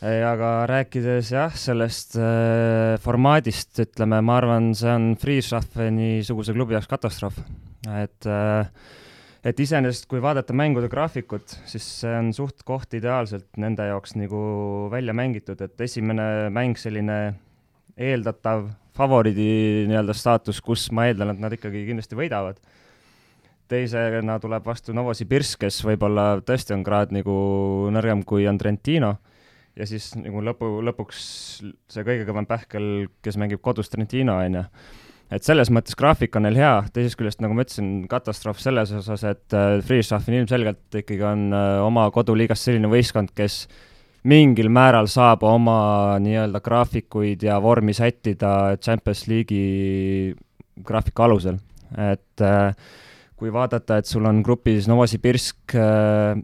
aga 0.00 0.50
rääkides 0.70 1.28
jah, 1.34 1.52
sellest 1.56 2.16
äh, 2.16 2.96
formaadist, 3.04 3.74
ütleme, 3.84 4.20
ma 4.24 4.38
arvan, 4.40 4.70
see 4.76 4.88
on 4.88 5.12
Freeschaffeni-suguse 5.20 6.54
klubi 6.56 6.76
jaoks 6.76 6.88
katastroof. 6.88 7.36
et 8.00 8.26
äh,, 8.26 8.70
et 9.44 9.60
iseenesest, 9.60 10.06
kui 10.08 10.20
vaadata 10.20 10.52
mängude 10.56 10.88
graafikut, 10.92 11.52
siis 11.68 11.84
see 12.00 12.16
on 12.16 12.32
suht 12.36 12.64
koht 12.64 12.92
ideaalselt 12.96 13.48
nende 13.60 13.86
jaoks 13.88 14.16
nagu 14.16 14.88
välja 14.92 15.14
mängitud, 15.16 15.60
et 15.60 15.80
esimene 15.80 16.50
mäng 16.52 16.76
selline 16.80 17.20
eeldatav 17.96 18.68
favoriidi 18.96 19.86
nii-öelda 19.88 20.16
staatus, 20.16 20.60
kus 20.64 20.90
ma 20.92 21.08
eeldan, 21.08 21.32
et 21.34 21.40
nad 21.40 21.56
ikkagi 21.56 21.86
kindlasti 21.88 22.16
võidavad 22.16 22.60
teisena 23.70 24.34
tuleb 24.42 24.64
vastu 24.66 24.92
Novosibirsk, 24.96 25.60
kes 25.62 25.84
võib-olla 25.86 26.40
tõesti 26.42 26.74
on 26.74 26.82
kraad 26.84 27.12
nagu 27.14 27.34
nõrgem 27.94 28.24
kui 28.26 28.48
on 28.50 28.58
Trentino 28.58 29.14
ja 29.78 29.86
siis 29.88 30.10
nagu 30.18 30.42
lõpu, 30.44 30.72
lõpuks 30.86 31.20
see 31.90 32.06
kõige 32.06 32.26
kõvem 32.28 32.48
pähkel, 32.48 32.88
kes 33.24 33.38
mängib 33.40 33.62
kodus 33.64 33.92
Trentino, 33.92 34.38
on 34.40 34.58
ju. 34.60 34.64
et 35.36 35.46
selles 35.46 35.70
mõttes 35.70 35.96
graafik 35.98 36.36
on 36.36 36.46
neil 36.46 36.58
hea, 36.58 36.72
teisest 36.94 37.18
küljest, 37.18 37.42
nagu 37.44 37.54
ma 37.56 37.66
ütlesin, 37.66 37.92
katastroof 38.10 38.60
selles 38.62 38.92
osas, 38.96 39.24
et 39.28 39.56
äh, 39.56 39.78
Friedrichshafen 39.84 40.40
ilmselgelt 40.40 41.00
ikkagi 41.02 41.22
on 41.26 41.48
äh, 41.54 41.76
oma 41.84 42.08
koduliigas 42.14 42.66
selline 42.66 42.90
võistkond, 42.90 43.32
kes 43.36 43.64
mingil 44.30 44.68
määral 44.72 45.08
saab 45.08 45.46
oma 45.48 46.18
nii-öelda 46.20 46.60
graafikuid 46.60 47.46
ja 47.46 47.56
vormi 47.62 47.94
sättida 47.96 48.76
Champions 48.82 49.24
League'i 49.30 50.34
graafiku 50.84 51.24
alusel, 51.28 51.60
et 51.96 52.44
äh, 52.44 52.74
kui 53.40 53.52
vaadata, 53.52 54.00
et 54.00 54.08
sul 54.08 54.26
on 54.28 54.42
grupis 54.44 54.88
Novosibirsk 54.90 55.78
äh,, 55.78 56.36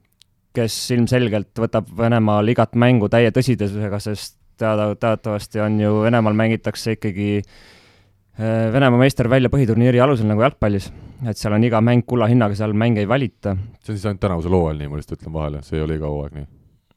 kes 0.57 0.75
ilmselgelt 0.97 1.61
võtab 1.61 1.89
Venemaal 1.99 2.49
igat 2.53 2.77
mängu 2.79 3.11
täie 3.13 3.33
tõsidusega, 3.35 4.01
sest 4.03 4.37
teada, 4.59 4.91
teatavasti 4.99 5.61
on 5.65 5.81
ju, 5.81 6.03
Venemaal 6.07 6.37
mängitakse 6.39 6.97
ikkagi 6.97 7.31
äh, 7.41 8.73
Venemaa 8.73 9.01
meister 9.01 9.29
välja 9.33 9.51
põhiturniiri 9.53 10.01
alusel 10.03 10.29
nagu 10.31 10.45
jalgpallis. 10.45 10.91
et 11.27 11.39
seal 11.41 11.57
on 11.57 11.65
iga 11.65 11.81
mäng 11.81 12.05
kulla 12.07 12.29
hinnaga, 12.29 12.57
seal 12.59 12.75
mänge 12.77 13.01
ei 13.01 13.09
valita. 13.09 13.57
see 13.81 13.93
on 13.93 13.99
siis 13.99 14.07
ainult 14.07 14.21
tänavusel 14.21 14.53
hooajal 14.53 14.83
nii, 14.83 14.93
ma 14.93 15.01
lihtsalt 15.01 15.21
ütlen 15.21 15.33
vahele, 15.33 15.63
see 15.65 15.79
ei 15.79 15.85
ole 15.85 15.97
iga 15.97 16.13
hooaeg 16.13 16.37
nii 16.37 16.47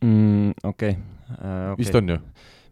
mm,? 0.01 0.51
okei 0.64 0.89
okay. 0.89 1.01
uh,. 1.32 1.72
Okay. 1.72 1.80
vist 1.84 1.95
on 1.95 2.16
ju? 2.16 2.20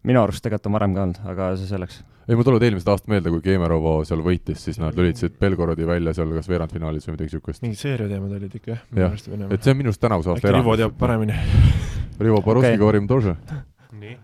minu 0.08 0.24
arust 0.24 0.44
tegelikult 0.44 0.72
on 0.72 0.80
varem 0.80 0.96
ka 0.96 1.08
olnud, 1.08 1.22
aga 1.34 1.50
see 1.60 1.70
selleks 1.70 2.02
ei, 2.28 2.36
mul 2.36 2.44
tuleb 2.48 2.68
eelmisest 2.68 2.92
aastast 2.92 3.12
meelde, 3.12 3.32
kui 3.32 3.44
Kemerovo 3.46 3.98
seal 4.08 4.22
võitis, 4.26 4.60
siis 4.68 4.80
nad 4.82 4.98
lülitasid 4.98 5.38
Belgorodi 5.40 5.88
välja 5.88 6.14
seal 6.18 6.34
kas 6.36 6.50
veerandfinaalis 6.52 7.08
või 7.08 7.16
midagi 7.16 7.32
niisugust. 7.32 7.64
mingid 7.64 7.82
seeriateemad 7.82 8.38
olid 8.40 8.60
ikka 8.60 8.74
jah? 8.74 8.86
jah, 9.00 9.18
et 9.50 9.64
see 9.64 9.74
on 9.74 9.82
minu 9.82 9.94
arust 9.94 10.04
tänavuse 10.04 10.34
aasta 10.34 10.52
erand. 10.52 10.66
Rivo 10.66 10.78
teab 10.80 10.96
paremini 11.00 11.38
Rivo 12.28 12.42
Borovski 12.44 12.74
okay. 12.74 12.82
Gorim 12.82 13.08
Dože. 13.10 13.38
nii 13.96 14.16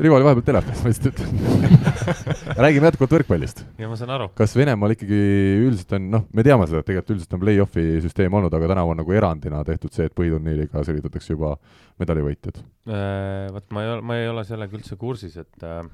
Rivo 0.00 0.16
oli 0.16 0.24
vahepeal 0.24 0.44
telefonis, 0.46 0.78
ma 0.80 0.88
lihtsalt 0.88 1.10
ütlen 1.10 1.82
räägime 2.64 2.88
jätkuvalt 2.88 3.12
võrkpallist. 3.18 3.58
ja 3.76 3.90
ma 3.90 3.98
saan 4.00 4.14
aru. 4.14 4.30
kas 4.38 4.54
Venemaal 4.56 4.94
ikkagi 4.94 5.18
üldiselt 5.66 5.92
on, 5.98 6.06
noh, 6.14 6.24
me 6.32 6.44
teame 6.46 6.64
seda, 6.70 6.80
et 6.80 6.88
tegelikult 6.88 7.12
üldiselt 7.18 7.36
on 7.36 7.42
play-off'i 7.42 7.84
süsteem 8.04 8.38
olnud, 8.38 8.54
aga 8.56 8.70
tänavu 8.72 8.94
on 8.94 9.02
nagu 9.02 9.16
erandina 9.18 9.60
tehtud 9.68 9.92
see, 9.92 10.08
et 10.08 10.16
põhiturniiriga 10.16 10.84
selgitatakse 10.88 11.34
juba 11.36 11.58
medalivõitjad 12.00 12.62
äh,? 12.62 13.52
Vot 13.52 13.68
ma 13.76 13.84
ei 13.84 13.92
ole, 13.92 14.06
ma 14.08 14.16
ei 14.22 14.32
ole 14.32 14.46
sellega 14.48 14.80
üldse 14.80 14.96
kursis, 14.96 15.36
et 15.44 15.68
äh, 15.68 15.84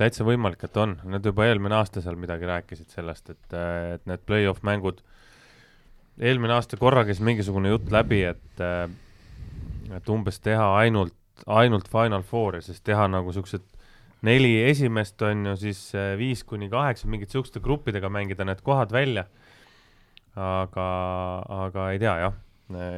täitsa 0.00 0.24
võimalik, 0.26 0.64
et 0.66 0.76
on, 0.80 0.96
nad 1.08 1.24
juba 1.24 1.46
eelmine 1.48 1.78
aasta 1.78 2.02
seal 2.04 2.18
midagi 2.20 2.48
rääkisid 2.48 2.92
sellest, 2.92 3.30
et, 3.32 3.56
et 3.96 4.02
need 4.08 4.24
play-off 4.28 4.64
mängud, 4.66 5.00
eelmine 6.20 6.56
aasta 6.56 6.78
korra 6.80 7.04
käis 7.08 7.22
mingisugune 7.24 7.72
jutt 7.72 7.88
läbi, 7.92 8.22
et, 8.28 8.64
et 9.96 10.12
umbes 10.12 10.40
teha 10.44 10.68
ainult, 10.82 11.16
ainult 11.46 11.88
Final 11.92 12.24
Fouri, 12.26 12.62
siis 12.64 12.80
teha 12.84 13.08
nagu 13.12 13.32
siuksed 13.32 13.64
neli 14.26 14.54
esimest 14.66 15.22
on 15.22 15.52
ju, 15.52 15.56
siis 15.66 15.80
viis 16.18 16.44
kuni 16.44 16.68
kaheksa, 16.72 17.08
mingite 17.08 17.36
siukeste 17.36 17.60
gruppidega 17.64 18.10
mängida 18.12 18.46
need 18.48 18.62
kohad 18.64 18.92
välja. 18.92 19.26
aga, 20.36 20.86
aga 21.64 21.90
ei 21.94 21.98
tea 21.98 22.16
jah, 22.20 22.34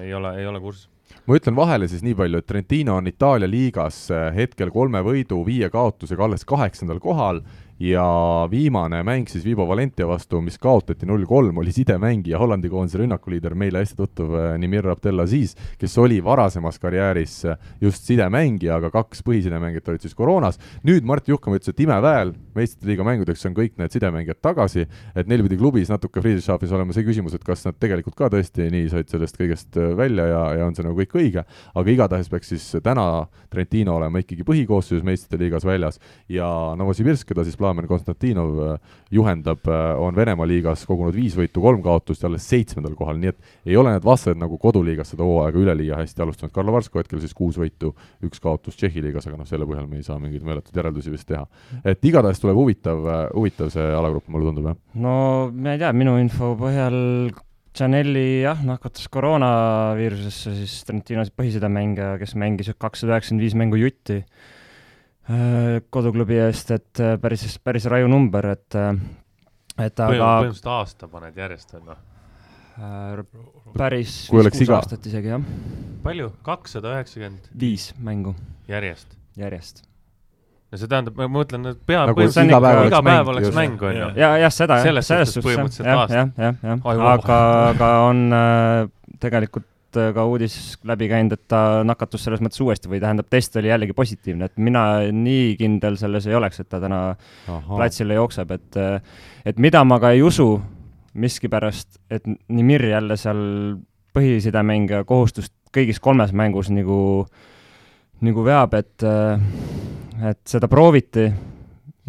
ei 0.03 0.15
ole, 0.15 0.33
ei 0.41 0.47
ole 0.47 0.61
kursis 0.61 0.89
ma 1.27 1.39
ütlen 1.39 1.57
vahele 1.57 1.89
siis 1.89 2.05
nii 2.05 2.17
palju, 2.19 2.41
et 2.41 2.49
Trentino 2.49 2.99
on 2.99 3.11
Itaalia 3.11 3.49
liigas 3.51 4.07
eh, 4.11 4.29
hetkel 4.37 4.73
kolme 4.75 5.03
võidu, 5.05 5.43
viie 5.47 5.71
kaotusega 5.73 6.29
alles 6.29 6.47
kaheksandal 6.49 7.01
kohal 7.05 7.43
ja 7.81 8.49
viimane 8.51 9.03
mäng 9.07 9.29
siis 9.31 9.45
Vivo 9.45 9.69
Valentia 9.69 10.07
vastu, 10.09 10.41
mis 10.43 10.59
kaotati 10.59 11.07
null-kolm, 11.07 11.59
oli 11.63 11.73
sidemängija, 11.73 12.39
Hollandi 12.39 12.71
koondise 12.71 12.99
rünnakuliider, 12.99 13.55
meile 13.55 13.85
hästi 13.85 13.97
tuttav 13.97 14.35
eh, 14.35 14.49
Nimir 14.59 14.89
Abdelaziz, 14.91 15.55
kes 15.79 15.95
oli 16.03 16.19
varasemas 16.25 16.79
karjääris 16.83 17.37
eh, 17.47 17.59
just 17.81 18.09
sidemängija, 18.09 18.81
aga 18.81 18.91
kaks 18.91 19.23
põhisidemängijat 19.27 19.93
olid 19.93 20.07
siis 20.07 20.17
koroonas. 20.19 20.59
nüüd 20.87 21.07
Mart 21.07 21.29
Juhkam 21.29 21.55
ütles, 21.55 21.71
et 21.71 21.85
imeväel, 21.85 22.35
meistrite 22.59 22.91
liiga 22.91 23.07
mängudeks 23.07 23.47
on 23.47 23.55
kõik 23.55 23.79
need 23.79 23.95
sidemängijad 23.95 24.43
tagasi, 24.43 24.89
et 25.15 25.31
neil 25.31 25.47
pidi 25.47 25.61
klubis 25.61 25.93
natuke 25.93 26.23
Friedrichshafis 26.25 26.75
olema 26.75 26.97
see 26.97 27.07
küsimus, 27.07 27.39
et 27.39 27.47
kas 27.47 27.63
nad 27.69 27.79
tegelikult 27.79 28.19
ka 28.19 28.33
tõesti 28.35 28.67
nii 28.75 28.91
said 28.91 29.13
sellest 29.13 29.39
kõigest 29.39 29.79
äh, 29.79 29.95
välja 29.99 30.27
ja, 30.33 30.43
ja 30.59 30.67
on 30.67 30.75
see 30.75 30.87
nagu 30.87 30.99
kõik 30.99 31.15
õige, 31.23 31.47
aga 31.75 31.95
igatahes 31.95 32.33
peaks 32.33 32.51
siis 32.57 32.67
täna 32.83 33.29
Trentino 33.53 33.95
olema 34.01 34.19
ikkagi 34.25 34.43
põhikoosseisus 34.49 35.07
meistrite 35.07 35.39
liigas 35.45 35.67
väljas 35.69 36.03
ja 36.33 36.49
Novosibirsk, 36.79 37.31
keda 37.31 37.47
siis 37.47 37.57
Plamen 37.69 37.89
Konstantinov 37.89 38.59
äh, 38.65 38.79
juhendab, 39.13 39.67
äh, 39.69 40.01
on 40.01 40.17
Venemaa 40.17 40.47
liigas 40.49 40.87
kogunud 40.89 41.13
viis 41.17 41.37
võitu, 41.37 41.61
kolm 41.61 41.83
kaotust 41.85 42.25
ja 42.25 42.31
alles 42.31 42.47
seitsmendal 42.49 42.95
kohal, 42.97 43.19
nii 43.21 43.33
et 43.33 43.69
ei 43.69 43.77
ole 43.77 43.93
need 43.93 44.07
vastased 44.07 44.41
nagu 44.41 44.57
koduliigas 44.61 45.13
seda 45.13 45.27
hooaega 45.29 45.61
üleliia 45.61 45.99
hästi 46.01 46.25
alustanud, 46.25 46.55
Karlo 46.55 46.73
Varsko 46.73 47.03
hetkel 47.03 47.21
siis 47.21 47.37
kuus 47.37 47.59
võitu, 47.61 47.93
üks 48.25 48.41
kaotus 48.41 48.79
Tšehhi 48.79 49.05
liigas, 49.05 49.29
aga 49.29 49.41
noh, 49.41 49.49
selle 49.49 49.69
põhjal 49.69 49.89
me 49.91 50.01
ei 50.01 50.07
saa 50.07 50.17
mingeid 50.23 50.47
meeletuid 50.49 50.81
järeldusi 50.81 51.13
vist 51.13 51.29
teha. 51.29 51.45
et 51.85 52.05
igatahes 52.09 52.41
tuleb 52.41 52.57
huvitav, 52.57 53.05
äh, 53.05 53.25
huvitav 53.37 53.73
see 53.75 53.91
alagrupp, 54.01 54.31
mulle 54.33 54.49
tundub, 54.49 54.71
jah? 54.73 54.81
no 55.05 55.15
ma 55.53 55.77
ei 55.77 55.83
tea, 55.85 55.93
minu 55.97 56.17
info 56.23 56.55
põhjal 56.61 56.99
Janelli 57.79 58.41
jah, 58.43 58.59
nakatus 58.67 59.07
koroonaviirusesse, 59.13 60.55
siis 60.57 60.81
Trentinos 60.89 61.29
põhisidemängija, 61.37 62.17
kes 62.19 62.33
mängis 62.41 62.73
kakssada 62.75 63.15
üheksakümmend 63.15 63.45
viis 63.45 63.55
mängu 63.55 63.79
jutti 63.79 64.23
koduklubi 65.91 66.39
eest, 66.41 66.71
et 66.73 67.01
äh, 67.05 67.17
päris, 67.21 67.59
päris 67.65 67.85
raju 67.91 68.09
number, 68.09 68.47
et, 68.55 68.77
äh, 68.79 68.95
et 69.77 70.01
aga 70.01 70.15
põhimõtteliselt 70.15 70.71
aasta 70.73 71.09
paned 71.13 71.37
järjest, 71.37 71.75
on 71.77 71.91
noh? 71.93 72.05
päris 73.75 74.13
viis-kuus 74.31 74.63
iga... 74.63 74.79
aastat 74.79 75.07
isegi, 75.11 75.33
jah. 75.35 75.45
palju? 76.05 76.31
kakssada 76.47 76.95
üheksakümmend? 76.95 77.51
viis 77.61 77.91
mängu. 77.99 78.35
järjest? 78.71 79.19
järjest. 79.37 79.83
no 80.71 80.81
see 80.81 80.91
tähendab, 80.91 81.19
ma 81.19 81.29
mõtlen, 81.41 81.73
et 81.75 81.81
pea 81.85 82.07
Nagu 82.07 82.21
põhimõtteliselt 82.21 82.55
iga 82.55 82.61
päev 82.65 82.85
iga 82.87 83.01
oleks 83.03 83.09
päev 83.11 83.19
mäng, 83.19 83.33
oleks 83.35 83.57
mäng, 83.59 83.83
on 83.91 83.99
ju. 83.99 84.11
ja, 84.23 84.31
jah, 84.45 84.55
seda 84.55 84.79
jah, 84.81 84.87
Selles 84.89 85.35
suhtes 85.35 85.45
põhimõtteliselt 85.45 85.93
aasta. 85.93 86.23
jah, 86.23 86.31
jah, 86.39 86.63
jah, 86.71 86.87
aga, 87.13 87.41
aga 87.75 87.91
on 88.07 88.25
äh, 88.33 88.87
tegelikult 89.21 89.69
äh, 89.97 90.11
ka 90.15 90.25
uudis 90.29 90.77
läbi 90.89 91.09
käinud, 91.11 91.33
et 91.37 91.45
ta 91.49 91.83
nakatus 91.87 92.27
selles 92.27 92.43
mõttes 92.45 92.61
uuesti 92.65 92.91
või 92.91 93.01
tähendab, 93.03 93.29
test 93.31 93.57
oli 93.57 93.71
jällegi 93.71 93.97
positiivne, 93.97 94.49
et 94.51 94.61
mina 94.61 94.85
nii 95.15 95.55
kindel 95.61 95.97
selles 96.01 96.27
ei 96.29 96.37
oleks, 96.39 96.61
et 96.61 96.69
ta 96.69 96.81
täna 96.83 97.03
platsile 97.47 98.19
jookseb, 98.19 98.53
et 98.59 98.81
et 99.49 99.59
mida 99.63 99.85
ma 99.85 100.01
ka 100.03 100.13
ei 100.17 100.23
usu 100.23 100.51
miskipärast, 101.19 102.01
et 102.11 102.27
Nimir 102.53 102.85
jälle 102.85 103.17
seal 103.17 103.41
põhisidemängija 104.17 105.05
kohustust 105.09 105.55
kõigis 105.75 106.01
kolmes 106.01 106.33
mängus 106.37 106.71
nagu, 106.73 107.27
nagu 108.25 108.45
veab, 108.45 108.75
et 108.79 109.07
et 110.29 110.41
seda 110.51 110.69
prooviti, 110.69 111.29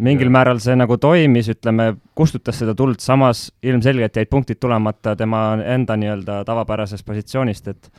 mingil 0.00 0.30
määral 0.32 0.60
see 0.62 0.76
nagu 0.78 0.96
toimis, 1.00 1.50
ütleme, 1.52 1.92
kustutas 2.16 2.58
seda 2.60 2.74
tuld, 2.76 3.00
samas 3.04 3.48
ilmselgelt 3.62 4.16
jäid 4.16 4.30
punktid 4.30 4.60
tulemata 4.60 5.14
tema 5.18 5.58
enda 5.64 5.96
nii-öelda 6.00 6.40
tavapärasest 6.48 7.06
positsioonist, 7.06 7.68
et 7.68 7.92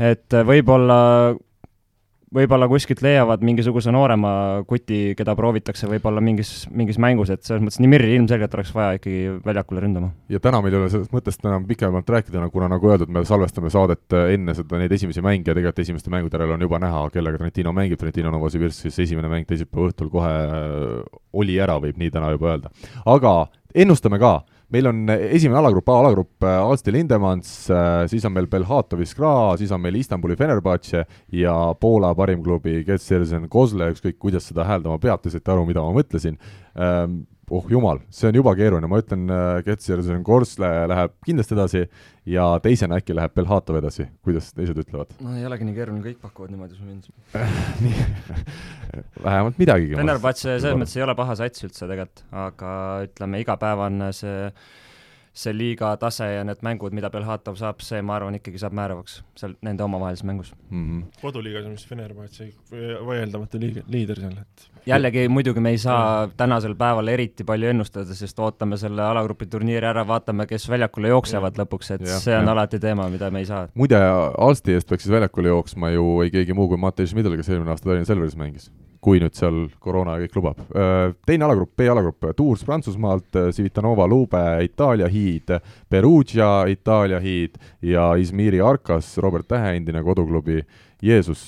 et 0.00 0.32
võib-olla, 0.48 1.36
võib-olla 2.34 2.68
kuskilt 2.70 3.02
leiavad 3.02 3.42
mingisuguse 3.44 3.92
noorema 3.94 4.32
kuti, 4.68 5.16
keda 5.18 5.34
proovitakse 5.38 5.88
võib-olla 5.90 6.22
mingis, 6.22 6.64
mingis 6.70 6.98
mängus, 7.02 7.32
et 7.34 7.42
selles 7.46 7.62
mõttes 7.64 7.80
Nimirri 7.82 8.14
ilmselgelt 8.18 8.54
oleks 8.54 8.70
vaja 8.74 8.98
ikkagi 8.98 9.40
väljakule 9.46 9.82
ründama. 9.84 10.12
ja 10.30 10.40
täna 10.42 10.60
meil 10.62 10.76
ei 10.76 10.80
ole 10.80 10.92
sellest 10.92 11.14
mõttest 11.14 11.42
enam 11.46 11.66
pikemalt 11.66 12.10
rääkida, 12.14 12.46
kuna 12.54 12.70
nagu 12.70 12.90
öeldud, 12.90 13.10
me 13.10 13.24
salvestame 13.26 13.72
saadet 13.74 14.18
enne 14.20 14.54
seda, 14.54 14.78
neid 14.78 14.94
esimesi 14.94 15.24
mänge 15.24 15.50
ja 15.50 15.56
tegelikult 15.56 15.82
esimeste 15.82 16.12
mängude 16.14 16.38
järel 16.38 16.54
on 16.54 16.66
juba 16.66 16.78
näha, 16.82 17.02
kellega 17.14 17.42
Trentino 17.42 17.74
mängib, 17.74 17.98
Trentino 17.98 18.30
Novosibirsk 18.34 18.86
siis 18.86 19.02
esimene 19.06 19.30
mäng 19.32 19.48
teisipäeva 19.48 19.90
õhtul 19.90 20.12
kohe 20.12 20.34
oli 21.40 21.58
ära, 21.58 21.80
võib 21.82 21.98
nii 21.98 22.14
täna 22.14 22.30
juba 22.36 22.54
öelda. 22.54 22.70
aga 23.10 23.34
ennustame 23.74 24.22
ka, 24.22 24.40
meil 24.74 24.90
on 24.90 25.02
esimene 25.10 25.60
alagrupp, 25.60 25.88
A 25.90 25.98
alagrupp 26.02 26.46
äh, 26.46 26.58
Aalsti 26.60 26.94
Lindemans, 26.94 27.50
siis 28.12 28.24
on 28.28 28.34
meil 28.36 28.48
Belhatovi 28.50 29.08
Skra, 29.08 29.56
siis 29.60 29.72
on 29.74 29.82
meil 29.82 29.98
Istanbuli 30.00 30.36
Fenerbahce 30.38 31.04
ja 31.36 31.56
Poola 31.80 32.14
parim 32.18 32.44
klubi 32.46 32.80
Getsersen 32.86 33.48
Kozle, 33.50 33.90
ükskõik 33.94 34.18
kuidas 34.18 34.48
seda 34.50 34.68
hääldama 34.68 35.00
peab, 35.02 35.22
te 35.22 35.32
saite 35.32 35.52
aru, 35.52 35.66
mida 35.68 35.84
ma 35.84 35.94
mõtlesin. 35.96 36.38
Oh 37.50 37.66
jumal, 37.70 38.00
see 38.14 38.28
on 38.30 38.36
juba 38.38 38.54
keeruline, 38.58 38.88
ma 38.90 39.00
ütlen, 39.02 39.26
Getsersen 39.66 40.22
Kozle 40.26 40.68
läheb 40.90 41.14
kindlasti 41.26 41.56
edasi 41.56 41.82
ja 42.30 42.46
teisena 42.62 43.00
äkki 43.00 43.16
läheb 43.16 43.34
Belhatov 43.34 43.80
edasi, 43.80 44.06
kuidas 44.24 44.52
teised 44.54 44.78
ütlevad? 44.80 45.16
no 45.24 45.34
ei 45.38 45.46
olegi 45.48 45.66
nii 45.66 45.78
keeruline, 45.78 46.04
kõik 46.04 46.20
pakuvad 46.22 46.54
niimoodi 46.54 46.78
sulle 46.78 46.94
ilmselt. 46.94 47.16
nii, 47.86 48.04
vähemalt 49.24 49.58
midagigi. 49.60 49.98
Fenerbahce 49.98 50.58
selles 50.58 50.78
mõttes 50.78 50.98
ei 50.98 51.06
ole 51.06 51.16
paha 51.18 51.38
sats 51.42 51.66
üldse 51.66 51.90
tegelikult, 51.90 52.24
aga 52.46 52.76
ütleme, 53.08 53.42
igapäevane 53.44 54.12
see, 54.16 54.52
see 55.32 55.52
liiga 55.54 55.92
tase 56.00 56.26
ja 56.26 56.42
need 56.44 56.62
mängud, 56.66 56.94
mida 56.96 57.10
Belhatov 57.10 57.58
saab, 57.60 57.84
see, 57.86 58.00
ma 58.02 58.16
arvan, 58.16 58.34
ikkagi 58.40 58.58
saab 58.58 58.74
määravaks 58.76 59.20
seal 59.38 59.54
nende 59.62 59.84
omavahelises 59.86 60.26
mängus 60.26 60.50
mm. 60.70 60.86
-hmm. 60.86 61.20
koduliigas 61.22 61.66
on 61.66 61.76
vist 61.76 61.88
Fenerbahce 61.88 62.50
vaieldamatu 63.06 63.60
liiga, 63.60 63.84
liider 63.88 64.20
seal, 64.20 64.34
et 64.40 64.70
jällegi 64.86 65.28
muidugi 65.28 65.60
me 65.60 65.70
ei 65.70 65.78
saa 65.78 66.28
tänasel 66.36 66.74
päeval 66.74 67.08
eriti 67.08 67.44
palju 67.44 67.70
ennustada, 67.70 68.14
sest 68.14 68.38
ootame 68.38 68.76
selle 68.76 69.02
alagrupi 69.02 69.46
turniiri 69.46 69.86
ära, 69.86 70.06
vaatame, 70.06 70.46
kes 70.46 70.68
väljakule 70.70 71.08
jooksevad 71.14 71.56
ja. 71.56 71.64
lõpuks, 71.64 71.94
et 71.94 72.00
Ja, 72.00 72.18
see 72.18 72.36
on 72.36 72.48
ja. 72.48 72.52
alati 72.52 72.80
teema, 72.80 73.08
mida 73.12 73.30
me 73.30 73.38
ei 73.38 73.46
saa. 73.46 73.68
muide, 73.74 73.98
Alsti 74.38 74.74
eest 74.74 74.88
peaks 74.88 75.04
siis 75.06 75.14
väljakule 75.14 75.48
jooksma 75.48 75.90
ju 75.90 76.20
ei 76.24 76.30
keegi 76.30 76.54
muu 76.56 76.68
kui 76.68 76.80
Matei 76.80 77.06
Schmidl, 77.06 77.36
kes 77.36 77.48
eelmine 77.48 77.70
aasta 77.70 77.90
Tallinna 77.90 78.08
Selveris 78.08 78.36
mängis. 78.36 78.70
Kui 79.00 79.20
nüüd 79.22 79.32
seal 79.36 79.62
koroona 79.80 80.18
kõik 80.20 80.34
lubab. 80.36 80.60
Teine 81.26 81.46
alagrupp, 81.46 81.72
B-alagrupp, 81.80 82.30
Tours 82.36 82.64
Prantsusmaalt, 82.68 83.38
Civitanova 83.56 84.04
Lube, 84.10 84.42
Itaalia 84.66 85.08
hiid, 85.08 85.54
Perugia, 85.88 86.66
Itaalia 86.68 87.20
hiid 87.24 87.56
ja 87.82 88.10
Izmiri 88.20 88.60
Arkas, 88.60 89.14
Robert 89.24 89.48
Tähe, 89.48 89.72
endine 89.78 90.04
koduklubi 90.04 90.60
Jeesus, 91.04 91.46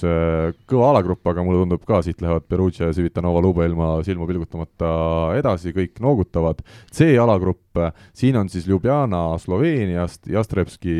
kõva 0.68 0.90
alagrupp, 0.92 1.26
aga 1.28 1.42
mulle 1.44 1.62
tundub 1.62 1.82
ka, 1.88 2.00
siit 2.05 2.22
lähevad 2.24 2.46
Perugia 2.48 2.88
ja 2.88 2.94
Civitanova 2.96 3.42
Lube 3.44 3.66
ilma 3.68 3.90
silma 4.07 4.24
pilgutamata 4.28 4.92
edasi, 5.36 5.74
kõik 5.76 6.00
noogutavad. 6.00 6.62
C-alagrupp, 6.92 7.80
siin 8.16 8.38
on 8.40 8.48
siis 8.53 8.64
Ljubljana 8.68 9.20
Sloveeniast, 9.42 10.24
Jastrebski 10.32 10.94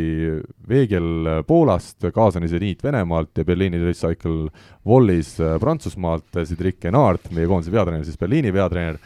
Veegel 0.69 1.43
Poolast, 1.49 2.05
Kaasani 2.13 2.51
Zeniit 2.53 2.85
Venemaalt 2.85 3.41
ja 3.41 3.47
Berliini 3.49 3.81
Recycle 3.81 4.51
Wallis 4.89 5.39
Prantsusmaalt, 5.61 6.43
Cedric 6.45 6.85
Enart, 6.91 7.33
meie 7.33 7.49
koondise 7.49 7.73
peatreener, 7.73 8.05
siis 8.09 8.21
Berliini 8.21 8.53
peatreener. 8.53 9.01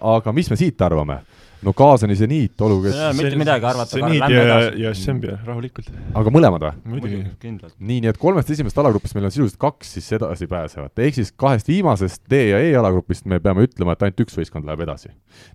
aga 0.00 0.34
mis 0.34 0.50
me 0.50 0.58
siit 0.58 0.82
arvame? 0.82 1.22
No 1.62 1.72
Kaasani 1.76 2.16
Zeniit, 2.18 2.54
olgu 2.64 2.82
kes 2.86 2.96
mitte 3.18 3.38
midagi 3.38 3.66
arvata, 3.68 4.00
lähme 4.02 4.30
ja, 4.34 4.56
ja 4.78 4.92
Sembia, 4.96 5.36
rahulikult. 5.46 5.90
aga 6.18 6.32
mõlemad 6.34 6.64
või? 6.66 6.72
muidugi. 6.94 7.20
kindlalt. 7.42 7.74
nii, 7.78 8.00
nii 8.04 8.10
et 8.12 8.20
kolmest 8.20 8.50
esimesest 8.54 8.80
alagrupist 8.82 9.16
meil 9.16 9.28
on 9.28 9.34
sisuliselt 9.34 9.60
kaks 9.62 9.94
siis 9.96 10.08
edasi 10.18 10.48
pääsevat, 10.50 11.02
ehk 11.06 11.18
siis 11.18 11.32
kahest 11.38 11.70
viimasest 11.70 12.24
D 12.30 12.42
ja 12.50 12.60
E 12.62 12.72
alagrupist 12.78 13.28
me 13.30 13.38
peame 13.42 13.66
ütlema, 13.68 13.96
et 13.96 14.06
ainult 14.06 14.24
üks 14.26 14.38
võistkond 14.38 14.68
läheb 14.68 14.84
edasi. 14.86 15.12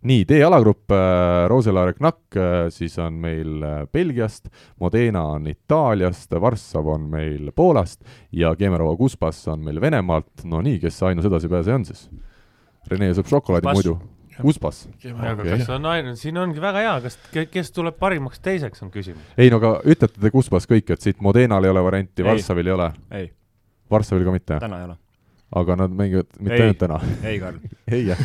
nii, 0.08 0.26
D 0.30 0.42
alagrupp 0.48 0.96
äh,, 0.96 1.46
Roselaare 1.52 1.98
Knack 1.98 2.40
äh, 2.40 2.58
siis 2.74 2.98
on 3.04 3.20
meil 3.24 3.64
äh, 3.64 3.82
Belgiast, 3.92 4.52
Modena 4.80 5.26
on 5.36 5.50
Itaaliast, 5.52 6.32
Varssav 6.42 6.88
on 6.96 7.10
meil 7.12 7.52
Poolast 7.56 8.04
ja 8.32 8.56
Kemerova 8.56 8.96
Kuspas 9.00 9.44
on 9.52 9.66
meil 9.68 9.82
Venemaalt, 9.84 10.48
no 10.48 10.64
nii, 10.64 10.80
kes 10.84 11.04
ainus 11.08 11.28
edasipääseja 11.28 11.82
on 11.82 11.88
siis? 11.88 12.08
Rene 12.88 13.12
sööb 13.12 13.28
šokolaadi 13.28 13.68
muidu. 13.76 13.98
Kuspas. 14.42 14.84
aga 15.16 15.42
Okei. 15.42 15.58
kas 15.58 15.72
on 15.74 15.90
ainult, 15.90 16.20
siin 16.22 16.38
ongi 16.38 16.62
väga 16.62 16.84
hea, 16.86 16.94
kas, 17.08 17.18
kes 17.52 17.74
tuleb 17.76 17.98
parimaks 18.00 18.42
teiseks, 18.44 18.84
on 18.86 18.94
küsimus. 18.94 19.34
ei 19.38 19.52
no 19.54 19.62
aga 19.62 19.78
ütlete 19.86 20.22
te 20.22 20.32
Kuspas 20.34 20.70
kõik, 20.70 20.94
et 20.94 21.04
siit 21.04 21.22
Modenal 21.24 21.66
ei 21.66 21.74
ole 21.74 21.84
varianti, 21.84 22.22
Ei. 22.22 22.30
Varssavil 22.30 22.70
ei 22.70 22.78
ole? 22.78 22.94
ei, 23.20 23.28
Varssavil 23.92 24.26
ka 24.28 24.36
mitte? 24.36 24.60
täna 24.62 24.82
ei 24.82 24.90
ole. 24.90 24.98
aga 25.58 25.78
nad 25.80 25.94
mängivad 25.96 26.28
mitte 26.44 26.60
ainult 26.60 26.80
täna 26.82 27.00
ei, 27.24 27.40
Karl. 27.40 27.58
ei 27.96 28.02
jah. 28.10 28.24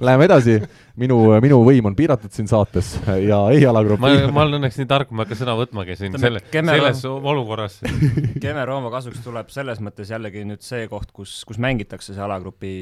Läheme 0.00 0.28
edasi, 0.28 0.56
minu, 1.02 1.18
minu 1.42 1.58
võim 1.66 1.90
on 1.90 1.96
piiratud 1.98 2.32
siin 2.32 2.48
saates 2.48 2.92
ja 3.26 3.40
ei 3.50 3.66
alagrupp 3.66 4.00
ma, 4.00 4.12
ma 4.30 4.44
olen 4.46 4.60
õnneks 4.60 4.78
nii 4.80 4.88
tark, 4.90 5.10
ma 5.10 5.24
ei 5.24 5.28
hakka 5.28 5.40
sõna 5.42 5.58
võtmagi 5.58 5.98
siin 5.98 6.16
selle, 6.22 6.40
selles 6.54 7.04
olukorras. 7.10 7.80
Kemer-Rooma 8.44 8.94
kasuks 8.94 9.20
tuleb 9.26 9.50
selles 9.52 9.82
mõttes 9.84 10.14
jällegi 10.14 10.46
nüüd 10.48 10.64
see 10.64 10.86
koht, 10.92 11.10
kus, 11.12 11.40
kus 11.48 11.58
mängitakse 11.60 12.14
see 12.14 12.24
alagrupi 12.24 12.74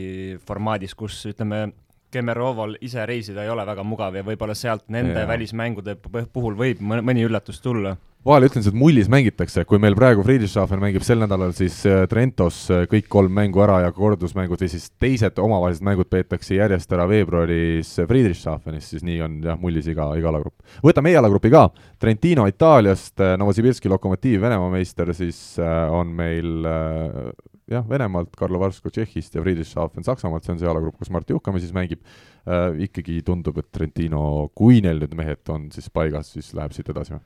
formaadis, 0.46 0.94
kus 0.98 1.22
ütleme, 1.32 1.70
Kemeroval 2.10 2.76
ise 2.80 3.04
reisida 3.06 3.44
ei 3.44 3.50
ole 3.52 3.64
väga 3.68 3.84
mugav 3.84 4.14
ja 4.16 4.24
võib-olla 4.24 4.54
sealt 4.56 4.86
nende 4.88 5.20
ja. 5.20 5.28
välismängude 5.28 5.98
puhul 6.32 6.56
võib 6.56 6.80
mõni 6.80 7.24
üllatus 7.26 7.60
tulla. 7.60 7.96
vahele 8.24 8.48
ütlen, 8.48 8.64
et 8.66 8.74
mullis 8.76 9.08
mängitakse, 9.08 9.64
kui 9.64 9.78
meil 9.78 9.94
praegu 9.96 10.24
Friedrichshafen 10.24 10.80
mängib 10.80 11.04
sel 11.06 11.20
nädalal 11.22 11.52
siis 11.56 11.76
äh, 11.86 12.06
Trentos 12.08 12.62
äh, 12.70 12.86
kõik 12.90 13.08
kolm 13.08 13.32
mängu 13.32 13.62
ära 13.64 13.82
ja 13.84 13.92
kordusmängud 13.92 14.60
või 14.64 14.72
siis 14.72 14.88
teised 15.00 15.38
omavahelised 15.38 15.84
mängud 15.84 16.08
peetakse 16.10 16.56
järjest 16.56 16.92
ära 16.92 17.06
veebruaris 17.08 17.94
Friedrichshafenis, 18.08 18.88
siis 18.94 19.04
nii 19.06 19.20
on 19.24 19.38
jah, 19.44 19.60
mullis 19.60 19.86
iga, 19.88 20.10
iga 20.18 20.32
alagrupp. 20.32 20.56
võtame 20.84 21.12
E-alagrupi 21.12 21.52
ka, 21.52 21.68
Trentino 22.00 22.48
Itaaliast, 22.48 23.20
Novosibirski 23.38 23.92
Lokomotiiv 23.92 24.42
Venemaa 24.44 24.72
meister, 24.72 25.14
siis 25.14 25.58
äh, 25.60 25.92
on 25.92 26.16
meil 26.16 26.66
äh, 26.68 27.30
jah, 27.70 27.84
Venemaalt, 27.88 28.34
Karlo 28.38 28.60
Varsko 28.60 28.90
Tšehhist 28.90 29.36
ja 29.36 29.42
Friedrichshafen 29.44 30.06
Saksamaalt, 30.06 30.46
see 30.46 30.54
on 30.54 30.60
see 30.62 30.70
alagrupp, 30.70 30.98
kus 31.00 31.10
Martti 31.14 31.34
Juhkamäe 31.36 31.62
siis 31.62 31.74
mängib 31.76 32.02
äh,. 32.02 32.78
ikkagi 32.88 33.20
tundub, 33.26 33.58
et 33.60 33.70
Trentino, 33.72 34.22
kui 34.56 34.82
neil 34.84 35.02
nüüd 35.02 35.16
mehed 35.18 35.52
on 35.52 35.68
siis 35.74 35.90
paigas, 35.92 36.32
siis 36.36 36.54
läheb 36.56 36.76
siit 36.76 36.88
edasi 36.94 37.16
või? 37.16 37.24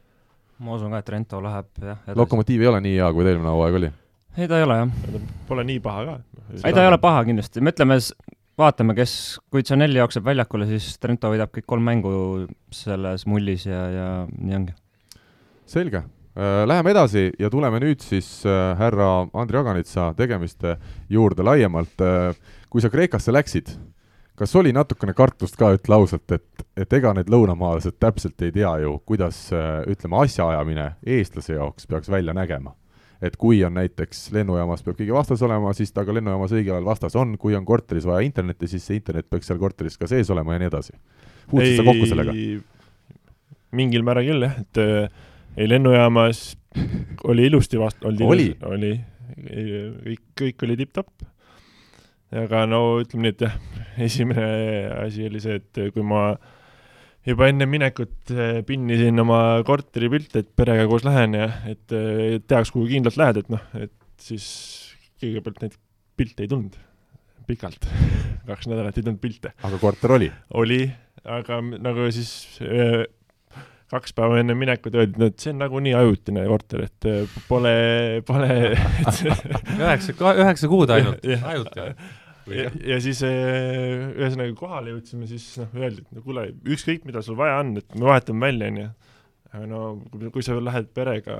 ma 0.62 0.76
usun 0.76 0.92
ka, 0.94 1.02
et 1.02 1.08
Trento 1.08 1.40
läheb 1.42 1.70
jah 1.80 1.98
edasi. 2.06 2.18
lokomotiiv 2.18 2.62
ei 2.62 2.70
ole 2.70 2.82
nii 2.84 2.94
hea, 2.98 3.10
kui 3.14 3.26
ta 3.26 3.32
eelmine 3.32 3.54
hooaeg 3.54 3.80
oli. 3.80 3.90
ei, 4.36 4.46
ta 4.48 4.60
ei 4.60 4.66
ole 4.66 4.78
jah. 4.82 5.26
Pole 5.48 5.66
nii 5.68 5.82
paha 5.84 6.04
ka. 6.08 6.16
ei, 6.60 6.70
ta 6.70 6.84
ei 6.84 6.90
ole 6.90 7.00
paha 7.02 7.24
kindlasti, 7.28 7.62
me 7.64 7.74
ütleme, 7.74 7.98
vaatame, 8.58 8.96
kes, 8.98 9.16
kui 9.52 9.64
Gianelli 9.66 10.00
jookseb 10.02 10.26
väljakule, 10.26 10.68
siis 10.70 10.96
Trento 11.02 11.32
võidab 11.32 11.54
kõik 11.54 11.68
kolm 11.74 11.86
mängu 11.88 12.14
selles 12.74 13.26
mullis 13.30 13.66
ja, 13.68 13.84
ja 13.96 14.08
nii 14.32 14.58
ongi. 14.60 14.76
selge. 15.66 16.04
Läheme 16.66 16.94
edasi 16.94 17.26
ja 17.38 17.50
tuleme 17.52 17.76
nüüd 17.82 18.00
siis 18.00 18.46
äh, 18.48 18.72
härra 18.78 19.26
Andri 19.36 19.58
Aganitsa 19.60 20.14
tegemiste 20.16 20.78
juurde 21.12 21.44
laiemalt. 21.44 22.00
kui 22.72 22.80
sa 22.80 22.88
Kreekasse 22.88 23.32
läksid, 23.32 23.68
kas 24.42 24.56
oli 24.56 24.72
natukene 24.72 25.14
kartust 25.14 25.56
ka, 25.60 25.72
ütle 25.76 25.96
ausalt, 25.96 26.32
et, 26.34 26.64
et 26.76 26.94
ega 26.96 27.12
need 27.16 27.30
lõunamaalased 27.32 27.98
täpselt 28.00 28.40
ei 28.42 28.52
tea 28.54 28.70
ju, 28.82 28.96
kuidas 29.08 29.44
äh, 29.54 29.82
ütleme, 29.92 30.22
asjaajamine 30.24 30.86
eestlase 31.18 31.58
jaoks 31.58 31.86
peaks 31.90 32.10
välja 32.12 32.34
nägema? 32.36 32.76
et 33.22 33.36
kui 33.38 33.60
on 33.62 33.76
näiteks 33.78 34.32
lennujaamas 34.34 34.80
peab 34.82 34.96
keegi 34.98 35.12
vastas 35.14 35.44
olema, 35.46 35.70
siis 35.78 35.92
ta 35.94 36.02
ka 36.02 36.14
lennujaamas 36.16 36.56
õigel 36.56 36.74
ajal 36.74 36.88
vastas 36.88 37.14
on, 37.14 37.36
kui 37.38 37.54
on 37.54 37.62
korteris 37.62 38.02
vaja 38.08 38.24
internetti, 38.26 38.66
siis 38.66 38.82
see 38.88 38.96
internet 38.98 39.28
peaks 39.30 39.46
seal 39.46 39.60
korteris 39.62 39.94
ka 39.94 40.08
sees 40.10 40.30
olema 40.34 40.56
ja 40.56 40.62
nii 40.64 40.70
edasi. 40.72 40.96
puutusid 41.50 41.78
sa 41.78 41.84
kokku 41.86 42.08
sellega? 42.10 42.34
mingil 43.78 44.02
määral 44.02 44.26
küll 44.26 44.48
jah, 44.48 44.58
et 44.64 44.82
äh, 44.82 45.22
ei 45.56 45.68
lennujaamas 45.68 46.44
oli 47.28 47.46
ilusti 47.50 47.80
vast-, 47.80 48.04
oldi 48.08 48.24
Oli? 48.24 48.48
oli, 48.68 48.92
kõik, 50.06 50.24
kõik 50.40 50.66
oli 50.66 50.78
tipp-topp. 50.80 51.26
aga 52.42 52.64
no 52.68 52.82
ütleme 53.02 53.26
nii, 53.28 53.34
et 53.34 53.46
jah, 53.46 53.56
esimene 54.08 54.46
asi 55.02 55.28
oli 55.28 55.42
see, 55.44 55.60
et 55.60 55.82
kui 55.94 56.04
ma 56.06 56.30
juba 57.26 57.50
enne 57.52 57.68
minekut 57.70 58.32
eh, 58.34 58.62
pinnisin 58.66 59.20
oma 59.22 59.42
korteri 59.68 60.08
pilte, 60.12 60.42
et 60.42 60.54
perega 60.56 60.88
koos 60.90 61.04
lähen 61.06 61.36
ja 61.38 61.50
et 61.70 61.84
teaks, 62.48 62.72
kuhu 62.74 62.88
kindlalt 62.90 63.20
lähed, 63.20 63.42
et 63.44 63.52
noh, 63.52 63.68
et 63.78 63.94
siis 64.22 64.46
kõigepealt 65.22 65.62
neid 65.62 65.76
pilte 66.18 66.44
ei 66.44 66.50
tulnud 66.50 66.80
pikalt 67.46 67.86
kaks 68.48 68.68
nädalat 68.70 68.98
ei 68.98 69.04
tulnud 69.04 69.20
pilte. 69.22 69.52
aga 69.62 69.78
korter 69.82 70.16
oli? 70.16 70.30
oli, 70.58 70.82
aga 71.24 71.60
nagu 71.62 72.08
siis 72.14 72.32
äh, 72.64 73.04
kaks 73.92 74.14
päeva 74.16 74.40
enne 74.40 74.56
minekut 74.58 74.96
öeldi, 74.96 75.28
et 75.28 75.42
see 75.42 75.52
on 75.52 75.60
nagunii 75.62 75.92
ajutine 75.98 76.46
korter, 76.48 76.86
et 76.88 77.08
äh, 77.08 77.36
pole, 77.48 77.74
pole 78.28 78.50
üheksa, 78.72 80.16
üheksa 80.32 80.70
kuud 80.72 80.92
ainult, 80.94 81.24
ajutine. 81.52 81.88
ja, 82.56 82.68
ja 82.92 83.00
siis 83.04 83.22
äh, 83.28 84.08
ühesõnaga 84.16 84.56
kohale 84.58 84.94
jõudsime, 84.94 85.28
siis 85.30 85.46
noh, 85.60 85.72
öeldi, 85.78 86.04
et 86.06 86.18
no 86.18 86.24
kuule, 86.24 86.48
ükskõik, 86.76 87.06
mida 87.08 87.24
sul 87.24 87.38
vaja 87.40 87.60
on, 87.62 87.76
et 87.82 87.98
me 87.98 88.08
vahetame 88.08 88.48
välja, 88.48 88.72
onju. 88.72 88.88
aga 89.52 89.66
no 89.70 90.32
kui 90.32 90.44
sa 90.46 90.56
lähed 90.56 90.88
perega, 90.96 91.36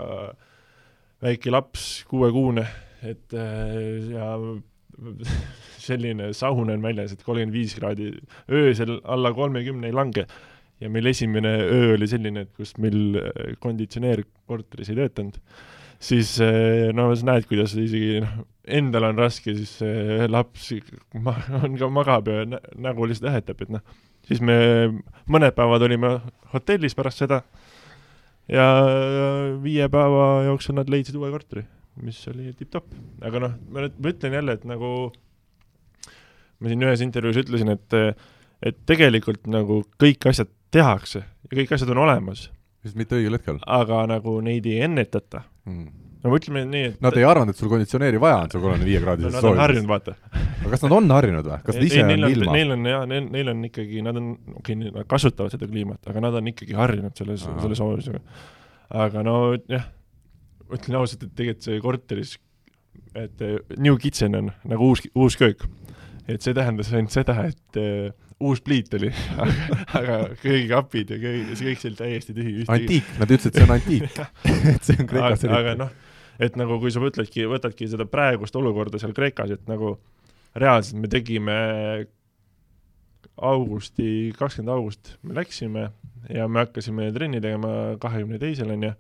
väike 1.24 1.55
laps, 1.55 1.89
kuuekuune, 2.11 2.66
et 3.09 3.35
ja 4.12 4.35
selline 5.83 6.31
saun 6.37 6.70
on 6.70 6.83
väljas, 6.83 7.15
et 7.15 7.23
kolmkümmend 7.24 7.55
viis 7.55 7.74
kraadi, 7.79 8.12
öösel 8.53 8.99
alla 9.03 9.33
kolmekümne 9.35 9.89
ei 9.89 9.97
lange. 9.97 10.27
Ja 10.83 10.91
meil 10.93 11.11
esimene 11.13 11.55
öö 11.63 11.95
oli 11.97 12.09
selline, 12.11 12.47
et 12.47 12.53
kus 12.59 12.75
meil 12.83 13.19
äh, 13.21 13.55
konditsioneer 13.63 14.25
korteris 14.51 14.93
ei 14.93 14.99
töötanud, 14.99 15.39
siis 16.03 16.35
äh, 16.45 16.91
no 16.97 17.11
sa 17.17 17.29
näed, 17.31 17.49
kuidas 17.51 17.77
isegi 17.79 18.23
noh, 18.25 18.41
endal 18.79 19.09
on 19.11 19.21
raske, 19.23 19.55
siis 19.59 19.77
äh, 19.87 20.25
laps 20.31 20.73
ma, 21.23 21.37
on 21.63 21.79
ka 21.81 21.91
magab 21.93 22.31
ja 22.33 22.47
nägu 22.49 23.09
lihtsalt 23.09 23.33
ähetab, 23.33 23.63
et 23.65 23.77
noh, 23.79 23.85
siis 24.29 24.43
me 24.45 24.57
mõned 25.31 25.55
päevad 25.57 25.87
olime 25.89 26.17
hotellis 26.53 26.99
pärast 26.99 27.25
seda 27.25 27.43
ja 28.51 28.67
viie 29.63 29.87
päeva 29.91 30.43
jooksul 30.51 30.77
nad 30.77 30.91
leidsid 30.91 31.17
uue 31.19 31.31
korteri 31.31 31.65
mis 32.01 32.21
oli 32.31 32.53
tipp-topp. 32.57 32.95
aga 33.25 33.43
noh, 33.43 33.59
ma 33.73 33.85
nüüd, 33.85 33.99
ma 33.99 34.13
ütlen 34.13 34.37
jälle, 34.39 34.57
et 34.57 34.65
nagu 34.69 34.91
ma 36.63 36.71
siin 36.71 36.87
ühes 36.87 37.05
intervjuus 37.05 37.43
ütlesin, 37.45 37.75
et 37.75 37.99
et 38.63 38.79
tegelikult 38.87 39.49
nagu 39.51 39.81
kõik 40.01 40.29
asjad 40.31 40.51
tehakse 40.73 41.23
ja 41.23 41.57
kõik 41.59 41.74
asjad 41.77 41.93
on 41.94 42.03
olemas. 42.07 42.49
lihtsalt 42.82 43.01
mitte 43.01 43.19
õigel 43.19 43.39
hetkel. 43.39 43.61
aga 43.66 44.07
nagu 44.11 44.39
neid 44.44 44.66
ei 44.70 44.82
ennetata 44.86 45.44
mm. 45.69 45.86
no 46.24 46.32
ma 46.32 46.40
ütleme 46.40 46.65
nii, 46.70 46.90
et 46.93 47.05
Nad 47.05 47.19
ei 47.20 47.27
arvanud, 47.28 47.55
et 47.55 47.62
sul 47.62 47.70
konditsioneeri 47.73 48.20
vaja 48.23 48.43
on 48.43 48.53
seal 48.53 48.65
kolmekümne 48.65 48.90
viie 48.90 49.03
kraadises 49.05 49.36
no, 49.36 49.40
soojuses? 49.40 49.49
Nad 49.49 49.59
on 49.59 49.65
harjunud, 49.65 49.90
vaata. 49.93 50.16
aga 50.62 50.74
kas 50.74 50.85
nad 50.86 50.97
on 50.99 51.16
harjunud 51.16 51.51
või? 51.51 51.62
kas 51.69 51.78
nad 51.78 51.89
ise 51.89 52.03
ei, 52.03 52.07
on 52.07 52.28
ilma? 52.28 52.59
Neil 52.59 52.77
on 52.77 52.93
jaa, 52.93 53.03
neil, 53.15 53.32
neil 53.39 53.55
on 53.55 53.65
ikkagi, 53.70 54.05
nad 54.07 54.20
on, 54.20 54.31
okei 54.57 54.78
okay,, 54.78 54.94
nad 54.99 55.11
kasutavad 55.11 55.55
seda 55.55 55.70
kliimat, 55.70 56.01
aga 56.12 56.24
nad 56.28 56.39
on 56.40 56.53
ikkagi 56.53 56.78
harjunud 56.78 57.19
selle, 57.19 57.40
selle 57.43 57.78
soojusega. 57.78 58.23
aga 59.07 59.27
no 59.27 59.40
jah 59.70 59.90
ütlen 60.73 60.99
ausalt, 61.01 61.27
et 61.27 61.35
tegelikult 61.36 61.66
see 61.66 61.81
korteris, 61.82 62.35
et 63.19 63.44
eh, 63.44 63.59
new 63.82 63.99
kitchen 64.01 64.36
on 64.39 64.51
nagu 64.69 64.93
uus, 64.93 65.05
uus 65.15 65.36
köök. 65.40 65.66
et 66.31 66.40
see 66.44 66.55
tähendas 66.55 66.93
ainult 66.94 67.12
seda, 67.12 67.35
et 67.51 67.78
uh, 67.81 68.12
uus 68.43 68.62
pliit 68.64 68.93
oli 68.98 69.10
aga 69.98 70.19
köögikapid 70.43 71.12
ja 71.14 71.20
köögi, 71.23 71.56
see 71.59 71.69
kõik 71.70 71.82
see 71.82 71.90
oli 71.93 72.01
täiesti 72.01 72.36
tühi. 72.36 72.55
antiik, 72.73 73.12
nad 73.20 73.36
ütlesid, 73.36 73.52
et 73.52 73.60
see 73.60 73.66
on 73.66 73.77
antiik 73.77 74.19
et 74.74 74.89
see 74.89 74.98
on 74.98 75.10
Kreekas 75.10 75.47
eriti. 75.47 75.59
aga 75.59 75.77
noh, 75.85 75.93
et 76.43 76.59
nagu 76.60 76.78
kui 76.82 76.94
sa 76.94 77.02
mõtledki, 77.02 77.47
võtadki 77.51 77.89
seda 77.90 78.09
praegust 78.10 78.56
olukorda 78.59 79.01
seal 79.02 79.14
Kreekas, 79.16 79.55
et 79.56 79.70
nagu 79.70 79.97
reaalselt 80.59 81.01
me 81.01 81.10
tegime 81.12 81.56
augusti, 83.43 84.32
kakskümmend 84.36 84.73
august 84.74 85.16
me 85.24 85.35
läksime 85.39 85.89
ja 86.31 86.47
me 86.48 86.62
hakkasime 86.66 87.09
trenni 87.14 87.40
tegema 87.43 87.97
kahekümne 88.02 88.39
teisel, 88.43 88.70
on 88.74 88.89
ju 88.89 88.93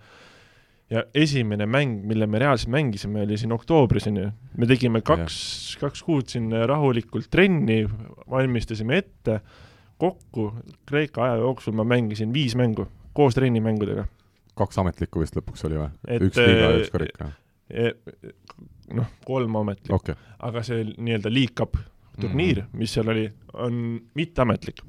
ja 0.92 1.02
esimene 1.16 1.66
mäng, 1.66 2.02
mille 2.06 2.26
me 2.28 2.40
reaalselt 2.42 2.72
mängisime, 2.72 3.22
oli 3.26 3.38
siin 3.40 3.52
oktoobris, 3.54 4.06
on 4.10 4.18
ju. 4.20 4.30
me 4.60 4.68
tegime 4.68 5.00
kaks, 5.06 5.36
kaks 5.80 6.02
kuud 6.06 6.28
siin 6.32 6.52
rahulikult 6.68 7.30
trenni, 7.32 7.82
valmistasime 8.30 8.98
ette, 9.00 9.40
kokku 10.02 10.50
Kreeka 10.88 11.24
aja 11.24 11.38
jooksul 11.40 11.76
ma 11.78 11.86
mängisin 11.88 12.32
viis 12.34 12.56
mängu 12.58 12.88
koos 13.16 13.36
trennimängudega. 13.38 14.06
kaks 14.58 14.78
ametlikku 14.82 15.22
vist 15.22 15.36
lõpuks 15.38 15.64
oli 15.68 15.80
või? 15.80 15.88
üks 16.28 16.40
liiga 16.40 16.68
ja 16.68 16.82
üks 16.82 16.92
karika? 16.92 17.30
E, 17.72 17.92
noh, 18.92 19.08
kolm 19.24 19.56
ametlikku 19.62 19.96
okay., 19.96 20.18
aga 20.44 20.64
see 20.66 20.84
nii-öelda 20.92 21.32
Cup 21.56 21.78
turniir 22.20 22.58
mm, 22.60 22.66
-hmm. 22.66 22.78
mis 22.78 22.92
seal 22.92 23.08
oli, 23.08 23.30
on 23.52 24.00
mitteametlik 24.14 24.82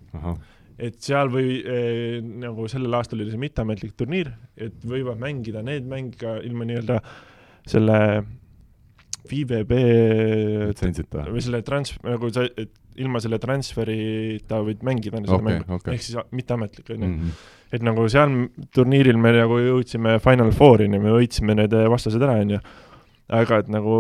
et 0.78 1.00
seal 1.04 1.30
või 1.34 1.58
eh, 1.62 2.20
nagu 2.22 2.68
sellel 2.72 2.98
aastal 2.98 3.22
oli 3.22 3.34
see 3.34 3.42
mitteametlik 3.42 3.96
turniir, 4.00 4.32
et 4.58 4.78
võivad 4.88 5.20
mängida 5.22 5.64
need 5.66 5.90
mängid 5.90 6.18
ka 6.22 6.38
ilma 6.46 6.68
nii-öelda 6.70 7.02
selle 7.70 8.00
FIVB 9.24 9.76
litsentsita 10.70 11.28
või 11.30 11.44
selle 11.44 11.62
trans-, 11.64 11.96
nagu 12.04 12.32
sa, 12.34 12.44
et 12.60 12.74
ilma 13.02 13.22
selle 13.24 13.40
transferita 13.42 14.60
võid 14.66 14.84
mängida 14.86 15.22
seda 15.24 15.38
okay, 15.38 15.46
mängu 15.48 15.78
okay., 15.78 15.96
ehk 15.96 16.06
siis 16.06 16.34
mitteametlik, 16.36 16.90
on 16.94 17.06
ju. 17.06 17.10
Mhm. 17.10 17.36
et 17.74 17.86
nagu 17.86 18.08
seal 18.12 18.34
turniiril 18.76 19.18
me 19.18 19.32
nagu 19.34 19.60
jõudsime 19.62 20.20
Final 20.22 20.52
Four'ini, 20.54 21.00
me 21.02 21.14
võitsime 21.16 21.56
need 21.58 21.74
vastased 21.90 22.22
ära, 22.22 22.38
on 22.44 22.58
ju 22.58 22.60
aga 23.32 23.62
et 23.64 23.70
nagu 23.72 23.98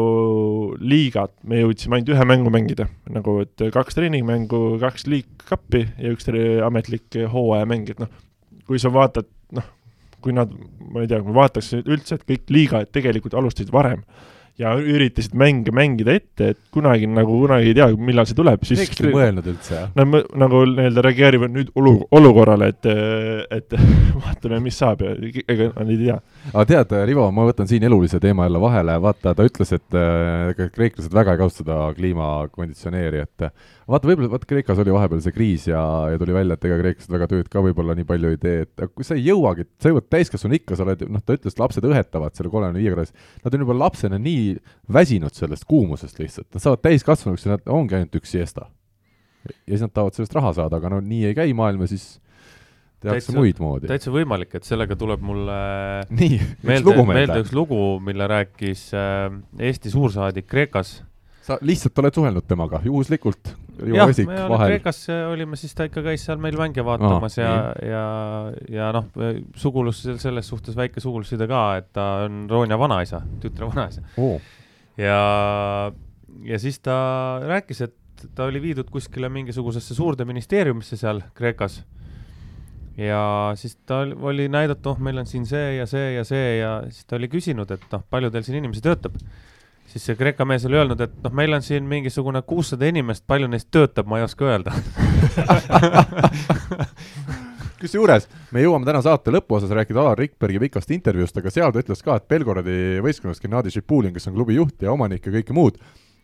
liigat 0.83 1.31
me 1.47 1.61
jõudsime 1.61 1.97
ainult 1.97 2.11
ühe 2.15 2.25
mängu 2.27 2.51
mängida, 2.53 2.89
nagu 3.13 3.39
et 3.43 3.63
kaks 3.73 3.95
treeningmängu, 3.97 4.79
kaks 4.81 5.07
Cupi 5.43 5.85
ja 5.99 6.11
üks 6.13 6.27
ametlik 6.65 7.15
hooajamäng, 7.31 7.89
et 7.89 7.99
noh, 7.99 8.11
kui 8.67 8.79
sa 8.79 8.91
vaatad, 8.93 9.27
noh, 9.55 9.65
kui 10.23 10.35
nad, 10.35 10.51
ma 10.91 11.03
ei 11.03 11.09
tea, 11.11 11.21
kui 11.23 11.35
vaataks 11.35 11.73
üldse, 11.83 12.15
et 12.15 12.27
kõik 12.27 12.53
liigad 12.53 12.91
tegelikult 12.91 13.35
alustasid 13.39 13.71
varem 13.73 14.03
ja 14.61 14.73
üritasid 14.77 15.33
mänge 15.37 15.73
mängida 15.73 16.13
ette, 16.13 16.51
et 16.53 16.59
kunagi 16.73 17.07
nagu 17.09 17.39
kunagi 17.41 17.71
ei 17.71 17.77
tea, 17.77 17.87
millal 17.97 18.27
see 18.29 18.37
tuleb, 18.37 18.61
siis 18.67 18.83
miks 18.83 18.99
te 18.99 19.07
ei 19.09 19.15
mõelnud 19.15 19.49
üldse? 19.49 19.79
Nad 19.97 20.17
nagu 20.43 20.61
nii-öelda 20.69 21.03
reageerivad 21.07 21.53
nüüd 21.55 21.71
olu-, 21.79 22.05
olukorrale, 22.13 22.69
et, 22.75 22.89
et 23.57 23.77
vaatame, 24.23 24.61
mis 24.67 24.77
saab 24.77 25.01
ja 25.05 25.15
ega 25.47 25.71
nad 25.73 25.89
ei 25.89 25.99
tea. 26.03 26.19
aga 26.51 26.65
tead, 26.69 26.95
Rivo, 27.09 27.25
ma 27.33 27.47
võtan 27.49 27.69
siin 27.69 27.85
elulise 27.89 28.21
teema 28.23 28.45
jälle 28.45 28.61
vahele, 28.61 28.99
vaata, 29.01 29.33
ta 29.33 29.47
ütles, 29.49 29.73
et 29.73 29.97
äh, 29.97 30.69
kreeklased 30.75 31.13
väga 31.17 31.33
ei 31.33 31.41
kasuta 31.41 31.79
kliimakonditsioneeri, 31.97 33.25
et 33.25 33.49
vaata, 33.89 34.09
võib-olla, 34.09 34.29
vaata 34.33 34.49
Kreekas 34.49 34.81
oli 34.83 34.93
vahepeal 34.95 35.21
see 35.23 35.35
kriis 35.35 35.67
ja, 35.67 35.81
ja 36.13 36.19
tuli 36.21 36.35
välja, 36.35 36.57
et 36.57 36.67
ega 36.69 36.79
kreeklased 36.79 37.13
väga 37.13 37.27
tööd 37.31 37.49
ka 37.51 37.63
võib-olla 37.65 37.95
nii 37.97 38.07
palju 38.09 38.33
ei 38.33 38.39
tee, 38.41 38.63
et 38.65 38.85
kui 38.93 39.07
sa 39.07 39.17
ei 39.17 39.25
jõuagi, 39.27 39.67
sa 39.83 39.91
jõuad 39.91 40.07
täiskasvanu 40.13 40.59
ikka, 40.59 40.77
sa 40.79 40.87
oled, 40.87 41.05
noh, 41.11 41.23
ta 41.23 41.37
ütles, 41.37 41.55
et 41.55 41.63
lapsed 41.63 41.87
õhetavad 41.89 42.37
selle 42.37 42.53
kolmekümne 42.53 42.83
viie 42.83 42.95
kraadis, 42.95 43.13
nad 43.43 43.57
on 43.57 43.65
juba 43.65 43.77
lapsena 43.81 44.19
nii 44.21 44.57
väsinud 44.99 45.35
sellest 45.37 45.67
kuumusest 45.69 46.19
lihtsalt, 46.21 46.49
nad 46.55 46.63
saavad 46.63 46.83
täiskasvanuks 46.87 47.47
ja 47.47 47.55
nad 47.55 47.71
ongi 47.79 47.99
ainult 47.99 48.19
üks 48.21 48.35
siesta. 48.35 48.69
ja 49.43 49.73
siis 49.73 49.83
nad 49.83 49.93
tahavad 49.93 50.15
sellest 50.15 50.35
raha 50.39 50.53
saada, 50.55 50.79
aga 50.79 50.95
no 50.95 51.01
nii 51.03 51.31
ei 51.31 51.37
käi 51.37 51.55
maailm 51.57 51.83
ja 51.83 51.91
siis 51.91 52.13
tehakse 53.03 53.35
muid 53.35 53.59
moodi. 53.59 53.89
täitsa 53.91 54.13
võimalik, 54.13 54.53
et 54.55 54.67
sellega 54.67 54.95
tuleb 54.99 55.23
mulle 55.25 55.57
nii, 56.07 56.39
meelde, 56.63 56.95
meelde 57.09 57.41
üks 57.43 57.51
lugu, 57.55 57.79
mille 58.03 58.27
rääkis 58.31 58.85
äh, 58.95 59.27
Eesti 59.59 59.91
suursaadik 59.91 60.47
Kreekas 60.47 61.01
sa 61.43 61.57
lihtsalt 61.61 61.99
oled 61.99 62.15
suhelnud 62.15 62.45
temaga 62.47 62.79
juhuslikult? 62.85 63.53
jah, 63.83 64.11
me 64.27 64.37
oleme 64.45 64.67
Kreekas 64.69 65.01
olime, 65.31 65.57
siis 65.59 65.73
ta 65.75 65.87
ikka 65.89 66.03
käis 66.05 66.23
seal 66.27 66.39
meil 66.41 66.57
mänge 66.59 66.85
vaatamas 66.85 67.37
Aa, 67.41 67.43
ja, 67.43 67.55
ja, 67.89 68.03
ja 68.71 68.91
noh, 68.95 69.09
sugulus 69.59 70.03
selles 70.21 70.49
suhtes 70.49 70.77
väike 70.77 71.03
sugulusside 71.03 71.47
ka, 71.49 71.63
et 71.81 71.89
ta 71.95 72.07
on 72.27 72.45
Ronja 72.51 72.77
vanaisa, 72.79 73.23
tütre 73.43 73.67
vanaisa. 73.71 74.05
Oh.. 74.21 74.37
ja, 74.99 75.19
ja 76.47 76.61
siis 76.61 76.79
ta 76.85 76.95
rääkis, 77.43 77.83
et 77.89 78.27
ta 78.35 78.47
oli 78.47 78.61
viidud 78.63 78.87
kuskile 78.93 79.29
mingisugusesse 79.33 79.97
suurde 79.97 80.25
ministeeriumisse 80.29 80.99
seal 80.99 81.23
Kreekas. 81.35 81.81
Ja 82.93 83.51
siis 83.57 83.73
ta 83.89 84.03
oli 84.05 84.45
näidata, 84.53 84.91
oh, 84.91 84.99
meil 85.01 85.17
on 85.17 85.25
siin 85.25 85.47
see 85.49 85.79
ja 85.79 85.87
see 85.89 86.13
ja 86.13 86.23
see 86.23 86.59
ja 86.59 86.75
siis 86.91 87.09
ta 87.09 87.17
oli 87.17 87.27
küsinud, 87.27 87.71
et 87.73 87.89
noh, 87.91 88.03
palju 88.09 88.29
teil 88.31 88.45
siin 88.45 88.61
inimesi 88.61 88.85
töötab 88.85 89.17
siis 89.93 90.07
see 90.09 90.17
Kreeka 90.17 90.45
mees 90.49 90.65
oli 90.65 90.79
öelnud, 90.79 91.01
et 91.05 91.13
noh, 91.21 91.33
meil 91.37 91.53
on 91.53 91.61
siin 91.61 91.85
mingisugune 91.89 92.41
kuussada 92.49 92.87
inimest, 92.89 93.25
palju 93.29 93.49
neist 93.51 93.69
töötab, 93.73 94.09
ma 94.09 94.19
ei 94.19 94.25
oska 94.25 94.47
öelda. 94.49 94.73
Kusjuures 97.83 98.29
me 98.55 98.63
jõuame 98.63 98.87
täna 98.87 99.01
saate 99.03 99.33
lõpuosas 99.35 99.73
rääkida 99.75 99.99
Alar 100.01 100.17
Rikbergi 100.17 100.61
pikast 100.63 100.93
intervjuust, 100.95 101.37
aga 101.37 101.51
seal 101.51 101.73
ta 101.73 101.81
ütles 101.83 102.01
ka, 102.05 102.15
et 102.17 102.29
Belgorodi 102.31 102.77
võistkonnas 103.03 103.43
Gennadi 103.43 103.73
Šipulin, 103.75 104.13
kes 104.15 104.29
on 104.31 104.37
klubi 104.37 104.55
juht 104.57 104.85
ja 104.85 104.93
omanik 104.95 105.27
ja 105.27 105.35
kõike 105.35 105.53
muud, 105.55 105.77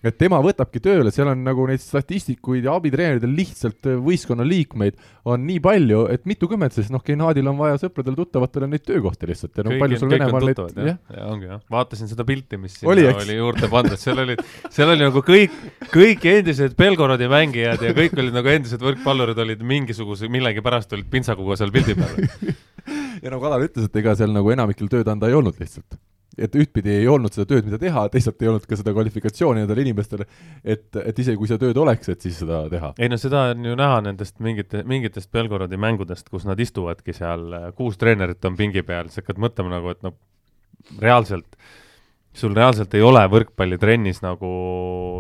et 0.06 0.16
tema 0.20 0.40
võtabki 0.44 0.80
tööle, 0.84 1.12
seal 1.12 1.28
on 1.32 1.42
nagu 1.44 1.66
neid 1.68 1.82
statistikuid 1.84 2.64
ja 2.68 2.76
abitreeneridel 2.80 3.34
lihtsalt 3.36 3.90
äh, 3.90 3.98
võistkonna 4.00 4.46
liikmeid 4.48 5.00
on 5.30 5.44
nii 5.48 5.60
palju, 5.64 6.06
et 6.14 6.24
mitukümmend, 6.30 6.74
sest 6.76 6.94
noh, 6.94 7.04
Gennadil 7.06 7.48
on 7.52 7.58
vaja 7.60 7.80
sõpradele-tuttavatele 7.82 8.70
neid 8.72 8.86
töökohti 8.88 9.30
lihtsalt 9.30 9.60
ja 9.60 9.66
no 9.68 9.76
palju 9.82 10.00
sul 10.00 10.14
Venemaal 10.14 10.48
neid 10.48 10.62
jah. 10.64 11.00
ja,, 11.12 11.26
ongi 11.28 11.50
jah, 11.50 11.64
vaatasin 11.76 12.12
seda 12.12 12.26
pilti, 12.28 12.60
mis 12.62 12.80
sinna 12.80 12.94
oli, 12.94 13.06
oli 13.12 13.40
juurde 13.40 13.72
pandud, 13.72 14.00
seal 14.00 14.24
olid, 14.24 14.44
seal 14.72 14.94
oli 14.96 15.04
nagu 15.04 15.24
kõik, 15.26 15.58
kõik 15.92 16.28
endised 16.32 16.78
Belgorodi 16.80 17.28
mängijad 17.32 17.84
ja 17.84 17.92
kõik 17.98 18.16
olid 18.20 18.40
nagu 18.40 18.54
endised 18.56 18.84
võrkpallurid 18.84 19.44
olid 19.44 19.66
mingisuguse, 19.68 20.32
millegipärast 20.32 20.96
olid 20.96 21.12
pintsakuga 21.12 21.60
seal 21.60 21.76
pildi 21.76 22.00
peal. 22.00 22.56
Ja 23.20 23.34
nagu 23.34 23.44
Kadar 23.44 23.62
ütles, 23.66 23.90
et 23.90 23.98
ega 24.00 24.14
seal 24.16 24.32
nagu 24.32 24.50
enamikel 24.54 24.88
tööd 24.90 25.10
anda 25.12 25.28
ei 25.28 25.36
olnud 25.36 25.58
lihtsalt 25.60 25.98
et 26.38 26.56
ühtpidi 26.56 26.93
ei 26.99 27.07
olnud 27.10 27.34
seda 27.34 27.47
tööd, 27.49 27.65
mida 27.68 27.80
teha, 27.81 28.06
teisalt 28.14 28.41
ei 28.43 28.51
olnud 28.51 28.68
ka 28.69 28.77
seda 28.80 28.93
kvalifikatsiooni 28.95 29.64
nendel 29.64 29.81
inimestel, 29.84 30.23
et, 30.64 30.88
et 31.01 31.22
isegi 31.23 31.39
kui 31.39 31.49
seda 31.49 31.64
tööd 31.65 31.80
oleks, 31.81 32.11
et 32.14 32.26
siis 32.26 32.38
seda 32.43 32.61
teha. 32.72 32.93
ei 32.99 33.10
no 33.11 33.18
seda 33.22 33.49
on 33.53 33.65
ju 33.72 33.76
näha 33.80 33.99
nendest 34.06 34.39
mingite, 34.43 34.84
mingitest 34.89 35.31
Belgorodi 35.35 35.80
mängudest, 35.81 36.30
kus 36.30 36.45
nad 36.49 36.60
istuvadki 36.60 37.15
seal, 37.18 37.49
kuus 37.77 37.99
treenerit 38.01 38.45
on 38.45 38.57
pingi 38.60 38.85
peal, 38.85 39.10
sa 39.10 39.23
hakkad 39.23 39.41
mõtlema 39.41 39.77
nagu, 39.77 39.95
et 39.95 40.06
noh, 40.06 40.18
reaalselt 41.01 41.57
sul 42.35 42.53
reaalselt 42.53 42.93
ei 42.93 43.01
ole 43.03 43.22
võrkpallitrennis 43.31 44.22
nagu 44.22 44.49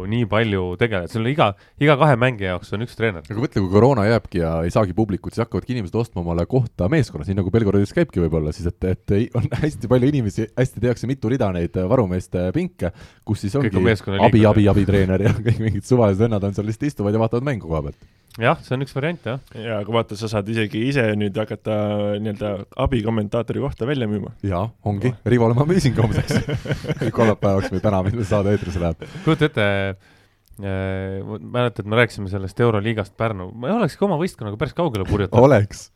nii 0.09 0.27
palju 0.29 0.75
tegeleda, 0.79 1.09
sul 1.11 1.25
iga, 1.29 1.49
iga 1.81 1.95
kahe 1.99 2.17
mängija 2.21 2.53
jaoks 2.53 2.71
on 2.77 2.85
üks 2.85 2.97
treener. 2.97 3.25
aga 3.25 3.41
mõtle, 3.41 3.63
kui 3.63 3.71
koroona 3.73 4.05
jääbki 4.07 4.43
ja 4.43 4.51
ei 4.65 4.73
saagi 4.73 4.95
publikut, 4.97 5.33
siis 5.33 5.43
hakkavadki 5.43 5.75
inimesed 5.75 5.97
ostma 5.99 6.21
omale 6.23 6.45
kohta 6.49 6.89
meeskonnas, 6.91 7.31
nii 7.31 7.39
nagu 7.41 7.53
Belgorodis 7.53 7.95
käibki 7.97 8.21
võib-olla 8.23 8.53
siis, 8.55 8.69
et, 8.69 8.89
et 8.93 9.15
on 9.39 9.49
hästi 9.63 9.91
palju 9.91 10.11
inimesi, 10.13 10.47
hästi 10.57 10.85
tehakse 10.85 11.09
mitu 11.09 11.33
rida 11.33 11.49
neid 11.55 11.75
varumeeste 11.89 12.49
pinke, 12.55 12.93
kus 13.25 13.45
siis 13.45 13.57
ongi 13.59 13.73
abi, 13.73 14.45
abi, 14.45 14.69
abitreener 14.71 15.27
ja 15.27 15.33
kõik 15.35 15.61
mingid 15.65 15.89
suvalised 15.89 16.21
vennad 16.23 16.45
on 16.45 16.55
seal 16.55 16.69
lihtsalt 16.69 16.91
istuvad 16.93 17.17
ja 17.17 17.25
vaatavad 17.25 17.49
mängu 17.49 17.69
koha 17.69 17.87
pealt 17.89 18.09
jah, 18.37 18.59
see 18.61 18.75
on 18.75 18.85
üks 18.85 18.93
variant, 18.95 19.25
jah. 19.25 19.39
ja 19.57 19.79
aga 19.81 19.93
vaata, 19.93 20.17
sa 20.19 20.29
saad 20.31 20.49
isegi 20.51 20.83
ise 20.89 21.03
nüüd 21.17 21.37
hakata 21.39 21.75
nii-öelda 22.21 22.51
abikommentaatori 22.85 23.63
kohta 23.63 23.87
välja 23.89 24.09
müüma. 24.11 24.35
jaa, 24.45 24.67
ongi 24.85 25.13
Rivo 25.25 25.49
oleme 25.49 25.65
amazing 25.65 25.97
homseks 25.97 26.37
kolmapäevaks 27.17 27.73
või 27.73 27.83
täna, 27.83 28.01
mil 28.05 28.23
saade 28.27 28.53
eetrisse 28.53 28.81
läheb. 28.83 29.05
kujuta 29.25 29.49
ette 29.49 29.67
äh,, 29.89 31.37
mäletad, 31.41 31.87
me 31.89 32.01
rääkisime 32.03 32.29
sellest 32.31 32.59
Euroliigast 32.59 33.15
Pärnu, 33.17 33.49
ma 33.55 33.73
olekski 33.79 34.05
oma 34.05 34.19
võistkonnaga 34.21 34.59
päris 34.61 34.77
kaugele 34.77 35.07
purjetanud. 35.09 35.45
oleks, 35.49 35.87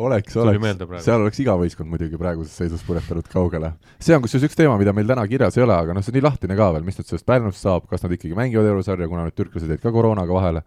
oleks, 0.00 0.38
oleks, 0.40 1.04
seal 1.04 1.20
oleks 1.20 1.42
iga 1.44 1.58
võistkond 1.60 1.92
muidugi 1.92 2.20
praeguses 2.20 2.56
seisus 2.56 2.86
purjetanud 2.86 3.28
kaugele. 3.28 3.74
see 4.00 4.16
on 4.16 4.24
kusjuures 4.24 4.48
üks 4.48 4.56
teema, 4.56 4.78
mida 4.80 4.96
meil 4.96 5.12
täna 5.12 5.26
kirjas 5.28 5.60
ei 5.60 5.66
ole, 5.66 5.76
aga 5.76 5.92
noh, 5.92 6.06
see 6.06 6.14
on 6.14 6.20
nii 6.20 6.30
lahtine 6.30 6.56
ka 6.56 6.72
veel, 6.78 6.88
mis 6.88 6.98
nüüd 6.98 7.12
sellest 7.12 7.28
Pärnust 7.28 7.60
saab, 7.60 7.84
kas 7.90 8.06
nad 8.06 8.16
ikkagi 8.16 8.38
mängivad 8.38 8.72
eurosarja, 8.72 9.10
kuna 9.12 9.28
nüüd 9.28 9.36
türklased 9.36 9.68
jäid 9.68 9.84
ka 9.84 9.92
koroonaga 9.92 10.34
vahele 10.40 10.64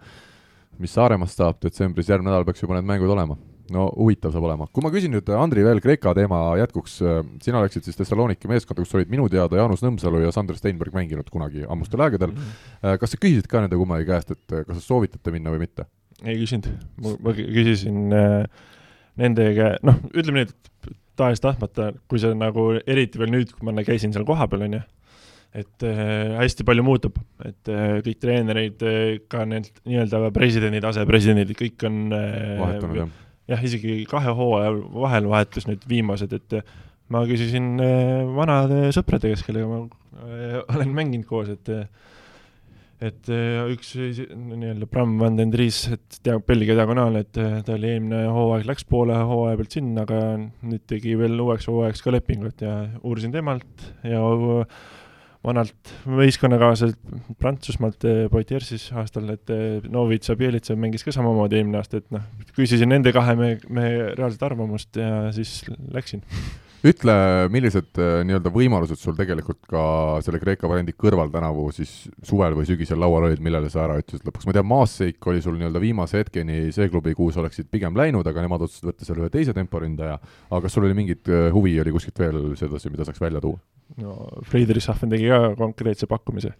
mis 0.81 0.93
Saaremaast 0.95 1.39
saab 1.39 1.59
detsembris, 1.63 2.09
järgmine 2.09 2.31
nädal 2.31 2.45
peaks 2.47 2.63
juba 2.63 2.77
need 2.77 2.87
mängud 2.89 3.11
olema. 3.13 3.37
no 3.73 3.85
huvitav 3.95 4.33
saab 4.33 4.43
olema. 4.47 4.67
kui 4.73 4.83
ma 4.83 4.91
küsin 4.93 5.13
nüüd, 5.15 5.29
Andri, 5.37 5.63
veel 5.65 5.81
Kreeka 5.81 6.13
teema 6.17 6.41
jätkuks, 6.59 6.99
sina 7.45 7.61
läksid 7.63 7.87
siis 7.87 7.97
Thessaloniki 7.99 8.49
meeskonda, 8.51 8.83
kus 8.83 8.95
olid 8.97 9.11
minu 9.13 9.29
teada 9.31 9.59
Jaanus 9.61 9.85
Nõmsalu 9.85 10.25
ja 10.25 10.33
Sander 10.35 10.57
Steinberg 10.59 10.95
mänginud 10.95 11.29
kunagi 11.33 11.65
ammustel 11.67 12.03
aegadel. 12.03 12.35
Mhm. 12.35 12.99
kas 13.01 13.15
sa 13.15 13.21
küsisid 13.21 13.47
ka 13.49 13.63
nende 13.63 13.79
kummagi 13.79 14.09
käest, 14.09 14.31
et 14.35 14.59
kas 14.67 14.77
sa 14.77 14.83
soovitate 14.83 15.31
minna 15.35 15.53
või 15.53 15.65
mitte? 15.67 15.87
ei 16.23 16.37
küsinud, 16.39 16.69
ma 17.23 17.33
küsisin 17.35 18.13
äh, 18.15 18.45
nende 19.19 19.47
käe-, 19.57 19.79
noh, 19.85 19.97
ütleme 20.13 20.43
nii, 20.43 20.51
et 20.51 20.93
tahes-tahtmata, 21.19 21.91
kui 22.09 22.21
sa 22.21 22.31
nagu, 22.37 22.71
eriti 22.89 23.21
veel 23.21 23.33
nüüd, 23.33 23.53
kui 23.53 23.67
ma 23.67 23.85
käisin 23.85 24.13
seal 24.15 24.25
kohapeal, 24.27 24.65
on 24.67 24.77
ju 24.79 24.83
et 25.53 25.85
äh, 25.85 26.33
hästi 26.39 26.65
palju 26.65 26.85
muutub, 26.85 27.17
et 27.45 27.69
äh, 27.69 27.99
kõik 28.05 28.21
treenerid 28.23 28.85
äh,, 28.89 29.01
ka 29.29 29.43
need 29.49 29.69
nii-öelda 29.85 30.31
presidendid, 30.33 30.85
asepresidendid, 30.89 31.53
kõik 31.59 31.85
on 31.89 31.99
äh, 32.09 32.55
vahetunud, 32.61 33.01
jah? 33.03 33.11
jah, 33.53 33.67
isegi 33.69 33.99
kahe 34.09 34.33
hooaja 34.33 34.71
vahel 34.95 35.29
vahetus 35.29 35.67
nüüd 35.69 35.83
viimased, 35.89 36.33
et 36.33 36.57
ma 37.13 37.21
küsisin 37.29 37.75
äh, 37.83 38.23
vanade 38.33 38.87
sõprade 38.95 39.29
käest, 39.29 39.45
kellega 39.45 39.69
ma 39.69 39.83
olen 40.73 40.95
mänginud 40.95 41.29
koos, 41.29 41.53
et 41.53 41.69
et 43.03 43.27
üks 43.27 43.89
nii-öelda 43.99 44.87
Bram 44.87 45.17
van 45.19 45.35
den 45.35 45.49
Dries, 45.51 45.81
et 45.91 46.19
teab 46.23 46.45
Belgia 46.47 46.77
diagonaal, 46.77 47.17
et 47.19 47.33
ta 47.35 47.73
oli 47.75 47.89
eelmine 47.89 48.21
hooaeg, 48.31 48.63
läks 48.69 48.87
poole 48.87 49.17
hooaja 49.27 49.59
pealt 49.59 49.75
sinna, 49.75 50.05
aga 50.07 50.21
nüüd 50.39 50.85
tegi 50.87 51.17
veel 51.19 51.35
uueks 51.43 51.67
hooajaks 51.67 52.05
ka 52.05 52.13
lepingut 52.15 52.63
ja 52.63 52.77
uurisin 53.03 53.35
temalt 53.35 53.89
ja 54.07 54.23
vanalt 55.43 55.93
võistkonnakaaslaselt 56.07 57.37
Prantsusmaalt 57.39 58.05
eh, 58.07 58.19
Poitiersis 58.31 58.87
aastal, 58.99 59.27
et 59.35 59.51
eh, 59.53 59.83
Novitš 59.91 60.31
ja 60.31 60.37
Bielitsa 60.39 60.77
mängis 60.79 61.03
ka 61.05 61.13
samamoodi 61.15 61.59
eelmine 61.59 61.81
aasta, 61.81 61.99
et 61.99 62.11
noh, 62.15 62.23
küsisin 62.55 62.91
nende 62.93 63.11
kahe 63.15 63.35
mehe, 63.39 63.57
mehe 63.67 64.11
reaalset 64.13 64.45
arvamust 64.47 64.99
ja 64.99 65.27
siis 65.35 65.61
läksin. 65.93 66.23
Ütle, 66.83 67.15
millised 67.53 67.99
eh, 68.01 68.13
nii-öelda 68.27 68.51
võimalused 68.53 68.99
sul 68.99 69.15
tegelikult 69.15 69.61
ka 69.69 69.83
selle 70.25 70.39
Kreeka 70.41 70.67
variandi 70.69 70.95
kõrval 70.99 71.31
tänavu 71.31 71.69
siis 71.75 71.91
suvel 72.25 72.57
või 72.57 72.67
sügisel 72.67 72.99
laual 72.99 73.29
olid, 73.29 73.43
millele 73.43 73.71
sa 73.71 73.85
ära 73.85 73.97
ütlesid 74.01 74.27
lõpuks, 74.27 74.47
ma 74.49 74.55
tean, 74.55 74.67
Maaseik 74.67 75.29
oli 75.31 75.43
sul 75.43 75.55
nii-öelda 75.59 75.81
viimase 75.83 76.19
hetkeni 76.19 76.73
see 76.75 76.89
klubi, 76.91 77.15
kuhu 77.17 77.31
sa 77.31 77.43
oleksid 77.43 77.69
pigem 77.71 77.95
läinud, 77.99 78.27
aga 78.27 78.43
nemad 78.43 78.65
otsustasid 78.67 78.91
võtta 78.91 79.07
seal 79.07 79.23
ühe 79.23 79.31
teise 79.33 79.55
temporündaja, 79.55 80.19
aga 80.49 80.61
kas 80.65 80.75
sul 80.75 80.87
oli 80.89 80.97
mingit 80.97 81.31
huvi, 81.55 81.77
oli 81.83 81.95
kuskilt 81.95 82.19
veel 82.19 82.41
sedasi, 82.59 82.91
mida 82.93 83.07
saaks 83.07 83.23
välja 83.23 83.43
tuua? 83.43 83.61
no 84.03 84.17
Friedrichshafen 84.49 85.11
tegi 85.11 85.27
ka 85.31 85.53
konkreetse 85.59 86.07
pakkumise. 86.09 86.53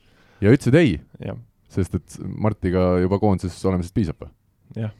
ja 0.44 0.54
ütlesid 0.54 0.80
ei? 0.80 0.98
sest 1.74 1.95
et 1.98 2.20
Martiga 2.24 2.94
juba 3.04 3.20
koondises 3.22 3.60
olemisest 3.66 3.95
piisab 3.95 4.24
või? 4.24 4.34
jah. 4.86 4.95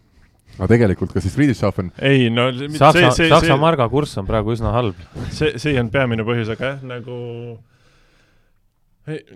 Aga 0.58 0.70
tegelikult, 0.76 1.14
kas 1.14 1.26
siis 1.26 1.36
Friedrichshafen 1.36 1.92
ei 2.04 2.30
no 2.34 2.50
Saksa, 2.78 3.12
Saksa 3.18 3.58
marga 3.62 3.88
kurss 3.92 4.20
on 4.22 4.30
praegu 4.30 4.54
üsna 4.56 4.74
halb. 4.76 4.98
see, 5.30 5.56
see 5.58 5.74
ei 5.74 5.82
olnud 5.82 5.94
peamine 5.94 6.26
põhjus, 6.28 6.52
aga 6.54 6.74
jah, 6.74 6.84
nagu 6.88 7.20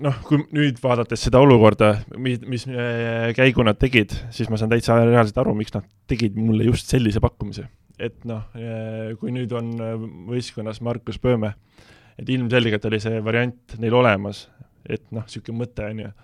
noh, 0.03 0.19
kui 0.27 0.39
nüüd 0.55 0.79
vaadates 0.83 1.25
seda 1.27 1.41
olukorda, 1.43 1.91
mis, 2.23 2.39
mis 2.47 2.65
äh, 2.71 3.31
käigu 3.37 3.65
nad 3.67 3.79
tegid, 3.79 4.15
siis 4.33 4.51
ma 4.51 4.59
saan 4.59 4.71
täitsa 4.71 4.95
reaalselt 5.03 5.41
aru, 5.43 5.55
miks 5.57 5.75
nad 5.75 5.87
tegid 6.09 6.37
mulle 6.39 6.69
just 6.69 6.91
sellise 6.91 7.21
pakkumise. 7.23 7.67
et 7.97 8.25
noh, 8.29 8.45
äh, 8.55 9.15
kui 9.17 9.33
nüüd 9.33 9.53
on 9.57 9.73
äh, 9.81 9.95
võistkonnas 10.29 10.79
Markus 10.85 11.17
Pööme, 11.19 11.55
et 12.17 12.29
ilmselgelt 12.29 12.85
oli 12.85 13.01
see 13.01 13.19
variant 13.25 13.77
neil 13.81 13.95
olemas, 13.97 14.45
et 14.87 15.03
noh, 15.11 15.25
niisugune 15.25 15.65
mõte, 15.65 15.85
on 15.91 16.03
ju. 16.05 16.15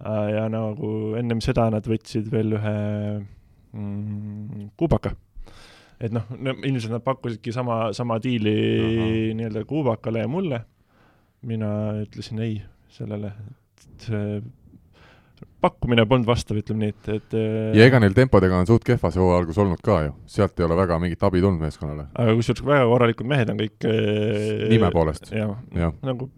Ja 0.00 0.46
nagu 0.48 0.90
ennem 1.20 1.42
seda 1.44 1.66
nad 1.68 1.84
võtsid 1.84 2.30
veel 2.32 2.54
ühe 2.56 2.76
mm, 3.72 4.70
kuubaka. 4.78 5.14
et 6.00 6.12
noh, 6.14 6.28
ilmselt 6.40 6.94
nad 6.94 7.04
pakkusidki 7.04 7.52
sama, 7.52 7.90
sama 7.96 8.16
diili 8.22 8.54
nii-öelda 9.36 9.66
kuubakale 9.68 10.24
ja 10.24 10.28
mulle, 10.28 10.62
mina 11.46 11.70
ütlesin 12.00 12.40
ei 12.40 12.56
sellele, 12.90 13.34
et 13.76 14.08
see 14.08 14.40
pakkumine 15.60 16.06
polnud 16.08 16.28
vastav, 16.28 16.58
ütleme 16.60 16.86
nii, 16.86 16.94
et, 16.94 17.08
et 17.18 17.36
äh, 17.36 17.76
ja 17.76 17.86
ega 17.90 18.00
neil 18.02 18.14
tempodega 18.16 18.62
on 18.62 18.68
suht 18.68 18.84
kehva 18.86 19.10
see 19.12 19.20
hooaja 19.20 19.42
algus 19.42 19.60
olnud 19.60 19.80
ka 19.84 19.98
ju, 20.06 20.14
sealt 20.30 20.60
ei 20.60 20.66
ole 20.66 20.76
väga 20.78 20.98
mingit 21.02 21.24
abi 21.28 21.42
tulnud 21.44 21.60
meeskonnale. 21.60 22.08
aga 22.14 22.36
kusjuures 22.38 22.64
väga 22.66 22.86
korralikud 22.88 23.28
mehed 23.28 23.52
on 23.52 23.60
kõik 23.60 23.88
äh, 23.88 24.68
nime 24.72 24.92
poolest? 24.94 25.32
jah 25.36 25.52
ja., 25.76 25.92
nagu 26.06 26.30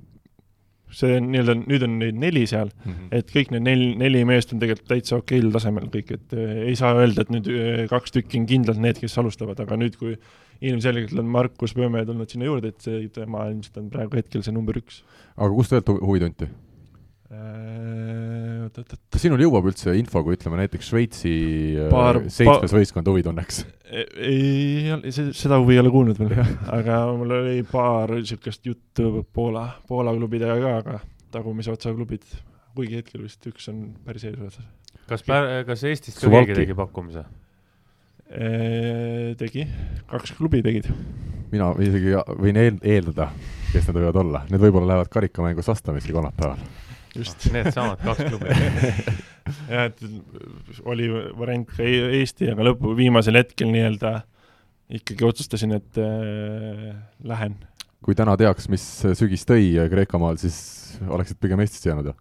see 0.93 1.17
on 1.17 1.29
nii-öelda, 1.33 1.57
nüüd 1.65 1.85
on 1.87 1.99
neid 2.01 2.19
neli 2.21 2.43
seal 2.49 2.71
mm, 2.71 2.93
-hmm. 2.93 3.11
et 3.19 3.31
kõik 3.33 3.53
need 3.55 3.67
neli, 3.67 3.89
neli 3.99 4.25
meest 4.29 4.53
on 4.53 4.63
tegelikult 4.63 4.91
täitsa 4.93 5.19
okeil 5.19 5.51
tasemel 5.55 5.89
kõik, 5.93 6.15
et 6.19 6.37
äh, 6.37 6.57
ei 6.69 6.77
saa 6.79 6.95
öelda, 6.99 7.25
et 7.25 7.33
nüüd 7.35 7.49
äh, 7.53 7.85
kaks 7.91 8.15
tükki 8.17 8.41
on 8.41 8.49
kindlalt 8.51 8.83
need, 8.83 9.01
kes 9.03 9.17
alustavad, 9.23 9.61
aga 9.65 9.79
nüüd, 9.81 9.97
kui 10.01 10.17
ilmselgelt 10.63 11.17
on 11.19 11.31
Markus 11.33 11.75
Pööme 11.75 12.05
tulnud 12.07 12.31
sinna 12.31 12.47
juurde, 12.47 12.75
et 12.75 12.85
see, 12.85 13.09
tema 13.15 13.49
ilmselt 13.51 13.81
on 13.81 13.89
praegu 13.93 14.21
hetkel 14.21 14.45
see 14.45 14.55
number 14.55 14.79
üks. 14.79 15.03
aga 15.37 15.51
kust 15.55 15.75
tegelikult 15.75 16.07
huvi 16.07 16.23
tunti? 16.23 16.51
Äh, 17.33 18.67
kas 19.09 19.23
sinul 19.23 19.41
jõuab 19.41 19.71
üldse 19.71 19.95
info, 19.97 20.21
kui 20.25 20.37
ütleme 20.37 20.59
näiteks 20.61 20.91
Šveitsi 20.91 21.31
äh, 21.81 21.89
paar, 21.89 22.19
seitsmes 22.29 22.75
võistkond 22.77 23.09
huvi 23.09 23.25
tunneks? 23.25 23.63
ei, 23.93 24.93
seda 25.37 25.57
huvi 25.61 25.79
ei 25.79 25.81
ole 25.81 25.93
kuulnud 25.95 26.21
veel 26.21 26.35
jah, 26.37 26.51
aga 26.77 26.99
mul 27.17 27.33
oli 27.39 27.63
paar 27.69 28.13
niisugust 28.19 28.69
juttu 28.69 29.25
Poola, 29.33 29.65
Poola 29.89 30.13
klubidega 30.17 30.59
ka, 30.61 30.75
aga 30.83 30.99
tagumise 31.33 31.73
otsa 31.73 31.95
klubid, 31.97 32.29
kuigi 32.77 33.01
hetkel 33.01 33.25
vist 33.25 33.49
üks 33.49 33.73
on 33.73 33.81
päris 34.05 34.29
eesotsas. 34.29 34.69
kas, 35.09 35.25
kas 35.25 35.89
Eestist 35.89 36.21
ka 36.21 36.35
keegi 36.37 36.61
tegi 36.61 36.77
pakkumise? 36.77 37.25
Äh, 38.29 39.33
tegi, 39.41 39.65
kaks 40.13 40.37
klubi 40.37 40.61
tegid. 40.65 40.93
mina 41.53 41.73
isegi 41.81 42.13
võin 42.37 42.61
eel-, 42.61 42.81
eeldada, 42.85 43.33
kes 43.73 43.89
need 43.89 44.03
võivad 44.03 44.25
olla, 44.27 44.47
need 44.53 44.69
võib-olla 44.69 44.93
lähevad 44.93 45.13
karikamängus 45.17 45.73
vastamisi 45.73 46.13
kolmapäeval 46.13 46.61
just 47.17 47.47
ah, 47.49 47.55
Needsamad 47.57 48.03
kaks 48.03 48.25
klubi 48.29 48.53
jah, 49.73 49.89
et 49.89 50.03
oli 50.89 51.09
variant 51.39 51.67
ka 51.69 51.85
e-, 51.85 52.13
Eesti, 52.21 52.51
aga 52.53 52.71
lõpu, 52.71 52.95
viimasel 52.99 53.39
hetkel 53.41 53.73
nii-öelda 53.73 54.15
ikkagi 54.99 55.25
otsustasin, 55.25 55.77
et 55.79 56.01
äh, 56.01 56.89
lähen. 57.25 57.57
kui 58.05 58.17
täna 58.19 58.37
teaks, 58.41 58.69
mis 58.73 58.85
sügis 59.19 59.47
tõi 59.49 59.71
Kreekamaal, 59.93 60.41
siis 60.41 60.59
oleksid 61.09 61.41
pigem 61.43 61.63
Eestisse 61.65 61.93
jäänud, 61.93 62.13
jah? 62.13 62.19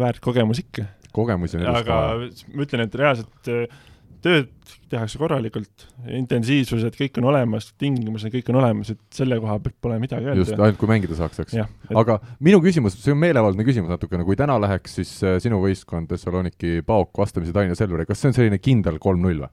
väärt 0.00 0.22
kogemus 0.24 0.62
ikka. 0.62 0.86
kogemusi 1.12 1.58
on 1.58 1.66
elus 1.66 1.86
ka. 1.86 1.98
aga 2.14 2.54
ma 2.54 2.66
ütlen, 2.66 2.86
et 2.86 3.00
reaalselt 3.00 3.52
äh, 3.52 3.82
tööd 4.24 4.50
tehakse 4.90 5.18
korralikult, 5.20 5.86
intensiivsused, 6.16 6.94
kõik 6.96 7.18
on 7.20 7.28
olemas, 7.32 7.70
tingimused, 7.80 8.30
kõik 8.32 8.48
on 8.52 8.60
olemas, 8.60 8.92
et 8.94 9.00
selle 9.14 9.38
koha 9.42 9.58
pealt 9.62 9.76
pole 9.84 9.98
midagi 10.02 10.28
öelda. 10.28 10.40
just, 10.40 10.54
ainult 10.56 10.78
kui 10.80 10.90
mängida 10.90 11.18
saaks, 11.18 11.42
eks. 11.44 11.56
Et... 11.58 11.90
aga 12.00 12.18
minu 12.44 12.60
küsimus, 12.64 12.96
see 13.00 13.14
on 13.14 13.20
meelevaldne 13.22 13.66
küsimus 13.66 13.92
natukene, 13.92 14.26
kui 14.26 14.38
täna 14.38 14.56
läheks 14.62 14.96
siis 15.00 15.12
äh, 15.26 15.36
sinu 15.42 15.60
võistkond 15.64 16.08
Thessaloniki 16.12 16.80
Paok 16.86 17.24
vastamisi 17.24 17.54
Tallinna 17.54 17.76
Selveri, 17.78 18.06
kas 18.08 18.22
see 18.22 18.32
on 18.32 18.38
selline 18.38 18.60
kindel 18.62 19.00
kolm-null 19.02 19.44
või? 19.44 19.52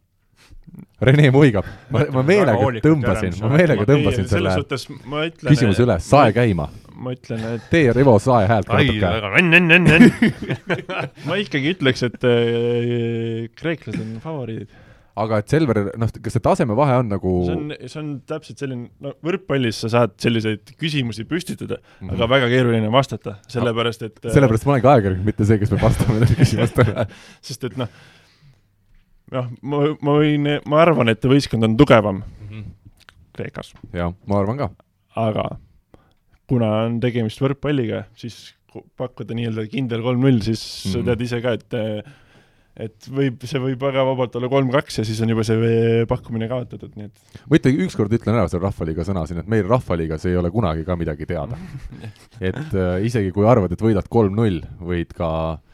Rene 1.03 1.27
muigab, 1.33 1.67
ma, 1.91 2.05
ma 2.13 2.21
meelega 2.25 2.69
tõmbasin, 2.85 3.35
ma 3.43 3.49
meelega 3.57 3.85
tõmbasin 3.89 4.29
selle 4.29 4.53
küsimuse 5.41 5.83
üles, 5.83 6.05
sae 6.07 6.31
käima 6.35 6.69
ma 7.01 7.15
ütlen, 7.15 7.41
et 7.57 7.65
tee 7.71 7.89
Rivo 7.95 8.15
Sae 8.21 8.47
häält 8.49 8.69
ka 8.69 8.77
natuke. 8.77 9.01
ma 11.27 11.37
ikkagi 11.41 11.75
ütleks, 11.75 12.05
et 12.07 12.23
äh, 12.27 13.49
kreeklased 13.57 13.99
on 14.01 14.15
favoriidid. 14.23 14.71
aga 15.21 15.41
et 15.41 15.51
Selver, 15.51 15.81
noh, 15.99 16.11
kas 16.23 16.37
see 16.37 16.43
tasemevahe 16.43 16.99
on 17.01 17.09
nagu 17.11 17.33
see 17.47 17.55
on, 17.57 17.73
see 17.83 17.99
on 17.99 18.11
täpselt 18.31 18.61
selline, 18.63 18.87
no 19.03 19.11
võrkpallis 19.27 19.81
sa 19.83 19.89
saad 19.91 20.13
selliseid 20.23 20.71
küsimusi 20.79 21.25
püstitada 21.27 21.81
mm, 21.81 22.05
-hmm. 22.05 22.13
aga 22.15 22.29
väga 22.31 22.51
keeruline 22.53 22.87
on 22.87 22.95
vastata, 22.95 23.35
sellepärast 23.51 24.07
et 24.07 24.21
äh, 24.23 24.31
sellepärast 24.31 24.67
ma 24.67 24.77
olengi 24.77 24.91
ajakirjanik, 24.93 25.25
mitte 25.27 25.47
see, 25.49 25.59
kes 25.61 25.73
peab 25.73 25.83
vastama 25.89 26.15
nendele 26.15 26.37
küsimustele 26.39 27.07
sest 27.49 27.67
et 27.67 27.75
noh, 27.81 27.91
noh, 29.35 29.51
ma, 29.61 29.81
ma 29.99 30.15
võin, 30.21 30.53
ma 30.63 30.79
arvan, 30.85 31.11
et 31.11 31.27
võistkond 31.33 31.67
on 31.67 31.75
tugevam 31.81 32.23
mm 32.23 32.47
-hmm. 32.47 32.71
Kreekas. 33.35 33.75
jah, 33.91 34.15
ma 34.31 34.39
arvan 34.39 34.63
ka. 34.63 34.71
aga 35.27 35.49
kuna 36.51 36.71
on 36.85 36.97
tegemist 37.03 37.41
võrkpalliga, 37.43 38.05
siis 38.19 38.51
pakkuda 38.99 39.35
nii-öelda 39.35 39.67
kindel 39.71 40.03
kolm-null, 40.03 40.43
siis 40.43 40.63
mm 40.63 40.93
-hmm. 40.93 41.07
tead 41.09 41.23
ise 41.27 41.39
ka, 41.43 41.55
et 41.59 41.79
et 42.81 43.07
võib, 43.11 43.41
see 43.43 43.59
võib 43.59 43.81
väga 43.83 44.03
vabalt 44.07 44.35
olla 44.39 44.47
kolm-kaks 44.51 45.01
ja 45.01 45.03
siis 45.05 45.19
on 45.21 45.33
juba 45.33 45.43
see 45.43 46.05
pakkumine 46.07 46.47
kaotatud, 46.47 46.93
nii 46.95 47.09
et 47.09 47.41
ma 47.51 47.59
ikkagi 47.59 47.83
ükskord 47.85 48.13
ütlen 48.15 48.37
ära 48.37 48.47
selle 48.47 48.63
Rahvaliiga 48.63 49.03
sõna 49.07 49.25
siin, 49.27 49.41
et 49.43 49.49
meil 49.51 49.67
Rahvaliigas 49.67 50.25
ei 50.29 50.37
ole 50.39 50.51
kunagi 50.51 50.87
ka 50.87 50.95
midagi 50.95 51.27
teada. 51.27 51.59
et 52.49 52.71
äh, 52.71 53.03
isegi 53.03 53.33
kui 53.35 53.45
arvad, 53.45 53.75
et 53.75 53.83
võidad 53.83 54.07
kolm-null, 54.07 54.63
võid 54.79 55.11
ka 55.17 55.31
äh, 55.51 55.70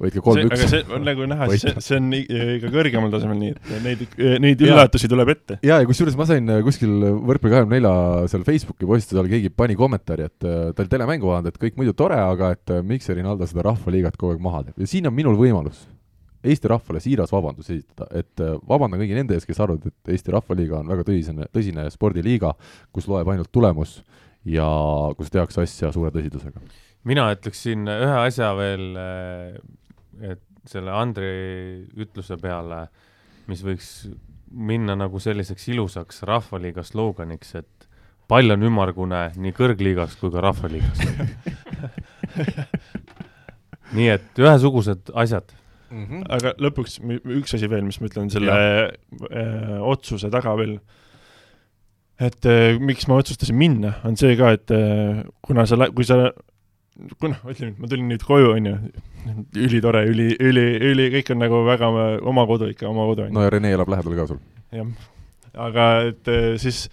võid 0.00 0.16
ka 0.16 0.22
kolm-üks. 0.24 0.54
aga 0.56 0.68
see 0.70 0.96
on 0.96 1.04
nagu 1.06 1.26
näha, 1.28 1.48
see, 1.60 1.74
see 1.84 1.98
on 1.98 2.08
ikka 2.16 2.72
kõrgemal 2.72 3.12
tasemel 3.12 3.38
nii, 3.40 3.52
et 3.58 3.84
neid, 3.84 4.02
neid 4.42 4.64
üllatusi 4.64 5.10
tuleb 5.10 5.32
ette. 5.34 5.58
ja, 5.66 5.80
ja 5.82 5.88
kusjuures 5.88 6.16
ma 6.18 6.26
sain 6.28 6.48
äh, 6.52 6.62
kuskil 6.66 6.92
Võrkpalli 7.00 7.54
kahekümne 7.54 7.78
nelja 7.78 7.94
seal 8.32 8.44
Facebooki 8.46 8.88
postide 8.88 9.22
all 9.22 9.30
keegi 9.30 9.52
pani 9.54 9.76
kommentaari, 9.78 10.28
et 10.30 10.48
äh, 10.48 10.60
ta 10.74 10.84
oli 10.84 10.92
telemängu 10.92 11.30
vaadanud, 11.30 11.54
et 11.54 11.62
kõik 11.62 11.80
muidu 11.80 11.94
tore, 11.96 12.18
aga 12.20 12.52
et 12.56 12.74
äh, 12.74 12.84
miks 12.86 13.08
see 13.08 13.18
Rinaldo 13.18 13.48
seda 13.48 13.66
rahvaliigat 13.70 14.18
kogu 14.20 14.34
aeg 14.34 14.44
maha 14.44 14.64
teeb 14.68 14.84
ja 14.84 14.90
siin 14.90 15.08
on 15.10 15.16
minul 15.16 15.38
võimalus 15.40 15.86
Eesti 16.40 16.70
rahvale 16.72 17.02
siiras 17.04 17.28
vabandus 17.34 17.66
esitada, 17.68 18.06
et 18.16 18.40
vabandan 18.64 18.96
kõigi 19.02 19.12
nende 19.12 19.34
ees, 19.36 19.44
kes 19.44 19.58
arvavad, 19.60 19.90
et 19.90 20.12
Eesti 20.14 20.32
Rahvaliiga 20.32 20.78
on 20.78 20.88
väga 20.88 21.04
tõsine, 21.04 21.44
tõsine 21.52 21.84
spordiliiga, 21.92 22.54
kus 22.96 23.04
loeb 23.12 23.28
ainult 23.28 23.50
tulemus 23.52 23.98
ja 24.48 24.64
kus 25.18 25.28
tehakse 25.28 25.66
asja 25.66 25.90
suure 25.92 26.08
tõsidusega. 26.14 26.64
mina 27.04 27.26
ütleks 27.34 27.60
siin 27.66 27.84
ühe 27.84 28.16
asja 28.22 28.54
veel 28.56 28.88
et 30.20 30.42
selle 30.68 30.92
Andrei 30.92 31.84
ütluse 31.96 32.36
peale, 32.40 32.84
mis 33.48 33.62
võiks 33.64 33.92
minna 34.50 34.96
nagu 34.98 35.20
selliseks 35.22 35.68
ilusaks 35.70 36.24
rahvaliiga 36.28 36.82
sloganiks, 36.86 37.54
et 37.60 37.88
pall 38.30 38.54
on 38.54 38.66
ümmargune 38.66 39.22
nii 39.40 39.54
kõrgliigas 39.56 40.16
kui 40.20 40.30
ka 40.34 40.42
rahvaliigas 40.44 41.00
nii 43.96 44.10
et 44.12 44.38
ühesugused 44.38 45.10
asjad 45.18 45.50
mm. 45.90 46.04
-hmm. 46.04 46.22
aga 46.36 46.54
lõpuks 46.62 46.98
üks 47.40 47.56
asi 47.56 47.70
veel, 47.70 47.84
mis 47.86 48.00
ma 48.00 48.10
ütlen 48.10 48.30
selle 48.32 48.54
öö, 48.54 48.88
äh, 49.30 49.76
otsuse 49.82 50.30
taga 50.30 50.54
veel, 50.58 50.78
et 52.20 52.46
öö, 52.46 52.74
äh, 52.74 52.78
miks 52.78 53.08
ma 53.08 53.18
otsustasin 53.22 53.58
minna, 53.58 53.96
on 54.04 54.16
see 54.16 54.36
ka, 54.38 54.54
et 54.58 54.70
öö, 54.70 54.78
äh, 54.80 55.24
kuna 55.42 55.66
sa, 55.66 55.90
kui 55.94 56.06
sa 56.06 56.30
kuna, 57.20 57.38
ütleme, 57.48 57.74
ma 57.80 57.90
tulin 57.90 58.08
nüüd 58.10 58.24
koju, 58.26 58.54
on 58.56 58.68
ju, 58.70 58.78
ülitore, 59.66 60.04
üli, 60.10 60.32
üli, 60.40 60.66
üli, 60.90 61.08
kõik 61.16 61.34
on 61.34 61.42
nagu 61.42 61.62
väga 61.66 61.90
oma 62.28 62.46
kodu 62.48 62.70
ikka, 62.72 62.88
oma 62.90 63.06
kodu. 63.10 63.28
no 63.34 63.44
ja 63.44 63.52
Rene 63.52 63.72
elab 63.76 63.92
lähedal 63.92 64.16
ka 64.18 64.26
sul. 64.32 64.40
jah, 64.74 64.90
aga 65.68 65.88
et 66.10 66.30
eh, 66.30 66.52
siis 66.62 66.86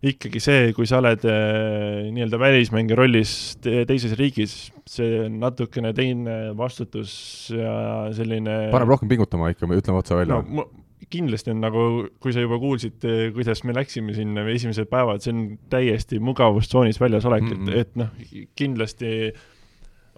ikkagi 0.00 0.40
see, 0.40 0.68
kui 0.76 0.88
sa 0.88 1.00
oled 1.02 1.24
eh, 1.28 2.08
nii-öelda 2.12 2.40
välismängija 2.40 2.98
rollis 2.98 3.34
te 3.64 3.84
teises 3.88 4.16
riigis, 4.18 4.56
see 4.88 5.24
on 5.26 5.40
natukene 5.42 5.92
teine 5.96 6.38
vastutus 6.56 7.12
ja 7.52 7.74
selline 8.16 8.70
paneb 8.74 8.94
rohkem 8.94 9.10
pingutama 9.12 9.52
ikka, 9.52 9.68
ütleme 9.68 10.00
otse 10.00 10.16
välja 10.16 10.40
no,. 10.40 10.68
kindlasti 11.10 11.50
on 11.50 11.62
nagu, 11.64 11.84
kui 12.22 12.30
sa 12.32 12.42
juba 12.44 12.60
kuulsid, 12.62 13.00
eh, 13.08 13.22
kuidas 13.36 13.64
me 13.66 13.74
läksime 13.76 14.14
sinna 14.16 14.44
esimesed 14.52 14.88
päevad, 14.92 15.24
see 15.24 15.32
on 15.34 15.46
täiesti 15.72 16.20
mugavustsoonis 16.22 17.00
väljas 17.02 17.28
olek 17.28 17.48
mm, 17.48 17.64
-hmm. 17.64 17.72
et, 17.72 17.88
et 17.88 17.98
noh, 17.98 18.12
kindlasti 18.56 19.14
äh, 19.30 19.48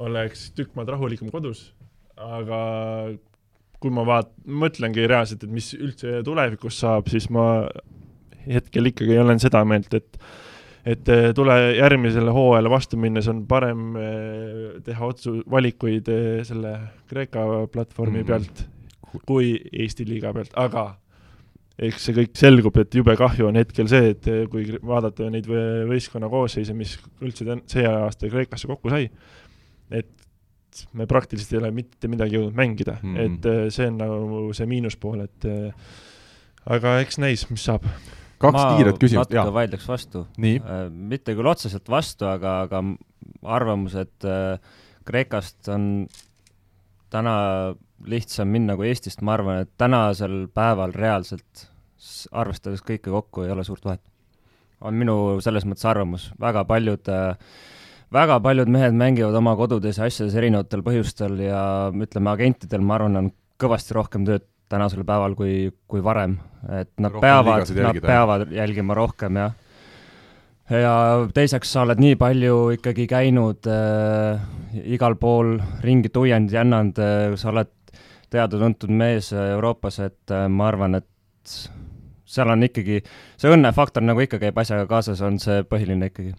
oleks 0.03 0.51
tükk 0.57 0.77
maad 0.79 0.91
rahulikum 0.93 1.31
kodus, 1.33 1.71
aga 2.17 2.61
kui 3.83 3.91
ma 3.95 4.05
vaat-, 4.07 4.33
mõtlengi 4.47 5.09
reaalselt, 5.11 5.45
et 5.47 5.53
mis 5.53 5.73
üldse 5.79 6.21
tulevikus 6.27 6.79
saab, 6.83 7.11
siis 7.13 7.29
ma 7.35 7.67
hetkel 8.47 8.91
ikkagi 8.91 9.19
olen 9.23 9.43
seda 9.43 9.65
meelt, 9.69 9.93
et 9.99 10.19
et 10.83 11.11
eh, 11.15 11.29
tule 11.31 11.55
järgmisele 11.77 12.33
hooajale 12.35 12.71
vastu 12.73 12.99
minnes 12.99 13.29
on 13.31 13.45
parem 13.47 13.93
eh, 13.99 14.81
teha 14.83 15.11
otsu-, 15.13 15.43
valikuid 15.51 16.09
eh, 16.11 16.41
selle 16.47 16.73
Kreeka 17.11 17.45
platvormi 17.71 18.25
mm. 18.25 18.27
pealt 18.27 18.65
kui 19.29 19.55
Eesti 19.71 20.07
liiga 20.09 20.33
pealt, 20.35 20.51
aga 20.59 20.89
eks 21.83 22.09
see 22.09 22.17
kõik 22.17 22.35
selgub, 22.39 22.77
et 22.83 22.95
jube 22.99 23.15
kahju 23.19 23.47
on 23.49 23.59
hetkel 23.61 23.87
see, 23.91 24.11
et 24.15 24.27
kui 24.51 24.65
vaadata 24.83 25.29
neid 25.31 25.47
võistkonna 25.47 26.31
koosseise, 26.33 26.75
mis 26.77 26.97
üldse 27.23 27.47
see 27.71 27.87
aasta 27.87 28.31
Kreekasse 28.33 28.71
kokku 28.71 28.91
sai, 28.93 29.07
et 29.93 30.87
me 30.97 31.07
praktiliselt 31.07 31.53
ei 31.53 31.61
ole 31.61 31.71
mitte 31.77 32.09
midagi 32.09 32.39
jõudnud 32.39 32.57
mängida 32.57 32.97
mm, 32.99 33.15
-hmm. 33.15 33.37
et 33.37 33.47
äh, 33.51 33.63
see 33.75 33.91
on 33.91 34.01
nagu 34.01 34.43
see 34.57 34.67
miinuspool, 34.71 35.21
et 35.27 35.47
äh, 35.49 35.95
aga 36.77 36.99
eks 37.05 37.21
näis, 37.21 37.45
mis 37.51 37.65
saab. 37.69 37.87
kaks 38.43 38.57
ma 38.57 38.77
kiiret 38.79 38.99
küsimust, 38.99 39.31
jaa. 39.31 39.45
natuke 39.45 39.55
vaidleks 39.61 39.89
vastu. 39.89 40.27
Äh, 40.41 40.85
mitte 40.91 41.37
küll 41.39 41.47
otseselt 41.53 41.89
vastu, 41.93 42.27
aga, 42.27 42.63
aga 42.67 42.83
arvamus, 43.43 43.95
et 43.99 44.31
Kreekast 45.05 45.69
on 45.69 46.07
täna 47.11 47.35
lihtsam 48.07 48.51
minna 48.51 48.77
kui 48.79 48.89
Eestist, 48.91 49.23
ma 49.23 49.37
arvan, 49.37 49.63
et 49.65 49.71
tänasel 49.79 50.47
päeval 50.55 50.95
reaalselt, 50.97 51.67
arvestades 52.33 52.83
kõike 52.83 53.13
kokku, 53.13 53.45
ei 53.47 53.53
ole 53.55 53.65
suurt 53.67 53.85
vahet. 53.85 54.03
on 54.83 54.97
minu 54.99 55.39
selles 55.39 55.63
mõttes 55.63 55.87
arvamus, 55.87 56.33
väga 56.43 56.65
paljud 56.67 57.09
äh, 57.13 57.37
väga 58.13 58.39
paljud 58.45 58.71
mehed 58.73 58.97
mängivad 58.97 59.37
oma 59.39 59.55
kodudes 59.57 59.99
ja 59.99 60.07
asjades 60.09 60.37
erinevatel 60.37 60.85
põhjustel 60.85 61.39
ja 61.47 61.63
ütleme, 61.93 62.33
agentidel, 62.33 62.85
ma 62.85 62.99
arvan, 62.99 63.19
on 63.21 63.31
kõvasti 63.63 63.97
rohkem 63.97 64.27
tööd 64.29 64.47
tänasel 64.73 65.05
päeval 65.09 65.37
kui, 65.37 65.71
kui 65.89 66.03
varem, 66.05 66.39
et 66.73 66.91
nad 67.01 67.13
rohkem 67.13 67.29
peavad, 67.29 67.75
nad 67.77 68.01
peavad 68.05 68.53
jälgima 68.53 68.97
rohkem, 68.97 69.41
jah. 69.41 69.55
ja 70.73 70.95
teiseks, 71.35 71.73
sa 71.73 71.85
oled 71.87 72.01
nii 72.01 72.17
palju 72.21 72.59
ikkagi 72.79 73.07
käinud 73.11 73.69
äh, 73.69 74.41
igal 74.97 75.17
pool 75.21 75.59
ringi 75.85 76.13
tuiend, 76.13 76.53
jännanud 76.53 77.01
äh,, 77.03 77.37
sa 77.41 77.53
oled 77.53 77.73
teada-tuntud 78.33 78.93
mees 78.97 79.33
Euroopas, 79.37 80.01
et 80.05 80.33
äh, 80.33 80.49
ma 80.49 80.71
arvan, 80.73 81.01
et 81.01 81.59
seal 82.33 82.49
on 82.49 82.65
ikkagi, 82.65 83.03
see 83.37 83.53
õnnefaktor 83.53 84.05
nagu 84.05 84.25
ikka 84.25 84.41
käib 84.41 84.57
asjaga 84.63 84.89
kaasas, 84.89 85.21
on 85.25 85.37
see 85.43 85.61
põhiline 85.69 86.09
ikkagi 86.09 86.33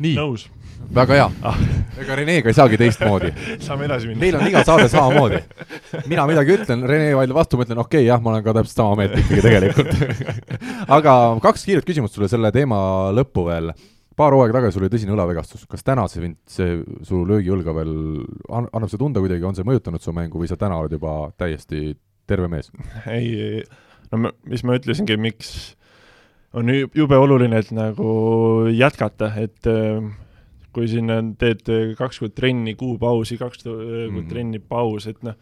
nii, 0.00 0.16
väga 0.94 1.16
hea 1.18 1.28
ah.. 1.46 1.60
ega 2.00 2.16
Renega 2.18 2.50
ei 2.50 2.56
saagi 2.56 2.78
teistmoodi 2.80 3.30
saame 3.66 3.86
edasi 3.86 4.08
minna. 4.10 4.22
meil 4.22 4.38
on 4.38 4.48
iga 4.48 4.64
saade 4.66 4.88
samamoodi. 4.90 5.40
mina 6.10 6.26
midagi 6.30 6.56
ütlen, 6.56 6.84
Rene 6.88 7.12
vaidleb 7.18 7.38
vastu, 7.38 7.58
ma 7.58 7.66
ütlen 7.66 7.82
okei 7.82 8.02
okay,, 8.02 8.08
jah, 8.08 8.22
ma 8.22 8.34
olen 8.34 8.44
ka 8.46 8.54
täpselt 8.56 8.82
sama 8.82 8.98
meelt 9.00 9.16
ikkagi 9.20 9.44
tegelikult 9.44 9.94
aga 10.98 11.16
kaks 11.44 11.66
kiiret 11.68 11.88
küsimust 11.88 12.16
sulle 12.16 12.30
selle 12.32 12.52
teema 12.54 12.80
lõppu 13.16 13.46
veel. 13.50 13.72
paar 14.16 14.36
hooaega 14.36 14.58
tagasi 14.58 14.76
sul 14.76 14.86
oli 14.86 14.92
tõsine 14.92 15.14
õlavegastus, 15.14 15.66
kas 15.70 15.86
täna 15.86 16.06
see 16.10 16.24
sind, 16.24 16.38
see 16.50 16.80
su 17.06 17.22
löögiõlga 17.28 17.74
veel 17.76 17.94
annab 18.50 18.90
see 18.90 19.00
tunda 19.00 19.22
kuidagi, 19.22 19.46
on 19.46 19.58
see 19.58 19.68
mõjutanud 19.68 20.02
su 20.02 20.16
mängu 20.16 20.42
või 20.42 20.50
sa 20.50 20.58
täna 20.60 20.80
oled 20.80 20.96
juba 20.96 21.30
täiesti 21.40 21.94
terve 22.30 22.50
mees? 22.50 22.72
ei, 23.06 23.62
no 24.10 24.32
mis 24.48 24.64
ma 24.66 24.80
ütlesingi, 24.80 25.20
miks 25.20 25.76
on 26.54 26.72
jube 26.94 27.18
oluline, 27.18 27.60
et 27.62 27.70
nagu 27.74 28.10
jätkata, 28.74 29.30
et 29.38 29.68
äh, 29.70 30.02
kui 30.74 30.88
sinna 30.90 31.20
teed 31.38 31.62
kaks 31.98 32.20
kuud 32.22 32.34
trenni, 32.34 32.74
kuu 32.78 32.96
pausi, 32.98 33.38
kaks 33.38 33.62
kuud 33.64 33.78
mm 33.78 34.16
-hmm. 34.16 34.28
trenni 34.30 34.58
paus, 34.58 35.06
et 35.06 35.22
noh, 35.22 35.34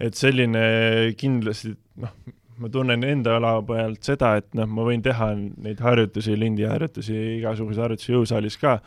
et 0.00 0.14
selline 0.14 1.14
kindlasti 1.18 1.74
noh, 2.02 2.14
ma 2.58 2.68
tunnen 2.68 3.04
enda 3.04 3.36
ala 3.38 3.56
pealt 3.66 4.06
seda, 4.06 4.36
et 4.40 4.54
noh, 4.54 4.68
ma 4.70 4.86
võin 4.86 5.02
teha 5.02 5.32
neid 5.34 5.80
harjutusi, 5.82 6.36
lindiharjutusi, 6.38 7.16
igasuguseid 7.38 7.82
harjutusi 7.82 8.14
jõusaalis 8.14 8.58
ka, 8.60 8.78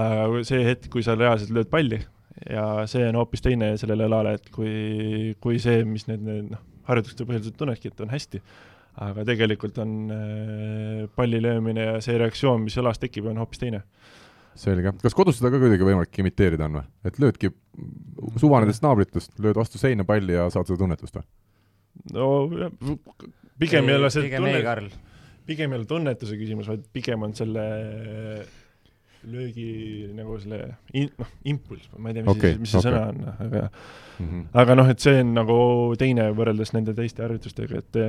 aga 0.00 0.42
see 0.46 0.64
hetk, 0.64 0.88
kui 0.92 1.04
sa 1.04 1.16
reaalselt 1.18 1.52
lööd 1.56 1.70
palli, 1.72 2.00
ja 2.48 2.86
see 2.90 3.04
on 3.08 3.18
hoopis 3.20 3.44
teine 3.44 3.74
sellele 3.80 4.08
õlale, 4.08 4.36
et 4.38 4.50
kui, 4.54 5.36
kui 5.40 5.58
see, 5.58 5.84
mis 5.84 6.06
need, 6.08 6.24
need 6.24 6.50
noh, 6.54 6.64
harjutuste 6.88 7.26
põhjal 7.28 7.44
sa 7.44 7.56
tunnedki, 7.56 7.92
et 7.92 8.04
on 8.04 8.12
hästi, 8.12 8.42
aga 9.00 9.24
tegelikult 9.24 9.78
on 9.82 9.92
äh, 10.14 11.04
palli 11.16 11.42
löömine 11.42 11.86
ja 11.86 12.00
see 12.04 12.18
reaktsioon, 12.18 12.64
mis 12.66 12.78
õlas 12.80 12.98
tekib, 12.98 13.30
on 13.30 13.38
hoopis 13.40 13.62
teine 13.62 13.84
selge, 14.58 14.92
kas 15.02 15.14
kodus 15.16 15.38
seda 15.38 15.52
ka 15.52 15.60
kuidagi 15.62 15.86
võimalik 15.86 16.18
imiteerida 16.22 16.66
on 16.66 16.80
või? 16.80 16.88
et 17.06 17.20
löödki 17.22 17.52
suvanedest 18.40 18.84
naabritest, 18.84 19.36
lööd 19.42 19.58
vastu 19.60 19.80
seina 19.80 20.04
palli 20.08 20.36
ja 20.36 20.48
saad 20.52 20.68
seda 20.68 20.80
tunnetust 20.82 21.20
või? 21.20 21.28
no 22.16 22.26
pigem 23.60 23.88
ei 23.90 24.00
ole 24.00 24.10
see 24.12 24.26
pigem 24.26 24.44
tunne... 24.44 24.56
ei, 24.58 24.66
Karl. 24.66 24.90
pigem 25.48 25.72
ei 25.72 25.80
ole 25.80 25.88
tunnetuse 25.90 26.40
küsimus, 26.40 26.70
vaid 26.72 26.82
pigem 26.92 27.28
on 27.28 27.36
selle 27.38 27.68
löögi 29.30 30.08
nagu 30.16 30.38
selle 30.40 30.60
in, 30.96 31.10
noh, 31.20 31.32
impulss, 31.52 31.90
ma 31.98 32.10
ei 32.10 32.16
tea, 32.16 32.24
mis 32.24 32.32
okay, 32.32 32.54
see, 32.54 32.60
mis 32.62 32.70
see 32.72 32.80
okay. 32.80 32.90
sõna 32.90 33.02
on, 33.10 33.24
aga 33.46 33.64
mm 33.64 34.28
-hmm. 34.28 34.44
aga 34.62 34.76
noh, 34.78 34.92
et 34.92 35.02
see 35.04 35.18
on 35.20 35.34
nagu 35.36 35.58
teine 36.00 36.30
võrreldes 36.36 36.72
nende 36.76 36.94
teiste 36.96 37.22
harjutustega, 37.26 37.82
et 37.84 38.00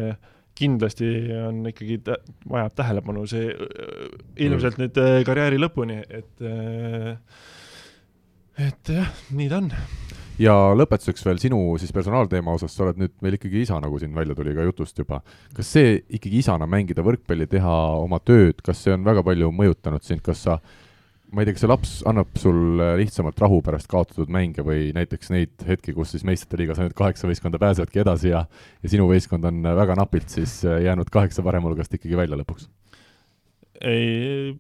kindlasti 0.58 1.08
on 1.48 1.64
ikkagi 1.72 2.02
tä-, 2.06 2.20
vajab 2.50 2.76
tähelepanu 2.78 3.26
see 3.30 3.50
ilmselt 4.46 4.78
mm. 4.78 4.84
nüüd 4.84 5.02
äh, 5.02 5.20
karjääri 5.28 5.62
lõpuni, 5.62 6.02
et 6.10 6.46
äh, 6.46 7.16
et 8.62 8.94
jah, 8.94 9.10
nii 9.32 9.50
ta 9.52 9.62
on. 9.62 9.72
ja 10.42 10.56
lõpetuseks 10.78 11.26
veel 11.26 11.42
sinu 11.42 11.62
siis 11.82 11.94
personaalteema 11.96 12.54
osas, 12.58 12.76
sa 12.76 12.86
oled 12.88 13.00
nüüd 13.02 13.16
meil 13.24 13.40
ikkagi 13.40 13.64
isa, 13.66 13.80
nagu 13.84 14.00
siin 14.02 14.14
välja 14.16 14.36
tuli 14.38 14.54
ka 14.58 14.68
jutust 14.68 15.00
juba. 15.00 15.22
kas 15.56 15.74
see 15.78 15.98
ikkagi 16.20 16.44
isana 16.44 16.70
mängida 16.70 17.06
võrkpalli, 17.06 17.50
teha 17.50 17.76
oma 18.04 18.22
tööd, 18.24 18.62
kas 18.66 18.84
see 18.86 18.96
on 18.96 19.08
väga 19.08 19.24
palju 19.26 19.52
mõjutanud 19.56 20.06
sind, 20.06 20.24
kas 20.26 20.46
sa 20.48 20.60
äh, 20.60 20.80
ma 21.32 21.42
ei 21.42 21.48
tea, 21.48 21.56
kas 21.56 21.64
see 21.64 21.72
laps 21.72 21.92
annab 22.10 22.34
sul 22.40 22.82
lihtsamalt 23.00 23.40
rahu 23.40 23.62
pärast 23.64 23.88
kaotatud 23.92 24.32
mänge 24.34 24.66
või 24.68 24.90
näiteks 24.96 25.32
neid 25.32 25.64
hetki, 25.68 25.96
kus 25.96 26.12
siis 26.16 26.26
meistrite 26.28 26.60
liigas 26.60 26.82
ainult 26.82 26.98
kaheksa 26.98 27.30
võistkonda 27.30 27.62
pääsevadki 27.62 28.04
edasi 28.04 28.34
ja 28.34 28.44
ja 28.84 28.92
sinu 28.92 29.08
võistkond 29.10 29.48
on 29.48 29.64
väga 29.64 29.96
napilt 30.00 30.34
siis 30.34 30.60
jäänud 30.66 31.12
kaheksa 31.14 31.46
parema 31.46 31.72
hulgast 31.72 31.96
ikkagi 31.96 32.20
välja 32.20 32.40
lõpuks? 32.40 32.68
ei, 33.82 34.52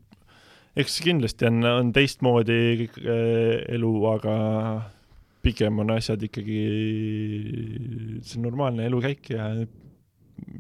eks 0.80 0.98
kindlasti 1.03 1.48
on, 1.49 1.61
on 1.68 1.91
teistmoodi 1.95 2.57
äh, 2.88 3.60
elu, 3.76 3.91
aga 4.14 4.35
pigem 5.41 5.81
on 5.84 5.93
asjad 5.95 6.22
ikkagi, 6.26 6.61
see 8.22 8.39
on 8.39 8.45
normaalne 8.45 8.85
elukäik 8.88 9.31
ja 9.34 9.52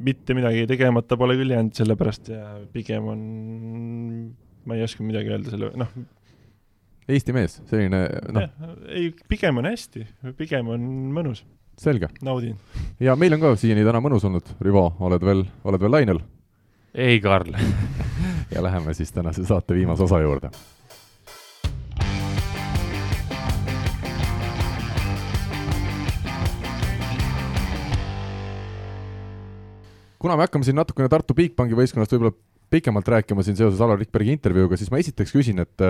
mitte 0.01 0.35
midagi 0.37 0.65
tegemata 0.69 1.17
pole 1.17 1.35
küll 1.39 1.53
jäänud, 1.53 1.73
sellepärast 1.77 2.31
ja 2.33 2.45
pigem 2.73 3.09
on 3.11 3.21
ma 4.65 4.77
ei 4.77 4.83
oska 4.85 5.05
midagi 5.05 5.31
öelda 5.33 5.53
selle, 5.53 5.71
noh. 5.79 5.93
Eesti 7.11 7.33
mees, 7.35 7.57
selline 7.69 8.03
noh. 8.31 8.51
ei, 8.87 9.09
pigem 9.29 9.57
on 9.59 9.67
hästi, 9.67 10.05
pigem 10.37 10.69
on 10.71 10.83
mõnus. 11.15 11.43
selge. 11.81 12.11
naudin. 12.21 12.59
ja 12.99 13.15
meil 13.19 13.37
on 13.37 13.41
ka 13.43 13.55
siiani 13.59 13.85
täna 13.87 14.03
mõnus 14.03 14.27
olnud, 14.27 14.53
Rivo, 14.61 14.91
oled 14.99 15.25
veel, 15.25 15.45
oled 15.63 15.81
veel 15.81 15.97
lainel? 15.97 16.21
ei, 16.93 17.19
Karl 17.23 17.55
ja 18.53 18.63
läheme 18.63 18.93
siis 18.93 19.11
tänase 19.11 19.45
saate 19.47 19.75
viimase 19.75 20.03
osa 20.03 20.21
juurde 20.21 20.51
kuna 30.21 30.37
me 30.37 30.45
hakkame 30.45 30.67
siin 30.67 30.77
natukene 30.77 31.09
Tartu 31.09 31.33
Bigbanki 31.33 31.77
võistkonnast 31.77 32.13
võib-olla 32.13 32.35
pikemalt 32.71 33.07
rääkima 33.11 33.43
siin 33.45 33.57
seoses 33.59 33.81
Alar 33.83 33.99
Rikbergi 33.99 34.35
intervjuuga, 34.37 34.79
siis 34.79 34.91
ma 34.93 35.01
esiteks 35.01 35.33
küsin, 35.35 35.59
et 35.63 35.85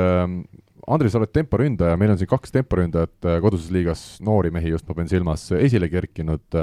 äh, 0.92 0.96
Andri, 0.96 1.12
sa 1.12 1.22
oled 1.22 1.32
temporündaja, 1.34 1.98
meil 2.00 2.14
on 2.14 2.20
siin 2.20 2.30
kaks 2.32 2.54
temporündajat 2.56 3.28
äh, 3.28 3.40
koduses 3.44 3.72
liigas, 3.74 4.04
noori 4.24 4.52
mehi 4.52 4.74
just 4.74 4.88
ma 4.90 4.98
pean 4.98 5.10
silmas, 5.12 5.48
esile 5.56 5.90
kerkinud 5.92 6.62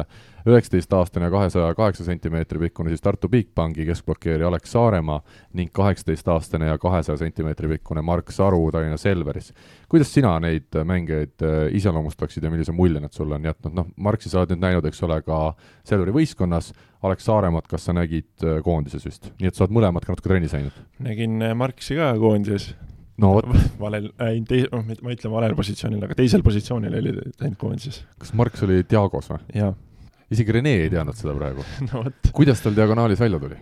üheksateistaastane 0.48 1.24
ja 1.24 1.30
kahesaja 1.30 1.74
kaheksa 1.74 2.04
sentimeetri 2.04 2.58
pikkune 2.58 2.90
siis 2.90 3.02
Tartu 3.04 3.28
Bigbanki 3.28 3.86
keskblokeerija 3.86 4.48
Alex 4.48 4.72
Saaremaa 4.72 5.20
ning 5.52 5.70
kaheksateistaastane 5.72 6.66
ja 6.66 6.78
kahesaja 6.78 7.16
sentimeetri 7.16 7.68
pikkune 7.68 8.02
Mark 8.02 8.30
Saru 8.32 8.70
Tallinna 8.72 8.96
Selveris. 8.96 9.52
kuidas 9.88 10.14
sina 10.14 10.38
neid 10.40 10.78
mängijaid 10.84 11.42
äh, 11.42 11.76
iseloomustaksid 11.76 12.44
ja 12.44 12.50
millise 12.50 12.72
mulje 12.72 13.00
nad 13.00 13.12
sulle 13.12 13.34
on 13.34 13.44
jätnud, 13.44 13.74
noh, 13.74 13.86
Marksi 13.96 14.30
sa 14.30 14.42
oled 14.42 14.54
nüüd 14.54 14.64
näinud, 14.64 14.84
eks 14.88 15.02
ole, 15.02 15.22
ka 15.22 15.54
Selveri 15.84 16.14
võistkonnas, 16.14 16.72
Alex 17.02 17.24
Saaremaad, 17.28 17.68
kas 17.68 17.84
sa 17.88 17.96
nägid 17.96 18.44
äh, 18.44 18.60
koondises 18.64 19.04
vist? 19.04 19.32
nii 19.40 19.50
et 19.50 19.54
sa 19.54 19.66
oled 19.66 19.76
mõlemad 19.80 20.06
ka 20.06 20.14
natuke 20.14 20.30
trennis 20.30 20.56
näinud? 20.56 20.84
nägin 21.02 21.42
Marksi 21.56 21.98
ka 21.98 22.14
koondises 22.20 22.72
no 23.22 23.34
vot. 23.36 23.50
valel 23.84 24.10
äh,, 24.22 24.38
noh, 24.72 24.86
ma 25.02 25.14
ütlen 25.14 25.34
valel 25.34 25.56
positsioonil, 25.58 26.06
aga 26.06 26.16
teisel 26.18 26.44
positsioonil 26.46 26.98
oli 27.00 27.14
ainult 27.18 27.60
koondises. 27.60 28.02
kas 28.20 28.34
Marks 28.38 28.64
oli 28.66 28.82
Diagos 28.88 29.30
või? 29.32 29.42
jaa. 29.58 29.72
isegi 30.34 30.56
Rene 30.58 30.74
ei 30.84 30.90
teadnud 30.92 31.18
seda 31.18 31.36
praegu 31.38 31.66
no 31.90 32.04
kuidas 32.36 32.64
tal 32.64 32.76
diagonaalis 32.78 33.22
välja 33.24 33.42
tuli? 33.42 33.60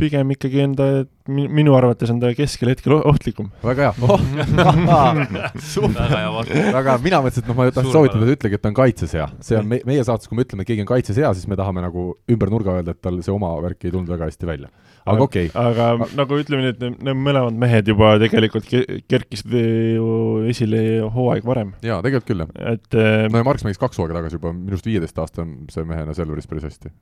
Pigem 0.00 0.32
ikkagi 0.34 0.62
enda, 0.64 0.86
minu 1.30 1.74
arvates 1.76 2.10
on 2.12 2.20
ta 2.22 2.32
keskel 2.36 2.72
hetkel 2.72 2.96
ohtlikum. 2.98 3.50
väga 3.64 3.88
hea 3.88 4.06
oh. 4.06 4.22
väga 5.96 6.08
hea 6.14 6.30
vastus. 6.34 6.68
väga, 6.76 6.96
mina 7.04 7.20
mõtlesin, 7.24 7.44
et 7.44 7.50
noh, 7.50 7.58
ma 7.58 7.66
tahtsin 7.70 7.94
soovitada, 7.94 8.26
et 8.26 8.38
ütlegi, 8.38 8.58
et 8.58 8.64
ta 8.64 8.70
on 8.72 8.76
kaitses 8.78 9.16
hea. 9.16 9.26
see 9.44 9.58
on 9.60 9.68
me, 9.70 9.80
meie 9.88 10.04
saates, 10.06 10.30
kui 10.30 10.38
me 10.38 10.46
ütleme, 10.46 10.64
et 10.64 10.70
keegi 10.70 10.84
on 10.84 10.90
kaitses 10.90 11.20
hea, 11.20 11.32
siis 11.36 11.48
me 11.50 11.58
tahame 11.60 11.84
nagu 11.84 12.06
ümber 12.32 12.52
nurga 12.52 12.78
öelda, 12.78 12.94
et 12.96 13.02
tal 13.04 13.20
see 13.24 13.34
oma 13.34 13.52
värk 13.64 13.86
ei 13.86 13.94
tulnud 13.94 14.10
väga 14.10 14.30
hästi 14.30 14.50
välja. 14.50 14.70
aga 15.04 15.26
okei 15.26 15.50
okay.. 15.50 15.66
aga 15.72 15.90
A 15.90 16.10
nagu 16.18 16.38
ütleme 16.42 16.66
nii, 16.66 16.76
et 16.76 17.02
need 17.08 17.22
mõlemad 17.26 17.58
mehed 17.64 17.90
juba 17.92 18.14
tegelikult 18.22 18.68
kerkisid 19.10 19.56
ju 19.56 20.12
esile 20.50 20.84
hooaeg 21.14 21.46
varem. 21.46 21.74
jaa, 21.86 22.00
tegelikult 22.06 22.30
küll, 22.32 22.46
jah. 22.46 22.74
et 22.76 22.96
äh, 22.98 23.26
no 23.30 23.42
ja 23.42 23.46
Marks 23.46 23.66
mängis 23.66 23.80
kaks 23.82 24.00
hooaega 24.00 24.20
tagasi 24.20 24.40
juba, 24.40 24.54
minu 24.56 24.76
arust 24.76 24.88
viieteistaastase 24.88 25.86
mehena 25.88 26.16
Selveris 26.16 26.50
päris 26.50 26.70
hästi. 26.70 26.94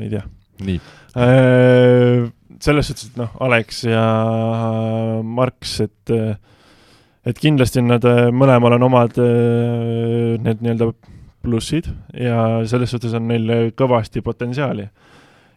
ei 0.00 0.10
tea 0.12 0.26
nii 0.64 0.80
äh,. 1.16 2.26
selles 2.60 2.88
suhtes, 2.88 3.10
et 3.10 3.18
noh, 3.20 3.32
Alex 3.44 3.84
ja 3.84 4.04
Marks, 5.22 5.80
et 5.84 6.14
et 7.26 7.40
kindlasti 7.42 7.82
nad, 7.82 8.04
mõlemal 8.32 8.76
on 8.76 8.86
omad 8.86 9.18
äh, 9.18 10.36
need 10.42 10.62
nii-öelda 10.62 10.92
plussid 11.46 11.88
ja 12.14 12.62
selles 12.70 12.92
suhtes 12.94 13.14
on 13.18 13.26
neil 13.30 13.72
kõvasti 13.78 14.22
potentsiaali. 14.24 14.88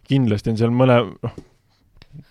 kindlasti 0.09 0.49
on 0.49 0.57
seal 0.57 0.73
mõle, 0.73 0.97
noh, 1.23 1.35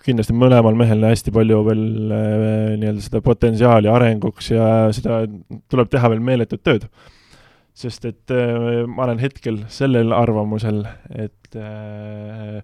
kindlasti 0.07 0.35
mõlemal 0.35 0.75
mehel 0.79 1.07
hästi 1.07 1.35
palju 1.35 1.61
veel 1.69 1.85
äh, 2.15 2.75
nii-öelda 2.81 3.05
seda 3.05 3.23
potentsiaali 3.25 3.91
arenguks 3.93 4.51
ja 4.51 4.67
seda 4.95 5.23
tuleb 5.71 5.91
teha 5.93 6.11
veel 6.11 6.25
meeletut 6.25 6.65
tööd 6.67 6.89
sest 7.79 8.09
et 8.09 8.35
äh, 8.35 8.85
ma 8.91 9.07
olen 9.07 9.21
hetkel 9.23 9.63
sellel 9.73 10.13
arvamusel, 10.17 10.83
et 11.15 11.57
äh, 11.59 12.59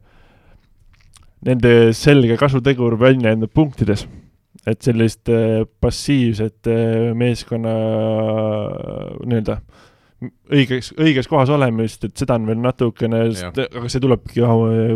nende 1.45 1.73
selge 1.97 2.36
kasutegur 2.41 2.99
väljendub 3.01 3.53
punktides. 3.55 4.07
et 4.66 4.81
sellist 4.81 5.28
äh, 5.28 5.66
passiivset 5.81 6.69
äh, 6.73 7.11
meeskonna 7.12 7.73
äh, 7.74 9.11
nii-öelda 9.28 9.59
õiges, 10.49 10.93
õiges 10.97 11.28
kohas 11.28 11.51
olemist, 11.53 12.07
et 12.07 12.15
seda 12.16 12.39
on 12.39 12.47
veel 12.49 12.62
natukene, 12.62 13.27
aga 13.61 13.91
see 13.93 14.01
tulebki 14.01 14.41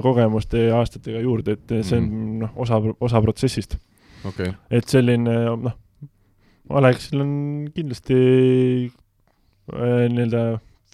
kogemuste 0.01 0.63
ja 0.71 0.79
aastatega 0.79 1.21
juurde, 1.21 1.59
et 1.59 1.75
see 1.83 1.99
on 1.99 2.07
mm. 2.07 2.39
noh, 2.47 2.55
osa, 2.65 2.79
osa 2.81 3.21
protsessist 3.21 3.77
okay.. 4.25 4.55
et 4.71 4.89
selline 4.89 5.37
noh, 5.67 5.77
Aleksil 6.79 7.21
on 7.25 7.35
kindlasti 7.75 8.17
Äh, 8.89 9.08
nii-öelda 9.73 10.43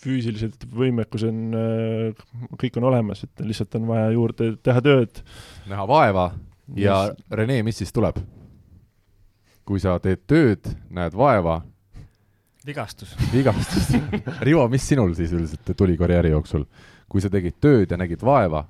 füüsilised 0.05 0.67
võimekus 0.75 1.25
on, 1.29 1.43
äh, 1.57 2.25
kõik 2.61 2.79
on 2.81 2.89
olemas, 2.91 3.25
et 3.25 3.45
lihtsalt 3.45 3.77
on 3.79 3.89
vaja 3.89 4.11
juurde 4.15 4.55
teha 4.63 4.83
tööd. 4.85 5.23
näha 5.71 5.87
vaeva 5.89 6.31
ja 6.77 6.99
yes. 7.09 7.25
Rene, 7.31 7.63
mis 7.67 7.81
siis 7.83 7.93
tuleb? 7.93 8.21
kui 9.65 9.81
sa 9.81 9.97
teed 9.97 10.27
tööd, 10.29 10.67
näed 10.93 11.15
vaeva. 11.17 11.63
vigastus. 12.67 13.15
vigastus 13.33 13.95
Rivo, 14.47 14.67
mis 14.69 14.89
sinul 14.89 15.15
siis 15.17 15.33
üldiselt 15.33 15.77
tuli 15.77 15.97
karjääri 15.97 16.35
jooksul, 16.35 16.67
kui 17.09 17.25
sa 17.25 17.31
tegid 17.33 17.57
tööd 17.61 17.91
ja 17.91 18.01
nägid 18.01 18.25
vaeva 18.25 18.67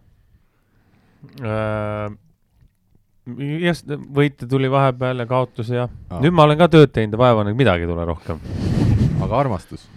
äh,? 1.42 2.14
jah, 3.64 3.84
võite 4.14 4.46
tuli 4.46 4.68
vahepeal 4.70 5.24
ja 5.24 5.26
kaotusi 5.26 5.78
ja 5.80 5.88
ah. 5.88 6.20
nüüd 6.20 6.36
ma 6.36 6.44
olen 6.44 6.60
ka 6.60 6.68
tööd 6.68 6.92
teinud 6.92 7.16
ja 7.16 7.24
vaeva 7.26 7.46
näinud, 7.46 7.58
midagi 7.58 7.88
ei 7.88 7.90
tule 7.90 8.04
rohkem 8.04 8.83
aga 9.24 9.40
armastus? 9.44 9.88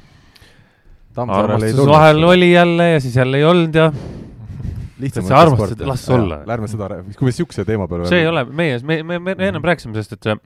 armastus. 1.18 1.86
vahel 1.88 2.24
oli 2.24 2.52
jälle 2.52 2.92
ja 2.92 3.00
siis 3.02 3.16
jälle 3.16 3.38
ei 3.38 3.46
olnud 3.46 3.76
ja 3.76 3.92
lihtsalt 5.00 5.28
see 5.28 5.38
armastus, 5.38 5.88
las 5.88 6.06
olla. 6.10 6.42
Lähme 6.46 6.70
seda, 6.70 6.90
kui 7.18 7.30
me 7.30 7.34
siukse 7.36 7.66
teema 7.66 7.88
peale 7.90 8.10
see 8.10 8.24
ei 8.24 8.30
ole 8.30 8.46
meie, 8.46 8.80
me, 8.86 9.02
me, 9.04 9.20
me 9.20 9.36
ennem 9.38 9.66
rääkisime 9.66 9.98
sellest, 9.98 10.18
et 10.18 10.30
see, 10.30 10.38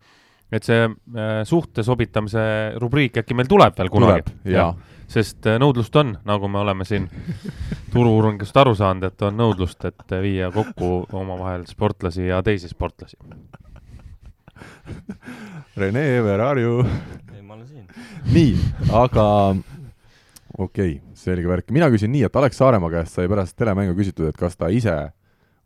et 0.60 0.68
see 0.68 0.88
äh, 0.88 1.34
suhte 1.48 1.86
sobitamise 1.88 2.44
rubriik 2.82 3.22
äkki 3.24 3.38
meil 3.38 3.49
tuleb 3.52 3.78
veel 3.78 3.91
kunagi. 3.94 4.36
sest 5.12 5.48
äh, 5.48 5.60
nõudlust 5.62 5.95
on, 5.99 6.16
nagu 6.28 6.52
me 6.52 6.62
oleme 6.62 6.88
siin 6.88 7.10
turu-uuringust 7.94 8.58
aru 8.64 8.76
saanud, 8.80 9.10
et 9.12 9.28
on 9.28 9.40
nõudlust, 9.40 9.88
et 9.88 10.16
viia 10.24 10.52
kokku 10.56 10.94
omavahel 11.12 11.66
sportlasi 11.68 12.30
ja 12.30 12.40
teisi 12.44 12.72
sportlasi. 12.72 13.20
Rene, 15.80 16.02
ei, 16.16 16.22
ma 17.52 17.57
olen 17.57 17.68
siin. 17.68 17.88
nii, 18.32 18.52
aga 18.95 19.26
okei 20.57 20.91
okay,, 20.95 20.99
selge 21.19 21.49
värk. 21.49 21.72
mina 21.76 21.90
küsin 21.91 22.14
nii, 22.14 22.23
et 22.23 22.38
Alex 22.40 22.56
Saaremaa 22.61 22.91
käest 22.94 23.18
sai 23.18 23.28
pärast 23.32 23.57
telemängu 23.60 23.95
küsitud, 23.98 24.30
et 24.30 24.40
kas 24.40 24.56
ta 24.56 24.69
ise 24.72 24.94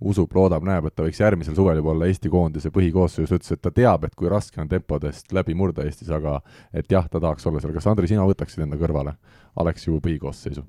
usub, 0.02 0.34
loodab, 0.36 0.66
näeb, 0.66 0.90
et 0.90 0.96
ta 0.98 1.06
võiks 1.06 1.22
järgmisel 1.22 1.56
suvel 1.56 1.78
juba 1.80 1.94
olla 1.94 2.10
Eesti 2.10 2.32
koondise 2.34 2.72
põhikoosseisus, 2.74 3.38
ütles, 3.38 3.54
et 3.54 3.62
ta 3.62 3.72
teab, 3.72 4.04
et 4.08 4.18
kui 4.18 4.30
raske 4.32 4.60
on 4.62 4.72
tempodest 4.72 5.32
läbi 5.36 5.54
murda 5.56 5.86
Eestis, 5.86 6.10
aga 6.10 6.40
et 6.74 6.90
jah, 6.92 7.06
ta 7.06 7.22
tahaks 7.22 7.46
olla 7.46 7.62
seal. 7.62 7.74
kas 7.78 7.88
Andri, 7.94 8.10
sina 8.10 8.26
võtaksid 8.26 8.66
enda 8.66 8.82
kõrvale 8.82 9.16
Aleksiu 9.62 10.02
põhikoosseisu? 10.02 10.66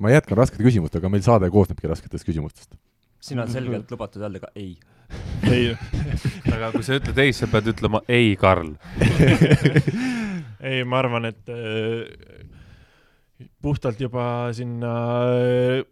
ma 0.00 0.12
jätkan 0.12 0.36
raskete 0.36 0.64
küsimustega, 0.64 1.08
meil 1.12 1.24
saade 1.24 1.48
koosnebki 1.52 1.88
rasketest 1.88 2.28
küsimustest. 2.28 2.76
siin 3.20 3.40
on 3.40 3.48
selgelt 3.48 3.90
lubatud 3.90 4.20
öelda 4.20 4.44
ka 4.44 4.52
ei. 4.54 4.76
ei 5.48 5.72
aga 6.52 6.70
kui 6.72 6.84
sa 6.84 6.96
ütled 7.00 7.18
ei, 7.24 7.32
sa 7.36 7.48
pead 7.48 7.72
ütlema 7.72 8.00
ei, 8.08 8.36
Karl 8.40 8.76
ei, 10.62 10.84
ma 10.88 11.00
arvan, 11.02 11.26
et 11.30 11.50
äh, 11.52 12.04
puhtalt 13.62 14.00
juba 14.02 14.24
sinna 14.56 14.92
äh, 15.32 15.82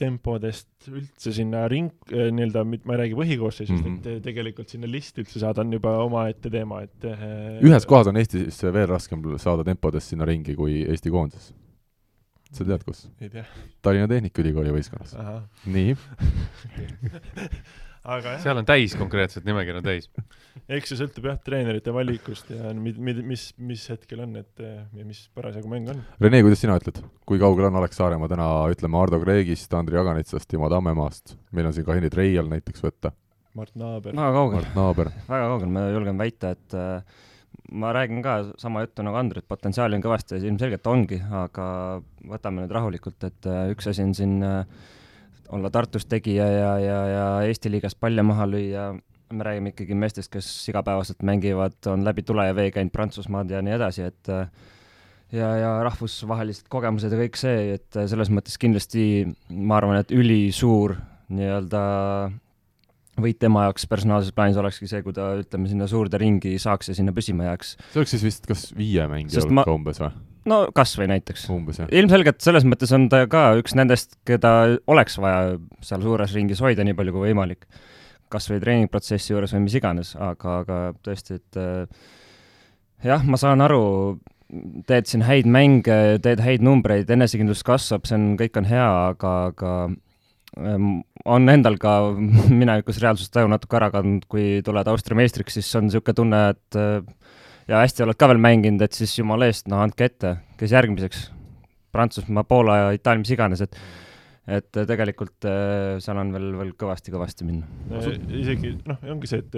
tempodest 0.00 0.88
üldse 0.90 1.32
sinna 1.36 1.64
ring, 1.72 1.92
äh, 2.12 2.30
nii-öelda, 2.34 2.64
ma 2.66 2.96
ei 2.96 3.02
räägi 3.02 3.18
põhikoosseisust 3.18 3.78
mm, 3.78 4.00
-hmm. 4.00 4.16
et 4.16 4.24
tegelikult 4.26 4.72
sinna 4.72 4.90
listi 4.90 5.24
üldse 5.24 5.40
saada 5.42 5.64
on 5.64 5.72
juba 5.76 5.96
omaette 6.04 6.52
teema, 6.52 6.82
et 6.84 7.06
ühes 7.64 7.88
kohas 7.88 8.10
on 8.12 8.20
Eestis 8.20 8.60
veel 8.64 8.90
raskem 8.90 9.24
saada 9.42 9.64
tempodest 9.64 10.12
sinna 10.12 10.28
ringi 10.28 10.56
kui 10.56 10.82
Eesti 10.84 11.12
koondises. 11.12 11.54
sa 12.52 12.64
tead, 12.64 12.84
kus? 12.84 13.08
Tallinna 13.82 14.08
Tehnikaülikooli 14.08 14.72
võistkonnas. 14.76 15.16
nii. 15.66 15.96
seal 18.42 18.60
on 18.60 18.66
täis 18.68 18.94
konkreetselt, 18.98 19.46
nimekiri 19.48 19.80
on 19.80 19.86
täis. 19.86 20.08
eks 20.76 20.92
see 20.92 21.00
sõltub 21.00 21.28
jah, 21.30 21.38
treenerite 21.44 21.94
valikust 21.94 22.50
ja 22.54 22.72
mid, 22.76 22.98
mid, 23.02 23.20
mis, 23.26 23.48
mis 23.58 23.84
hetkel 23.92 24.22
on, 24.24 24.38
et 24.40 24.62
ja 24.62 25.04
mis 25.04 25.26
parasjagu 25.36 25.70
mäng 25.70 25.90
on. 25.92 26.02
Rene, 26.22 26.42
kuidas 26.46 26.62
sina 26.62 26.78
ütled, 26.80 27.02
kui 27.28 27.40
kaugel 27.42 27.68
on 27.70 27.78
Alex 27.82 27.98
Saaremaa 28.00 28.30
täna, 28.30 28.48
ütleme, 28.72 29.00
Ardo 29.02 29.20
Kreegist, 29.22 29.72
Andri 29.78 30.00
Aganitsast, 30.00 30.48
Timo 30.50 30.70
Tammemaast, 30.72 31.36
meil 31.56 31.70
on 31.70 31.76
siin 31.76 31.86
ka 31.86 31.96
Henri 31.96 32.12
Treial 32.12 32.50
näiteks 32.52 32.84
võtta. 32.84 33.14
Mart 33.56 33.72
Naaber. 33.78 34.12
väga 34.12 34.34
kaugel. 34.34 34.60
Mart 34.60 34.76
Naaber. 34.76 35.14
väga 35.32 35.48
kaugel, 35.52 35.72
ma 35.72 35.86
julgen 35.94 36.20
väita, 36.20 36.52
et 36.56 36.76
äh, 36.76 37.24
ma 37.72 37.92
räägin 37.96 38.20
ka 38.24 38.36
sama 38.60 38.84
juttu 38.84 39.04
nagu 39.06 39.18
Andri, 39.18 39.42
et 39.42 39.48
potentsiaali 39.48 39.96
on 39.98 40.04
kõvasti 40.04 40.36
ja 40.36 40.44
ilmselgelt 40.44 40.92
ongi, 40.92 41.18
aga 41.44 41.66
võtame 42.28 42.64
nüüd 42.64 42.76
rahulikult, 42.76 43.18
et 43.26 43.48
äh, 43.50 43.70
üks 43.72 43.88
asi 43.90 44.04
on 44.04 44.14
siin 44.16 44.38
äh, 44.44 44.92
olla 45.54 45.70
Tartus 45.70 46.06
tegija 46.06 46.46
ja, 46.46 46.70
ja, 46.82 47.00
ja 47.10 47.26
Eesti 47.48 47.70
liigas 47.70 47.94
palle 47.98 48.22
maha 48.26 48.46
lüüa, 48.50 48.86
me 49.32 49.44
räägime 49.46 49.72
ikkagi 49.72 49.98
meestest, 49.98 50.30
kes 50.32 50.48
igapäevaselt 50.70 51.22
mängivad, 51.26 51.78
on 51.90 52.04
läbi 52.06 52.22
tule 52.26 52.46
ja 52.46 52.54
vee 52.56 52.70
käinud 52.74 52.94
Prantsusmaad 52.94 53.50
ja 53.50 53.62
nii 53.64 53.76
edasi, 53.76 54.06
et 54.06 54.30
ja, 55.34 55.50
ja 55.58 55.72
rahvusvahelised 55.86 56.70
kogemused 56.72 57.12
ja 57.12 57.20
kõik 57.20 57.38
see, 57.40 57.76
et 57.76 58.00
selles 58.06 58.30
mõttes 58.32 58.58
kindlasti 58.62 59.26
ma 59.50 59.80
arvan, 59.80 60.00
et 60.02 60.14
ülisuur 60.14 60.96
nii-öelda 61.34 61.82
võit 63.22 63.38
tema 63.40 63.66
jaoks 63.66 63.86
personaalses 63.90 64.34
plaanis 64.36 64.58
olekski 64.60 64.88
see, 64.90 65.02
kui 65.04 65.14
ta 65.16 65.32
ütleme, 65.40 65.68
sinna 65.70 65.88
suurde 65.90 66.20
ringi 66.20 66.56
saaks 66.62 66.92
ja 66.92 66.96
sinna 66.98 67.14
püsima 67.16 67.48
jääks. 67.48 67.76
see 67.90 68.02
oleks 68.02 68.14
siis 68.14 68.26
vist 68.26 68.48
kas 68.48 68.68
viie 68.76 69.06
mängija 69.10 69.42
hulka 69.42 69.62
ma... 69.62 69.66
umbes 69.72 70.02
või? 70.02 70.12
No 70.50 70.60
kas 70.76 70.94
või 70.98 71.10
näiteks. 71.14 71.48
ilmselgelt 71.90 72.40
selles 72.44 72.66
mõttes 72.68 72.92
on 72.96 73.08
ta 73.12 73.24
ka 73.30 73.48
üks 73.60 73.76
nendest, 73.78 74.16
keda 74.28 74.78
oleks 74.86 75.18
vaja 75.22 75.56
seal 75.84 76.04
suures 76.04 76.34
ringis 76.36 76.62
hoida 76.64 76.86
nii 76.86 76.96
palju 76.98 77.16
kui 77.16 77.28
võimalik. 77.30 77.66
kas 78.32 78.48
või 78.50 78.58
treeningprotsessi 78.62 79.32
juures 79.32 79.52
või 79.54 79.66
mis 79.68 79.76
iganes, 79.78 80.16
aga, 80.18 80.60
aga 80.64 80.78
tõesti, 81.06 81.36
et 81.38 81.58
äh, 81.62 81.86
jah, 83.06 83.22
ma 83.22 83.38
saan 83.38 83.62
aru, 83.62 84.18
teed 84.86 85.06
siin 85.06 85.22
häid 85.22 85.46
mänge, 85.46 86.18
teed 86.22 86.42
häid 86.42 86.64
numbreid, 86.66 87.10
enesekindlus 87.10 87.62
kasvab, 87.66 88.02
see 88.06 88.18
on, 88.18 88.32
kõik 88.40 88.58
on 88.58 88.66
hea, 88.66 88.88
aga, 89.12 89.36
aga 89.52 89.76
Ehm, 90.56 91.02
on 91.28 91.50
endal 91.52 91.76
ka 91.80 91.92
minevikus 92.60 93.00
reaalsustaju 93.02 93.50
natuke 93.52 93.76
ära 93.76 93.90
kandnud, 93.92 94.24
kui 94.30 94.62
tuled 94.64 94.88
Austria 94.88 95.18
meistriks, 95.18 95.58
siis 95.58 95.68
on 95.76 95.88
niisugune 95.88 96.16
tunne, 96.16 96.42
et 96.54 96.78
äh, 96.80 97.34
ja 97.70 97.82
hästi 97.82 98.04
oled 98.06 98.18
ka 98.18 98.30
veel 98.30 98.42
mänginud, 98.42 98.82
et 98.86 98.96
siis 98.96 99.14
jumala 99.18 99.48
eest, 99.50 99.68
no 99.70 99.80
andke 99.82 100.08
ette, 100.10 100.36
kes 100.60 100.74
järgmiseks? 100.76 101.30
Prantsusmaa, 101.96 102.44
Poola 102.44 102.76
ja 102.76 102.88
Itaalia, 102.96 103.22
mis 103.24 103.32
iganes, 103.32 103.62
et 103.64 103.78
et 104.46 104.68
tegelikult 104.70 105.42
äh, 105.50 105.96
seal 105.98 106.20
on 106.20 106.28
veel, 106.30 106.52
veel 106.54 106.68
kõvasti-kõvasti 106.78 107.46
minna. 107.48 107.66
isegi 108.30 108.76
noh, 108.86 109.00
ongi 109.10 109.30
see, 109.30 109.42
et 109.42 109.56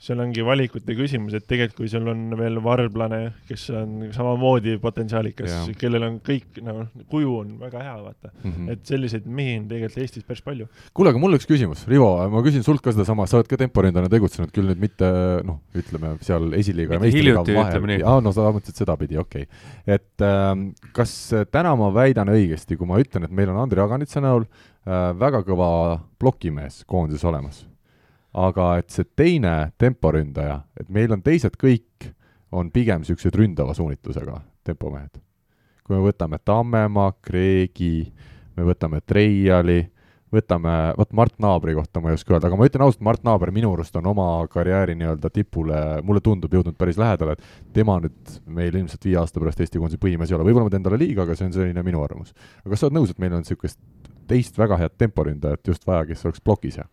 seal 0.00 0.20
ongi 0.22 0.40
valikute 0.44 0.94
küsimus, 0.96 1.34
et 1.36 1.44
tegelikult 1.44 1.82
kui 1.82 1.90
sul 1.92 2.06
on 2.08 2.32
veel 2.38 2.56
varblane, 2.64 3.18
kes 3.48 3.66
on 3.76 4.06
samamoodi 4.14 4.78
potentsiaalikas, 4.80 5.68
kellel 5.80 6.06
on 6.06 6.16
kõik 6.24 6.60
nagu 6.64 6.86
no, 6.86 7.04
kuju 7.12 7.34
on 7.42 7.50
väga 7.60 7.82
hea, 7.84 7.96
vaata 8.06 8.30
mm. 8.30 8.54
-hmm. 8.54 8.70
et 8.72 8.88
selliseid 8.88 9.28
mehi 9.28 9.58
on 9.58 9.66
tegelikult 9.68 10.00
Eestis 10.00 10.24
päris 10.24 10.40
palju. 10.46 10.68
kuule, 10.96 11.12
aga 11.12 11.20
mul 11.20 11.36
üks 11.36 11.48
küsimus, 11.50 11.84
Rivo, 11.90 12.08
ma 12.32 12.40
küsin 12.46 12.64
sult 12.64 12.80
ka 12.80 12.94
sedasama, 12.96 13.28
sa 13.28 13.40
oled 13.40 13.50
ka 13.50 13.60
temporindana 13.60 14.08
tegutsenud, 14.08 14.52
küll 14.56 14.72
nüüd 14.72 14.80
mitte 14.80 15.10
noh, 15.44 15.60
ütleme 15.76 16.16
seal 16.24 16.48
esiliiga 16.56 16.96
ja 16.96 17.04
meistriga 17.04 17.44
vahel. 17.44 18.00
aa, 18.00 18.24
no 18.24 18.32
sa 18.32 18.48
mõtlesid 18.48 18.80
sedapidi, 18.80 19.20
okei 19.20 19.44
okay.. 19.44 19.74
et 19.84 20.24
äh, 20.24 20.54
kas 20.96 21.16
täna 21.52 21.76
ma 21.76 21.92
väidan 21.92 22.32
õigesti, 22.32 22.80
kui 22.80 22.88
ma 22.88 23.02
ütlen, 23.04 23.28
et 23.28 23.36
meil 23.36 23.52
on 23.52 23.60
Andri 23.66 23.84
Aganitsa 23.84 24.24
näol 24.24 24.48
äh, 24.48 25.10
väga 25.12 25.44
kõva 25.44 26.00
plokimees 26.16 26.86
koondises 26.88 27.28
olemas 27.28 27.66
aga 28.34 28.72
et 28.78 28.90
see 28.94 29.06
teine 29.16 29.72
temporündaja, 29.78 30.60
et 30.78 30.88
meil 30.88 31.12
on 31.12 31.22
teised 31.22 31.56
kõik, 31.60 32.10
on 32.52 32.70
pigem 32.74 33.02
niisugused 33.02 33.34
ründava 33.38 33.74
suunitlusega 33.74 34.40
tempomehed. 34.66 35.20
kui 35.84 35.96
me 35.96 36.04
võtame 36.04 36.38
Tammemaa, 36.44 37.12
Kreegi, 37.22 38.12
me 38.56 38.66
võtame 38.68 39.00
Treiali, 39.06 39.80
võtame, 40.30 40.74
vot 40.98 41.12
Mart 41.18 41.34
Naabri 41.42 41.74
kohta 41.74 42.00
ma 42.02 42.12
ei 42.12 42.18
oska 42.18 42.34
öelda, 42.34 42.46
aga 42.46 42.58
ma 42.58 42.68
ütlen 42.68 42.84
ausalt, 42.84 43.02
Mart 43.06 43.24
Naaber 43.26 43.50
minu 43.54 43.72
arust 43.74 43.96
on 43.98 44.06
oma 44.12 44.26
karjääri 44.50 44.94
nii-öelda 44.98 45.30
tipule, 45.34 45.80
mulle 46.06 46.22
tundub, 46.22 46.54
jõudnud 46.54 46.78
päris 46.78 47.00
lähedale, 47.00 47.34
et 47.34 47.74
tema 47.74 47.98
nüüd 48.04 48.38
meil 48.46 48.70
ilmselt 48.74 49.08
viie 49.08 49.18
aasta 49.18 49.42
pärast 49.42 49.64
Eesti 49.64 49.82
koondise 49.82 49.98
põhimees 50.02 50.30
ei 50.30 50.38
ole, 50.38 50.46
võib-olla 50.46 50.68
ma 50.68 50.74
teen 50.76 50.86
talle 50.86 51.00
liiga, 51.02 51.26
aga 51.26 51.34
see 51.34 51.50
on 51.50 51.56
selline 51.58 51.82
minu 51.86 52.04
arvamus. 52.04 52.34
aga 52.62 52.70
kas 52.70 52.84
sa 52.84 52.86
oled 52.86 53.00
nõus, 53.00 53.10
et 53.10 53.18
meil 53.22 53.34
on 53.34 53.42
niisugust 53.42 53.80
teist 54.30 54.58
väga 54.58 54.78
head 54.78 54.94
temporündajat 55.02 55.74
just 55.74 55.86
vaja, 55.86 56.06
kes 56.06 56.22
oleks 56.28 56.46
plokis 56.46 56.78
ja 56.78 56.86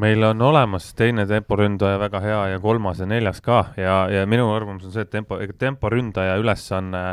meil 0.00 0.22
on 0.26 0.42
olemas 0.42 0.90
teine 0.98 1.26
temporündaja 1.26 1.98
väga 2.02 2.20
hea 2.20 2.40
ja 2.54 2.60
kolmas 2.62 3.02
ja 3.02 3.06
neljas 3.06 3.40
ka 3.44 3.60
ja, 3.78 4.04
ja 4.10 4.24
minu 4.26 4.48
arvamus 4.54 4.88
on 4.88 4.94
see, 4.94 5.04
et 5.06 5.12
tempo, 5.12 5.38
temporündaja 5.58 6.38
ülesanne 6.40 7.04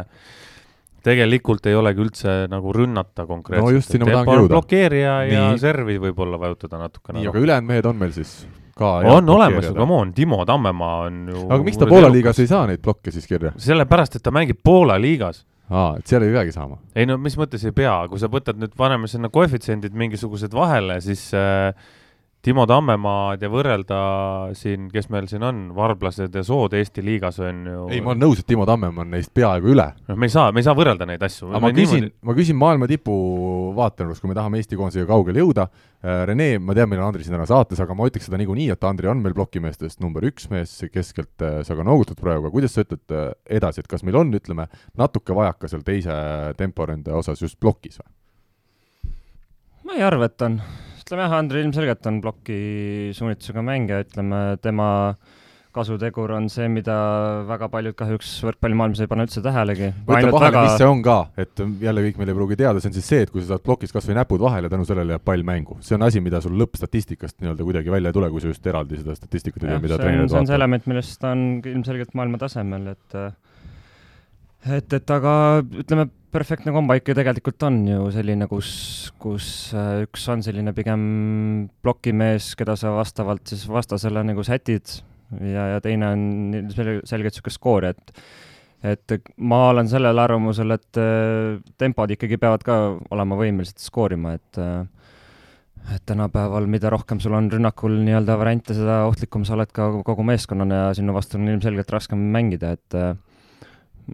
tegelikult 1.05 1.65
ei 1.69 1.77
olegi 1.77 2.03
üldse 2.03 2.33
nagu 2.51 2.73
rünnata 2.75 3.25
konkreetselt. 3.29 3.67
no 3.67 3.75
just 3.75 3.93
sinna 3.93 4.07
ma 4.07 4.17
tahangi 4.17 4.39
jõuda. 4.39 4.53
blokeerija 4.55 5.13
ja 5.29 5.45
servi 5.61 5.97
võib-olla 6.01 6.39
vajutada 6.41 6.81
natukene. 6.81 7.19
nii, 7.19 7.29
aga 7.31 7.45
ülejäänud 7.45 7.69
mehed 7.69 7.89
on 7.89 8.01
meil 8.01 8.13
siis 8.15 8.33
ka 8.77 8.91
on 9.13 9.29
olemas, 9.29 9.69
come 9.77 9.97
on, 9.97 10.13
Timo 10.17 10.41
Tammemaa 10.45 10.97
on 11.07 11.23
ju 11.33 11.45
aga 11.47 11.61
miks 11.65 11.79
ta 11.81 11.89
Poola 11.89 12.11
liigas 12.13 12.41
ei 12.41 12.49
saa 12.49 12.67
neid 12.69 12.83
blokke 12.83 13.13
siis 13.13 13.29
kirja? 13.29 13.53
sellepärast, 13.61 14.17
et 14.17 14.25
ta 14.25 14.33
mängib 14.33 14.61
Poola 14.63 14.97
liigas 15.01 15.43
aa, 15.69 15.95
et 15.99 16.09
seal 16.09 16.25
ei 16.25 16.33
peagi 16.33 16.53
saama? 16.55 16.77
ei 16.95 17.09
no 17.09 17.17
mis 17.21 17.37
mõttes 17.39 17.65
ei 17.65 17.73
pea, 17.75 17.95
kui 18.11 18.21
sa 18.21 18.29
võtad 18.31 18.61
nüüd, 18.61 18.73
paneme 18.77 19.09
sinna 19.11 19.29
koefitsiendid 19.33 19.97
mingisugused 19.97 20.53
vahele, 20.55 20.99
siis 21.03 21.29
äh, 21.37 21.73
Timo 22.41 22.63
Tammemaad 22.65 23.43
ja 23.43 23.49
võrrelda 23.53 23.97
siin, 24.57 24.87
kes 24.89 25.11
meil 25.13 25.27
siin 25.29 25.43
on, 25.45 25.59
varblased 25.77 26.33
ja 26.33 26.41
sood 26.45 26.73
Eesti 26.73 27.03
liigas 27.05 27.37
on 27.45 27.59
ju. 27.69 27.83
ei, 27.93 27.99
ma 28.01 28.15
olen 28.15 28.23
nõus, 28.23 28.39
et 28.41 28.47
Timo 28.49 28.65
Tammemaa 28.65 29.03
on 29.03 29.11
neist 29.13 29.29
peaaegu 29.37 29.69
üle. 29.75 29.85
noh, 30.07 30.17
me 30.17 30.25
ei 30.25 30.33
saa, 30.33 30.49
me 30.49 30.63
ei 30.63 30.65
saa 30.65 30.73
võrrelda 30.77 31.05
neid 31.05 31.21
asju. 31.27 31.51
aga 31.51 31.61
ma 31.61 31.69
küsin 31.77 32.07
niimoodi..., 32.07 32.25
ma 32.25 32.35
küsin 32.39 32.57
maailma 32.57 32.89
tipu 32.89 33.13
vaatenurgast, 33.77 34.25
kui 34.25 34.33
me 34.33 34.37
tahame 34.39 34.57
Eesti 34.57 34.79
koondisega 34.79 35.05
kaugele 35.13 35.43
jõuda. 35.43 35.67
Äh, 36.01 36.23
Rene, 36.31 36.49
ma 36.57 36.73
tean, 36.73 36.89
meil 36.89 37.03
on 37.03 37.11
Andri 37.11 37.27
siin 37.27 37.37
täna 37.37 37.45
saates, 37.45 37.77
aga 37.85 37.93
ma 37.93 38.09
ütleks 38.09 38.25
seda 38.25 38.41
niikuinii, 38.41 38.71
et 38.73 38.89
Andri 38.89 39.13
on 39.13 39.21
meil 39.21 39.37
plokimeestest 39.37 40.01
number 40.01 40.25
üks 40.25 40.49
mees, 40.49 40.79
keskelt 40.89 41.45
äh, 41.45 41.61
sa 41.67 41.77
ka 41.77 41.85
noogutad 41.85 42.17
praegu, 42.17 42.47
aga 42.47 42.55
kuidas 42.57 42.73
sa 42.73 42.87
ütled 42.87 43.13
äh, 43.13 43.27
edasi, 43.61 43.85
et 43.85 43.91
kas 43.91 44.01
meil 44.07 44.17
on, 44.17 44.33
ütleme, 44.33 44.65
natuke 44.97 45.37
vajaka 45.37 45.69
seal 45.69 45.85
teise 45.85 46.15
temporünde 46.57 47.13
osas 47.13 47.45
just 47.45 47.61
plokis 47.61 48.01
või? 48.01 48.09
ma 49.85 49.99
ei 49.99 50.07
arva, 50.07 50.25
et 50.25 50.49
on 50.49 50.61
ütleme 51.11 51.27
jah, 51.27 51.33
Andri 51.41 51.59
ilmselgelt 51.65 52.07
on 52.07 52.21
ploki 52.23 52.57
suunitlusega 53.17 53.61
mängija, 53.67 54.05
ütleme 54.05 54.37
tema 54.63 54.87
kasutegur 55.75 56.31
on 56.35 56.47
see, 56.51 56.69
mida 56.71 56.93
väga 57.47 57.67
paljud 57.71 57.95
kahjuks 57.99 58.29
võrkpallimaailmas 58.47 59.01
ei 59.03 59.09
pane 59.11 59.25
üldse 59.27 59.43
tähelegi. 59.43 59.89
võta 60.07 60.31
vahele 60.31 60.31
väga..., 60.45 60.61
mis 60.67 60.79
see 60.79 60.87
on 60.87 61.03
ka, 61.03 61.17
et 61.39 61.63
jälle 61.83 62.05
kõik 62.05 62.21
meil 62.21 62.31
ei 62.31 62.37
pruugi 62.37 62.57
teada, 62.59 62.83
see 62.83 62.91
on 62.91 62.95
siis 62.95 63.09
see, 63.11 63.25
et 63.25 63.31
kui 63.31 63.43
sa 63.43 63.53
saad 63.53 63.65
plokis 63.67 63.91
kas 63.95 64.07
või 64.07 64.17
näpud 64.21 64.43
vahele, 64.43 64.71
tänu 64.71 64.87
sellele 64.87 65.17
jääb 65.17 65.25
pall 65.27 65.43
mängu. 65.47 65.77
see 65.83 65.97
on 65.99 66.07
asi, 66.07 66.23
mida 66.23 66.39
sul 66.43 66.55
lõppstatistikast 66.59 67.39
nii-öelda 67.39 67.67
kuidagi 67.67 67.91
välja 67.91 68.11
ei 68.11 68.19
tule, 68.19 68.31
kui 68.31 68.43
sa 68.43 68.51
just 68.51 68.71
eraldi 68.71 68.99
seda 68.99 69.15
statistikat 69.19 69.63
ei 69.63 69.73
tea, 69.73 69.83
mida 69.83 69.99
treenerid 69.99 70.27
vaatavad. 70.27 70.35
see 70.35 70.43
on 70.45 70.51
see 70.51 70.59
element, 70.59 70.89
millest 70.91 71.19
ta 71.19 71.35
on 71.35 71.45
ilmselgelt 71.75 72.15
maailma 72.19 72.39
tasemel, 72.39 72.91
et 72.95 73.19
et, 74.79 74.99
et 74.99 75.15
aga 75.19 75.35
ütleme, 75.83 76.07
perfektne 76.31 76.73
kombo 76.75 76.95
ikka 76.97 77.15
tegelikult 77.17 77.63
on 77.67 77.81
ju 77.87 78.09
selline, 78.13 78.47
kus, 78.51 78.71
kus 79.21 79.47
äh, 79.77 80.03
üks 80.05 80.27
on 80.31 80.43
selline 80.45 80.73
pigem 80.77 81.01
plokimees, 81.83 82.53
keda 82.59 82.77
sa 82.79 82.93
vastavalt 82.95 83.51
siis 83.51 83.65
vastasele 83.69 84.23
nagu 84.27 84.45
sätid, 84.47 85.01
ja, 85.39 85.73
ja 85.75 85.83
teine 85.83 86.13
on 86.15 86.23
selgelt 86.75 87.31
niisugune 87.31 87.57
skoor, 87.57 87.91
et 87.91 88.15
et 88.81 89.13
ma 89.37 89.67
olen 89.69 89.85
sellel 89.85 90.17
arvamusel, 90.17 90.73
et 90.73 90.97
äh, 90.97 91.59
tempod 91.77 92.15
ikkagi 92.15 92.39
peavad 92.41 92.63
ka 92.65 92.79
olema 93.13 93.37
võimelised 93.37 93.77
skoorima, 93.83 94.33
et 94.39 94.61
äh, 94.61 94.81
et 95.95 96.03
tänapäeval, 96.05 96.67
mida 96.69 96.91
rohkem 96.93 97.19
sul 97.19 97.33
on 97.33 97.47
rünnakul 97.49 97.95
nii-öelda 98.05 98.35
variante, 98.37 98.75
seda 98.77 99.01
ohtlikum 99.09 99.45
sa 99.47 99.55
oled 99.55 99.71
ka 99.73 99.87
kogu 100.05 100.25
meeskonnana 100.25 100.81
ja 100.85 100.89
sinu 100.97 101.13
vastu 101.15 101.39
on 101.39 101.49
ilmselgelt 101.49 101.89
raskem 101.93 102.21
mängida, 102.33 102.75
et 102.77 102.97
äh, 102.97 103.15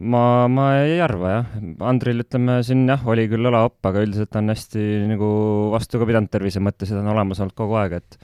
ma, 0.01 0.23
ma 0.51 0.67
ei 0.83 0.99
arva 1.03 1.31
jah, 1.33 1.53
Andril 1.89 2.23
ütleme 2.25 2.59
siin 2.65 2.85
jah, 2.89 3.05
oli 3.09 3.27
küll 3.31 3.49
õlaopp, 3.49 3.79
aga 3.89 4.03
üldiselt 4.05 4.35
on 4.39 4.51
hästi 4.53 4.83
nagu 5.11 5.29
vastu 5.73 6.01
ka 6.01 6.09
pidanud 6.09 6.31
tervise 6.33 6.63
mõttes 6.63 6.91
ja 6.91 6.97
ta 6.97 7.05
on 7.05 7.13
olemas 7.15 7.41
olnud 7.43 7.57
kogu 7.57 7.77
aeg, 7.81 7.99
et 8.01 8.19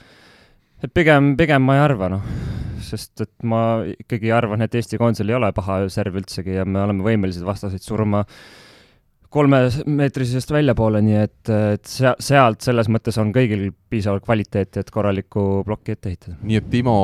et 0.84 0.91
pigem, 0.94 1.34
pigem 1.40 1.64
ma 1.64 1.77
ei 1.77 1.85
arva, 1.85 2.11
noh, 2.11 2.27
sest 2.84 3.23
et 3.23 3.34
ma 3.48 3.84
ikkagi 3.88 4.34
arvan, 4.35 4.65
et 4.65 4.76
Eesti 4.76 4.99
koondisel 4.99 5.31
ei 5.31 5.40
ole 5.40 5.53
paha 5.56 5.84
serv 5.94 6.19
üldsegi 6.19 6.60
ja 6.60 6.68
me 6.68 6.84
oleme 6.84 7.06
võimelised 7.06 7.45
vastaseid 7.48 7.84
surma 7.85 8.26
kolmemeetrisest 9.34 10.52
väljapoole, 10.53 10.99
nii 11.02 11.15
et, 11.18 11.49
et 11.49 11.90
sea-, 11.90 12.14
sealt 12.22 12.61
selles 12.61 12.90
mõttes 12.94 13.18
on 13.22 13.31
kõigil 13.34 13.72
piisavalt 13.90 14.26
kvaliteeti, 14.27 14.84
et 14.84 14.91
korralikku 14.94 15.64
plokki 15.65 15.95
ette 15.95 16.11
ehitada. 16.11 16.35
nii 16.45 16.60
et 16.60 16.68
Timo, 16.69 16.98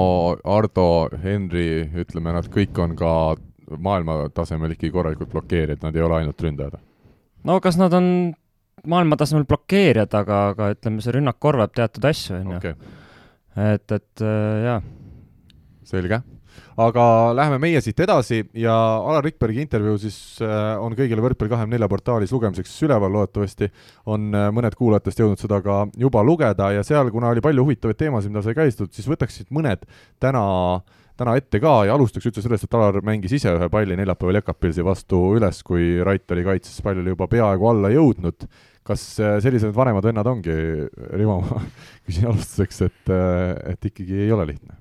Ardo, 0.45 1.09
Henri, 1.23 1.87
ütleme, 2.03 2.35
nad 2.35 2.49
kõik 2.53 2.77
on 2.83 2.93
ka 2.99 3.13
maailma 3.77 4.21
tasemel 4.33 4.75
ikkagi 4.75 4.91
korralikult 4.93 5.31
blokeerijad, 5.33 5.83
nad 5.83 5.95
ei 5.95 6.05
ole 6.05 6.21
ainult 6.21 6.41
ründajad? 6.45 6.79
no 7.43 7.59
kas 7.63 7.77
nad 7.79 7.93
on 7.93 8.09
maailma 8.87 9.19
tasemel 9.19 9.45
blokeerijad, 9.49 10.13
aga, 10.15 10.41
aga 10.53 10.71
ütleme, 10.75 11.03
see 11.03 11.15
rünnak 11.15 11.39
korvab 11.39 11.75
teatud 11.75 12.09
asju, 12.09 12.39
on 12.39 12.57
ju. 12.57 12.73
et, 13.73 13.95
et 13.99 14.25
äh, 14.25 14.65
jaa. 14.65 14.81
selge 15.89 16.21
aga 16.79 17.03
läheme 17.35 17.59
meie 17.61 17.81
siit 17.83 17.99
edasi 18.03 18.39
ja 18.57 18.73
Alar 18.73 19.25
Rikbergi 19.25 19.63
intervjuu 19.65 19.97
siis 20.01 20.17
äh, 20.43 20.79
on 20.79 20.95
kõigile 20.97 21.23
Võrkpalli 21.23 21.51
kahekümne 21.51 21.75
nelja 21.75 21.89
portaalis 21.91 22.31
lugemiseks 22.35 22.77
üleval, 22.87 23.11
loodetavasti 23.15 23.69
on 24.11 24.29
äh, 24.35 24.47
mõned 24.55 24.77
kuulajatest 24.79 25.23
jõudnud 25.23 25.41
seda 25.41 25.59
ka 25.65 25.81
juba 25.99 26.23
lugeda 26.25 26.71
ja 26.75 26.85
seal, 26.87 27.11
kuna 27.13 27.33
oli 27.33 27.43
palju 27.43 27.67
huvitavaid 27.67 27.99
teemasid, 27.99 28.33
mida 28.33 28.45
sai 28.45 28.57
käsitletud, 28.57 28.95
siis 28.95 29.09
võtaks 29.11 29.41
siit 29.41 29.51
mõned 29.55 29.83
täna 30.23 30.45
äh, 30.77 30.97
täna 31.19 31.35
ette 31.39 31.61
ka 31.63 31.75
ja 31.87 31.97
alustaks 31.97 32.29
üldse 32.29 32.43
sellest, 32.45 32.67
et 32.67 32.79
Alar 32.79 33.01
mängis 33.05 33.35
ise 33.39 33.53
ühe 33.57 33.69
palli 33.71 33.97
neljapäeval 33.99 34.39
Jekapilsi 34.39 34.85
vastu 34.85 35.21
üles, 35.37 35.61
kui 35.67 35.99
Rait 36.05 36.35
oli 36.35 36.47
kaitses, 36.47 36.79
pall 36.85 37.01
oli 37.01 37.15
juba 37.15 37.29
peaaegu 37.31 37.71
alla 37.73 37.93
jõudnud. 37.93 38.49
kas 38.89 39.01
äh, 39.21 39.35
sellised 39.43 39.69
vanemad 39.75 40.05
vennad 40.07 40.25
ongi, 40.25 40.53
Rivo, 41.13 41.41
ma 41.45 41.59
küsin 42.07 42.29
alustuseks, 42.31 42.85
et, 42.87 43.11
äh, 43.13 43.73
et 43.75 43.89
ikkagi 43.91 44.23
ei 44.25 44.31
ole 44.33 44.47
lihtne? 44.49 44.77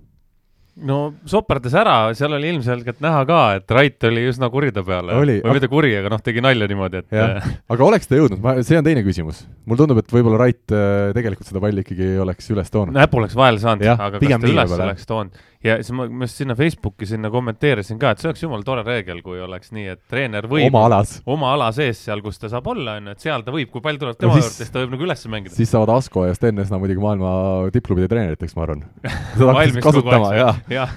no 0.78 0.98
soperdas 1.26 1.74
ära, 1.74 1.96
seal 2.14 2.36
oli 2.36 2.52
ilmselgelt 2.54 3.02
näha 3.02 3.24
ka, 3.26 3.40
et 3.58 3.74
Rait 3.74 4.06
oli 4.08 4.22
üsna 4.30 4.46
kuri 4.54 4.70
ta 4.72 4.84
peale. 4.86 5.16
või 5.18 5.40
aga... 5.42 5.56
mitte 5.58 5.68
kuri, 5.72 5.90
aga 5.98 6.12
noh, 6.14 6.22
tegi 6.22 6.44
nalja 6.44 6.70
niimoodi, 6.70 7.02
et. 7.02 7.18
Äh, 7.18 7.50
aga 7.74 7.88
oleks 7.88 8.08
ta 8.08 8.16
jõudnud, 8.20 8.40
ma, 8.44 8.54
see 8.62 8.78
on 8.78 8.86
teine 8.86 9.02
küsimus. 9.04 9.42
mulle 9.66 9.82
tundub, 9.82 10.00
et 10.00 10.14
võib-olla 10.14 10.40
Rait 10.46 10.76
tegelikult 11.18 11.50
seda 11.50 11.60
palli 11.66 11.84
ikkagi 11.84 12.14
oleks 12.22 12.48
üles 12.54 12.72
toonud. 12.72 12.94
näpu 12.96 13.20
oleks 13.20 13.36
vahele 13.36 13.60
saanud, 13.60 13.90
aga 13.98 14.22
kas 14.22 14.34
ta 14.38 14.52
üles 14.54 14.78
oleks 14.78 15.10
toonud 15.10 15.46
ja 15.64 15.76
siis 15.80 15.90
ma, 15.96 16.06
ma 16.06 16.26
sinna 16.30 16.54
Facebooki 16.58 17.06
sinna 17.08 17.30
kommenteerisin 17.34 17.98
ka, 17.98 18.12
et 18.14 18.22
see 18.22 18.30
oleks 18.30 18.42
jumala 18.44 18.66
tore 18.66 18.84
reegel, 18.86 19.22
kui 19.26 19.40
oleks 19.42 19.72
nii, 19.74 19.86
et 19.96 20.02
treener 20.10 20.46
võib 20.50 20.68
oma 20.70 20.84
alas, 20.86 21.16
oma 21.26 21.52
ala 21.56 21.70
sees 21.74 22.04
seal, 22.06 22.22
kus 22.22 22.38
ta 22.38 22.50
saab 22.52 22.68
olla, 22.70 22.98
on 23.00 23.10
ju, 23.10 23.16
et 23.16 23.26
seal 23.26 23.46
ta 23.46 23.54
võib, 23.54 23.72
kui 23.72 23.82
pall 23.84 23.98
tuleb 23.98 24.18
tema 24.20 24.36
no 24.36 24.42
juurde, 24.42 24.54
siis 24.54 24.70
ta 24.74 24.84
võib 24.84 24.94
nagu 24.94 25.08
üles 25.08 25.24
mängida. 25.34 25.54
siis 25.56 25.72
saavad 25.74 25.96
Asko 25.96 26.28
ja 26.28 26.36
Sten 26.38 26.62
Esna 26.62 26.78
muidugi 26.78 27.02
maailma 27.02 27.32
tippklubide 27.74 28.10
treeneriteks, 28.12 28.54
ma 28.58 28.68
arvan. 28.68 28.84
kasutama, 29.88 30.30
jah. 30.38 30.62
jah, 30.70 30.94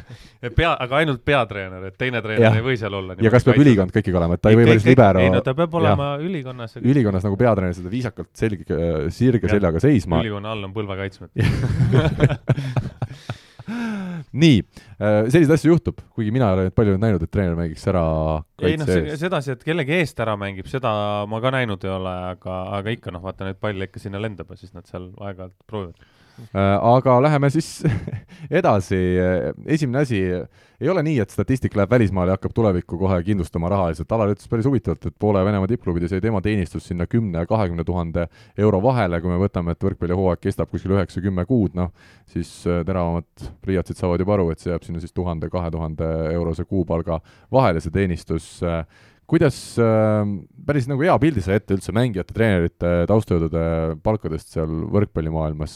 pea, 0.54 0.76
aga 0.76 1.02
ainult 1.02 1.26
peatreener, 1.26 1.90
et 1.90 1.98
teine 1.98 2.22
treener 2.22 2.46
ja. 2.52 2.54
ei 2.62 2.66
või 2.66 2.78
seal 2.78 2.94
olla. 3.02 3.18
ja 3.18 3.34
kas 3.34 3.46
peab 3.48 3.62
ülikond 3.66 3.94
ka 3.94 4.06
ikkagi 4.06 4.22
olema, 4.22 4.38
et 4.38 4.46
ta 4.46 4.54
ei 4.54 4.62
või 4.62 4.70
päris 4.70 4.86
libero 4.86 5.26
ei 5.26 5.34
no 5.34 5.42
ta 5.46 5.58
peab 5.58 5.74
olema 5.82 6.14
ja. 6.16 6.26
ülikonnas. 6.30 6.78
ülikonnas 6.82 7.26
nagu 7.26 7.38
peatreener 7.42 7.78
seda 7.78 7.90
viisakalt 7.94 8.30
selge, 8.38 8.78
sirge 9.14 9.50
seljaga 9.50 9.82
seisma. 9.82 10.22
ülikonna 10.22 10.54
all 10.54 10.70
on 10.70 10.74
põlvekaitsmed 10.78 11.30
nii, 14.44 14.62
äh, 14.98 15.18
selliseid 15.28 15.56
asju 15.58 15.74
juhtub, 15.74 16.02
kuigi 16.16 16.34
mina 16.34 16.52
ei 16.52 16.58
ole 16.68 16.76
palju 16.76 16.98
näinud, 17.02 17.26
et 17.26 17.34
treener 17.34 17.58
mängiks 17.60 17.86
ära 17.92 18.06
ei 18.62 18.80
noh, 18.80 18.90
sedasi, 19.20 19.56
et 19.56 19.68
kellegi 19.68 19.98
eest 20.00 20.20
ära 20.24 20.38
mängib, 20.40 20.70
seda 20.72 20.94
ma 21.30 21.42
ka 21.44 21.54
näinud 21.58 21.86
ei 21.88 21.94
ole, 21.94 22.16
aga, 22.36 22.62
aga 22.80 22.96
ikka 22.98 23.14
noh, 23.16 23.24
vaata 23.26 23.48
nüüd 23.48 23.62
pall 23.62 23.88
ikka 23.88 24.02
sinna 24.04 24.22
lendab 24.22 24.52
ja 24.52 24.60
siis 24.60 24.76
nad 24.78 24.90
seal 24.90 25.12
aeg-ajalt 25.20 25.58
proovivad 25.70 26.11
aga 26.54 27.16
läheme 27.22 27.50
siis 27.54 27.84
edasi, 28.60 29.00
esimene 29.66 30.04
asi, 30.06 30.22
ei 30.82 30.90
ole 30.90 31.04
nii, 31.06 31.20
et 31.22 31.30
statistik 31.30 31.76
läheb 31.78 31.92
välismaale 31.92 32.34
ja 32.34 32.38
hakkab 32.40 32.56
tulevikku 32.58 32.98
kohe 32.98 33.20
kindlustama 33.26 33.70
rahaliselt, 33.70 34.12
Alar 34.16 34.32
ütles 34.34 34.50
päris 34.50 34.66
huvitavalt, 34.66 35.06
et 35.06 35.16
poole 35.22 35.44
Venemaa 35.46 35.70
tippklubides 35.70 36.16
jäi 36.16 36.24
tema 36.24 36.42
teenistus 36.42 36.88
sinna 36.90 37.06
kümne 37.08 37.44
ja 37.44 37.50
kahekümne 37.50 37.86
tuhande 37.86 38.26
euro 38.58 38.82
vahele, 38.82 39.22
kui 39.22 39.30
me 39.30 39.38
võtame, 39.44 39.76
et 39.76 39.86
võrkpallihooaeg 39.86 40.42
kestab 40.42 40.72
kuskil 40.74 40.96
üheksa-kümme 40.98 41.46
kuud, 41.50 41.78
noh, 41.78 41.94
siis 42.34 42.50
äh, 42.66 42.82
teravamad 42.88 43.46
pliiatsid 43.62 44.02
saavad 44.02 44.26
juba 44.26 44.40
aru, 44.40 44.50
et 44.52 44.64
see 44.64 44.74
jääb 44.74 44.88
sinna 44.88 45.04
siis 45.04 45.14
tuhande, 45.14 45.52
kahe 45.54 45.70
tuhande 45.72 46.10
eurose 46.34 46.66
kuupalga 46.66 47.22
vahele, 47.54 47.84
see 47.84 47.94
teenistus. 47.94 48.56
Äh, 48.66 48.82
kuidas 49.32 49.58
äh, 49.80 50.22
päris 50.68 50.88
nagu 50.92 51.04
hea 51.06 51.16
pildi 51.22 51.44
sai 51.44 51.60
ette 51.62 51.78
üldse 51.78 51.96
mängijate, 51.96 52.36
treenerite, 52.36 52.94
taustajõudude 53.10 53.66
palkadest 54.04 54.56
seal 54.58 54.72
võrkpallimaailmas, 54.92 55.76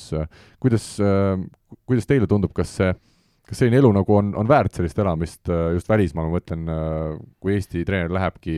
kuidas 0.64 0.96
äh,, 1.04 1.36
kuidas 1.88 2.10
teile 2.10 2.28
tundub, 2.30 2.52
kas 2.56 2.74
see, 2.80 2.90
kas 3.46 3.62
selline 3.62 3.80
elu 3.80 3.92
nagu 3.96 4.18
on, 4.18 4.34
on 4.38 4.50
väärt 4.50 4.76
sellist 4.76 5.00
elamist 5.00 5.52
äh, 5.54 5.70
just 5.78 5.90
välismaal, 5.92 6.28
ma 6.30 6.40
mõtlen 6.40 6.68
äh,, 6.72 7.16
kui 7.40 7.56
Eesti 7.56 7.86
treener 7.88 8.12
lähebki, 8.14 8.58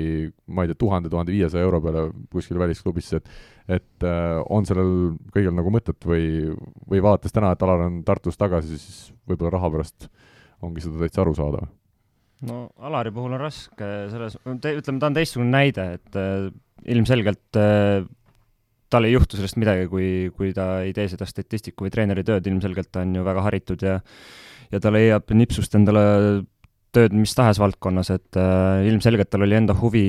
ma 0.50 0.66
ei 0.66 0.74
tea, 0.74 0.82
tuhande, 0.82 1.14
tuhande 1.14 1.36
viiesaja 1.36 1.68
euro 1.68 1.84
peale 1.84 2.08
kuskile 2.34 2.66
välisklubisse, 2.66 3.22
et 3.22 3.32
et 3.68 4.06
äh, 4.08 4.38
on 4.50 4.66
sellel 4.68 4.92
kõigil 5.34 5.52
nagu 5.56 5.72
mõtet 5.74 6.06
või, 6.08 6.54
või 6.88 7.02
vaadates 7.04 7.36
täna, 7.36 7.52
et 7.52 7.64
Alar 7.66 7.84
on 7.90 8.00
Tartus 8.08 8.40
tagasi, 8.40 8.80
siis 8.80 9.12
võib-olla 9.28 9.58
raha 9.58 9.72
pärast 9.74 10.08
ongi 10.64 10.84
seda 10.84 11.04
täitsa 11.04 11.26
aru 11.26 11.36
saada? 11.36 11.68
No 12.46 12.68
Alari 12.86 13.12
puhul 13.16 13.34
on 13.34 13.42
raske 13.42 13.90
selles, 14.12 14.38
ütleme, 14.46 15.00
ta 15.02 15.10
on 15.10 15.18
teistsugune 15.18 15.54
näide, 15.54 15.88
et 15.98 16.20
äh, 16.20 16.50
ilmselgelt 16.94 17.60
äh, 17.60 18.04
tal 18.94 19.08
ei 19.08 19.16
juhtu 19.16 19.40
sellest 19.40 19.58
midagi, 19.60 19.88
kui, 19.92 20.10
kui 20.38 20.54
ta 20.56 20.84
ei 20.86 20.94
tee 20.96 21.08
seda 21.12 21.28
statistiku 21.28 21.88
või 21.88 21.94
treeneri 21.94 22.24
tööd, 22.28 22.46
ilmselgelt 22.48 22.92
ta 22.94 23.04
on 23.04 23.16
ju 23.18 23.26
väga 23.26 23.48
haritud 23.48 23.88
ja 23.88 23.98
ja 24.68 24.82
ta 24.84 24.92
leiab 24.92 25.32
nipsust 25.32 25.76
endale 25.80 26.04
tööd 26.96 27.14
mis 27.16 27.34
tahes 27.36 27.60
valdkonnas, 27.62 28.12
et 28.16 28.40
äh, 28.40 28.86
ilmselgelt 28.90 29.32
tal 29.32 29.46
oli 29.46 29.58
enda 29.58 29.76
huvi 29.78 30.08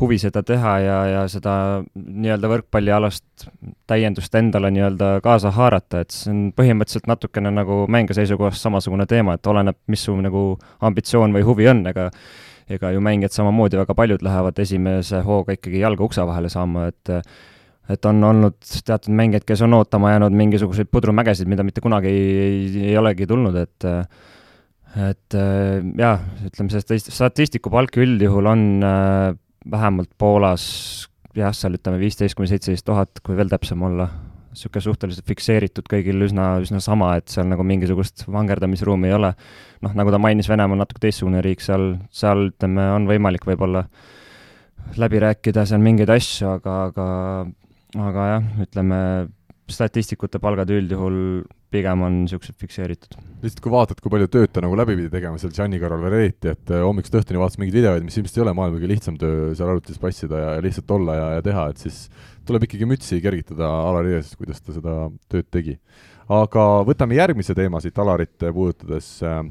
huvi 0.00 0.18
seda 0.20 0.42
teha 0.44 0.72
ja, 0.84 0.96
ja 1.08 1.20
seda 1.32 1.52
nii-öelda 1.94 2.50
võrkpallialast 2.52 3.46
täiendust 3.88 4.34
endale 4.36 4.70
nii-öelda 4.74 5.16
kaasa 5.24 5.52
haarata, 5.56 6.02
et 6.04 6.12
see 6.14 6.32
on 6.32 6.42
põhimõtteliselt 6.56 7.08
natukene 7.08 7.52
nagu 7.54 7.84
mängija 7.92 8.20
seisukohast 8.20 8.60
samasugune 8.64 9.06
teema, 9.08 9.36
et 9.36 9.48
oleneb, 9.48 9.78
mis 9.92 10.04
su 10.04 10.16
nagu 10.20 10.48
ambitsioon 10.84 11.36
või 11.36 11.46
huvi 11.48 11.70
on, 11.72 11.86
ega 11.92 12.10
ega 12.66 12.90
ju 12.90 13.00
mängijad 13.00 13.30
samamoodi, 13.30 13.78
väga 13.78 13.94
paljud 13.94 14.24
lähevad 14.26 14.56
esimese 14.58 15.20
hooga 15.22 15.54
ikkagi 15.54 15.78
jalga 15.84 16.02
ukse 16.02 16.24
vahele 16.26 16.50
saama, 16.52 16.88
et 16.90 17.12
et 17.86 18.06
on 18.10 18.18
olnud 18.26 18.56
teatud 18.82 19.14
mängijad, 19.14 19.44
kes 19.46 19.60
on 19.62 19.76
ootama 19.78 20.10
jäänud 20.10 20.34
mingisuguseid 20.34 20.88
pudrumägesid, 20.90 21.46
mida 21.46 21.62
mitte 21.62 21.80
kunagi 21.80 22.10
ei, 22.10 22.24
ei, 22.42 22.88
ei 22.90 22.96
olegi 22.98 23.28
tulnud, 23.30 23.54
et 23.62 23.86
et 24.96 25.36
jaa, 25.36 26.14
ütleme, 26.48 26.72
see 26.72 26.98
statistiku 27.04 27.70
palk 27.70 27.98
üldjuhul 28.00 28.48
on 28.50 28.62
äh, 28.82 29.36
vähemalt 29.70 30.10
Poolas 30.18 30.64
jah, 31.36 31.52
seal 31.56 31.76
ütleme 31.78 32.00
viisteist 32.00 32.36
kuni 32.36 32.50
seitseteist 32.50 32.86
tuhat, 32.86 33.20
kui 33.24 33.36
veel 33.38 33.50
täpsem 33.52 33.82
olla, 33.86 34.08
niisugune 34.56 34.84
suhteliselt 34.86 35.26
fikseeritud 35.28 35.88
kõigil 35.90 36.24
üsna, 36.24 36.54
üsna 36.64 36.80
sama, 36.80 37.12
et 37.20 37.28
seal 37.32 37.48
nagu 37.50 37.64
mingisugust 37.66 38.24
vangerdamisruumi 38.32 39.10
ei 39.10 39.16
ole. 39.18 39.34
noh, 39.84 39.96
nagu 39.98 40.12
ta 40.12 40.20
mainis, 40.22 40.48
Venemaa 40.48 40.78
on 40.78 40.84
natuke 40.84 41.02
teistsugune 41.02 41.42
riik, 41.44 41.60
seal, 41.64 41.96
seal 42.10 42.48
ütleme, 42.50 42.88
on 42.94 43.08
võimalik 43.10 43.44
võib-olla 43.48 43.84
läbi 44.96 45.20
rääkida 45.20 45.66
seal 45.68 45.82
mingeid 45.82 46.10
asju, 46.14 46.56
aga, 46.56 46.76
aga 46.88 47.06
aga 48.06 48.26
jah, 48.30 48.48
ütleme, 48.66 48.98
statistikute 49.70 50.40
palgad 50.42 50.70
üldjuhul 50.72 51.18
pigem 51.72 52.02
on 52.06 52.20
niisugused 52.22 52.56
fikseeritud. 52.60 53.16
lihtsalt 53.42 53.62
kui 53.64 53.72
vaatad, 53.74 54.00
kui 54.02 54.12
palju 54.12 54.28
tööd 54.32 54.52
ta 54.54 54.62
nagu 54.64 54.76
läbi 54.78 54.96
pidi 54.98 55.10
tegema 55.12 55.40
seal 55.40 55.52
Gianni 55.56 55.80
Carol 55.82 56.04
Vereti, 56.04 56.52
et 56.54 56.72
äh, 56.72 56.84
hommikust 56.86 57.18
õhtuni 57.18 57.40
vaatas 57.42 57.58
mingeid 57.60 57.76
videoid, 57.80 58.06
mis 58.06 58.16
ilmselt 58.18 58.38
ei 58.38 58.44
ole 58.46 58.54
maailma 58.56 58.78
kõige 58.78 58.90
lihtsam 58.92 59.18
töö 59.20 59.50
seal 59.58 59.72
arvutis 59.72 60.00
passida 60.02 60.42
ja, 60.42 60.54
lihtsalt 60.64 60.96
olla 60.96 61.18
ja, 61.18 61.28
ja 61.38 61.44
teha, 61.46 61.68
et 61.72 61.82
siis 61.82 62.00
tuleb 62.46 62.66
ikkagi 62.68 62.88
mütsi 62.88 63.20
kergitada 63.24 63.68
Alari 63.90 64.16
ees, 64.20 64.32
kuidas 64.38 64.62
ta 64.62 64.74
seda 64.76 64.96
tööd 65.32 65.50
tegi. 65.52 65.78
aga 66.32 66.66
võtame 66.86 67.18
järgmise 67.18 67.54
teema 67.58 67.82
siit 67.82 67.98
Alarit 68.02 68.36
puudutades, 68.46 69.12
äh, 69.26 69.42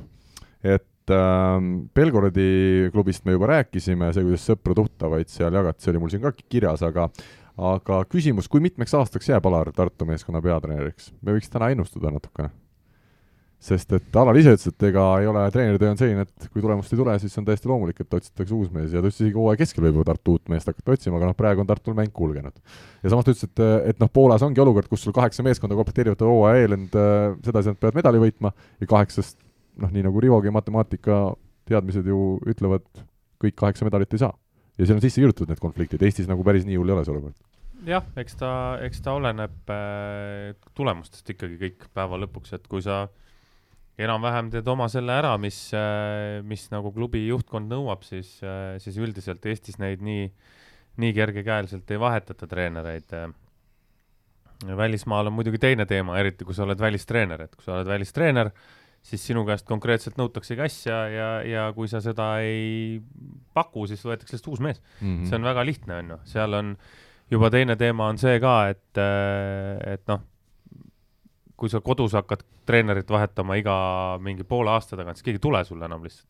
et 0.75 1.15
äh, 1.15 1.71
Belgorodi 1.95 2.91
klubist 2.95 3.27
me 3.27 3.35
juba 3.35 3.51
rääkisime, 3.57 4.13
see, 4.15 4.27
kuidas 4.27 4.47
sõpru-tuttavaid 4.51 5.31
seal 5.31 5.59
jagati, 5.59 5.83
see 5.83 5.93
oli 5.93 6.05
mul 6.05 6.15
siin 6.15 6.23
ka 6.23 6.33
kirjas, 6.39 6.85
aga 6.87 7.09
aga 7.55 8.03
küsimus, 8.11 8.49
kui 8.51 8.63
mitmeks 8.63 8.93
aastaks 8.97 9.29
jääb 9.31 9.47
Alar 9.47 9.71
Tartu 9.75 10.07
meeskonna 10.07 10.41
peatreeneriks? 10.43 11.13
me 11.21 11.35
võiks 11.37 11.51
täna 11.51 11.71
ennustada 11.71 12.11
natukene. 12.11 12.49
sest 13.65 13.93
et 13.95 14.17
Alar 14.19 14.37
ise 14.37 14.53
ütles, 14.57 14.67
et 14.69 14.83
ega 14.89 15.05
ei 15.21 15.29
ole, 15.31 15.45
treeneritöö 15.51 15.93
on 15.93 15.99
selline, 15.99 16.25
et 16.27 16.49
kui 16.51 16.61
tulemust 16.61 16.91
ei 16.93 16.99
tule, 16.99 17.15
siis 17.21 17.37
on 17.39 17.47
täiesti 17.47 17.71
loomulik, 17.71 18.01
et 18.03 18.17
otsitakse 18.19 18.53
uus 18.53 18.69
mees 18.75 18.91
ja 18.91 18.99
ta 18.99 19.07
ütles 19.07 19.21
isegi 19.21 19.39
hooaja 19.39 19.61
keskel 19.63 19.87
võib 19.87 20.01
ju 20.01 20.07
Tartu 20.11 20.35
uut 20.35 20.51
meest 20.51 20.69
hakata 20.69 20.97
otsima, 20.97 21.17
aga 21.21 21.31
noh, 21.31 21.37
praegu 21.39 21.63
on 21.63 21.71
Tartul 21.71 21.97
mäng 21.97 22.13
kulgenud. 22.13 22.59
ja 23.01 23.13
samas 23.13 23.25
ta 23.25 23.33
ütles, 23.33 23.47
et, 23.47 23.65
et 23.93 24.03
noh, 24.03 24.11
Poolas 24.11 24.43
ongi 24.45 24.61
olukord, 24.61 24.91
kus 24.91 25.07
sul 25.07 25.15
kaheksa 25.15 25.45
meeskonda 25.47 25.79
komplekteerivad 25.79 26.27
hooaja 26.27 26.61
eel 26.61 26.77
end 26.77 26.99
sedasi, 27.47 27.71
nad 27.71 27.79
peavad 27.79 28.03
medali 28.03 28.21
võitma 28.27 28.51
ja 28.83 28.91
kaheksast 28.91 29.39
noh, 29.81 29.91
nii 29.91 30.05
nagu 30.05 30.23
Rivogi 30.23 30.53
matemaatika 30.53 31.23
teadmised 31.69 32.07
ju 32.07 32.35
ütlevad, 32.45 32.85
kõik 33.41 33.57
kaheksa 33.57 33.87
medalit 33.87 34.13
ei 34.13 34.21
saa. 34.21 34.35
Ja 34.77 34.87
seal 34.87 34.97
on 34.97 35.03
sisse 35.03 35.21
kirjutatud 35.21 35.51
need 35.51 35.61
konfliktid, 35.63 36.03
Eestis 36.05 36.29
nagu 36.29 36.43
päris 36.47 36.65
nii 36.67 36.79
hull 36.79 36.91
ei 36.91 36.97
ole 36.97 37.05
see 37.05 37.13
olukord. 37.15 37.37
Jah, 37.85 38.05
eks 38.17 38.39
ta, 38.39 38.49
eks 38.85 39.03
ta 39.05 39.13
oleneb 39.17 39.71
äh, 39.73 40.55
tulemustest 40.77 41.29
ikkagi 41.35 41.59
kõik 41.61 41.87
päeva 41.93 42.19
lõpuks, 42.23 42.55
et 42.57 42.67
kui 42.71 42.81
sa 42.85 43.05
enam-vähem 44.01 44.49
teed 44.51 44.67
oma 44.71 44.87
selle 44.91 45.15
ära, 45.15 45.35
mis 45.39 45.59
äh,, 45.75 46.41
mis 46.47 46.67
nagu 46.73 46.91
klubi 46.95 47.25
juhtkond 47.27 47.71
nõuab, 47.71 48.03
siis 48.07 48.37
äh,, 48.43 48.75
siis 48.83 48.97
üldiselt 48.99 49.45
Eestis 49.47 49.79
neid 49.79 50.03
nii, 50.03 50.27
nii 51.03 51.15
kergekäeliselt 51.15 51.91
ei 51.91 52.01
vahetata 52.01 52.47
treenereid 52.49 53.13
välismaal 54.77 55.27
on 55.27 55.33
muidugi 55.33 55.59
teine 55.59 55.85
teema, 55.85 56.17
eriti 56.19 56.45
kui 56.45 56.55
sa 56.55 56.63
oled 56.63 56.79
välistreener, 56.79 57.45
et 57.45 57.55
kui 57.55 57.65
sa 57.65 57.75
oled 57.77 57.89
välistreener, 57.89 58.51
siis 59.05 59.25
sinu 59.29 59.45
käest 59.45 59.67
konkreetselt 59.69 60.17
nõutaksegi 60.19 60.63
asja 60.65 60.99
ja, 61.13 61.29
ja 61.45 61.65
kui 61.75 61.89
sa 61.91 62.01
seda 62.03 62.35
ei 62.43 63.01
paku, 63.53 63.85
siis 63.89 64.01
võetakse 64.05 64.35
lihtsalt 64.35 64.53
uus 64.53 64.63
mees 64.65 64.81
mm. 64.81 65.01
-hmm. 65.05 65.27
see 65.29 65.39
on 65.39 65.49
väga 65.49 65.65
lihtne, 65.65 65.99
on 66.01 66.15
ju, 66.15 66.21
seal 66.31 66.57
on 66.57 66.71
juba 67.31 67.51
teine 67.53 67.75
teema 67.75 68.09
on 68.09 68.17
see 68.21 68.39
ka, 68.41 68.55
et, 68.73 69.01
äh, 69.01 69.93
et 69.93 70.05
noh, 70.09 70.23
kui 71.55 71.71
sa 71.71 71.81
kodus 71.81 72.15
hakkad 72.17 72.43
treenerit 72.65 73.09
vahetama 73.09 73.57
iga 73.61 73.75
mingi 74.21 74.43
poole 74.43 74.73
aasta 74.73 74.97
tagant, 74.97 75.17
siis 75.17 75.27
keegi 75.27 75.39
ei 75.39 75.45
tule 75.47 75.63
sulle 75.65 75.85
enam 75.85 76.03
lihtsalt. 76.03 76.29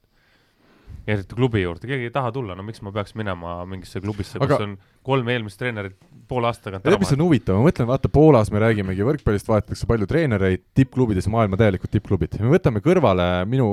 Eriti 1.06 1.38
klubi 1.38 1.61
juurde, 1.61 1.88
keegi 1.90 2.10
ei 2.10 2.14
taha 2.14 2.32
tulla, 2.36 2.56
no 2.57 2.65
miks 2.65 2.82
ma 2.86 2.94
peaks 2.95 3.15
minema 3.18 3.60
mingisse 3.69 4.02
klubisse, 4.03 4.40
kus 4.41 4.56
Aga... 4.56 4.60
on 4.65 4.76
kolm 5.06 5.30
eelmist 5.30 5.60
treenerit 5.61 5.98
poole 6.30 6.49
aasta 6.49 6.69
tagant 6.69 6.86
tead, 6.86 6.98
mis 7.02 7.14
on 7.14 7.23
huvitav, 7.26 7.60
ma 7.60 7.69
mõtlen, 7.69 7.90
vaata 7.90 8.11
Poolas 8.14 8.49
me 8.53 8.61
räägimegi 8.64 9.06
võrkpallist, 9.06 9.49
vahetatakse 9.52 9.90
palju 9.90 10.10
treenereid, 10.10 10.65
tippklubides, 10.77 11.30
maailma 11.32 11.60
täielikud 11.61 11.94
tippklubid. 11.94 12.40
me 12.41 12.56
võtame 12.56 12.82
kõrvale 12.86 13.30
minu 13.49 13.69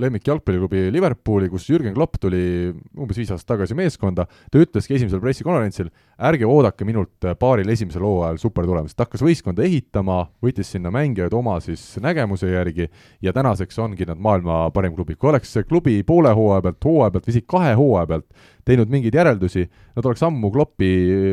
lemmik 0.00 0.26
jalgpalliklubi 0.26 0.86
Liverpooli, 0.92 1.48
kus 1.52 1.66
Jürgen 1.68 1.94
Klopp 1.96 2.18
tuli 2.22 2.70
umbes 2.96 3.18
viis 3.18 3.32
aastat 3.32 3.54
tagasi 3.54 3.76
meeskonda, 3.76 4.26
ta 4.26 4.62
ütleski 4.62 4.96
esimesel 4.96 5.20
pressikonverentsil, 5.22 5.90
ärge 6.28 6.48
oodake 6.48 6.86
minult 6.88 7.28
paaril 7.40 7.68
esimesel 7.72 8.04
hooajal 8.06 8.40
supertulemust, 8.42 8.96
ta 8.96 9.06
hakkas 9.06 9.24
võistkonda 9.24 9.64
ehitama, 9.66 10.22
võttis 10.44 10.72
sinna 10.74 10.92
mängijaid 10.94 11.34
oma 11.36 11.58
siis 11.64 11.82
nägemuse 12.02 12.52
järgi 12.52 12.88
ja 13.22 13.34
tänaseks 13.36 13.78
ongi 13.82 14.08
nad 14.08 14.20
maailma 14.22 14.64
parim 14.74 14.96
klubi. 14.96 15.16
kui 15.16 15.32
oleks 15.32 15.52
see 15.52 15.68
klubi 15.68 16.00
poole 16.06 16.32
hooaja 16.36 16.62
pealt, 16.68 16.84
hooaja 16.84 17.14
pealt 17.14 17.28
või 17.28 17.36
isegi 17.36 17.50
kahe 17.52 17.74
hooaja 17.78 18.08
pealt 18.14 18.48
teinud 18.64 18.92
mingeid 18.92 19.16
järeldusi, 19.16 19.64
nad 19.96 20.06
oleks 20.06 20.22
ammu 20.22 20.50
Kloppi 20.54 20.92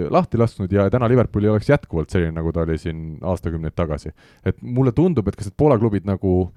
lahti 0.09 0.39
lasknud 0.41 0.71
ja 0.73 0.87
täna 0.89 1.09
Liverpool 1.09 1.45
ei 1.45 1.53
oleks 1.53 1.69
jätkuvalt 1.69 2.09
selline, 2.09 2.33
nagu 2.35 2.53
ta 2.53 2.65
oli 2.65 2.77
siin 2.81 3.19
aastakümneid 3.21 3.75
tagasi. 3.77 4.11
et 4.45 4.61
mulle 4.61 4.91
tundub, 4.91 5.27
et 5.27 5.35
kas 5.37 5.49
need 5.49 5.57
Poola 5.57 5.77
klubid 5.77 6.07
nagu 6.09 6.51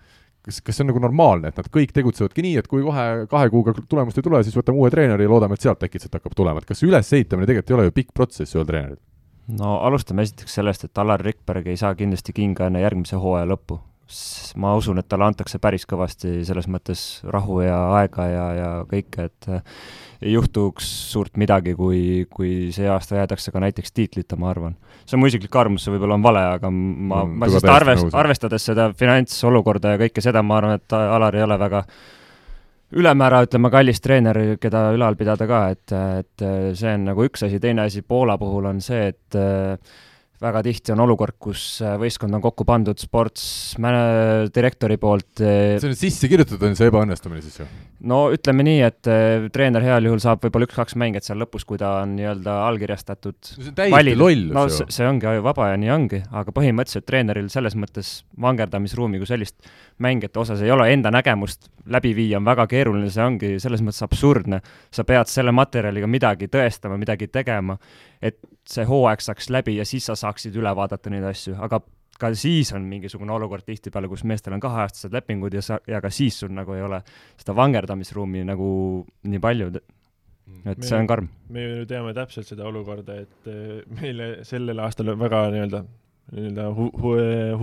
kas, 0.47 0.61
kas 0.65 0.79
see 0.79 0.85
on 0.85 0.91
nagu 0.93 1.03
normaalne, 1.03 1.53
et 1.53 1.61
nad 1.61 1.71
kõik 1.73 1.95
tegutsevadki 1.97 2.45
nii, 2.47 2.57
et 2.63 2.69
kui 2.71 2.83
kohe 2.85 3.07
kahe 3.31 3.53
kuuga 3.53 3.75
tulemust 3.81 4.19
ei 4.19 4.27
tule, 4.27 4.43
siis 4.47 4.59
võtame 4.59 4.83
uue 4.83 4.91
treeneri 4.93 5.27
ja 5.27 5.33
loodame, 5.33 5.59
et 5.59 5.65
sealt 5.65 5.87
äkitselt 5.87 6.19
hakkab 6.19 6.37
tulema, 6.39 6.63
et 6.63 6.69
kas 6.69 6.83
ülesehitamine 6.87 7.49
tegelikult 7.49 7.73
ei 7.73 7.79
ole 7.79 7.89
ju 7.89 7.97
pikk 8.01 8.15
protsess 8.17 8.59
ühel 8.59 8.69
treeneril? 8.69 9.01
no 9.59 9.79
alustame 9.87 10.27
esiteks 10.27 10.59
sellest, 10.59 10.87
et 10.87 10.99
Alar 11.03 11.23
Rikberg 11.23 11.67
ei 11.71 11.79
saa 11.81 11.95
kindlasti 11.99 12.35
kinga 12.37 12.69
enne 12.71 12.83
järgmise 12.83 13.19
hooaja 13.21 13.49
lõppu. 13.51 13.81
Ma 14.61 14.75
usun, 14.77 15.01
et 15.01 15.09
talle 15.09 15.27
antakse 15.27 15.59
päris 15.63 15.85
kõvasti 15.89 16.43
selles 16.47 16.69
mõttes 16.71 17.03
rahu 17.25 17.61
ja 17.65 17.79
aega 17.99 18.27
ja, 18.29 18.47
ja 18.57 18.71
kõike, 18.89 19.29
et 19.31 19.49
ei 20.23 20.35
juhtuks 20.37 20.89
suurt 21.13 21.39
midagi, 21.41 21.75
kui, 21.79 22.27
kui 22.31 22.71
see 22.75 22.89
aasta 22.91 23.19
jäädakse 23.21 23.53
ka 23.55 23.63
näiteks 23.63 23.95
tiitlita, 23.97 24.39
ma 24.41 24.51
arvan. 24.53 24.77
see 25.07 25.17
on 25.17 25.23
mu 25.23 25.31
isiklik 25.31 25.57
arvamus, 25.57 25.85
see 25.87 25.95
võib-olla 25.95 26.19
on 26.19 26.27
vale, 26.27 26.45
aga 26.59 26.71
ma 26.71 27.25
mm,, 27.25 27.39
ma 27.41 27.51
siis 27.51 27.69
arvest-, 27.75 28.19
arvestades 28.25 28.69
seda 28.71 28.91
finantsolukorda 28.99 29.97
ja 29.97 30.03
kõike 30.05 30.25
seda, 30.25 30.45
ma 30.47 30.61
arvan, 30.61 30.79
et 30.81 30.99
Alar 30.99 31.39
ei 31.39 31.47
ole 31.47 31.59
väga 31.59 31.83
ülemäära, 32.93 33.43
ütleme, 33.47 33.71
kallis 33.73 34.03
treener, 34.05 34.39
keda 34.61 34.91
ülal 34.93 35.17
pidada 35.17 35.49
ka, 35.49 35.65
et, 35.73 35.95
et 36.21 36.47
see 36.79 36.93
on 36.93 37.07
nagu 37.09 37.25
üks 37.25 37.47
asi, 37.49 37.61
teine 37.61 37.87
asi 37.89 38.05
Poola 38.05 38.37
puhul 38.39 38.69
on 38.69 38.83
see, 38.85 39.07
et 39.15 39.41
väga 40.43 40.63
tihti 40.67 40.93
on 40.95 41.03
olukord, 41.05 41.37
kus 41.43 41.65
äh, 41.85 41.95
võistkond 42.01 42.35
on 42.37 42.43
kokku 42.45 42.67
pandud 42.69 42.99
sports 43.01 43.75
direktori 44.55 44.99
poolt. 45.01 45.43
Äh, 45.45 45.79
see 45.83 45.93
on 45.93 45.99
sisse 45.99 46.31
kirjutatud, 46.31 46.65
on 46.69 46.79
see 46.79 46.91
ebaõnnestumine 46.91 47.43
siis 47.45 47.63
ju? 47.63 47.69
no 48.11 48.25
ütleme 48.35 48.65
nii, 48.67 48.81
et 48.87 49.11
äh, 49.11 49.47
treener 49.55 49.85
heal 49.87 50.09
juhul 50.09 50.23
saab 50.23 50.43
võib-olla 50.43 50.67
üks-kaks 50.67 50.97
mängijat 50.99 51.29
seal 51.29 51.39
lõpus, 51.43 51.67
kui 51.69 51.79
ta 51.81 51.95
on 52.03 52.17
nii-öelda 52.19 52.57
allkirjastatud. 52.67 53.39
see 53.53 53.71
on 53.71 53.77
täiesti 53.79 54.17
lollus 54.19 54.57
no, 54.57 54.67
ju. 54.71 54.89
see 54.97 55.07
ongi 55.07 55.29
ajuvaba 55.31 55.73
ja 55.73 55.81
nii 55.83 55.93
ongi, 55.95 56.23
aga 56.43 56.55
põhimõtteliselt 56.57 57.07
treeneril 57.07 57.51
selles 57.53 57.79
mõttes 57.79 58.15
vangerdamisruumi 58.43 59.23
kui 59.23 59.31
sellist 59.31 59.73
mängijate 60.03 60.43
osas 60.43 60.65
ei 60.65 60.73
ole, 60.75 60.89
enda 60.93 61.13
nägemust 61.15 61.71
läbi 61.93 62.15
viia 62.17 62.39
on 62.39 62.47
väga 62.47 62.67
keeruline, 62.71 63.11
see 63.11 63.25
ongi 63.25 63.53
selles 63.63 63.83
mõttes 63.85 64.03
absurdne. 64.07 64.61
sa 64.91 65.05
pead 65.05 65.31
selle 65.31 65.53
materjaliga 65.55 66.07
midagi 66.07 66.49
tõestama, 66.51 66.99
midagi 66.99 67.29
tegema, 67.29 67.79
et 68.23 68.39
see 68.69 68.85
hooaeg 68.87 69.23
saaks 69.25 69.51
läbi 69.51 69.77
ja 69.77 69.87
siis 69.89 70.07
sa 70.07 70.17
saaksid 70.19 70.55
üle 70.59 70.71
vaadata 70.77 71.11
neid 71.11 71.27
asju, 71.27 71.57
aga 71.59 71.81
ka 72.23 72.31
siis 72.39 72.71
on 72.77 72.85
mingisugune 72.87 73.35
olukord 73.35 73.65
tihtipeale, 73.67 74.11
kus 74.11 74.23
meestel 74.29 74.55
on 74.55 74.63
kaheaastased 74.63 75.15
lepingud 75.15 75.55
ja 75.57 75.63
sa, 75.65 75.81
ja 75.89 76.01
ka 76.05 76.11
siis 76.13 76.39
sul 76.43 76.53
nagu 76.55 76.77
ei 76.77 76.85
ole 76.85 77.01
seda 77.41 77.57
vangerdamisruumi 77.59 78.45
nagu 78.47 78.69
nii 79.27 79.43
palju, 79.43 79.73
et 79.73 79.83
me, 80.63 80.77
see 80.79 80.99
on 81.01 81.11
karm. 81.11 81.29
me 81.51 81.67
ju 81.67 81.89
teame 81.91 82.15
täpselt 82.17 82.51
seda 82.51 82.69
olukorda, 82.71 83.19
et 83.25 83.51
eh, 83.51 83.83
meile 84.01 84.33
sellel 84.47 84.83
aastal 84.85 85.15
on 85.15 85.23
väga 85.23 85.45
nii-öelda, 85.55 85.85
nii-öelda 86.33 86.69
hu-, 86.79 86.93
hu, 87.03 87.15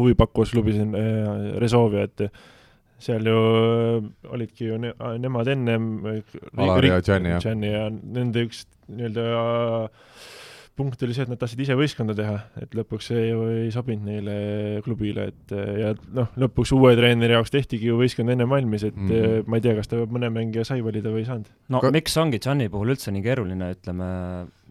huvipakkuvas 0.01 0.55
klubis 0.55 0.81
on 0.83 0.95
äh, 0.99 1.53
Resovia, 1.63 2.07
et 2.09 2.27
seal 2.99 3.29
ju 3.31 3.39
olidki 4.27 4.67
ju 4.67 4.81
ne, 4.81 4.91
nemad 5.23 5.47
ennem 5.47 5.87
Alar 6.59 6.83
ja 6.83 6.99
jah. 6.99 7.47
ja 7.47 7.87
nende 7.87 8.43
üks 8.49 8.65
nii-öelda 8.89 9.29
äh, 9.29 10.09
punkt 10.79 11.01
oli 11.03 11.15
see, 11.15 11.25
et 11.27 11.31
nad 11.31 11.39
tahtsid 11.41 11.59
ise 11.65 11.75
võistkonda 11.77 12.15
teha, 12.15 12.37
et 12.63 12.75
lõpuks 12.77 13.09
see 13.11 13.25
ju 13.27 13.43
ei 13.51 13.71
sobinud 13.73 14.07
neile 14.07 14.35
klubile, 14.85 15.27
et 15.33 15.53
ja 15.53 15.91
noh, 16.15 16.29
lõpuks 16.39 16.71
uue 16.77 16.93
treeneri 16.97 17.35
jaoks 17.35 17.51
tehtigi 17.53 17.89
ju 17.89 17.99
võistkond 17.99 18.31
enne 18.31 18.47
valmis, 18.49 18.85
et 18.87 18.95
mm 18.95 19.11
-hmm. 19.11 19.49
ma 19.49 19.59
ei 19.59 19.65
tea, 19.65 19.75
kas 19.79 19.91
ta 19.91 19.99
mõne 20.05 20.31
mängija 20.33 20.63
sai 20.67 20.83
valida 20.85 21.11
või 21.11 21.25
ei 21.25 21.29
saanud. 21.29 21.51
no 21.69 21.83
Ka... 21.83 21.91
miks 21.91 22.17
ongi 22.17 22.39
Gianni 22.39 22.69
puhul 22.71 22.95
üldse 22.95 23.11
nii 23.11 23.25
keeruline, 23.25 23.73
ütleme, 23.75 24.09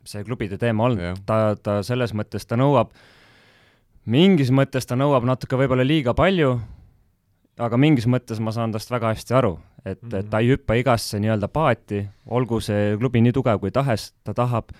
see 0.08 0.24
klubide 0.24 0.58
teema 0.58 0.88
olnud, 0.88 1.22
ta, 1.28 1.56
ta 1.62 1.82
selles 1.86 2.14
mõttes, 2.16 2.46
ta 2.48 2.56
nõuab, 2.56 2.92
mingis 4.08 4.50
mõttes 4.50 4.88
ta 4.88 4.96
nõuab 4.96 5.28
natuke 5.28 5.60
võib-olla 5.60 5.84
liiga 5.86 6.14
palju, 6.16 6.56
aga 7.58 7.76
mingis 7.76 8.06
mõttes 8.06 8.40
ma 8.40 8.54
saan 8.54 8.72
tast 8.72 8.90
väga 8.90 9.12
hästi 9.12 9.34
aru, 9.34 9.58
et 9.84 10.00
mm, 10.02 10.08
-hmm. 10.08 10.20
et 10.20 10.30
ta 10.30 10.40
ei 10.40 10.54
hüppa 10.54 10.78
igasse 10.78 11.20
nii-öelda 11.20 11.48
paati, 11.48 12.06
olgu 12.26 12.60
see 12.60 12.96
klubi 12.96 13.20
nii 13.20 13.32
tugev 13.32 13.60
kui 13.60 13.70
tahes, 13.70 14.12
ta 14.24 14.34
tahab 14.34 14.72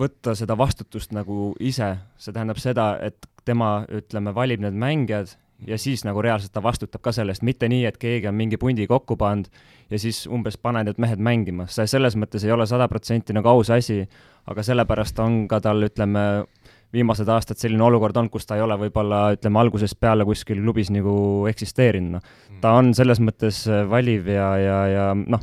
võtta 0.00 0.34
seda 0.36 0.56
vastutust 0.58 1.14
nagu 1.16 1.54
ise, 1.60 1.94
see 2.20 2.34
tähendab 2.34 2.60
seda, 2.60 2.94
et 3.00 3.28
tema, 3.46 3.80
ütleme, 3.92 4.34
valib 4.34 4.62
need 4.64 4.76
mängijad 4.76 5.36
ja 5.66 5.78
siis 5.80 6.04
nagu 6.04 6.20
reaalselt 6.22 6.52
ta 6.52 6.62
vastutab 6.62 7.00
ka 7.04 7.12
selle 7.16 7.32
eest, 7.32 7.44
mitte 7.46 7.68
nii, 7.70 7.86
et 7.88 7.96
keegi 8.00 8.28
on 8.28 8.36
mingi 8.36 8.58
pundi 8.60 8.86
kokku 8.90 9.16
pannud 9.16 9.48
ja 9.90 10.00
siis 10.00 10.26
umbes 10.28 10.58
pane 10.60 10.82
need 10.84 11.00
mehed 11.00 11.22
mängima, 11.22 11.68
see 11.72 11.86
selles 11.88 12.16
mõttes 12.18 12.44
ei 12.44 12.52
ole 12.52 12.66
sada 12.68 12.88
protsenti 12.92 13.36
nagu 13.36 13.48
aus 13.48 13.70
asi, 13.72 14.02
aga 14.46 14.64
sellepärast 14.66 15.20
on 15.24 15.44
ka 15.48 15.62
tal, 15.64 15.80
ütleme, 15.86 16.26
viimased 16.92 17.28
aastad 17.32 17.60
selline 17.60 17.82
olukord 17.86 18.16
olnud, 18.16 18.32
kus 18.32 18.46
ta 18.46 18.58
ei 18.58 18.64
ole 18.64 18.76
võib-olla, 18.84 19.30
ütleme, 19.36 19.60
algusest 19.62 19.98
peale 20.00 20.26
kuskil 20.28 20.60
klubis 20.62 20.92
nagu 20.92 21.16
eksisteerinud, 21.50 22.18
noh. 22.18 22.34
ta 22.60 22.76
on 22.78 22.92
selles 22.96 23.22
mõttes 23.22 23.64
valiv 23.90 24.28
ja, 24.32 24.50
ja, 24.60 24.80
ja 24.92 25.06
noh, 25.16 25.42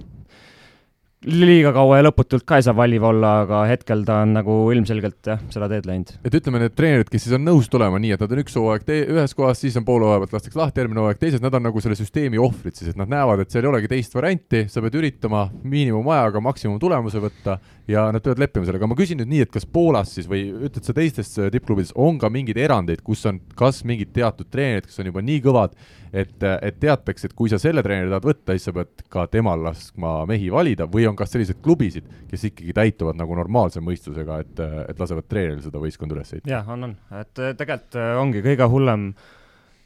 liiga 1.28 1.72
kaua 1.76 2.00
ja 2.00 2.06
lõputult 2.08 2.44
ka 2.48 2.58
ei 2.60 2.66
saa 2.66 2.76
valiv 2.76 3.06
olla, 3.08 3.34
aga 3.44 3.62
hetkel 3.70 4.04
ta 4.08 4.20
on 4.26 4.34
nagu 4.38 4.56
ilmselgelt 4.74 5.30
jah, 5.32 5.42
seda 5.54 5.70
teed 5.72 5.88
läinud. 5.88 6.14
et 6.26 6.36
ütleme, 6.40 6.60
need 6.64 6.76
treenerid, 6.76 7.10
kes 7.12 7.26
siis 7.26 7.36
on 7.38 7.46
nõus 7.48 7.70
tulema 7.72 8.00
nii, 8.02 8.14
et 8.16 8.24
nad 8.24 8.34
on 8.36 8.42
üks 8.44 8.58
hooaeg 8.60 8.90
ühes 8.94 9.36
kohas, 9.38 9.62
siis 9.64 9.78
on 9.80 9.86
poole 9.88 10.08
hooaja 10.08 10.24
pealt 10.24 10.36
lastakse 10.38 10.60
lahti, 10.60 10.84
järgmine 10.84 11.04
hooaeg 11.04 11.22
teises, 11.22 11.44
nad 11.44 11.56
on 11.56 11.66
nagu 11.70 11.84
selle 11.84 11.98
süsteemi 12.00 12.42
ohvrid 12.42 12.76
siis, 12.80 12.92
et 12.92 13.00
nad 13.00 13.12
näevad, 13.12 13.44
et 13.44 13.54
seal 13.54 13.64
ei 13.64 13.72
olegi 13.72 13.92
teist 13.94 14.18
varianti, 14.18 14.66
sa 14.72 14.84
pead 14.84 15.00
üritama 15.00 15.46
miinimumajaga 15.64 16.44
maksimumtulemuse 16.44 17.24
võtta 17.24 17.58
ja 17.88 18.06
nad 18.16 18.24
peavad 18.24 18.44
leppima 18.44 18.68
sellega, 18.68 18.88
ma 18.88 19.00
küsin 19.00 19.20
nüüd 19.22 19.32
nii, 19.32 19.48
et 19.48 19.54
kas 19.54 19.68
Poolas 19.68 20.14
siis 20.18 20.28
või 20.30 20.46
ütled 20.68 20.84
sa 20.88 20.96
teistes 20.96 21.34
tippklubides 21.36 21.96
on 22.00 22.20
ka 22.20 22.32
mingeid 22.32 22.60
erandeid, 22.64 23.04
kus 23.04 23.26
on 23.30 23.42
kas 23.60 23.84
mingid 23.88 24.14
teatud 24.16 24.48
treenerid, 24.52 24.88
kes 24.88 25.04
on 25.04 25.12
juba 25.12 25.24
nii 25.24 25.44
kõvad, 25.44 25.76
et, 26.14 26.46
et 26.46 26.80
teatakse, 26.80 27.28
et 27.28 27.36
kui 27.38 27.52
sa 27.52 27.60
selle 27.62 27.84
treeneri 27.86 28.12
tahad 28.12 28.28
võtta, 28.30 28.56
siis 28.56 28.70
sa 28.70 28.76
pead 28.76 29.06
ka 29.14 29.26
temal 29.34 29.64
laskma 29.66 30.16
mehi 30.30 30.52
valida 30.54 30.88
või 30.90 31.08
on 31.10 31.18
kas 31.20 31.34
selliseid 31.34 31.62
klubisid, 31.66 32.10
kes 32.30 32.50
ikkagi 32.52 32.76
täituvad 32.78 33.18
nagu 33.20 33.38
normaalse 33.40 33.82
mõistusega, 33.84 34.42
et, 34.46 34.66
et 34.94 35.00
lasevad 35.02 35.30
treeneril 35.30 35.64
seda 35.66 35.82
võistkonda 35.82 36.20
üles 36.20 36.36
ehitada? 36.36 36.54
jah, 36.58 36.74
on, 36.76 36.90
on, 36.90 36.98
et 37.20 37.34
tegelikult 37.60 37.98
ongi 38.22 38.44
kõige 38.46 38.70
hullem 38.70 39.10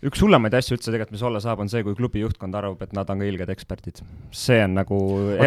üks 0.06 0.22
hullemaid 0.22 0.54
asju 0.54 0.76
üldse 0.78 0.92
tegelikult, 0.92 1.16
mis 1.16 1.26
olla 1.26 1.40
saab, 1.42 1.64
on 1.64 1.72
see, 1.72 1.82
kui 1.86 1.96
klubi 1.98 2.22
juhtkond 2.22 2.56
arvab, 2.58 2.82
et 2.86 2.94
nad 2.94 3.10
on 3.10 3.24
ka 3.24 3.28
ilged 3.28 3.50
eksperdid. 3.54 4.04
see 4.36 4.60
on 4.64 4.78
nagu, 4.78 4.98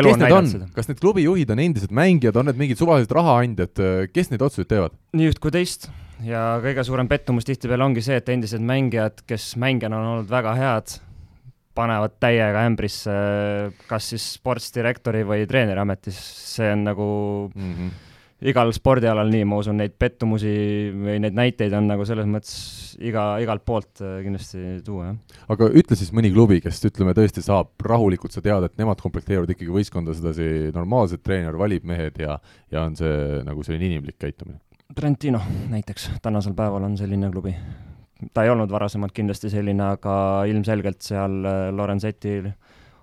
elu 0.01 0.15
on 0.15 0.23
näidanud 0.25 0.55
seda. 0.57 0.71
kas 0.75 0.91
need 0.91 1.03
klubijuhid 1.03 1.53
on 1.55 1.63
endised 1.63 1.95
mängijad, 1.95 2.41
on 2.41 2.51
need 2.51 2.59
mingid 2.59 2.81
suvalised 2.81 3.15
rahaandjad, 3.15 3.85
kes 4.15 4.33
neid 4.33 4.43
otsuseid 4.43 4.71
teevad? 4.73 4.97
nii 5.15 5.31
üht 5.31 5.43
kui 5.43 5.55
teist 5.55 5.91
ja 6.27 6.43
kõige 6.65 6.85
suurem 6.87 7.09
pettumus 7.11 7.47
tihtipeale 7.49 7.87
ongi 7.87 8.05
see, 8.05 8.19
et 8.21 8.29
endised 8.33 8.65
mängijad, 8.65 9.25
kes 9.29 9.55
mängijana 9.61 10.01
on 10.01 10.11
olnud 10.15 10.31
väga 10.31 10.55
head, 10.59 10.99
panevad 11.77 12.19
täiega 12.21 12.67
ämbrisse 12.69 13.15
kas 13.89 14.13
siis 14.13 14.27
sportsdirektori 14.37 15.23
või 15.27 15.47
treeneri 15.49 15.81
ametis, 15.81 16.19
see 16.55 16.73
on 16.75 16.87
nagu 16.91 17.11
mm 17.55 17.75
-hmm 17.75 17.99
igal 18.41 18.73
spordialal 18.73 19.29
nii, 19.31 19.45
ma 19.49 19.59
usun, 19.61 19.77
neid 19.81 19.97
pettumusi 20.01 20.53
või 20.95 21.19
neid 21.23 21.37
näiteid 21.37 21.75
on 21.77 21.91
nagu 21.91 22.07
selles 22.09 22.29
mõttes 22.31 22.55
iga, 23.05 23.25
igalt 23.43 23.65
poolt 23.69 24.01
äh, 24.05 24.21
kindlasti 24.25 24.79
tuua, 24.87 25.11
jah. 25.11 25.43
aga 25.53 25.69
ütle 25.81 25.99
siis 25.99 26.13
mõni 26.17 26.33
klubi, 26.33 26.61
kes 26.65 26.81
ütleme, 26.89 27.15
tõesti 27.17 27.45
saab 27.45 27.75
rahulikult 27.85 28.33
sa 28.33 28.43
teada, 28.45 28.71
et 28.71 28.81
nemad 28.81 29.03
komplekteerivad 29.03 29.53
ikkagi 29.53 29.75
võistkonda 29.75 30.17
sedasi 30.17 30.73
normaalselt, 30.77 31.25
treener 31.27 31.59
valib 31.61 31.85
mehed 31.89 32.21
ja, 32.23 32.39
ja 32.73 32.87
on 32.89 32.97
see 32.99 33.45
nagu 33.47 33.67
selline 33.67 33.91
inimlik 33.93 34.17
käitumine? 34.21 34.61
Trentino 34.95 35.41
näiteks, 35.71 36.11
tänasel 36.23 36.55
päeval 36.55 36.83
on 36.83 36.97
selline 36.99 37.31
klubi. 37.31 37.55
ta 38.35 38.43
ei 38.43 38.51
olnud 38.51 38.71
varasemalt 38.71 39.13
kindlasti 39.13 39.51
selline, 39.51 39.85
aga 39.95 40.45
ilmselgelt 40.51 41.01
seal 41.03 41.45
äh, 41.47 41.61
Lorenzetil 41.73 42.51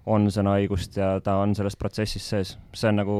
on 0.06 0.28
sõnaõigust 0.32 1.00
ja 1.00 1.18
ta 1.24 1.38
on 1.42 1.56
selles 1.56 1.76
protsessis 1.76 2.30
sees. 2.30 2.58
see 2.74 2.90
on 2.90 3.00
nagu 3.02 3.18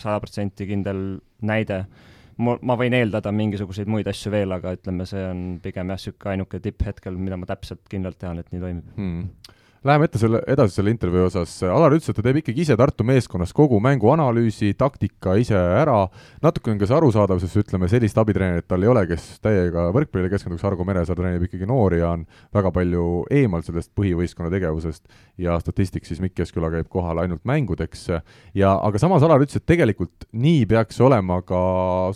sada 0.00 0.20
protsenti 0.20 0.66
kindel 0.66 1.20
näide. 1.42 1.84
ma, 2.38 2.76
võin 2.80 2.94
eeldada 2.94 3.32
mingisuguseid 3.32 3.88
muid 3.88 4.08
asju 4.08 4.32
veel, 4.32 4.52
aga 4.52 4.72
ütleme, 4.78 5.06
see 5.06 5.24
on 5.28 5.44
pigem 5.62 5.92
jah, 5.92 6.00
niisugune 6.00 6.32
ainuke 6.32 6.60
tipp 6.64 6.82
hetkel, 6.86 7.16
mida 7.16 7.36
ma 7.36 7.46
täpselt 7.46 7.84
kindlalt 7.90 8.18
tean, 8.18 8.38
et 8.38 8.52
nii 8.52 8.60
toimib 8.60 8.96
hmm 8.96 9.54
Läheme 9.86 10.08
ette 10.08 10.18
selle, 10.18 10.40
edasi 10.50 10.74
selle 10.74 10.90
intervjuu 10.90 11.28
osas, 11.28 11.52
Alar 11.62 11.94
ütles, 11.94 12.10
et 12.10 12.16
ta 12.18 12.22
teeb 12.26 12.40
ikkagi 12.40 12.64
ise 12.64 12.74
Tartu 12.78 13.04
meeskonnas 13.06 13.52
kogu 13.54 13.78
mängu 13.78 14.10
analüüsi, 14.10 14.72
taktika 14.74 15.36
ise 15.38 15.54
ära, 15.54 16.00
natuke 16.42 16.72
on 16.72 16.80
ka 16.80 16.88
see 16.88 16.96
arusaadav, 16.96 17.38
sest 17.38 17.60
ütleme, 17.60 17.86
sellist 17.90 18.18
abitreenerit 18.18 18.66
tal 18.66 18.82
ei 18.82 18.90
ole, 18.90 19.04
kes 19.06 19.28
täiega 19.44 19.84
võrkpallile 19.94 20.32
keskenduks, 20.32 20.64
Argo 20.66 20.82
Meresaar 20.88 21.20
treenib 21.20 21.44
ikkagi 21.46 21.68
noori 21.70 22.00
ja 22.00 22.10
on 22.16 22.24
väga 22.58 22.72
palju 22.74 23.04
eemal 23.38 23.62
sellest 23.62 23.92
põhivõistkonna 23.94 24.50
tegevusest 24.50 25.04
ja 25.38 25.54
statistik 25.62 26.10
siis 26.10 26.18
Mikk 26.24 26.40
Keskküla 26.40 26.72
käib 26.74 26.90
kohal 26.90 27.22
ainult 27.22 27.46
mängudeks. 27.46 28.08
Ja 28.58 28.74
aga 28.82 28.98
samas 28.98 29.22
Alar 29.22 29.46
ütles, 29.46 29.62
et 29.62 29.68
tegelikult 29.70 30.26
nii 30.34 30.66
peaks 30.74 30.98
olema 31.06 31.38
ka 31.46 31.62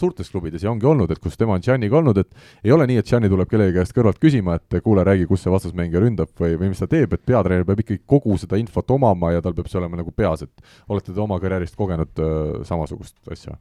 suurtes 0.03 0.35
klubides 0.35 0.67
ja 0.67 0.73
ongi 0.75 0.91
olnud, 0.91 1.15
et 1.15 1.23
kus 1.23 1.39
tema 1.39 1.55
on 1.55 1.63
Gianniga 1.63 2.01
olnud, 2.01 2.19
et 2.19 2.67
ei 2.67 2.75
ole 2.75 2.91
nii, 2.91 2.99
et 2.99 3.07
Gianni 3.07 3.31
tuleb 3.31 3.55
kellegi 3.55 3.79
käest 3.79 3.95
kõrvalt 3.95 4.19
küsima, 4.19 4.59
et 4.59 4.83
kuule, 4.83 5.07
räägi, 5.07 5.31
kus 5.31 5.47
see 5.47 5.55
vastasmängija 5.55 6.03
ründab 6.03 6.35
või, 6.43 6.59
või 6.59 6.75
mis 6.75 6.83
ta 6.83 6.91
teeb, 6.91 7.15
et 7.15 7.23
peatreener 7.23 7.52
peatreener 7.53 7.67
peab 7.69 7.83
ikkagi 7.83 8.03
kogu 8.09 8.37
seda 8.41 8.59
infot 8.61 8.91
omama 8.95 9.33
ja 9.35 9.43
tal 9.45 9.55
peab 9.57 9.69
see 9.71 9.81
olema 9.81 10.01
nagu 10.01 10.13
peas, 10.15 10.45
et 10.47 10.89
olete 10.89 11.13
te 11.13 11.21
oma 11.21 11.39
karjäärist 11.43 11.77
kogenud 11.79 12.23
äh, 12.23 12.63
samasugust 12.69 13.19
asja? 13.31 13.59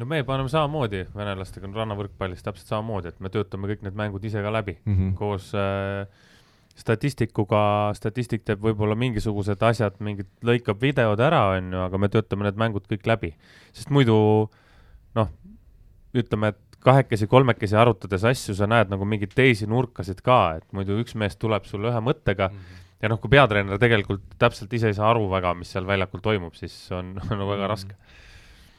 no 0.00 0.08
me 0.08 0.22
paneme 0.24 0.48
samamoodi 0.48 1.04
venelastega 1.14 1.70
rannavõrkpallis 1.74 2.42
täpselt 2.44 2.70
samamoodi, 2.70 3.12
et 3.12 3.20
me 3.20 3.30
töötame 3.32 3.70
kõik 3.70 3.84
need 3.86 3.98
mängud 3.98 4.24
ise 4.24 4.42
ka 4.42 4.52
läbi 4.52 4.78
mm 4.84 4.96
-hmm. 4.96 5.14
koos 5.18 5.52
äh, 5.54 6.06
statistikuga, 6.80 7.92
statistik 7.94 8.44
teeb 8.46 8.62
võib-olla 8.62 8.94
mingisugused 8.96 9.62
asjad, 9.62 9.98
mingid, 10.00 10.28
lõikab 10.42 10.80
videod 10.80 11.20
ära, 11.20 11.50
on 11.56 11.74
ju, 11.74 11.82
aga 11.84 11.98
me 11.98 12.08
töötame 12.08 12.46
need 12.46 12.56
mängud 12.56 12.86
kõik 12.88 13.06
läbi. 13.06 13.34
sest 13.72 13.90
muidu 13.90 14.48
noh, 15.14 15.28
ütleme, 16.14 16.54
et 16.54 16.69
kahekesi-kolmekesi 16.84 17.76
arutades 17.78 18.24
asju, 18.30 18.54
sa 18.56 18.68
näed 18.70 18.90
nagu 18.92 19.06
mingeid 19.08 19.34
teisi 19.36 19.68
nurkasid 19.70 20.22
ka, 20.24 20.40
et 20.60 20.66
muidu 20.76 20.98
üks 21.02 21.16
mees 21.18 21.36
tuleb 21.40 21.68
sulle 21.68 21.90
ühe 21.92 22.02
mõttega 22.04 22.48
mm 22.48 22.56
-hmm. 22.56 22.82
ja 23.02 23.12
noh, 23.12 23.20
kui 23.20 23.32
peatreener 23.36 23.78
tegelikult 23.78 24.24
täpselt 24.40 24.72
ise 24.72 24.88
ei 24.88 24.96
saa 24.96 25.10
aru 25.10 25.28
väga, 25.30 25.54
mis 25.54 25.72
seal 25.72 25.86
väljakul 25.86 26.24
toimub, 26.24 26.54
siis 26.54 26.74
on, 26.96 27.14
nagu 27.30 27.48
väga 27.52 27.68
raske. 27.68 27.96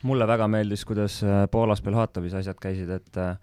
mulle 0.04 0.28
väga 0.28 0.48
meeldis, 0.48 0.86
kuidas 0.86 1.24
äh, 1.24 1.48
Poolas 1.52 1.82
Belhatovis 1.82 2.34
asjad 2.34 2.58
käisid, 2.62 2.90
et 2.90 3.18
äh, 3.18 3.36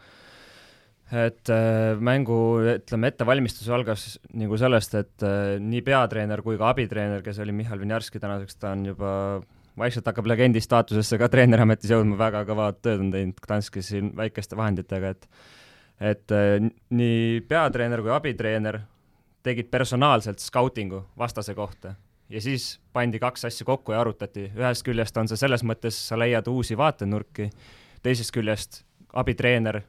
et 1.09 1.49
äh, 1.49 1.97
mängu, 2.01 2.61
ütleme, 2.61 3.07
ettevalmistus 3.07 3.69
algas 3.69 4.19
nagu 4.35 4.57
sellest, 4.57 4.95
et 4.95 5.23
nii 5.61 5.83
peatreener 5.83 6.43
kui 6.43 6.59
ka 6.59 6.69
abitreener, 6.69 7.23
kes 7.23 7.39
oli 7.39 7.53
Mihhail 7.53 7.81
Vinjarski, 7.81 8.19
tänaseks 8.21 8.57
ta 8.57 8.73
on 8.73 8.85
juba 8.87 9.41
vaikselt 9.79 10.07
hakkab 10.11 10.29
legendi 10.31 10.61
staatusesse 10.63 11.19
ka 11.21 11.29
treeneriametis 11.33 11.93
jõudma, 11.95 12.19
väga 12.19 12.45
kõva 12.49 12.69
tööd 12.77 13.07
on 13.07 13.13
teinud 13.15 13.41
Gdanskis 13.45 13.93
siin 13.93 14.13
väikeste 14.17 14.59
vahenditega, 14.59 15.15
et 15.15 15.29
et 15.99 16.31
äh, 16.35 16.61
nii 16.95 17.41
peatreener 17.51 18.03
kui 18.05 18.13
abitreener 18.15 18.81
tegid 19.43 19.71
personaalselt 19.71 20.39
skautingu 20.43 21.03
vastase 21.19 21.55
kohta. 21.59 21.95
Ja 22.29 22.41
siis 22.45 22.77
pandi 22.93 23.19
kaks 23.19 23.49
asja 23.49 23.65
kokku 23.67 23.95
ja 23.95 24.03
arutati, 24.05 24.51
ühest 24.53 24.85
küljest 24.87 25.17
on 25.17 25.31
see 25.31 25.41
selles 25.41 25.65
mõttes, 25.65 25.97
sa 26.11 26.19
leiad 26.19 26.47
uusi 26.53 26.77
vaatenurki, 26.77 27.49
teisest 28.05 28.35
küljest 28.35 28.83
abitreener, 29.17 29.83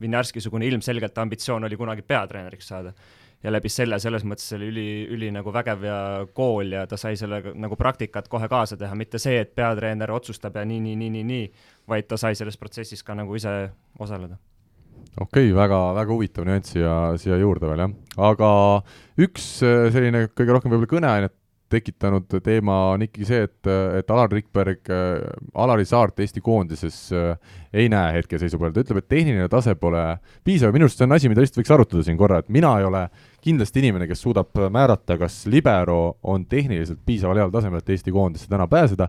Vinjarski-sugune 0.00 0.64
ilmselgelt 0.64 1.18
ambitsioon 1.20 1.66
oli 1.66 1.76
kunagi 1.76 2.00
peatreeneriks 2.08 2.70
saada 2.70 2.94
ja 3.42 3.52
läbi 3.52 3.70
selle, 3.72 3.98
selles 4.02 4.24
mõttes 4.28 4.50
oli 4.56 4.68
üli, 4.68 4.86
üli 5.16 5.30
nagu 5.32 5.52
vägev 5.54 5.84
ja 5.86 5.98
kool 6.36 6.74
ja 6.76 6.84
ta 6.88 6.98
sai 7.00 7.16
sellega 7.16 7.54
nagu 7.56 7.78
praktikat 7.80 8.28
kohe 8.28 8.48
kaasa 8.52 8.76
teha, 8.80 8.96
mitte 8.98 9.20
see, 9.22 9.38
et 9.40 9.54
peatreener 9.56 10.12
otsustab 10.12 10.60
ja 10.60 10.66
nii, 10.68 10.80
nii, 10.84 10.96
nii, 11.00 11.10
nii, 11.16 11.26
nii, 11.30 11.50
vaid 11.88 12.08
ta 12.10 12.20
sai 12.20 12.36
selles 12.38 12.60
protsessis 12.60 13.02
ka 13.06 13.16
nagu 13.18 13.36
ise 13.38 13.54
osaleda 13.98 14.36
okei 15.18 15.48
okay,, 15.48 15.56
väga, 15.56 15.80
väga 15.96 16.14
huvitav 16.14 16.46
nüanss 16.46 16.74
siia, 16.74 16.94
siia 17.20 17.40
juurde 17.40 17.70
veel, 17.70 17.84
jah. 17.86 17.94
aga 18.30 18.50
üks 19.20 19.52
äh, 19.66 19.88
selline 19.94 20.26
kõige 20.28 20.56
rohkem 20.56 20.74
võib-olla 20.74 20.94
kõneainet 20.94 21.36
tekitanud 21.70 22.40
teema 22.44 22.76
on 22.94 23.04
ikkagi 23.06 23.28
see, 23.28 23.44
et, 23.46 23.70
et 24.00 24.10
Alar 24.10 24.30
Rikberg 24.32 24.90
Alari 25.54 25.86
Saart 25.88 26.20
Eesti 26.20 26.42
koondises 26.44 26.98
äh, 27.14 27.56
ei 27.72 27.88
näe 27.92 28.14
hetkeseisuga 28.18 28.72
ta 28.74 28.84
ütleb, 28.84 29.02
et 29.02 29.08
tehniline 29.10 29.48
tase 29.50 29.76
pole 29.78 30.02
piisav, 30.46 30.72
minu 30.74 30.88
arust 30.88 30.98
see 31.00 31.06
on 31.06 31.16
asi, 31.16 31.30
mida 31.30 31.44
lihtsalt 31.44 31.62
võiks 31.62 31.74
arutada 31.76 32.06
siin 32.06 32.18
korra, 32.18 32.40
et 32.42 32.50
mina 32.52 32.72
ei 32.80 32.88
ole 32.88 33.04
kindlasti 33.44 33.84
inimene, 33.84 34.08
kes 34.10 34.24
suudab 34.26 34.58
määrata, 34.72 35.16
kas 35.20 35.44
libero 35.50 36.18
on 36.22 36.44
tehniliselt 36.50 37.00
piisaval 37.06 37.44
heal 37.44 37.54
tasemel, 37.54 37.82
et 37.82 37.94
Eesti 37.94 38.12
koondisse 38.14 38.50
täna 38.50 38.66
pääseda 38.70 39.08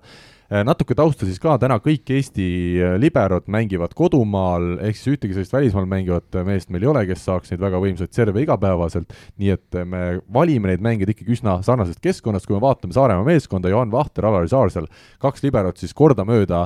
natuke 0.68 0.96
tausta 1.00 1.24
siis 1.28 1.40
ka, 1.40 1.54
täna 1.62 1.78
kõik 1.80 2.10
Eesti 2.12 2.46
äh, 2.76 2.96
liberod 3.00 3.46
mängivad 3.52 3.94
kodumaal, 3.96 4.82
ehk 4.84 4.98
siis 5.00 5.14
ühtegi 5.14 5.36
sellist 5.38 5.54
välismaal 5.56 5.86
mängivat 5.88 6.36
äh, 6.36 6.44
meest 6.48 6.72
meil 6.74 6.84
ei 6.84 6.90
ole, 6.92 7.04
kes 7.08 7.24
saaks 7.24 7.54
neid 7.54 7.62
väga 7.64 7.80
võimsaid 7.80 8.12
serve 8.16 8.44
igapäevaselt, 8.44 9.16
nii 9.40 9.54
et 9.56 9.78
me 9.88 10.02
valime 10.34 10.74
neid 10.74 10.84
mängijaid 10.84 11.14
ikkagi 11.14 11.38
üsna 11.38 11.54
sarnasest 11.64 12.02
keskkonnast, 12.04 12.50
kui 12.50 12.58
me 12.58 12.64
vaatame 12.66 12.96
Saaremaa 12.96 13.24
meeskonda, 13.30 13.72
Johan 13.72 13.94
Vahter, 13.94 14.28
Alari 14.28 14.52
Saarsel, 14.52 14.90
kaks 15.24 15.46
liberot 15.46 15.80
siis 15.80 15.96
kordamööda 15.96 16.66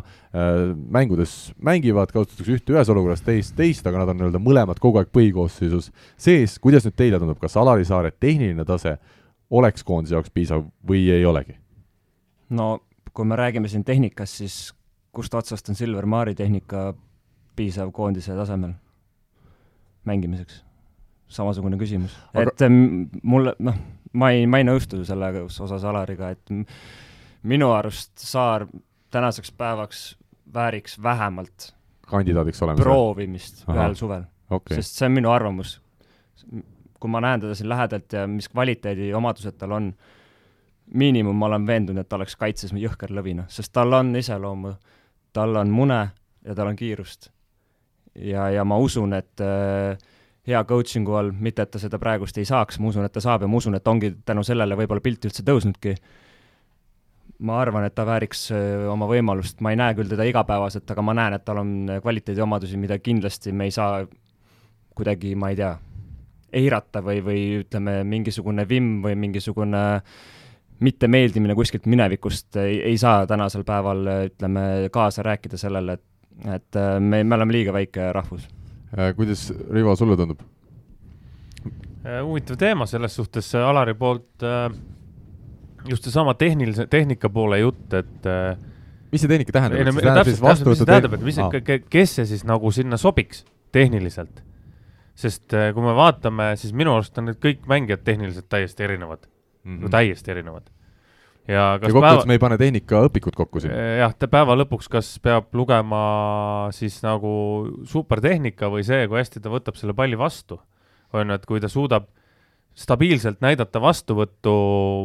mängudes 0.91 1.35
mängivad, 1.63 2.09
kasutatakse 2.11 2.57
ühte 2.57 2.73
ühes 2.73 2.89
olukorras, 2.91 3.21
teist 3.23 3.53
teist, 3.55 3.85
aga 3.87 4.01
nad 4.01 4.11
on 4.11 4.19
nii-öelda 4.19 4.41
mõlemad 4.43 4.81
kogu 4.83 4.99
aeg 4.99 5.13
põhikoosseisus 5.15 5.91
sees, 6.17 6.57
kuidas 6.63 6.87
nüüd 6.87 6.97
teile 6.97 7.21
tundub, 7.21 7.39
kas 7.39 7.55
Alari 7.61 7.85
Saare 7.87 8.11
tehniline 8.11 8.65
tase 8.67 8.97
oleks 9.53 9.85
koondise 9.85 10.17
jaoks 10.17 10.33
piisav 10.33 10.65
või 10.87 11.05
ei 11.13 11.23
olegi? 11.29 11.55
no 12.49 12.75
kui 13.15 13.25
me 13.25 13.35
räägime 13.39 13.69
siin 13.71 13.85
tehnikast, 13.87 14.41
siis 14.43 14.57
kust 15.15 15.33
otsast 15.33 15.69
on 15.69 15.75
Silver 15.75 16.05
Maari 16.05 16.35
tehnika 16.35 16.93
piisav 17.55 17.91
koondise 17.95 18.35
tasemel 18.35 18.75
mängimiseks? 20.05 20.63
samasugune 21.27 21.77
küsimus 21.81 22.13
Aga.... 22.33 22.51
et 22.51 23.23
mulle, 23.23 23.55
noh, 23.59 23.77
ma 24.13 24.29
ei, 24.35 24.45
ma 24.47 24.59
ei 24.61 24.67
nõustu 24.67 25.01
sellega 25.07 25.41
osas 25.47 25.83
Alariga, 25.83 26.29
et 26.35 26.53
minu 27.43 27.71
arust 27.73 28.13
Saar 28.21 28.67
tänaseks 29.11 29.51
päevaks 29.57 30.03
vääriks 30.53 30.99
vähemalt 31.03 31.71
kandidaadiks 32.07 32.61
olemise 32.63 32.85
proovimist 32.85 33.63
Aha. 33.65 33.77
ühel 33.79 33.97
suvel 33.97 34.27
okay.. 34.49 34.77
sest 34.77 34.99
see 34.99 35.09
on 35.09 35.17
minu 35.17 35.31
arvamus. 35.33 35.79
kui 36.99 37.11
ma 37.11 37.21
näen 37.21 37.41
teda 37.41 37.55
siin 37.57 37.69
lähedalt 37.69 38.13
ja 38.13 38.27
mis 38.29 38.49
kvaliteediomadused 38.49 39.57
tal 39.59 39.75
on, 39.75 39.91
miinimum 40.93 41.35
ma 41.35 41.45
olen 41.49 41.67
veendunud, 41.67 42.01
et 42.01 42.09
ta 42.09 42.19
oleks 42.19 42.35
kaitses 42.39 42.73
jõhker 42.75 43.13
lõvina, 43.15 43.45
sest 43.49 43.73
tal 43.73 43.93
on 43.97 44.13
iseloomu, 44.15 44.75
tal 45.33 45.55
on 45.61 45.71
mune 45.73 46.01
ja 46.45 46.55
tal 46.55 46.69
on 46.69 46.75
kiirust. 46.75 47.31
ja, 48.15 48.49
ja 48.49 48.63
ma 48.63 48.77
usun, 48.77 49.13
et 49.13 49.41
äh, 49.41 49.97
hea 50.47 50.61
coaching'u 50.63 51.17
all, 51.17 51.31
mitte 51.31 51.65
et 51.65 51.71
ta 51.71 51.81
seda 51.81 51.99
praegust 51.99 52.37
ei 52.37 52.45
saaks, 52.45 52.79
ma 52.79 52.91
usun, 52.91 53.05
et 53.05 53.13
ta 53.13 53.23
saab 53.23 53.43
ja 53.43 53.47
ma 53.47 53.57
usun, 53.57 53.75
et 53.75 53.87
ongi 53.87 54.13
tänu 54.25 54.43
sellele 54.43 54.77
võib-olla 54.77 55.01
pilt 55.01 55.25
üldse 55.25 55.43
tõusnudki. 55.43 55.95
ma 57.39 57.57
arvan, 57.59 57.83
et 57.83 57.95
ta 57.95 58.05
vääriks 58.07 58.51
äh, 58.55 58.85
oma 58.91 59.09
võimalust, 59.09 59.59
ma 59.61 59.73
ei 59.73 59.81
näe 59.81 59.95
küll 59.97 60.07
teda 60.07 60.23
igapäevaselt, 60.23 60.91
aga 60.91 61.01
ma 61.01 61.17
näen, 61.17 61.33
et 61.35 61.43
tal 61.45 61.57
on 61.59 61.73
kvaliteediomadusi, 62.01 62.77
mida 62.77 62.99
kindlasti 62.99 63.51
me 63.51 63.67
ei 63.67 63.71
saa 63.75 64.05
kuidagi, 64.95 65.35
ma 65.35 65.49
ei 65.51 65.59
tea, 65.59 65.73
eirata 66.55 67.01
või, 67.03 67.19
või 67.19 67.41
ütleme, 67.65 67.97
mingisugune 68.07 68.63
vimm 68.69 69.01
või 69.03 69.17
mingisugune 69.19 69.81
äh, 69.97 70.23
mittemeeldimine 70.79 71.55
kuskilt 71.55 71.85
minevikust 71.85 72.57
ei, 72.59 72.81
ei 72.91 72.97
saa 72.97 73.27
tänasel 73.27 73.63
päeval, 73.67 74.03
ütleme, 74.25 74.65
kaasa 74.91 75.23
rääkida 75.23 75.57
sellele, 75.57 75.95
et, 75.95 76.03
et 76.57 76.79
äh, 76.79 76.97
me, 76.99 77.23
me 77.23 77.35
oleme 77.35 77.55
liiga 77.55 77.73
väike 77.75 78.11
rahvus. 78.15 78.47
Äh, 78.97 79.13
kuidas, 79.15 79.47
Rivo, 79.71 79.95
sulle 79.95 80.17
tundub? 80.19 80.43
huvitav 82.05 82.57
teema 82.61 82.85
selles 82.85 83.15
suhtes, 83.17 83.47
Alari 83.57 83.95
poolt 83.97 84.43
äh, 84.45 84.69
just 85.89 86.05
seesama 86.05 86.35
tehnilise, 86.37 86.85
tehnika 86.87 87.29
poole 87.33 87.59
jutt, 87.59 87.93
et 87.97 88.27
äh, 88.29 88.57
mis 89.11 89.23
see 89.23 89.31
tehnika 89.31 89.55
tähendab? 89.55 89.79
ei 89.79 89.87
no 89.87 89.93
täpselt, 90.19 90.41
täpselt, 90.43 90.69
mis 90.69 90.81
see 90.81 90.89
tähendab, 90.91 91.15
et 91.17 91.25
mis 91.25 91.39
ah., 91.41 91.55
kes 91.89 92.17
see 92.19 92.27
siis 92.29 92.43
nagu 92.45 92.71
sinna 92.75 92.99
sobiks 93.01 93.41
tehniliselt? 93.73 94.43
sest 95.17 95.55
äh, 95.55 95.71
kui 95.73 95.85
me 95.85 95.95
vaatame, 95.97 96.51
siis 96.59 96.75
minu 96.77 96.93
arust 96.93 97.17
on 97.17 97.31
need 97.31 97.39
kõik 97.41 97.65
mängijad 97.71 98.05
tehniliselt 98.05 98.49
täiesti 98.51 98.85
erinevad 98.85 99.25
mm, 99.65 99.77
-hmm. 99.77 99.91
täiesti 99.91 100.31
erinevad. 100.31 100.69
ja 101.47 101.77
kas 101.81 101.89
ja 101.89 101.93
kokkuvõttes 101.93 102.23
päeva... 102.23 102.27
me 102.27 102.33
ei 102.33 102.39
pane 102.39 102.57
tehnikaõpikut 102.57 103.35
kokku 103.35 103.59
siin? 103.59 103.73
Äh, 103.73 103.97
jah, 104.01 104.15
päeva 104.29 104.55
lõpuks, 104.57 104.89
kas 104.89 105.19
peab 105.19 105.53
lugema 105.53 106.69
siis 106.71 107.01
nagu 107.03 107.31
supertehnika 107.83 108.69
või 108.71 108.85
see, 108.87 109.07
kui 109.07 109.19
hästi 109.19 109.43
ta 109.43 109.53
võtab 109.53 109.77
selle 109.77 109.93
palli 109.93 110.17
vastu, 110.17 110.59
on 111.13 111.29
ju, 111.29 111.39
et 111.39 111.45
kui 111.45 111.61
ta 111.61 111.69
suudab 111.69 112.09
stabiilselt 112.75 113.39
näidata 113.39 113.79
vastuvõttu, 113.79 114.53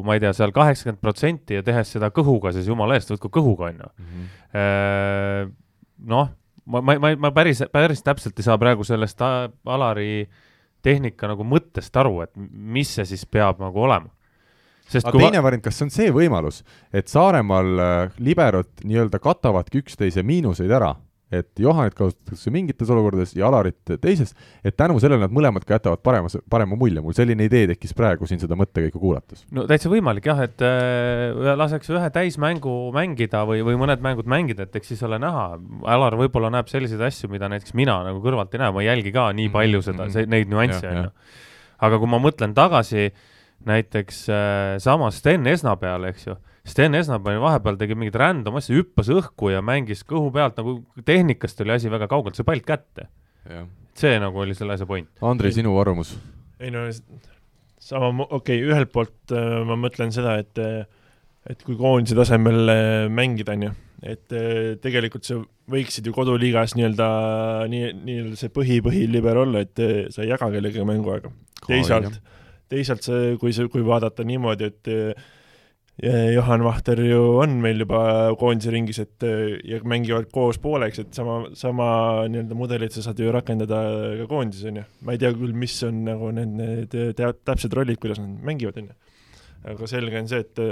ma 0.02 0.16
ei 0.16 0.20
tea, 0.20 0.32
seal 0.34 0.50
kaheksakümmend 0.52 1.00
protsenti 1.00 1.54
ja 1.54 1.62
tehes 1.62 1.92
seda 1.94 2.10
kõhuga, 2.10 2.50
siis 2.52 2.66
jumala 2.66 2.96
eest, 2.98 3.12
võtku 3.14 3.30
kõhuga, 3.30 3.70
on 3.70 3.84
ju. 3.84 3.90
Mhm. 4.02 4.28
Äh, 4.58 5.50
noh, 6.10 6.32
ma, 6.66 6.80
ma, 6.80 6.96
ma, 6.98 7.12
ma 7.26 7.30
päris, 7.34 7.62
päris 7.72 8.02
täpselt 8.02 8.38
ei 8.38 8.46
saa 8.46 8.58
praegu 8.58 8.86
sellest 8.86 9.22
Alari 9.22 10.24
tehnika 10.82 11.28
nagu 11.30 11.44
mõttest 11.46 11.96
aru, 12.00 12.22
et 12.24 12.32
mis 12.36 12.90
see 12.96 13.06
siis 13.12 13.26
peab 13.28 13.60
nagu 13.62 13.84
olema. 13.86 14.10
Aga 14.98 15.12
teine 15.16 15.38
va... 15.38 15.46
variant, 15.48 15.64
kas 15.64 15.78
see 15.78 15.86
on 15.86 15.94
see 15.94 16.14
võimalus, 16.14 16.62
et 16.92 17.12
Saaremaal 17.12 17.84
äh, 17.84 18.18
liberod 18.18 18.70
nii-öelda 18.82 19.22
katavadki 19.22 19.84
üksteise 19.84 20.24
miinuseid 20.26 20.70
ära 20.70 20.94
et 21.30 21.62
Johanit 21.62 21.94
kasutatakse 21.94 22.50
mingites 22.50 22.90
olukordades 22.90 23.32
ja 23.38 23.46
Alarit 23.46 23.92
teises, 24.02 24.32
et 24.66 24.74
tänu 24.78 24.98
sellele 25.02 25.22
nad 25.22 25.34
mõlemad 25.34 25.64
ka 25.66 25.76
jätavad 25.76 26.02
paremas, 26.02 26.34
parema 26.50 26.78
mulje, 26.78 27.02
mul 27.04 27.14
selline 27.14 27.46
idee 27.46 27.68
tekkis 27.70 27.94
praegu 27.96 28.26
siin 28.26 28.42
seda 28.42 28.58
mõttekäiku 28.58 28.98
kuulates. 28.98 29.44
no 29.54 29.66
täitsa 29.70 29.92
võimalik 29.92 30.26
jah, 30.26 30.42
et 30.48 30.64
äh, 30.66 31.52
laseks 31.58 31.92
ühe 31.94 32.10
täismängu 32.14 32.74
mängida 32.96 33.44
või, 33.48 33.62
või 33.66 33.78
mõned 33.78 34.02
mängud 34.04 34.30
mängida, 34.30 34.66
et 34.66 34.80
eks 34.80 34.94
siis 34.94 35.04
ole 35.06 35.20
näha, 35.22 35.46
Alar 35.90 36.18
võib-olla 36.18 36.50
näeb 36.52 36.70
selliseid 36.70 37.02
asju, 37.06 37.30
mida 37.30 37.48
näiteks 37.50 37.76
mina 37.78 38.00
nagu 38.08 38.22
kõrvalt 38.24 38.54
ei 38.54 38.64
näe, 38.64 38.74
ma 38.74 38.82
ei 38.82 38.90
jälgi 38.90 39.14
ka 39.14 39.30
nii 39.36 39.52
palju 39.54 39.84
seda 39.86 40.08
mm, 40.08 40.16
-hmm. 40.16 40.34
neid 40.34 40.50
nüansse, 40.50 40.90
on 40.90 41.04
ju. 41.04 41.10
aga 41.86 42.02
kui 42.02 42.10
ma 42.10 42.18
mõtlen 42.22 42.56
tagasi 42.58 43.10
näiteks 43.68 44.22
äh, 44.32 44.76
sama 44.82 45.10
Sten 45.14 45.46
Esna 45.50 45.76
peale, 45.80 46.14
eks 46.14 46.28
ju 46.28 46.36
Sten 46.70 46.94
Esnapani 46.94 47.40
vahepeal 47.40 47.78
tegi 47.80 47.96
mingit 47.96 48.16
random 48.20 48.58
asja, 48.60 48.76
hüppas 48.76 49.08
õhku 49.12 49.50
ja 49.52 49.62
mängis 49.64 50.04
kõhu 50.06 50.28
pealt 50.34 50.58
nagu 50.60 50.78
tehnikast 51.06 51.60
oli 51.64 51.74
asi 51.76 51.92
väga 51.92 52.08
kaugelt, 52.10 52.36
sai 52.36 52.46
pall 52.48 52.64
kätte. 52.64 53.08
see 53.96 54.18
nagu 54.20 54.38
oli 54.40 54.54
selle 54.54 54.76
asja 54.76 54.86
point. 54.86 55.08
Andrei, 55.20 55.52
sinu 55.52 55.76
arvamus? 55.80 56.14
ei 56.60 56.70
no 56.70 56.84
sama, 57.80 58.26
okei 58.28 58.60
okay,, 58.60 58.66
ühelt 58.68 58.92
poolt 58.92 59.32
äh, 59.32 59.60
ma 59.64 59.76
mõtlen 59.80 60.12
seda, 60.12 60.36
et 60.42 60.60
äh, 60.60 60.84
et 61.48 61.62
kui 61.64 61.76
koondise 61.78 62.18
tasemel 62.18 62.68
äh, 62.68 63.06
mängida, 63.12 63.54
on 63.56 63.68
ju, 63.68 63.70
et 64.04 64.34
äh, 64.36 64.74
tegelikult 64.82 65.24
sa 65.28 65.38
võiksid 65.70 66.08
ju 66.08 66.12
koduliigas 66.14 66.76
nii-öelda, 66.76 67.06
nii, 67.72 67.94
nii-öelda 68.04 68.40
see 68.40 68.52
põhi-põhiliber 68.52 69.40
olla, 69.46 69.64
et 69.64 69.80
äh, 69.80 70.02
sa 70.12 70.24
ei 70.26 70.32
jaga 70.34 70.50
kellegagi 70.52 70.84
mänguaega. 70.86 71.32
teisalt, 71.66 72.20
teisalt 72.70 73.04
see, 73.06 73.36
kui 73.40 73.52
see, 73.56 73.68
kui 73.72 73.84
vaadata 73.86 74.24
niimoodi, 74.26 74.70
et 74.70 74.90
äh, 74.92 75.28
Johan 76.34 76.62
Vahter 76.64 77.00
ju 77.04 77.18
on 77.42 77.58
meil 77.60 77.82
juba 77.82 78.30
koondise 78.40 78.72
ringis, 78.72 79.02
et 79.02 79.26
ja 79.68 79.80
mängivad 79.84 80.30
koos 80.32 80.56
pooleks, 80.62 81.02
et 81.02 81.12
sama, 81.16 81.42
sama 81.58 81.88
nii-öelda 82.30 82.56
mudelit 82.56 82.96
sa 82.96 83.04
saad 83.04 83.20
ju 83.20 83.32
rakendada 83.34 83.82
ka 84.22 84.28
koondises, 84.30 84.70
on 84.70 84.80
ju. 84.80 84.86
ma 85.04 85.16
ei 85.16 85.20
tea 85.20 85.34
küll, 85.36 85.52
mis 85.52 85.76
on 85.84 86.00
nagu 86.06 86.32
need, 86.36 86.56
need 86.96 87.20
täpsed 87.20 87.76
rollid, 87.76 88.00
kuidas 88.00 88.22
nad 88.22 88.32
mängivad, 88.48 88.80
on 88.80 88.88
ju. 88.88 88.98
aga 89.74 89.90
selge 89.92 90.22
on 90.22 90.32
see, 90.32 90.46
et 90.46 90.64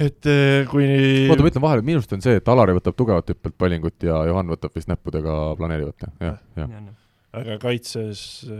et 0.00 0.30
kui 0.72 0.88
oota, 1.28 1.44
ma 1.44 1.52
ütlen 1.52 1.66
vahele, 1.68 1.86
minu 1.86 2.00
arust 2.00 2.16
on 2.16 2.24
see, 2.24 2.40
et 2.40 2.50
Alari 2.50 2.74
võtab 2.80 2.96
tugevat 2.98 3.30
hüppelt 3.30 3.58
pallingut 3.60 4.08
ja 4.08 4.24
Johan 4.26 4.50
võtab 4.50 4.74
vist 4.74 4.90
näppudega 4.90 5.36
planeerivat, 5.60 6.08
jah, 6.08 6.40
jah 6.58 6.66
ja 6.66 6.99
aga 7.30 7.56
kaitses 7.62 8.20
äh, 8.50 8.54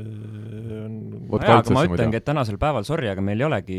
on 0.84 0.92
jaa, 1.42 1.56
aga 1.58 1.74
ma 1.74 1.82
ütlengi, 1.88 2.20
et 2.20 2.26
tänasel 2.26 2.58
päeval, 2.60 2.84
sorry, 2.86 3.08
aga 3.10 3.22
meil 3.24 3.40
ei 3.42 3.46
olegi 3.48 3.78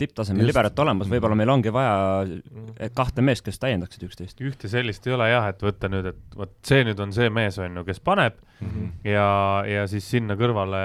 tipptasemel 0.00 0.48
liberat 0.48 0.78
olemas, 0.82 1.10
võib-olla 1.12 1.36
meil 1.38 1.52
ongi 1.52 1.70
vaja 1.74 2.88
kahte 2.98 3.22
meest, 3.22 3.44
kes 3.46 3.60
täiendaksid 3.62 4.08
üksteist. 4.08 4.40
ühte 4.42 4.70
sellist 4.70 5.06
ei 5.06 5.14
ole 5.14 5.28
jah, 5.30 5.46
et 5.52 5.62
võtta 5.62 5.90
nüüd, 5.92 6.08
et 6.10 6.38
vot 6.38 6.50
see 6.66 6.82
nüüd 6.88 6.98
on 7.04 7.14
see 7.14 7.30
mees, 7.30 7.60
on 7.62 7.78
ju, 7.78 7.84
kes 7.86 8.02
paneb 8.02 8.40
mm 8.40 8.72
-hmm. 8.72 8.88
ja, 9.06 9.28
ja 9.70 9.84
siis 9.92 10.08
sinna 10.10 10.34
kõrvale 10.40 10.80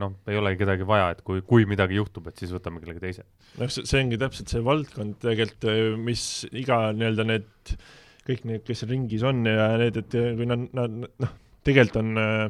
noh, 0.00 0.14
ei 0.28 0.40
olegi 0.40 0.62
kedagi 0.62 0.86
vaja, 0.88 1.10
et 1.12 1.20
kui, 1.26 1.42
kui 1.42 1.66
midagi 1.68 1.98
juhtub, 2.00 2.30
et 2.32 2.40
siis 2.40 2.54
võtame 2.56 2.80
kellegi 2.80 3.04
teise. 3.04 3.26
noh, 3.58 3.68
see 3.68 4.00
ongi 4.00 4.16
täpselt 4.16 4.48
see 4.48 4.64
valdkond 4.64 5.18
tegelikult, 5.26 6.00
mis 6.00 6.46
iga 6.52 6.88
nii-öelda 6.96 7.28
need, 7.34 7.76
kõik 8.24 8.48
need, 8.48 8.64
kes 8.64 8.86
ringis 8.88 9.22
on 9.28 9.44
ja 9.44 9.76
need, 9.76 10.00
et 10.00 10.16
kui 10.40 10.48
nad, 10.48 10.64
nad 10.72 10.96
noh, 11.04 11.36
tegelikult 11.68 12.00
on 12.00 12.16
äh, 12.24 12.48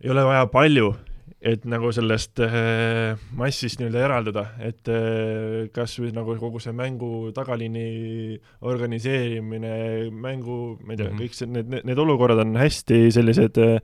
ei 0.00 0.10
ole 0.10 0.24
vaja 0.24 0.46
palju, 0.50 0.90
et 1.40 1.64
nagu 1.68 1.88
sellest 1.96 2.40
äh, 2.44 3.16
massist 3.36 3.80
nii-öelda 3.80 4.02
eraldada, 4.04 4.44
et 4.64 4.88
äh, 4.92 5.68
kas 5.72 5.94
või 6.00 6.12
nagu 6.16 6.36
kogu 6.40 6.60
see 6.60 6.74
mängu 6.76 7.30
tagaliini 7.36 8.36
organiseerimine, 8.68 9.74
mängu, 10.12 10.58
ma 10.84 10.94
ei 10.94 11.00
tea 11.00 11.08
mm, 11.08 11.14
-hmm. 11.14 11.20
kõik 11.22 11.36
see, 11.36 11.48
need, 11.48 11.76
need, 11.88 12.02
olukorrad 12.04 12.44
on 12.44 12.56
hästi 12.60 13.06
sellised 13.16 13.60
äh, 13.60 13.80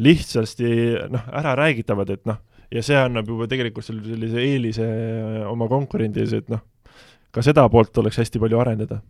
lihtsasti 0.00 0.70
noh, 1.12 1.28
ära 1.32 1.56
räägitavad, 1.60 2.12
et 2.16 2.24
noh, 2.28 2.40
ja 2.72 2.82
see 2.82 2.96
annab 2.96 3.28
juba 3.28 3.48
tegelikult 3.52 3.84
selle 3.84 4.04
sellise 4.08 4.40
eelise 4.40 4.88
oma 5.50 5.68
konkurendis, 5.68 6.32
et 6.40 6.48
noh, 6.52 6.64
ka 7.30 7.44
seda 7.44 7.68
poolt 7.68 8.00
oleks 8.00 8.20
hästi 8.22 8.40
palju 8.40 8.60
arendada 8.64 9.02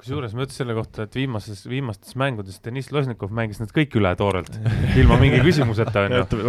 kusjuures 0.00 0.32
ma 0.36 0.46
ütlesin 0.46 0.62
selle 0.62 0.76
kohta, 0.78 1.04
et 1.04 1.18
viimases, 1.18 1.64
viimastes 1.68 2.16
mängudes 2.20 2.60
Deniss 2.64 2.92
Losnikov 2.94 3.34
mängis 3.36 3.60
nad 3.60 3.72
kõik 3.74 3.94
üle 4.00 4.12
toorelt, 4.18 4.56
ilma 4.98 5.18
mingi 5.20 5.42
küsimuseta, 5.48 6.06
onju. 6.08 6.46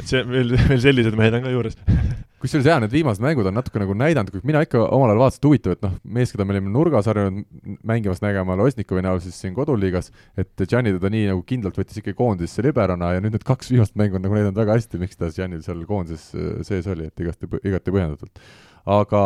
et 0.00 0.08
see, 0.10 0.24
veel, 0.26 0.56
veel 0.58 0.82
sellised 0.82 1.18
mehed 1.18 1.38
on 1.38 1.46
ka 1.46 1.54
juures 1.54 1.78
kusjuures 2.40 2.66
jaa, 2.66 2.78
need 2.80 2.92
viimased 2.94 3.20
mängud 3.22 3.46
on 3.50 3.54
natuke 3.58 3.82
nagu 3.82 3.94
näidanud, 4.00 4.32
kui 4.32 4.40
mina 4.48 4.62
ikka 4.64 4.80
omal 4.86 5.12
ajal 5.12 5.20
vaatasin, 5.20 5.40
et 5.42 5.48
huvitav, 5.48 5.74
et 5.76 5.84
noh, 5.84 5.94
mees, 6.16 6.32
keda 6.32 6.46
me 6.48 6.54
olime 6.54 6.72
nurgas 6.72 7.08
harjunud 7.10 7.76
mängimas 7.86 8.22
nägema 8.24 8.56
Losnikovi 8.56 9.04
näol 9.04 9.20
siis 9.24 9.36
siin 9.42 9.52
koduliigas, 9.56 10.08
et 10.40 10.64
Gianni 10.64 10.94
teda 10.96 11.12
nii 11.12 11.28
nagu 11.28 11.44
kindlalt 11.46 11.76
võttis 11.76 12.00
ikkagi 12.00 12.16
koondisesse 12.16 12.64
liberona 12.64 13.12
ja 13.14 13.22
nüüd 13.22 13.36
need 13.36 13.44
kaks 13.46 13.74
viimast 13.74 13.96
mängu 14.00 14.16
on 14.16 14.24
nagu 14.24 14.38
näidanud 14.38 14.56
väga 14.56 14.78
hästi, 14.78 15.02
miks 15.02 15.20
ta 15.20 15.28
Giannil 15.34 15.60
seal 15.66 15.84
koondises 15.88 16.30
äh, 16.32 16.50
sees 16.66 16.88
oli, 16.88 17.10
et 17.12 17.26
igati, 17.26 17.50
igati 17.60 17.94
põhjendatult. 17.94 18.44
aga 18.88 19.22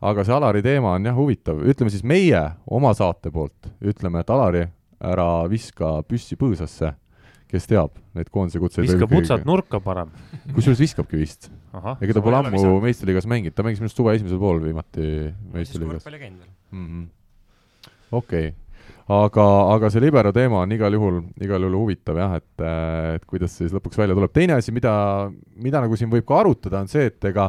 aga 0.00 0.24
see 0.24 0.34
Alari 0.34 0.62
teema 0.62 0.94
on 0.96 1.08
jah 1.08 1.16
huvitav, 1.16 1.60
ütleme 1.66 1.92
siis 1.92 2.04
meie 2.06 2.42
oma 2.66 2.92
saate 2.96 3.32
poolt 3.34 3.70
ütleme, 3.82 4.22
et 4.22 4.30
Alari, 4.30 4.64
ära 4.98 5.28
viska 5.50 5.98
püssi 6.08 6.38
põõsasse, 6.38 6.92
kes 7.48 7.66
teab, 7.70 7.96
neid 8.18 8.30
koondise 8.34 8.60
kutseid 8.62 8.86
viskab 8.86 9.14
otsad 9.18 9.46
nurka 9.48 9.80
parem. 9.82 10.12
kusjuures 10.54 10.82
viskabki 10.82 11.20
vist. 11.20 11.50
ega 11.72 12.14
ta 12.14 12.22
pole 12.24 12.42
ammu 12.42 12.78
meistriliigas 12.84 13.28
mänginud, 13.30 13.56
ta 13.56 13.66
mängis 13.66 13.82
minu 13.82 13.88
arust 13.88 14.02
suve 14.02 14.14
esimesel 14.18 14.40
poolel 14.42 14.64
viimati 14.68 15.10
meistriliigas. 15.54 16.08
Mhm. 16.70 17.04
okei 18.12 18.54
aga, 19.08 19.44
aga 19.74 19.88
see 19.92 20.02
libero 20.04 20.32
teema 20.36 20.62
on 20.62 20.72
igal 20.76 20.92
juhul, 20.92 21.20
igal 21.40 21.64
juhul 21.64 21.76
huvitav 21.80 22.18
jah, 22.20 22.36
et, 22.38 22.64
et 23.16 23.24
kuidas 23.28 23.54
see 23.54 23.66
siis 23.66 23.76
lõpuks 23.76 23.98
välja 24.00 24.16
tuleb. 24.16 24.32
teine 24.34 24.58
asi, 24.58 24.74
mida, 24.76 24.92
mida 25.56 25.82
nagu 25.84 25.96
siin 25.96 26.12
võib 26.12 26.26
ka 26.28 26.42
arutada, 26.42 26.82
on 26.84 26.90
see, 26.92 27.08
et 27.08 27.28
ega 27.30 27.48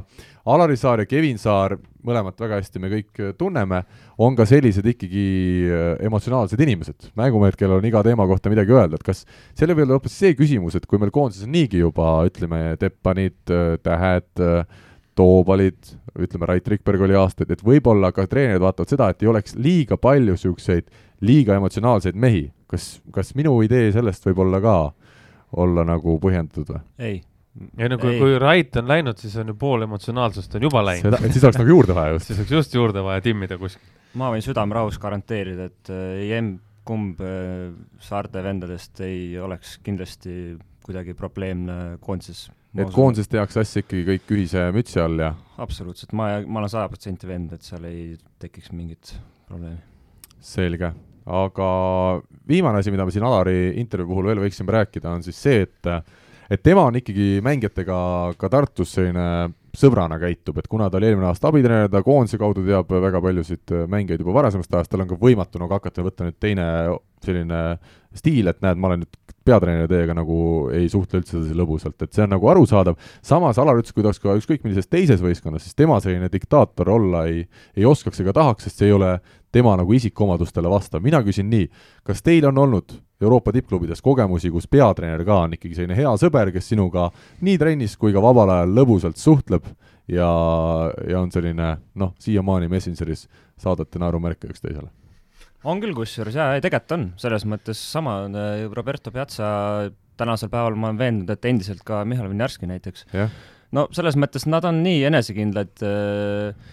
Alari 0.49 0.79
Saar 0.79 1.03
ja 1.03 1.09
Kevin 1.09 1.39
Saar, 1.41 1.75
mõlemat 2.05 2.39
väga 2.39 2.59
hästi 2.59 2.81
me 2.81 2.91
kõik 2.91 3.21
tunneme, 3.39 3.81
on 4.21 4.35
ka 4.37 4.45
sellised 4.49 4.85
ikkagi 4.93 5.23
äh, 5.67 5.87
emotsionaalsed 6.07 6.61
inimesed, 6.63 7.09
mängumehed, 7.19 7.57
kellel 7.59 7.79
on 7.79 7.89
iga 7.89 8.03
teema 8.05 8.27
kohta 8.29 8.51
midagi 8.51 8.75
öelda, 8.75 8.99
et 8.99 9.05
kas 9.05 9.25
selle 9.57 9.75
peale 9.77 9.95
hoopis 9.95 10.15
see 10.21 10.35
küsimus, 10.37 10.77
et 10.77 10.87
kui 10.89 11.01
meil 11.01 11.13
koondises 11.15 11.47
on 11.47 11.53
niigi 11.55 11.81
juba 11.81 12.19
ütleme, 12.29 12.61
Teppanid, 12.79 13.41
äh, 13.51 13.73
Tähed, 13.83 14.31
äh, 14.43 14.85
Toobalid, 15.19 15.95
ütleme, 16.15 16.47
Rait 16.47 16.67
Rikberg 16.71 17.03
oli 17.03 17.17
aastaid, 17.19 17.51
et 17.51 17.63
võib-olla 17.65 18.13
ka 18.15 18.23
treenerid 18.29 18.63
vaatavad 18.63 18.93
seda, 18.93 19.09
et 19.11 19.25
ei 19.25 19.31
oleks 19.31 19.57
liiga 19.59 19.97
palju 19.99 20.37
niisuguseid 20.37 20.87
liiga 21.25 21.57
emotsionaalseid 21.59 22.15
mehi. 22.15 22.49
kas, 22.69 22.99
kas 23.11 23.33
minu 23.35 23.55
idee 23.65 23.89
sellest 23.91 24.27
võib 24.27 24.43
olla 24.45 24.59
ka 24.61 24.75
olla 25.57 25.85
nagu 25.87 26.19
põhjendatud 26.21 26.69
või? 26.69 26.81
ei. 27.01 27.17
Ei 27.57 27.89
no 27.89 27.97
kui, 27.99 28.15
kui 28.19 28.37
Rait 28.41 28.77
on 28.79 28.87
läinud, 28.89 29.17
siis 29.19 29.35
on 29.41 29.51
ju 29.51 29.55
pool 29.59 29.83
emotsionaalsust 29.87 30.55
on 30.59 30.67
juba 30.67 30.83
läinud. 30.85 31.17
et 31.17 31.33
siis 31.33 31.43
oleks 31.43 31.59
nagu 31.59 31.73
juurde 31.73 31.95
vaja 31.97 32.15
just 32.15 32.29
siis 32.29 32.41
oleks 32.43 32.53
just 32.53 32.77
juurde 32.77 33.03
vaja 33.03 33.23
timmida 33.25 33.57
kuskil. 33.61 33.89
ma 34.19 34.29
võin 34.33 34.45
südamerahus 34.45 34.99
garanteerida, 35.01 35.69
et 35.71 35.91
äh, 35.93 36.05
ei 36.23 36.31
emb-kumb 36.37 37.23
äh, 37.25 37.65
saarte 38.05 38.43
vendadest 38.45 39.01
ei 39.05 39.33
oleks 39.41 39.77
kindlasti 39.83 40.55
kuidagi 40.85 41.17
probleemne 41.17 41.97
koondises. 42.05 42.47
et 42.77 42.93
koondises 42.93 43.31
tehakse 43.31 43.65
asja 43.65 43.83
ikkagi 43.83 44.05
kõik 44.13 44.33
ühise 44.37 44.69
mütsi 44.75 45.01
all 45.01 45.25
ja? 45.25 45.33
absoluutselt, 45.57 46.13
ma, 46.13 46.31
ma 46.45 46.63
olen 46.63 46.71
sada 46.71 46.87
protsenti 46.91 47.29
veendunud, 47.29 47.59
et 47.59 47.73
seal 47.73 47.89
ei 47.89 48.15
tekiks 48.39 48.73
mingit 48.77 49.15
probleemi. 49.49 49.81
selge 50.39 50.93
aga 51.29 51.67
viimane 52.49 52.79
asi, 52.79 52.93
mida 52.93 53.05
me 53.05 53.13
siin 53.13 53.25
Alari 53.25 53.75
intervjuu 53.81 54.13
puhul 54.13 54.31
veel 54.31 54.41
võiksime 54.45 54.73
rääkida, 54.73 55.11
on 55.13 55.25
siis 55.25 55.37
see, 55.41 55.65
et 55.67 55.89
et 56.49 56.63
tema 56.65 56.87
on 56.89 56.97
ikkagi 56.97 57.39
mängijatega 57.45 57.99
ka 58.39 58.49
Tartus 58.49 58.95
selline 58.95 59.25
sõbrana 59.77 60.17
käitub, 60.21 60.57
et 60.57 60.67
kuna 60.67 60.89
ta 60.89 60.97
oli 60.97 61.09
eelmine 61.11 61.29
aasta 61.29 61.51
abitreener, 61.51 61.91
ta 61.93 62.01
koondise 62.05 62.39
kaudu 62.41 62.63
teab 62.65 62.89
väga 62.89 63.21
paljusid 63.21 63.75
mängijaid 63.91 64.23
juba 64.23 64.33
varasemast 64.39 64.73
ajast, 64.73 64.91
tal 64.91 65.05
on 65.05 65.11
ka 65.11 65.19
võimatu 65.21 65.61
nagu 65.61 65.77
hakata 65.77 66.05
võtta 66.05 66.25
nüüd 66.25 66.39
teine 66.41 66.65
selline 67.25 67.63
stiil, 68.17 68.49
et 68.49 68.63
näed, 68.65 68.81
ma 68.81 68.89
olen 68.89 69.03
nüüd 69.05 69.18
peatreener 69.49 69.89
teiega 69.89 70.15
nagu 70.17 70.39
ei 70.75 70.87
suhtle 70.91 71.23
üldse 71.23 71.35
sedasi 71.35 71.57
lõbusalt, 71.57 71.97
et 72.05 72.13
see 72.15 72.25
on 72.25 72.33
nagu 72.35 72.53
arusaadav, 72.53 72.99
samas 73.25 73.59
Alar 73.61 73.81
ütles, 73.81 73.95
kui 73.95 74.05
ta 74.05 74.11
oleks 74.11 74.21
ka 74.23 74.37
ükskõik 74.37 74.63
millises 74.67 74.87
teises 74.87 75.23
võistkonnas, 75.23 75.65
siis 75.65 75.77
tema 75.77 75.99
selline 76.03 76.29
diktaator 76.31 76.93
olla 76.95 77.25
ei, 77.31 77.43
ei 77.77 77.89
oskaks 77.89 78.21
ega 78.23 78.35
tahaks, 78.37 78.69
sest 78.69 78.81
see 78.81 78.91
ei 78.91 78.95
ole 78.95 79.17
tema 79.51 79.75
nagu 79.79 79.93
isikuomadustele 79.93 80.69
vastav. 80.69 81.01
mina 81.03 81.23
küsin 81.25 81.49
nii, 81.49 81.69
kas 82.05 82.21
teil 82.21 82.45
on 82.45 82.57
olnud 82.57 82.99
Euroopa 83.21 83.51
tippklubides 83.51 84.01
kogemusi, 84.01 84.51
kus 84.51 84.67
peatreener 84.71 85.25
ka 85.27 85.41
on 85.43 85.57
ikkagi 85.57 85.75
selline 85.75 85.97
hea 85.97 86.11
sõber, 86.21 86.53
kes 86.55 86.69
sinuga 86.71 87.09
nii 87.43 87.57
trennis 87.59 87.97
kui 87.99 88.13
ka 88.15 88.23
vabal 88.23 88.53
ajal 88.53 88.77
lõbusalt 88.77 89.19
suhtleb 89.19 89.67
ja, 90.07 90.29
ja 91.09 91.19
on 91.19 91.33
selline 91.33 91.73
noh, 91.99 92.13
siiamaani 92.21 92.71
Messengeris 92.71 93.27
saadate 93.59 93.99
naerumärke 93.99 94.47
üksteisele? 94.47 94.87
On 95.67 95.81
küll 95.83 95.95
kusjuures 95.97 96.37
jaa, 96.37 96.53
ei 96.55 96.63
tegelikult 96.63 96.95
on, 96.95 97.07
selles 97.19 97.45
mõttes 97.49 97.81
sama, 97.91 98.21
äh, 98.29 98.65
Roberto 98.71 99.11
Piazza 99.11 99.49
tänasel 100.19 100.51
päeval 100.51 100.75
ma 100.75 100.89
olen 100.89 100.99
veendunud, 100.99 101.31
et 101.33 101.47
endiselt 101.47 101.81
ka 101.87 102.03
Mihhail 102.07 102.29
Vinjarski 102.31 102.67
näiteks. 102.69 103.05
No 103.75 103.85
selles 103.93 104.17
mõttes 104.19 104.47
nad 104.49 104.65
on 104.65 104.81
nii 104.83 105.03
enesekindlad 105.07 105.83
äh, 105.85 106.69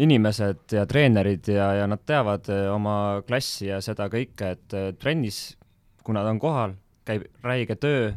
inimesed 0.00 0.74
ja 0.74 0.86
treenerid 0.88 1.50
ja, 1.52 1.72
ja 1.82 1.88
nad 1.90 2.02
teavad 2.08 2.48
äh, 2.52 2.66
oma 2.72 3.22
klassi 3.28 3.68
ja 3.68 3.82
seda 3.84 4.08
kõike, 4.12 4.54
et 4.56 4.76
äh, 4.76 4.90
trennis, 4.98 5.58
kui 6.04 6.16
nad 6.16 6.28
on 6.30 6.40
kohal, 6.42 6.74
käib 7.08 7.26
räige 7.44 7.76
töö, 7.80 8.12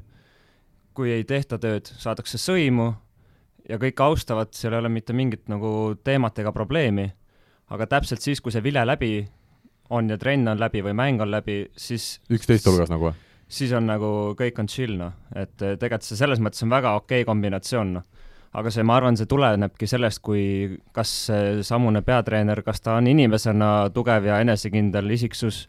kui 0.98 1.12
ei 1.14 1.26
tehta 1.28 1.60
tööd, 1.62 1.90
saadakse 2.02 2.40
sõimu 2.42 2.92
ja 3.70 3.78
kõik 3.82 4.02
austavad, 4.04 4.54
seal 4.56 4.76
ei 4.76 4.84
ole 4.84 4.92
mitte 4.92 5.16
mingit 5.16 5.52
nagu 5.52 5.94
teemat 6.04 6.40
ega 6.42 6.54
probleemi, 6.56 7.10
aga 7.72 7.88
täpselt 7.88 8.24
siis, 8.24 8.42
kui 8.44 8.52
see 8.52 8.64
vile 8.64 8.84
läbi 8.88 9.14
on 9.92 10.10
ja 10.12 10.18
trenn 10.22 10.48
on 10.52 10.62
läbi 10.62 10.84
või 10.86 10.96
mäng 10.98 11.22
on 11.24 11.32
läbi, 11.32 11.64
siis 11.78 12.16
üksteist 12.32 12.68
hulgas 12.70 12.92
nagu 12.92 13.10
või? 13.10 13.28
siis 13.52 13.74
on 13.76 13.90
nagu, 13.90 14.10
kõik 14.40 14.60
on 14.64 14.70
chill, 14.72 14.96
noh. 15.00 15.14
et 15.36 15.54
eh, 15.60 15.76
tegelikult 15.76 16.08
see 16.08 16.20
selles 16.20 16.40
mõttes 16.44 16.64
on 16.64 16.72
väga 16.72 16.96
okei 17.02 17.22
okay 17.22 17.28
kombinatsioon, 17.28 17.94
noh. 18.00 18.28
aga 18.56 18.72
see, 18.72 18.86
ma 18.88 18.98
arvan, 19.00 19.20
see 19.20 19.30
tulenebki 19.30 19.90
sellest, 19.92 20.24
kui 20.24 20.80
kas 20.96 21.14
samune 21.68 22.04
peatreener, 22.08 22.64
kas 22.64 22.84
ta 22.84 22.98
on 23.00 23.10
inimesena 23.12 23.90
tugev 23.96 24.28
ja 24.32 24.40
enesekindel 24.44 25.12
isiksus 25.18 25.66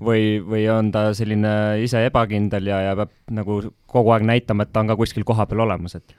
või, 0.00 0.38
või 0.44 0.66
on 0.72 0.90
ta 0.92 1.10
selline 1.16 1.52
ise 1.84 2.02
ebakindel 2.08 2.72
ja, 2.72 2.80
ja 2.90 2.96
peab 2.98 3.12
nagu 3.36 3.60
kogu 3.88 4.12
aeg 4.14 4.26
näitama, 4.28 4.66
et 4.66 4.72
ta 4.72 4.82
on 4.82 4.92
ka 4.92 4.98
kuskil 4.98 5.24
kohapeal 5.28 5.64
olemas, 5.66 5.96
et 5.98 6.16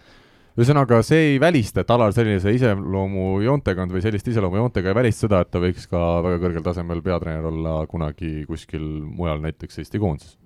ühesõnaga, 0.57 0.99
see 1.05 1.33
ei 1.33 1.39
välista, 1.41 1.83
et 1.83 1.91
Alar 1.93 2.13
sellise 2.15 2.51
iseloomujoontega 2.55 3.83
on 3.83 3.93
või 3.93 4.01
sellist 4.01 4.27
iseloomujoontega 4.31 4.91
ei 4.91 4.97
välista 4.97 5.27
seda, 5.27 5.43
et 5.45 5.51
ta 5.53 5.61
võiks 5.61 5.85
ka 5.91 6.03
väga 6.25 6.41
kõrgel 6.41 6.65
tasemel 6.65 7.03
peatreener 7.05 7.45
olla 7.51 7.79
kunagi 7.89 8.41
kuskil 8.49 8.85
mujal, 9.05 9.41
näiteks 9.43 9.83
Eesti 9.83 10.01
koondises. 10.01 10.37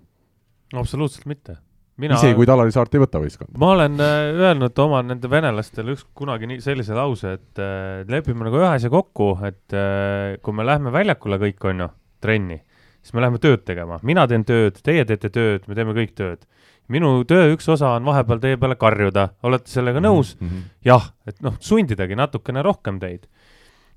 absoluutselt 0.75 1.29
mitte. 1.31 1.61
Mina... 2.01 2.15
isegi 2.17 2.33
kui 2.33 2.47
Alari 2.49 2.71
Saart 2.73 2.95
ei 2.95 3.01
võta 3.03 3.19
võistkonda? 3.21 3.59
ma 3.61 3.71
olen 3.75 3.99
äh, 4.01 4.41
öelnud 4.47 4.79
oma 4.83 5.01
nende 5.05 5.29
venelastele 5.31 5.95
üks 5.95 6.05
kunagi 6.17 6.47
nii 6.49 6.63
sellise 6.63 6.95
lause, 6.97 7.35
et 7.37 7.61
äh, 7.61 8.01
lepime 8.09 8.47
nagu 8.47 8.59
ühes 8.59 8.87
ja 8.87 8.91
kokku, 8.91 9.33
et 9.47 9.75
äh, 9.75 10.39
kui 10.43 10.55
me 10.55 10.65
lähme 10.67 10.93
väljakule 10.95 11.39
kõik, 11.41 11.59
on 11.71 11.85
ju, 11.85 11.89
trenni, 12.23 12.61
siis 13.01 13.13
me 13.13 13.21
läheme 13.21 13.41
tööd 13.41 13.65
tegema, 13.65 13.99
mina 14.03 14.27
teen 14.27 14.45
tööd, 14.45 14.77
teie 14.83 15.05
teete 15.05 15.29
tööd, 15.29 15.67
me 15.67 15.77
teeme 15.77 15.95
kõik 15.97 16.15
tööd 16.17 16.45
minu 16.91 17.11
töö 17.27 17.51
üks 17.55 17.69
osa 17.71 17.95
on 17.97 18.07
vahepeal 18.07 18.41
teie 18.43 18.57
peale 18.59 18.77
karjuda, 18.79 19.29
olete 19.47 19.71
sellega 19.71 19.99
mhm, 20.01 20.07
nõus 20.07 20.33
mm? 20.39 20.49
-hmm. 20.49 20.65
jah, 20.87 21.11
et 21.27 21.39
noh, 21.45 21.55
sundidagi 21.63 22.17
natukene 22.17 22.63
rohkem 22.65 22.99
teid. 22.99 23.27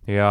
ja, 0.07 0.31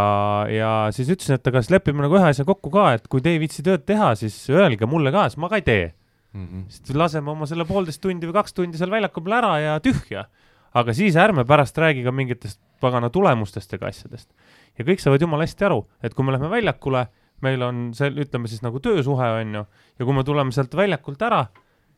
ja 0.52 0.72
siis 0.96 1.10
ütlesin, 1.10 1.40
et 1.40 1.48
aga 1.50 1.64
siis 1.64 1.74
lepime 1.74 2.06
nagu 2.06 2.18
ühe 2.20 2.30
asja 2.30 2.46
kokku 2.46 2.72
ka, 2.74 2.92
et 2.98 3.08
kui 3.10 3.24
te 3.26 3.34
ei 3.34 3.42
viitsi 3.42 3.66
tööd 3.66 3.86
teha, 3.90 4.14
siis 4.16 4.38
öelge 4.54 4.86
mulle 4.86 5.12
ka, 5.12 5.28
siis 5.30 5.42
ma 5.42 5.50
ka 5.50 5.60
ei 5.60 5.66
tee 5.66 5.94
mm. 6.34 6.46
-hmm. 6.46 6.64
siis 6.70 6.96
laseme 6.96 7.32
oma 7.32 7.50
selle 7.50 7.66
poolteist 7.66 8.02
tundi 8.02 8.30
või 8.30 8.38
kaks 8.40 8.54
tundi 8.54 8.78
seal 8.78 8.92
väljaku 8.92 9.22
peal 9.22 9.40
ära 9.42 9.54
ja 9.60 9.80
tühja. 9.80 10.28
aga 10.74 10.94
siis 10.94 11.16
ärme 11.16 11.46
pärast 11.46 11.78
räägi 11.78 12.04
ka 12.04 12.12
mingitest 12.12 12.60
pagana 12.82 13.10
tulemustest 13.10 13.74
ega 13.74 13.88
asjadest. 13.88 14.30
ja 14.78 14.86
kõik 14.86 15.02
saavad 15.02 15.22
jumala 15.22 15.44
hästi 15.44 15.66
aru, 15.66 15.88
et 16.04 16.14
kui 16.14 16.26
me 16.26 16.32
läheme 16.32 16.50
väljakule, 16.50 17.08
meil 17.44 17.62
on 17.66 17.84
see, 17.98 18.10
ütleme 18.24 18.50
siis 18.52 18.64
nagu 18.66 18.80
töösuhe, 18.84 19.30
on 19.42 19.60
ju, 19.60 19.66
ja 20.00 20.08
kui 20.08 20.16
me 20.16 20.24
tuleme 20.28 20.56
sealt 20.56 20.76
väljakult 20.80 21.22
ära 21.28 21.46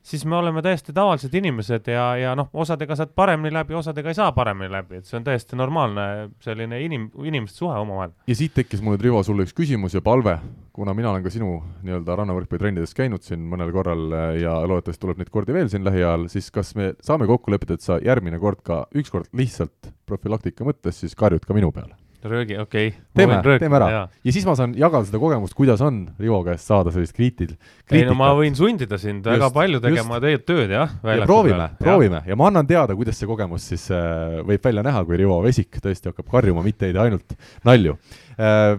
siis 0.06 0.26
me 0.26 0.36
oleme 0.38 0.62
täiesti 0.62 0.94
tavalised 0.94 1.34
inimesed 1.34 1.88
ja, 1.90 2.04
ja 2.20 2.34
noh, 2.38 2.50
osadega 2.54 2.96
saad 2.98 3.16
paremini 3.18 3.54
läbi, 3.54 3.74
osadega 3.78 4.12
ei 4.12 4.18
saa 4.18 4.32
paremini 4.38 4.70
läbi, 4.72 5.00
et 5.00 5.10
see 5.10 5.18
on 5.18 5.26
täiesti 5.26 5.58
normaalne 5.58 6.06
selline 6.46 6.80
inim-, 6.86 7.10
inimeste 7.26 7.64
suhe 7.64 7.78
omavahel. 7.82 8.14
ja 8.28 8.38
siit 8.38 8.54
tekkis 8.58 8.84
mul 8.86 8.96
nüüd, 8.96 9.06
Rivo, 9.08 9.24
sulle 9.26 9.48
üks 9.48 9.58
küsimus 9.58 9.98
ja 9.98 10.04
palve, 10.06 10.38
kuna 10.76 10.94
mina 10.94 11.10
olen 11.12 11.26
ka 11.26 11.34
sinu 11.34 11.58
nii-öelda 11.82 12.20
rannavõrkpallitrennides 12.22 12.94
käinud 12.98 13.26
siin 13.26 13.50
mõnel 13.50 13.74
korral 13.74 14.06
äh, 14.14 14.30
ja 14.44 14.56
loodetavasti 14.62 15.08
tuleb 15.08 15.22
neid 15.22 15.34
kordi 15.34 15.58
veel 15.58 15.74
siin 15.74 15.86
lähiajal, 15.88 16.30
siis 16.34 16.52
kas 16.54 16.76
me 16.78 16.94
saame 17.06 17.30
kokku 17.30 17.54
leppida, 17.54 17.80
et 17.80 17.86
sa 17.86 17.98
järgmine 17.98 18.42
kord 18.42 18.62
ka, 18.66 18.84
ükskord 18.94 19.34
lihtsalt 19.34 19.94
profülaktika 20.06 20.68
mõttes 20.68 21.02
siis 21.02 21.18
karjud 21.18 21.50
ka 21.50 21.58
minu 21.58 21.74
peale? 21.74 21.98
Röögi, 22.30 22.58
okei 22.62 22.90
okay.. 22.92 23.04
teeme, 23.16 23.40
teeme 23.62 23.78
ära. 23.80 23.90
ja 24.10 24.34
siis 24.34 24.48
ma 24.48 24.56
saan 24.58 24.74
jagada 24.78 25.08
seda 25.08 25.22
kogemust, 25.22 25.56
kuidas 25.58 25.84
on 25.86 26.02
Rivo 26.22 26.42
käest 26.48 26.70
saada 26.70 26.94
sellist 26.96 27.16
kriitil-. 27.18 27.56
ei 27.92 28.06
no 28.08 28.18
ma 28.20 28.32
võin 28.38 28.58
sundida 28.58 29.00
sind 29.02 29.26
just, 29.26 29.34
väga 29.36 29.52
palju 29.56 29.82
tegema 29.84 30.20
teie 30.24 30.42
tööd, 30.42 30.74
jah. 30.76 30.98
proovime, 31.26 31.70
proovime 31.82 32.24
ja 32.28 32.40
ma 32.40 32.50
annan 32.52 32.68
teada, 32.70 32.98
kuidas 32.98 33.20
see 33.20 33.30
kogemus 33.30 33.70
siis 33.74 33.88
äh, 33.94 34.42
võib 34.46 34.66
välja 34.70 34.86
näha, 34.86 35.06
kui 35.08 35.22
Rivo 35.22 35.40
Vesik 35.46 35.80
tõesti 35.84 36.12
hakkab 36.12 36.30
karjuma, 36.38 36.66
mitte 36.66 36.90
ei 36.90 36.96
tee 36.96 37.06
ainult 37.08 37.38
nalju 37.68 37.98
äh, 38.40 38.76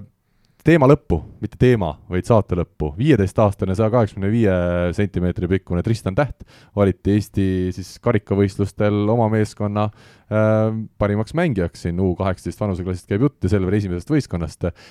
teema 0.66 0.88
lõppu, 0.90 1.18
mitte 1.42 1.58
teema, 1.60 1.92
vaid 2.10 2.26
saate 2.26 2.56
lõppu. 2.58 2.90
viieteistaastane, 2.98 3.76
saja 3.78 3.90
kaheksakümne 3.92 4.30
viie 4.32 4.54
sentimeetri 4.96 5.48
pikkune 5.50 5.82
Tristan 5.86 6.16
Täht 6.18 6.46
valiti 6.76 7.14
Eesti 7.14 7.46
siis 7.76 7.92
karikavõistlustel 8.02 9.06
oma 9.12 9.28
meeskonna 9.32 9.86
äh, 9.86 10.72
parimaks 10.98 11.36
mängijaks 11.38 11.86
siin 11.86 12.00
U 12.02 12.14
kaheksateist 12.18 12.64
vanuseklassist 12.64 13.10
käib 13.10 13.28
jutt 13.28 13.46
ja 13.46 13.52
Selver 13.52 13.78
esimesest 13.78 14.10
võistkonnast 14.10 14.70
äh,. 14.70 14.88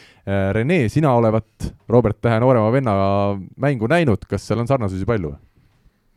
Rene, 0.55 0.85
sina 0.89 1.11
olevat 1.17 1.67
Robert 1.91 2.21
Tähe 2.23 2.39
noorema 2.41 2.71
venna 2.73 2.95
mängu 3.61 3.89
näinud, 3.91 4.23
kas 4.29 4.47
seal 4.47 4.63
on 4.63 4.71
sarnasusi 4.71 5.05
palju? 5.07 5.35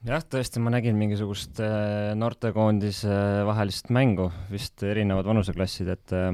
jah, 0.07 0.23
tõesti, 0.23 0.63
ma 0.63 0.71
nägin 0.73 0.99
mingisugust 0.99 1.59
äh, 1.65 2.15
noortekoondise 2.19 3.19
vahelist 3.49 3.91
mängu, 3.95 4.31
vist 4.53 4.87
erinevad 4.87 5.27
vanuseklassid, 5.27 5.91
et 5.97 6.15
äh, 6.15 6.31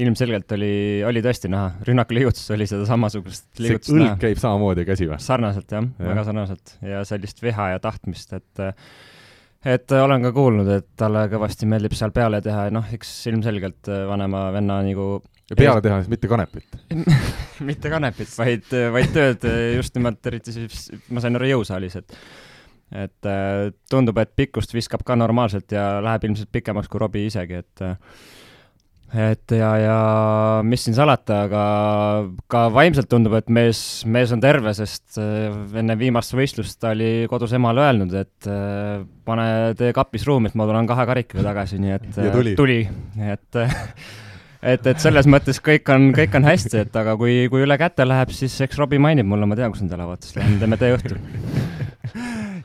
ilmselgelt 0.00 0.52
oli, 0.56 0.72
oli 1.08 1.22
tõesti 1.24 1.48
näha, 1.52 1.70
rünnakuliigutus 1.88 2.50
oli 2.54 2.66
seda 2.68 2.86
samasugust 2.88 3.60
liigutust 3.62 3.94
näha. 3.94 4.12
õlg 4.12 4.24
käib 4.26 4.40
samamoodi 4.40 4.84
käsi 4.88 5.08
või? 5.08 5.18
sarnaselt 5.22 5.72
jah 5.72 5.86
ja., 5.86 6.08
väga 6.10 6.24
sarnaselt 6.28 6.74
ja 6.84 7.04
sellist 7.08 7.40
viha 7.44 7.70
ja 7.74 7.82
tahtmist, 7.82 8.34
et 8.36 8.66
et 9.66 9.96
olen 9.96 10.28
ka 10.28 10.34
kuulnud, 10.36 10.68
et 10.70 10.90
talle 11.00 11.24
kõvasti 11.32 11.68
meeldib 11.70 11.96
seal 11.96 12.12
peale 12.14 12.42
teha 12.44 12.68
ja 12.68 12.74
noh, 12.76 12.92
eks 12.92 13.14
ilmselgelt 13.32 13.88
vanema 14.10 14.46
venna 14.54 14.82
nagu 14.84 15.08
ja 15.50 15.58
peale 15.58 15.82
teha 15.84 16.02
siis 16.02 16.12
mitte 16.12 16.30
kanepit 16.30 16.76
mitte 17.70 17.92
kanepit, 17.92 18.32
vaid, 18.36 18.74
vaid 18.98 19.14
tööd 19.16 19.48
just 19.78 19.96
nimelt, 19.96 20.20
eriti 20.28 20.54
siis, 20.54 20.90
ma 21.08 21.24
sain 21.24 21.40
aru, 21.40 21.54
jõusaalis, 21.56 22.02
et 22.02 22.20
et 22.94 23.26
tundub, 23.90 24.18
et 24.22 24.30
pikkust 24.38 24.70
viskab 24.70 25.02
ka 25.02 25.16
normaalselt 25.18 25.72
ja 25.74 25.96
läheb 26.04 26.28
ilmselt 26.28 26.52
pikemaks 26.54 26.86
kui 26.86 27.00
Robbie 27.02 27.24
isegi, 27.26 27.64
et 27.64 27.82
et 29.16 29.54
ja, 29.56 29.70
ja 29.80 29.98
mis 30.66 30.82
siin 30.84 30.96
salata, 30.96 31.42
aga 31.46 31.62
ka 32.52 32.66
vaimselt 32.74 33.08
tundub, 33.10 33.36
et 33.38 33.48
mees, 33.52 33.80
mees 34.04 34.32
on 34.34 34.42
terve, 34.42 34.74
sest 34.76 35.18
äh, 35.22 35.54
enne 35.80 35.96
viimast 36.00 36.36
võistlust 36.36 36.78
ta 36.82 36.92
oli 36.96 37.26
kodus 37.30 37.54
emale 37.56 37.86
öelnud, 37.86 38.12
et 38.20 38.50
äh, 38.50 39.00
pane 39.26 39.48
tee 39.78 39.94
kapis 39.96 40.26
ruumi, 40.28 40.50
et 40.52 40.58
ma 40.58 40.68
tulen 40.68 40.88
kahe 40.90 41.08
karikaga 41.08 41.48
tagasi, 41.48 41.80
nii 41.82 41.96
et 41.96 42.22
ja 42.26 42.34
tuli, 42.34 42.54
tuli., 42.58 42.80
et 43.32 43.60
et, 44.66 44.86
et 44.92 45.00
selles 45.02 45.28
mõttes 45.30 45.62
kõik 45.64 45.88
on, 45.94 46.10
kõik 46.16 46.36
on 46.36 46.50
hästi, 46.50 46.84
et 46.84 47.00
aga 47.00 47.16
kui, 47.20 47.44
kui 47.52 47.64
üle 47.64 47.80
käte 47.80 48.06
läheb, 48.08 48.34
siis 48.36 48.58
eks 48.66 48.78
Robbie 48.80 49.00
mainib 49.02 49.28
mulle, 49.30 49.48
ma 49.48 49.58
tean, 49.58 49.72
kus 49.74 49.84
nad 49.86 49.96
elavad, 49.96 50.24
siis 50.26 50.38
lähme 50.40 50.60
teeme 50.62 50.80
tee 50.80 50.94
õhtul 50.98 51.20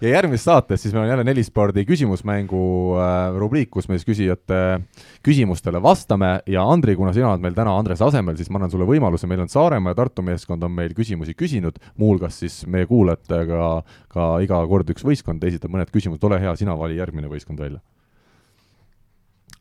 ja 0.02 0.16
järgmises 0.16 0.46
saates 0.48 0.82
siis 0.82 0.94
meil 0.96 1.06
on 1.06 1.12
jälle 1.12 1.26
nelispordi 1.26 1.84
küsimusmängu 1.86 2.62
äh, 2.98 3.38
rubriik, 3.38 3.70
kus 3.74 3.88
me 3.90 3.98
siis 4.00 4.08
küsijate 4.08 4.82
küsimustele 5.26 5.82
vastame. 5.84 6.34
Ja 6.50 6.66
Andri, 6.66 6.96
kuna 6.98 7.14
sina 7.14 7.30
oled 7.30 7.44
meil 7.44 7.56
täna 7.58 7.76
Andrese 7.78 8.06
asemel, 8.08 8.38
siis 8.40 8.50
ma 8.50 8.60
annan 8.60 8.74
sulle 8.74 8.88
võimaluse, 8.90 9.30
meil 9.30 9.44
on 9.46 9.52
Saaremaa 9.52 9.94
ja 9.94 10.00
Tartu 10.02 10.26
meeskond 10.26 10.64
on 10.66 10.74
meil 10.76 10.96
küsimusi 10.98 11.36
küsinud, 11.38 11.78
muuhulgas 12.02 12.42
siis 12.42 12.62
meie 12.66 12.90
kuulajatega 12.90 13.72
ka 14.12 14.30
iga 14.44 14.62
kord 14.72 14.90
üks 14.94 15.06
võistkond 15.06 15.44
esitab 15.48 15.74
mõned 15.74 15.94
küsimused, 15.94 16.24
ole 16.26 16.42
hea, 16.42 16.56
sina 16.58 16.78
vali 16.78 16.98
järgmine 16.98 17.30
võistkond 17.32 17.62
välja. 17.62 17.82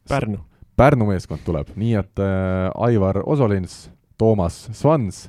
Pärnu. 0.08 0.40
Pärnu 0.80 1.10
meeskond 1.10 1.44
tuleb, 1.44 1.74
nii 1.76 1.96
et 2.00 2.22
äh, 2.24 2.70
Aivar 2.88 3.20
Osolins, 3.28 3.90
Toomas 4.20 4.70
Svans 4.76 5.26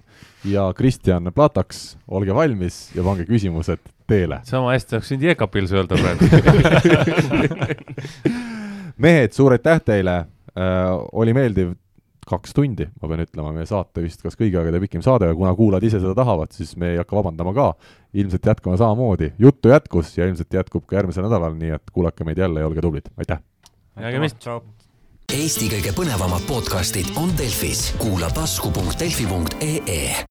ja 0.47 0.69
Kristjan 0.75 1.27
Plataks, 1.35 1.97
olge 2.07 2.35
valmis 2.35 2.85
ja 2.95 3.03
pange 3.03 3.27
küsimused 3.27 3.83
teele. 4.11 4.37
sama 4.47 4.67
hästi 4.75 4.91
oleks 4.97 5.09
võinud 5.13 5.25
Jekapils 5.29 5.71
öelda 5.75 5.93
praegu 6.01 6.21
mehed, 9.05 9.31
suur 9.35 9.51
aitäh 9.57 9.79
teile 9.85 10.15
äh,, 10.21 10.25
oli 11.11 11.31
meeldiv 11.37 11.67
kaks 12.31 12.53
tundi, 12.55 12.87
ma 13.01 13.09
pean 13.09 13.23
ütlema, 13.25 13.51
meie 13.55 13.67
saate 13.69 14.03
vist 14.03 14.21
kas 14.23 14.37
kõigi 14.39 14.57
aegade 14.59 14.79
pikim 14.83 15.01
saade, 15.05 15.27
aga 15.27 15.37
kuna 15.37 15.53
kuulajad 15.57 15.87
ise 15.87 15.99
seda 16.03 16.13
tahavad, 16.17 16.49
siis 16.55 16.69
me 16.79 16.87
ei 16.93 16.99
hakka 17.01 17.13
vabandama 17.17 17.51
ka. 17.57 17.67
ilmselt 18.13 18.45
jätkame 18.45 18.77
samamoodi, 18.77 19.31
juttu 19.39 19.69
jätkus 19.71 20.17
ja 20.17 20.27
ilmselt 20.27 20.53
jätkub 20.53 20.85
ka 20.85 20.95
järgmisel 20.99 21.23
nädalal, 21.27 21.55
nii 21.57 21.71
et 21.77 21.85
kuulake 21.93 22.23
meid 22.27 22.37
jälle 22.37 22.59
ja 22.59 22.67
olge 22.67 22.81
tublid, 22.81 23.05
aitäh! 23.17 23.39
nägemist! 23.95 24.47
Eesti 25.31 25.69
kõige 25.71 25.93
põnevamad 25.95 26.43
podcastid 26.47 27.13
on 27.15 27.31
Delfis, 27.39 27.93
kuula 28.01 28.27
tasku.delfi.ee. 28.35 30.30